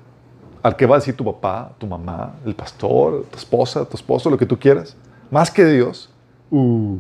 al 0.62 0.76
que 0.76 0.86
va 0.86 0.96
a 0.96 1.00
decir 1.00 1.16
tu 1.16 1.26
papá, 1.26 1.74
tu 1.78 1.88
mamá, 1.88 2.36
el 2.46 2.56
pastor, 2.56 3.26
tu 3.32 3.38
esposa, 3.38 3.86
tu 3.86 3.98
esposo, 3.98 4.30
lo 4.30 4.38
que 4.38 4.46
tú 4.46 4.58
quieras, 4.58 4.96
más 5.32 5.50
que 5.50 5.66
Dios, 5.66 6.10
uh, 6.52 6.98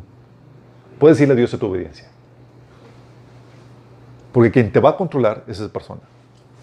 puedes 0.99 1.17
decirle 1.17 1.33
a 1.33 1.37
Dios 1.37 1.53
a 1.53 1.57
tu 1.57 1.67
obediencia. 1.67 2.07
Porque 4.31 4.51
quien 4.51 4.71
te 4.71 4.79
va 4.79 4.91
a 4.91 4.97
controlar 4.97 5.43
es 5.47 5.59
esa 5.59 5.71
persona, 5.71 6.01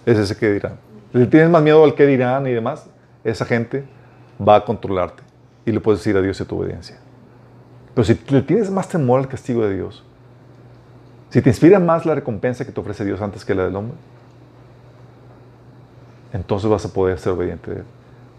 es 0.07 0.19
ese 0.19 0.37
que 0.37 0.53
dirán. 0.53 0.79
Si 1.13 1.27
tienes 1.27 1.51
más 1.51 1.63
miedo 1.63 1.85
al 1.85 1.95
que 1.95 2.07
dirán 2.07 2.47
y 2.47 2.53
demás, 2.53 2.89
esa 3.23 3.45
gente 3.45 3.85
va 4.41 4.57
a 4.57 4.65
controlarte 4.65 5.23
y 5.65 5.73
le 5.73 5.81
puedes 5.81 6.01
decir 6.01 6.17
a 6.17 6.21
Dios 6.21 6.43
tu 6.47 6.59
obediencia. 6.59 6.99
Pero 7.95 8.05
si 8.05 8.19
le 8.29 8.43
tienes 8.43 8.71
más 8.71 8.89
temor 8.89 9.21
al 9.21 9.29
castigo 9.29 9.63
de 9.67 9.75
Dios, 9.75 10.05
si 11.31 11.41
te 11.41 11.51
inspira 11.51 11.79
más 11.79 12.05
la 12.05 12.15
recompensa 12.15 12.65
que 12.65 12.73
te 12.73 12.81
ofrece 12.81 13.05
Dios 13.05 13.21
antes 13.21 13.45
que 13.45 13.55
la 13.55 13.65
del 13.65 13.77
hombre, 13.77 13.97
entonces 16.33 16.69
vas 16.69 16.85
a 16.85 16.93
poder 16.93 17.19
ser 17.19 17.33
obediente 17.33 17.71
a 17.71 17.75
Él. 17.75 17.85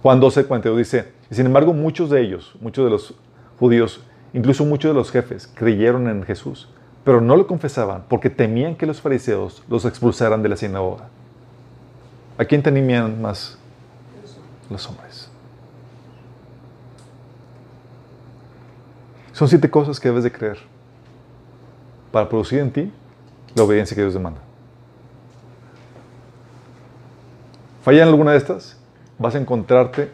Juan 0.01 0.19
12, 0.19 0.45
42 0.45 0.77
dice, 0.77 1.13
sin 1.31 1.45
embargo 1.45 1.73
muchos 1.73 2.09
de 2.09 2.21
ellos, 2.21 2.55
muchos 2.61 2.85
de 2.85 2.91
los 2.91 3.15
judíos, 3.59 4.01
incluso 4.33 4.65
muchos 4.65 4.91
de 4.91 4.95
los 4.95 5.11
jefes, 5.11 5.51
creyeron 5.55 6.07
en 6.09 6.23
Jesús, 6.23 6.69
pero 7.03 7.21
no 7.21 7.35
lo 7.35 7.47
confesaban 7.47 8.03
porque 8.09 8.29
temían 8.29 8.75
que 8.75 8.85
los 8.85 9.01
fariseos 9.01 9.63
los 9.69 9.85
expulsaran 9.85 10.43
de 10.43 10.49
la 10.49 10.57
sinagoga. 10.57 11.07
¿A 12.37 12.45
quién 12.45 12.61
temían 12.61 13.21
más? 13.21 13.57
Los 14.69 14.87
hombres. 14.87 15.29
Son 19.31 19.47
siete 19.47 19.69
cosas 19.69 19.99
que 19.99 20.07
debes 20.07 20.23
de 20.23 20.31
creer 20.31 20.57
para 22.11 22.27
producir 22.27 22.59
en 22.59 22.71
ti 22.71 22.91
la 23.53 23.63
obediencia 23.63 23.93
que 23.93 24.01
Dios 24.01 24.13
demanda. 24.13 24.39
¿Falla 27.83 28.03
en 28.03 28.07
alguna 28.07 28.31
de 28.31 28.37
estas? 28.37 28.77
Vas 29.19 29.35
a 29.35 29.37
encontrarte 29.37 30.11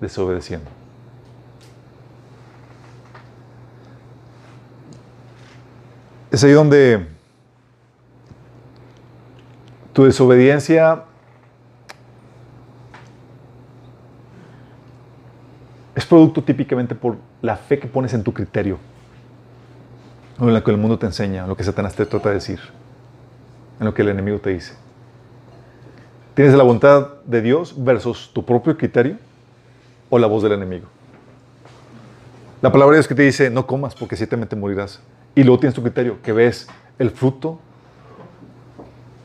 desobedeciendo. 0.00 0.68
Es 6.30 6.44
ahí 6.44 6.52
donde 6.52 7.06
tu 9.92 10.04
desobediencia 10.04 11.04
producto 16.10 16.42
típicamente 16.42 16.96
por 16.96 17.16
la 17.40 17.56
fe 17.56 17.78
que 17.78 17.86
pones 17.86 18.12
en 18.14 18.24
tu 18.24 18.34
criterio, 18.34 18.78
o 20.40 20.48
en 20.48 20.54
lo 20.54 20.64
que 20.64 20.72
el 20.72 20.76
mundo 20.76 20.98
te 20.98 21.06
enseña, 21.06 21.44
en 21.44 21.48
lo 21.48 21.56
que 21.56 21.62
Satanás 21.62 21.94
te 21.94 22.04
trata 22.04 22.30
de 22.30 22.34
decir, 22.34 22.58
en 23.78 23.86
lo 23.86 23.94
que 23.94 24.02
el 24.02 24.08
enemigo 24.08 24.40
te 24.40 24.50
dice. 24.50 24.74
¿Tienes 26.34 26.52
la 26.54 26.64
voluntad 26.64 27.20
de 27.24 27.40
Dios 27.42 27.74
versus 27.76 28.32
tu 28.32 28.44
propio 28.44 28.76
criterio 28.76 29.18
o 30.10 30.18
la 30.18 30.26
voz 30.26 30.42
del 30.42 30.52
enemigo? 30.52 30.86
La 32.60 32.72
palabra 32.72 32.94
de 32.94 32.98
Dios 32.98 33.08
que 33.08 33.14
te 33.14 33.22
dice, 33.22 33.48
no 33.48 33.68
comas 33.68 33.94
porque 33.94 34.16
ciertamente 34.16 34.56
morirás. 34.56 35.00
Y 35.36 35.44
luego 35.44 35.60
tienes 35.60 35.74
tu 35.74 35.82
criterio, 35.82 36.20
que 36.22 36.32
ves 36.32 36.66
el 36.98 37.10
fruto 37.10 37.60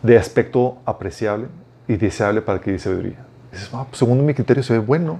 de 0.03 0.20
aspecto 0.20 0.78
apreciable 0.86 1.48
y 1.88 1.95
deseable 1.95 2.44
para 2.44 2.62
que 2.62 2.78
sabiduría. 2.78 3.26
dices, 3.52 3.72
ah, 3.74 3.88
pues, 3.90 3.98
según 3.98 4.24
mi 4.24 4.36
criterio 4.36 4.62
se 4.62 4.74
ve 4.74 4.80
bueno. 4.80 5.20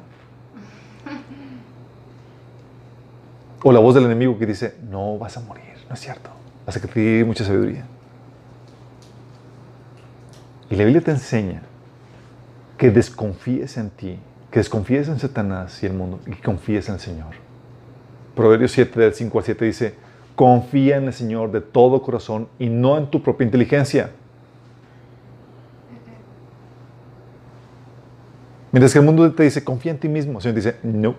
O 3.68 3.72
la 3.72 3.80
voz 3.80 3.96
del 3.96 4.06
enemigo 4.06 4.38
que 4.38 4.46
dice, 4.46 4.76
no 4.92 5.18
vas 5.18 5.38
a 5.38 5.40
morir, 5.40 5.74
no 5.90 5.96
es 5.96 6.00
cierto. 6.00 6.30
Vas 6.68 6.78
a 6.78 6.80
que 6.80 7.26
mucha 7.26 7.44
sabiduría. 7.44 7.84
Y 10.70 10.76
la 10.76 10.84
Biblia 10.84 11.02
te 11.02 11.10
enseña 11.10 11.64
que 12.78 12.92
desconfíes 12.92 13.78
en 13.78 13.90
ti, 13.90 14.20
que 14.52 14.60
desconfíes 14.60 15.08
en 15.08 15.18
Satanás 15.18 15.82
y 15.82 15.88
el 15.88 15.94
mundo 15.94 16.20
y 16.28 16.34
confíes 16.34 16.90
en 16.90 16.94
el 16.94 17.00
Señor. 17.02 17.34
Proverbios 18.36 18.72
7 18.72 19.00
del 19.00 19.16
5 19.16 19.40
al 19.40 19.44
7 19.44 19.66
dice, 19.66 19.96
confía 20.36 20.98
en 20.98 21.06
el 21.06 21.14
Señor 21.14 21.52
de 21.52 21.62
todo 21.62 22.04
corazón 22.04 22.48
y 22.60 22.70
no 22.70 23.00
en 23.00 23.10
tu 23.10 23.24
propia 23.24 23.46
inteligencia. 23.46 24.12
Mientras 28.72 28.94
que 28.94 29.00
el 29.00 29.06
mundo 29.06 29.34
te 29.34 29.42
dice, 29.42 29.64
confía 29.64 29.92
en 29.92 29.98
ti 29.98 30.08
mismo, 30.08 30.38
el 30.38 30.42
Señor 30.44 30.56
dice, 30.56 30.76
no. 30.84 31.16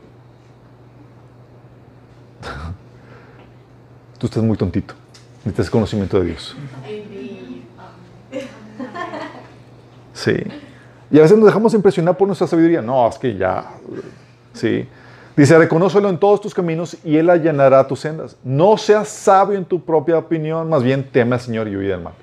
Tú 4.19 4.27
estás 4.27 4.43
muy 4.43 4.57
tontito. 4.57 4.95
Necesitas 5.45 5.71
conocimiento 5.71 6.19
de 6.21 6.27
Dios. 6.27 6.57
Sí. 10.13 10.35
Y 11.11 11.19
a 11.19 11.23
veces 11.23 11.37
nos 11.37 11.47
dejamos 11.47 11.75
impresionar 11.75 12.17
por 12.17 12.27
nuestra 12.27 12.47
sabiduría. 12.47 12.81
No, 12.81 13.09
es 13.09 13.19
que 13.19 13.37
ya. 13.37 13.67
Sí. 14.55 14.89
Dice, 15.37 15.59
reconócelo 15.59 16.09
en 16.09 16.19
todos 16.19 16.41
tus 16.41 16.55
caminos 16.55 16.97
y 17.05 17.17
Él 17.17 17.29
allanará 17.29 17.87
tus 17.87 18.01
sendas. 18.01 18.37
No 18.43 18.79
seas 18.79 19.09
sabio 19.09 19.59
en 19.59 19.67
tu 19.67 19.85
propia 19.85 20.17
opinión, 20.17 20.69
más 20.69 20.83
bien 20.83 21.09
teme 21.13 21.35
al 21.35 21.41
Señor 21.41 21.69
y 21.69 21.77
huye 21.77 21.89
del 21.89 22.01
mal. 22.01 22.15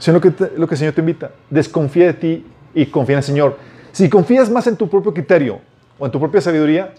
Sino 0.00 0.14
lo 0.14 0.20
que, 0.20 0.32
lo 0.56 0.66
que 0.66 0.74
el 0.74 0.78
Señor 0.78 0.94
te 0.94 1.00
invita. 1.00 1.30
Desconfía 1.48 2.06
de 2.06 2.14
ti 2.14 2.46
y 2.74 2.86
confía 2.86 3.14
en 3.14 3.18
el 3.18 3.24
Señor. 3.24 3.56
Si 3.92 4.08
confías 4.10 4.50
más 4.50 4.66
en 4.66 4.76
tu 4.76 4.90
propio 4.90 5.14
criterio 5.14 5.60
o 5.98 6.06
en 6.06 6.12
tu 6.12 6.18
propia 6.18 6.40
sabiduría, 6.40 6.94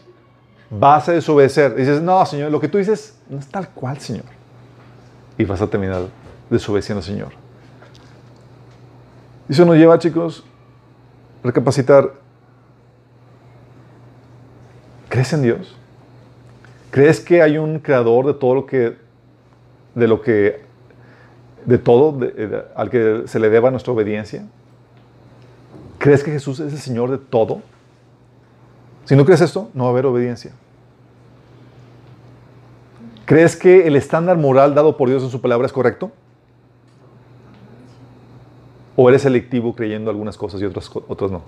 vas 0.71 1.09
a 1.09 1.11
desobedecer. 1.11 1.75
Dices, 1.75 2.01
no, 2.01 2.25
Señor, 2.25 2.51
lo 2.51 2.59
que 2.59 2.67
tú 2.67 2.77
dices 2.77 3.15
no 3.29 3.37
es 3.37 3.47
tal 3.47 3.69
cual, 3.69 3.99
Señor. 3.99 4.25
Y 5.37 5.43
vas 5.43 5.61
a 5.61 5.67
terminar 5.67 6.03
desobedeciendo 6.49 6.99
al 6.99 7.05
Señor. 7.05 7.33
Y 9.47 9.53
eso 9.53 9.65
nos 9.65 9.75
lleva, 9.75 9.99
chicos, 9.99 10.43
a 11.43 11.47
recapacitar. 11.47 12.13
¿Crees 15.09 15.33
en 15.33 15.41
Dios? 15.41 15.75
¿Crees 16.89 17.19
que 17.19 17.41
hay 17.41 17.57
un 17.57 17.79
creador 17.79 18.25
de 18.25 18.33
todo 18.33 18.55
lo 18.55 18.65
que, 18.65 18.97
de 19.93 20.07
lo 20.07 20.21
que, 20.21 20.63
de 21.65 21.77
todo 21.77 22.17
al 22.75 22.89
que 22.89 23.23
se 23.25 23.39
le 23.39 23.49
deba 23.49 23.71
nuestra 23.71 23.91
obediencia? 23.91 24.45
¿Crees 25.97 26.23
que 26.23 26.31
Jesús 26.31 26.59
es 26.61 26.71
el 26.71 26.79
Señor 26.79 27.11
de 27.11 27.17
todo? 27.17 27.61
Si 29.11 29.17
no 29.17 29.25
crees 29.25 29.41
esto, 29.41 29.69
no 29.73 29.83
va 29.83 29.89
a 29.89 29.91
haber 29.91 30.05
obediencia. 30.05 30.53
¿Crees 33.25 33.57
que 33.57 33.85
el 33.85 33.97
estándar 33.97 34.37
moral 34.37 34.73
dado 34.73 34.95
por 34.95 35.09
Dios 35.09 35.21
en 35.21 35.29
su 35.29 35.41
palabra 35.41 35.65
es 35.65 35.73
correcto? 35.73 36.13
¿O 38.95 39.09
eres 39.09 39.23
selectivo 39.23 39.75
creyendo 39.75 40.09
algunas 40.09 40.37
cosas 40.37 40.61
y 40.61 40.65
otras, 40.65 40.89
otras 41.09 41.29
no? 41.29 41.41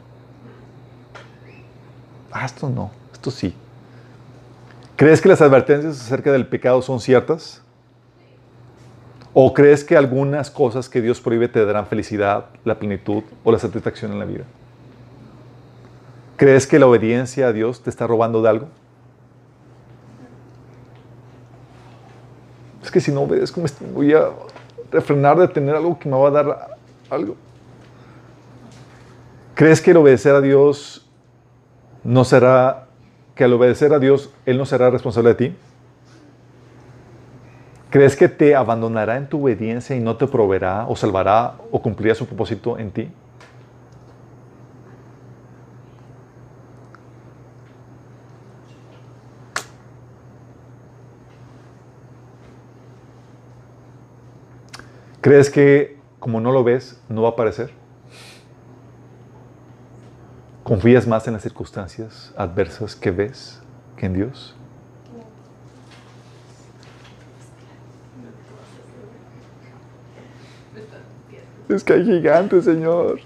Ah, 2.33 2.43
esto 2.43 2.67
no, 2.67 2.91
esto 3.13 3.31
sí. 3.31 3.55
¿Crees 4.97 5.21
que 5.21 5.29
las 5.29 5.41
advertencias 5.41 6.01
acerca 6.01 6.33
del 6.33 6.45
pecado 6.45 6.81
son 6.81 6.99
ciertas? 6.99 7.61
¿O 9.33 9.53
crees 9.53 9.85
que 9.85 9.95
algunas 9.95 10.51
cosas 10.51 10.89
que 10.89 10.99
Dios 10.99 11.21
prohíbe 11.21 11.47
te 11.47 11.63
darán 11.63 11.87
felicidad, 11.87 12.47
la 12.65 12.77
plenitud 12.77 13.23
o 13.41 13.53
la 13.53 13.57
satisfacción 13.57 14.11
en 14.11 14.19
la 14.19 14.25
vida? 14.25 14.43
¿Crees 16.43 16.67
que 16.67 16.77
la 16.77 16.87
obediencia 16.87 17.47
a 17.47 17.53
Dios 17.53 17.81
te 17.81 17.89
está 17.89 18.05
robando 18.05 18.41
de 18.41 18.49
algo? 18.49 18.67
Es 22.83 22.91
que 22.91 22.99
si 22.99 23.13
no 23.13 23.21
obedezco, 23.21 23.61
voy 23.93 24.13
a 24.13 24.27
refrenar 24.91 25.37
de 25.37 25.47
tener 25.47 25.73
algo 25.73 25.97
que 25.97 26.09
me 26.09 26.17
va 26.17 26.27
a 26.27 26.31
dar 26.31 26.77
algo. 27.09 27.37
¿Crees 29.55 29.79
que 29.79 29.91
el 29.91 29.95
obedecer 29.95 30.35
a 30.35 30.41
Dios 30.41 31.09
no 32.03 32.25
será, 32.25 32.87
que 33.35 33.45
al 33.45 33.53
obedecer 33.53 33.93
a 33.93 33.99
Dios 33.99 34.29
Él 34.45 34.57
no 34.57 34.65
será 34.65 34.89
responsable 34.89 35.29
de 35.29 35.35
ti? 35.35 35.55
¿Crees 37.89 38.17
que 38.17 38.27
te 38.27 38.53
abandonará 38.53 39.15
en 39.15 39.29
tu 39.29 39.41
obediencia 39.41 39.95
y 39.95 40.01
no 40.01 40.17
te 40.17 40.27
proveerá 40.27 40.87
o 40.89 40.95
salvará 40.97 41.53
o 41.71 41.81
cumplirá 41.81 42.13
su 42.13 42.25
propósito 42.25 42.77
en 42.77 42.91
ti? 42.91 43.09
¿Crees 55.23 55.49
que 55.49 55.95
como 56.19 56.41
no 56.41 56.51
lo 56.51 56.65
ves, 56.65 56.99
no 57.07 57.21
va 57.21 57.29
a 57.29 57.31
aparecer? 57.31 57.71
¿Confías 60.63 61.07
más 61.07 61.25
en 61.27 61.33
las 61.33 61.43
circunstancias 61.43 62.33
adversas 62.35 62.93
que 62.93 63.09
ves 63.11 63.61
que 63.95 64.07
en 64.07 64.15
Dios? 64.15 64.53
Es 71.69 71.85
que 71.85 71.93
hay 71.93 72.03
gigantes, 72.03 72.65
Señor. 72.65 73.21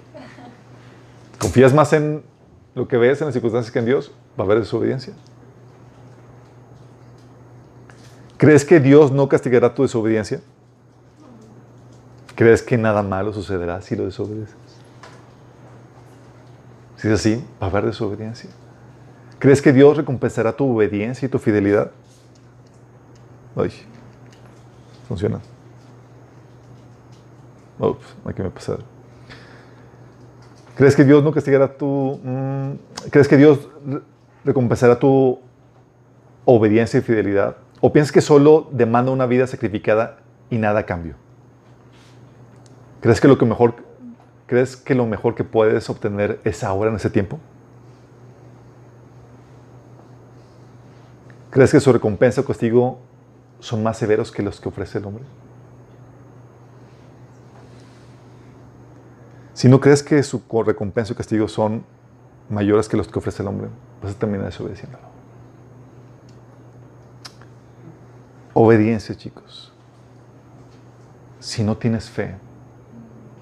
¿Confías 1.39 1.73
más 1.73 1.93
en 1.93 2.21
lo 2.75 2.87
que 2.87 2.97
ves 2.97 3.21
en 3.21 3.25
las 3.25 3.33
circunstancias 3.33 3.71
que 3.71 3.79
en 3.79 3.85
Dios? 3.85 4.11
Va 4.39 4.43
a 4.43 4.45
haber 4.45 4.59
desobediencia. 4.59 5.15
¿Crees 8.37 8.63
que 8.63 8.79
Dios 8.79 9.11
no 9.11 9.27
castigará 9.27 9.73
tu 9.73 9.81
desobediencia? 9.81 10.41
¿Crees 12.38 12.61
que 12.61 12.77
nada 12.77 13.01
malo 13.01 13.34
sucederá 13.34 13.81
si 13.81 13.95
lo 13.95 14.05
desobedeces? 14.05 14.55
Si 16.95 17.07
es 17.07 17.14
así, 17.15 17.43
va 17.59 17.65
a 17.65 17.69
haber 17.72 17.88
desobediencia. 17.88 18.51
¿Crees 19.39 19.59
que 19.59 19.73
Dios 19.73 19.97
recompensará 19.97 20.55
tu 20.55 20.76
obediencia 20.76 21.26
y 21.26 21.30
tu 21.30 21.39
fidelidad? 21.39 21.89
Ay, 23.55 23.72
funciona. 25.07 25.39
Ups, 27.80 28.05
hay 28.23 28.34
que 28.35 28.43
me 28.43 28.51
pasar. 28.51 28.81
¿Crees 30.76 30.95
que 30.95 31.03
Dios 31.03 31.23
no 31.23 31.31
castigará 31.31 31.76
tu... 31.76 32.19
Mm, 32.23 32.73
¿Crees 33.09 33.27
que 33.27 33.38
Dios 33.38 33.68
recompensará 34.45 34.99
tu 34.99 35.39
obediencia 36.45 36.99
y 36.99 37.01
fidelidad? 37.01 37.57
¿O 37.81 37.91
piensas 37.91 38.11
que 38.11 38.22
solo 38.22 38.69
demanda 38.72 39.11
una 39.11 39.26
vida 39.26 39.47
sacrificada 39.47 40.19
y 40.51 40.59
nada 40.59 40.81
a 40.81 40.85
cambio? 40.85 41.15
¿Crees 43.01 43.21
que 43.21 43.27
lo 43.27 43.37
que 43.37 43.45
mejor, 43.45 43.75
crees 44.47 44.75
que 44.75 44.95
lo 44.95 45.05
mejor 45.05 45.35
que 45.35 45.43
puedes 45.43 45.89
obtener 45.89 46.39
es 46.43 46.63
ahora 46.63 46.89
en 46.89 46.95
ese 46.95 47.09
tiempo? 47.09 47.39
¿Crees 51.51 51.71
que 51.71 51.79
su 51.79 51.91
recompensa 51.93 52.41
o 52.41 52.45
castigo 52.45 52.99
son 53.59 53.83
más 53.83 53.97
severos 53.97 54.31
que 54.31 54.43
los 54.43 54.59
que 54.59 54.69
ofrece 54.69 54.97
el 54.97 55.05
hombre? 55.05 55.23
Si 59.53 59.67
no 59.67 59.79
crees 59.79 60.03
que 60.03 60.21
su 60.21 60.43
recompensa 60.63 61.13
o 61.13 61.15
castigo 61.15 61.47
son 61.47 61.83
mayores 62.49 62.87
que 62.87 62.97
los 62.97 63.07
que 63.07 63.17
ofrece 63.17 63.41
el 63.41 63.47
hombre, 63.47 63.69
vas 64.03 64.13
a 64.13 64.19
terminar 64.19 64.45
desobedeciéndolo. 64.45 65.03
Obediencia, 68.53 69.15
chicos. 69.15 69.71
Si 71.39 71.63
no 71.63 71.77
tienes 71.77 72.09
fe, 72.09 72.35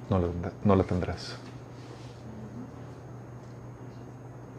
no 0.10 0.76
la, 0.76 0.84
tendrás. 0.84 1.36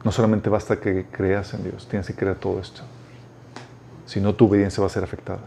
No 0.05 0.13
solamente 0.13 0.49
basta 0.49 0.79
que 0.79 1.07
creas 1.07 1.55
en 1.55 1.65
Dios, 1.65 1.87
tienes 1.89 2.07
que 2.07 2.15
creer 2.15 2.37
todo 2.37 2.61
esto. 2.61 2.83
Si 4.07 4.21
no, 4.21 4.35
tu 4.35 4.47
obediencia 4.47 4.81
va 4.81 4.87
a 4.87 4.91
ser 4.91 5.03
afectada. 5.03 5.41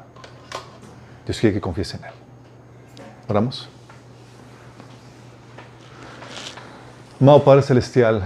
Dios 1.26 1.40
quiere 1.40 1.54
que 1.54 1.62
confíes 1.62 1.94
en 1.94 2.04
Él. 2.04 2.12
Oramos. 3.28 3.70
Amado 7.22 7.44
Padre 7.44 7.62
Celestial, 7.62 8.24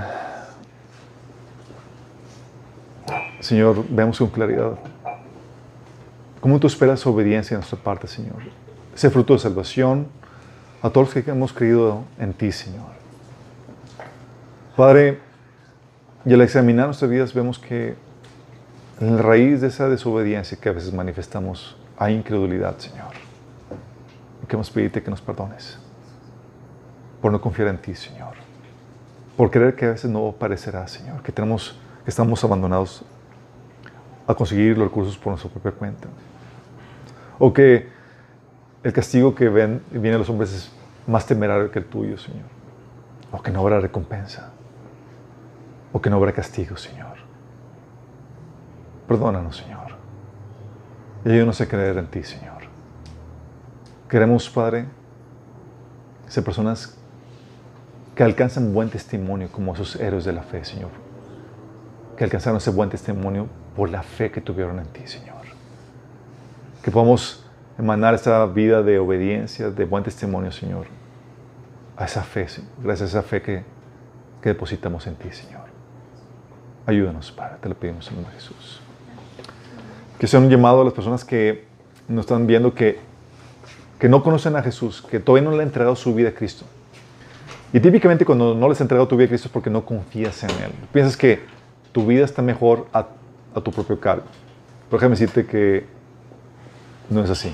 Señor, 3.39 3.83
vemos 3.89 4.19
con 4.19 4.29
claridad 4.29 4.77
¿Cómo 6.43 6.59
tú 6.59 6.67
esperas 6.67 7.07
obediencia 7.07 7.55
en 7.55 7.61
nuestra 7.61 7.79
parte, 7.79 8.05
Señor? 8.05 8.35
Ese 8.93 9.09
fruto 9.09 9.31
de 9.31 9.39
salvación 9.39 10.07
a 10.83 10.89
todos 10.89 11.15
los 11.15 11.23
que 11.23 11.31
hemos 11.31 11.53
creído 11.53 12.03
en 12.19 12.33
ti, 12.33 12.51
Señor. 12.51 12.91
Padre, 14.75 15.19
y 16.25 16.33
al 16.33 16.41
examinar 16.41 16.87
nuestras 16.87 17.09
vidas 17.09 17.33
vemos 17.33 17.57
que 17.57 17.95
en 18.99 19.15
la 19.15 19.21
raíz 19.21 19.61
de 19.61 19.67
esa 19.67 19.87
desobediencia 19.87 20.57
que 20.59 20.67
a 20.67 20.73
veces 20.73 20.93
manifestamos 20.93 21.77
hay 21.97 22.15
incredulidad, 22.15 22.77
Señor. 22.79 23.11
Y 24.43 24.45
queremos 24.45 24.69
pedirte 24.69 25.01
que 25.01 25.09
nos 25.09 25.21
perdones 25.21 25.77
por 27.21 27.31
no 27.31 27.39
confiar 27.39 27.69
en 27.69 27.77
ti, 27.77 27.95
Señor. 27.95 28.33
Por 29.37 29.49
creer 29.51 29.75
que 29.75 29.85
a 29.85 29.91
veces 29.91 30.11
no 30.11 30.27
aparecerá, 30.27 30.85
Señor. 30.89 31.23
Que, 31.23 31.31
tenemos, 31.31 31.79
estamos 32.05 32.43
abandonados 32.43 33.03
a 34.27 34.35
conseguir 34.35 34.77
los 34.77 34.89
recursos 34.89 35.17
por 35.17 35.31
nuestra 35.31 35.49
propia 35.49 35.71
cuenta. 35.71 36.09
O 37.39 37.53
que 37.53 37.92
el 38.83 38.93
castigo 38.93 39.33
que 39.33 39.49
ven, 39.49 39.81
viene 39.91 40.15
a 40.15 40.17
los 40.17 40.29
hombres 40.29 40.53
es 40.53 40.71
más 41.07 41.25
temerario 41.25 41.71
que 41.71 41.79
el 41.79 41.85
tuyo, 41.85 42.17
Señor. 42.17 42.45
O 43.31 43.41
que 43.41 43.51
no 43.51 43.59
habrá 43.59 43.79
recompensa. 43.79 44.51
O 45.91 46.01
que 46.01 46.09
no 46.09 46.17
habrá 46.17 46.31
castigo, 46.33 46.77
Señor. 46.77 47.17
Perdónanos, 49.07 49.57
Señor. 49.57 49.93
Y 51.25 51.45
no 51.45 51.53
sé 51.53 51.67
creer 51.67 51.97
en 51.97 52.07
ti, 52.07 52.23
Señor. 52.23 52.63
Queremos, 54.09 54.49
Padre, 54.49 54.85
ser 56.27 56.43
personas 56.43 56.97
que 58.15 58.23
alcanzan 58.23 58.73
buen 58.73 58.89
testimonio 58.89 59.49
como 59.51 59.73
esos 59.73 59.95
héroes 59.95 60.25
de 60.25 60.33
la 60.33 60.43
fe, 60.43 60.63
Señor. 60.65 60.91
Que 62.17 62.23
alcanzaron 62.23 62.57
ese 62.57 62.69
buen 62.69 62.89
testimonio 62.89 63.47
por 63.75 63.89
la 63.89 64.03
fe 64.03 64.29
que 64.29 64.41
tuvieron 64.41 64.79
en 64.79 64.85
ti, 64.87 65.07
Señor 65.07 65.33
que 66.83 66.91
podamos 66.91 67.42
emanar 67.77 68.13
esta 68.13 68.45
vida 68.45 68.83
de 68.83 68.99
obediencia, 68.99 69.69
de 69.69 69.85
buen 69.85 70.03
testimonio, 70.03 70.51
Señor, 70.51 70.87
a 71.97 72.05
esa 72.05 72.23
fe, 72.23 72.47
gracias 72.81 73.15
a 73.15 73.19
esa 73.19 73.23
fe 73.23 73.41
que, 73.41 73.63
que 74.41 74.49
depositamos 74.49 75.05
en 75.07 75.15
ti, 75.15 75.31
Señor. 75.31 75.63
Ayúdanos, 76.85 77.31
Padre, 77.31 77.55
te 77.61 77.69
lo 77.69 77.75
pedimos 77.75 78.07
en 78.09 78.15
nombre 78.15 78.33
de 78.33 78.39
Jesús. 78.39 78.81
Que 80.19 80.27
sea 80.27 80.39
un 80.39 80.49
llamado 80.49 80.81
a 80.81 80.85
las 80.85 80.93
personas 80.93 81.23
que 81.23 81.65
nos 82.07 82.25
están 82.25 82.45
viendo 82.45 82.73
que, 82.73 82.99
que 83.99 84.09
no 84.09 84.21
conocen 84.21 84.55
a 84.55 84.61
Jesús, 84.61 85.01
que 85.01 85.19
todavía 85.19 85.49
no 85.49 85.55
le 85.55 85.61
han 85.61 85.69
entregado 85.69 85.95
su 85.95 86.13
vida 86.13 86.29
a 86.29 86.33
Cristo. 86.33 86.65
Y 87.71 87.79
típicamente 87.79 88.25
cuando 88.25 88.53
no 88.53 88.67
les 88.67 88.77
has 88.77 88.81
entregado 88.81 89.07
tu 89.07 89.15
vida 89.15 89.25
a 89.25 89.29
Cristo 89.29 89.47
es 89.47 89.51
porque 89.51 89.69
no 89.69 89.85
confías 89.85 90.43
en 90.43 90.49
Él. 90.51 90.71
Piensas 90.91 91.17
que 91.17 91.39
tu 91.91 92.05
vida 92.05 92.25
está 92.25 92.41
mejor 92.41 92.87
a, 92.93 93.07
tu 93.61 93.71
propio 93.71 93.99
cargo. 93.99 94.25
Déjame 94.91 95.11
decirte 95.11 95.45
que 95.45 95.85
no 97.13 97.23
es 97.23 97.29
así. 97.29 97.53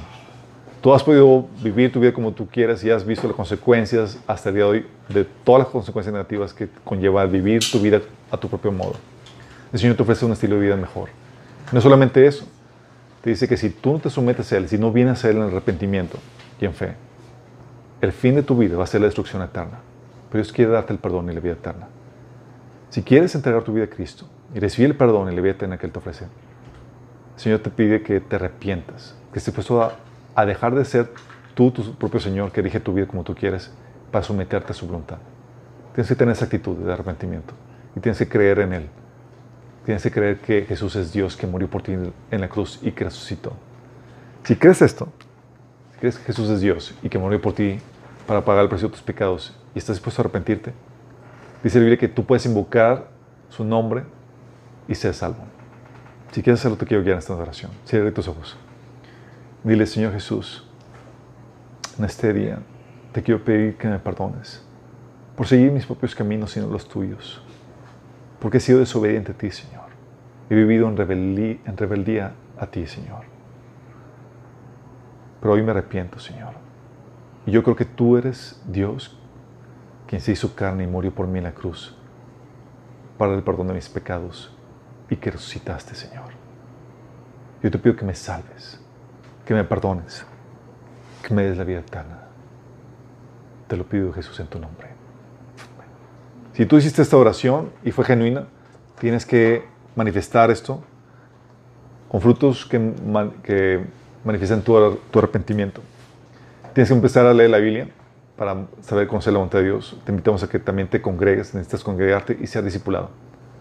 Tú 0.81 0.93
has 0.93 1.03
podido 1.03 1.47
vivir 1.61 1.91
tu 1.91 1.99
vida 1.99 2.13
como 2.13 2.31
tú 2.31 2.47
quieras 2.47 2.83
y 2.83 2.89
has 2.89 3.05
visto 3.05 3.27
las 3.27 3.35
consecuencias 3.35 4.17
hasta 4.25 4.49
el 4.49 4.55
día 4.55 4.63
de 4.63 4.69
hoy 4.69 4.85
de 5.09 5.25
todas 5.25 5.63
las 5.63 5.67
consecuencias 5.67 6.13
negativas 6.13 6.53
que 6.53 6.69
conlleva 6.85 7.25
vivir 7.25 7.61
tu 7.69 7.79
vida 7.79 7.99
a 8.31 8.37
tu 8.37 8.47
propio 8.47 8.71
modo. 8.71 8.93
El 9.73 9.79
Señor 9.79 9.97
te 9.97 10.03
ofrece 10.03 10.25
un 10.25 10.31
estilo 10.31 10.55
de 10.55 10.61
vida 10.61 10.77
mejor. 10.77 11.09
No 11.71 11.81
solamente 11.81 12.25
eso, 12.25 12.47
te 13.21 13.31
dice 13.31 13.47
que 13.47 13.57
si 13.57 13.69
tú 13.71 13.91
no 13.91 13.99
te 13.99 14.09
sometes 14.09 14.51
a 14.53 14.57
Él, 14.57 14.69
si 14.69 14.77
no 14.77 14.91
vienes 14.91 15.23
a 15.25 15.29
Él 15.29 15.37
en 15.37 15.43
arrepentimiento 15.43 16.17
y 16.61 16.65
en 16.65 16.73
fe, 16.73 16.95
el 17.99 18.13
fin 18.13 18.35
de 18.35 18.43
tu 18.43 18.57
vida 18.57 18.77
va 18.77 18.85
a 18.85 18.87
ser 18.87 19.01
la 19.01 19.07
destrucción 19.07 19.41
eterna. 19.41 19.79
Pero 20.31 20.41
Dios 20.41 20.53
quiere 20.53 20.71
darte 20.71 20.93
el 20.93 20.99
perdón 20.99 21.29
y 21.29 21.33
la 21.33 21.41
vida 21.41 21.53
eterna. 21.53 21.87
Si 22.89 23.03
quieres 23.03 23.35
entregar 23.35 23.63
tu 23.63 23.73
vida 23.73 23.85
a 23.85 23.89
Cristo 23.89 24.25
y 24.55 24.59
recibir 24.59 24.91
el 24.91 24.95
perdón 24.95 25.31
y 25.31 25.35
la 25.35 25.41
vida 25.41 25.51
eterna 25.51 25.77
que 25.77 25.85
Él 25.85 25.91
te 25.91 25.99
ofrece, 25.99 26.25
el 27.39 27.43
Señor 27.43 27.59
te 27.59 27.69
pide 27.69 28.03
que 28.03 28.19
te 28.19 28.35
arrepientas 28.35 29.15
que 29.31 29.39
estés 29.39 29.53
puesto 29.53 29.81
a, 29.81 29.93
a, 30.35 30.45
dejar 30.45 30.75
de 30.75 30.83
ser 30.83 31.09
tú, 31.53 31.71
tu 31.71 31.95
propio 31.95 32.19
Señor, 32.19 32.51
que 32.51 32.61
dirige 32.61 32.81
tu 32.81 32.93
vida 32.93 33.07
como 33.07 33.23
tú 33.23 33.33
quieres, 33.33 33.71
para 34.11 34.25
someterte 34.25 34.73
a 34.73 34.75
su 34.75 34.87
voluntad. 34.87 35.19
Tienes 35.95 36.09
que 36.09 36.15
tener 36.15 36.33
esa 36.33 36.45
actitud 36.45 36.75
de 36.75 36.91
arrepentimiento 36.91 37.53
y 37.95 38.01
tienes 38.01 38.17
que 38.17 38.27
creer 38.27 38.59
en 38.59 38.73
Él. 38.73 38.89
Tienes 39.85 40.03
que 40.03 40.11
creer 40.11 40.39
que 40.39 40.65
Jesús 40.65 40.97
es 40.97 41.13
Dios 41.13 41.37
que 41.37 41.47
murió 41.47 41.69
por 41.69 41.81
ti 41.81 41.93
en 41.93 42.41
la 42.41 42.49
cruz 42.49 42.79
y 42.81 42.91
que 42.91 43.05
resucitó. 43.05 43.53
Si 44.43 44.57
crees 44.57 44.81
esto, 44.81 45.07
si 45.93 45.99
crees 45.99 46.17
que 46.17 46.25
Jesús 46.25 46.49
es 46.49 46.59
Dios 46.59 46.93
y 47.01 47.07
que 47.07 47.19
murió 47.19 47.41
por 47.41 47.53
ti 47.53 47.79
para 48.27 48.43
pagar 48.43 48.63
el 48.63 48.69
precio 48.69 48.89
de 48.89 48.95
tus 48.95 49.01
pecados 49.01 49.55
y 49.73 49.79
estás 49.79 49.95
dispuesto 49.95 50.21
a 50.21 50.23
arrepentirte, 50.23 50.73
dice 51.63 51.77
la 51.77 51.85
Biblia 51.85 51.97
que 51.97 52.09
tú 52.09 52.25
puedes 52.25 52.45
invocar 52.45 53.07
su 53.47 53.63
nombre 53.63 54.03
y 54.89 54.95
ser 54.95 55.13
salvo. 55.13 55.58
Si 56.31 56.43
quieres 56.43 56.59
hacerlo, 56.59 56.77
te 56.77 56.85
quiero 56.85 57.03
guiar 57.03 57.13
en 57.13 57.19
esta 57.19 57.33
oración. 57.33 57.71
Cierra 57.85 58.11
tus 58.11 58.27
ojos. 58.27 58.55
Dile, 59.63 59.85
Señor 59.85 60.13
Jesús, 60.13 60.65
en 61.97 62.05
este 62.05 62.33
día 62.33 62.59
te 63.11 63.23
quiero 63.23 63.43
pedir 63.43 63.77
que 63.77 63.87
me 63.87 63.99
perdones 63.99 64.63
por 65.35 65.47
seguir 65.47 65.71
mis 65.71 65.85
propios 65.85 66.13
caminos 66.13 66.55
y 66.55 66.59
no 66.59 66.67
los 66.67 66.87
tuyos, 66.87 67.41
porque 68.39 68.57
he 68.57 68.61
sido 68.61 68.79
desobediente 68.79 69.31
a 69.31 69.35
ti, 69.35 69.49
Señor. 69.49 69.85
He 70.49 70.55
vivido 70.55 70.87
en 70.87 70.97
rebeldía, 70.97 71.57
en 71.65 71.77
rebeldía 71.77 72.33
a 72.57 72.67
ti, 72.67 72.85
Señor. 72.85 73.23
Pero 75.41 75.53
hoy 75.53 75.63
me 75.63 75.71
arrepiento, 75.71 76.19
Señor. 76.19 76.53
Y 77.45 77.51
yo 77.51 77.63
creo 77.63 77.75
que 77.75 77.85
tú 77.85 78.17
eres 78.17 78.61
Dios 78.67 79.17
quien 80.07 80.21
se 80.21 80.31
hizo 80.33 80.55
carne 80.55 80.83
y 80.83 80.87
murió 80.87 81.13
por 81.13 81.27
mí 81.27 81.39
en 81.39 81.45
la 81.45 81.53
cruz 81.53 81.95
para 83.17 83.33
el 83.33 83.43
perdón 83.43 83.67
de 83.67 83.73
mis 83.73 83.89
pecados 83.89 84.55
y 85.09 85.15
que 85.17 85.31
resucitaste, 85.31 85.95
Señor. 85.95 86.31
Yo 87.63 87.71
te 87.71 87.77
pido 87.77 87.95
que 87.95 88.05
me 88.05 88.15
salves 88.15 88.79
que 89.49 89.55
me 89.55 89.63
perdones, 89.63 90.23
que 91.23 91.33
me 91.33 91.43
des 91.43 91.57
la 91.57 91.63
vida 91.63 91.79
eterna. 91.79 92.19
Te 93.67 93.75
lo 93.75 93.83
pido, 93.83 94.13
Jesús, 94.13 94.39
en 94.39 94.45
tu 94.45 94.59
nombre. 94.59 94.89
Si 96.53 96.67
tú 96.67 96.77
hiciste 96.77 97.01
esta 97.01 97.17
oración 97.17 97.71
y 97.83 97.91
fue 97.91 98.05
genuina, 98.05 98.45
tienes 98.99 99.25
que 99.25 99.65
manifestar 99.95 100.51
esto 100.51 100.83
con 102.09 102.21
frutos 102.21 102.63
que, 102.67 102.77
man- 102.77 103.31
que 103.41 103.83
manifiesten 104.23 104.61
tu, 104.61 104.99
tu 105.09 105.17
arrepentimiento. 105.17 105.81
Tienes 106.75 106.89
que 106.89 106.93
empezar 106.95 107.25
a 107.25 107.33
leer 107.33 107.49
la 107.49 107.57
Biblia 107.57 107.89
para 108.37 108.67
saber 108.83 109.07
conocer 109.07 109.33
la 109.33 109.39
voluntad 109.39 109.57
de 109.59 109.65
Dios. 109.65 109.99
Te 110.05 110.11
invitamos 110.11 110.43
a 110.43 110.47
que 110.47 110.59
también 110.59 110.87
te 110.87 111.01
congregues, 111.01 111.55
necesitas 111.55 111.83
congregarte 111.83 112.37
y 112.39 112.45
ser 112.45 112.63
discipulado. 112.63 113.09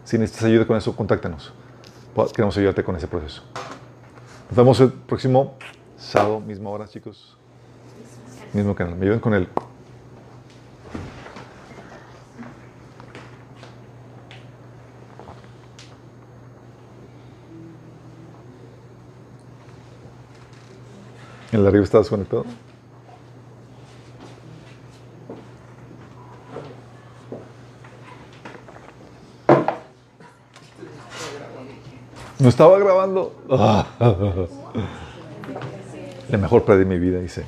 Si 0.09 0.17
necesitas 0.17 0.47
ayuda 0.47 0.67
con 0.67 0.75
eso, 0.75 0.97
contáctanos. 0.97 1.53
Queremos 2.35 2.57
ayudarte 2.57 2.83
con 2.83 2.97
ese 2.97 3.07
proceso. 3.07 3.43
Nos 4.49 4.57
vemos 4.57 4.81
el 4.81 4.91
próximo 4.91 5.59
sábado, 5.99 6.41
misma 6.41 6.71
hora, 6.71 6.89
chicos. 6.89 7.37
Mismo 8.55 8.75
canal. 8.75 8.97
Me 8.97 9.05
ayuden 9.05 9.21
con 9.21 9.35
el... 9.35 9.47
¿El 21.53 21.63
de 21.63 21.69
arriba 21.69 21.85
está 21.85 21.99
desconectado? 21.99 22.47
No 32.39 32.49
estaba 32.49 32.79
grabando. 32.79 33.33
La 36.29 36.39
mejor 36.39 36.65
pre 36.65 36.77
de 36.77 36.85
mi 36.85 36.99
vida, 36.99 37.19
dice. 37.19 37.45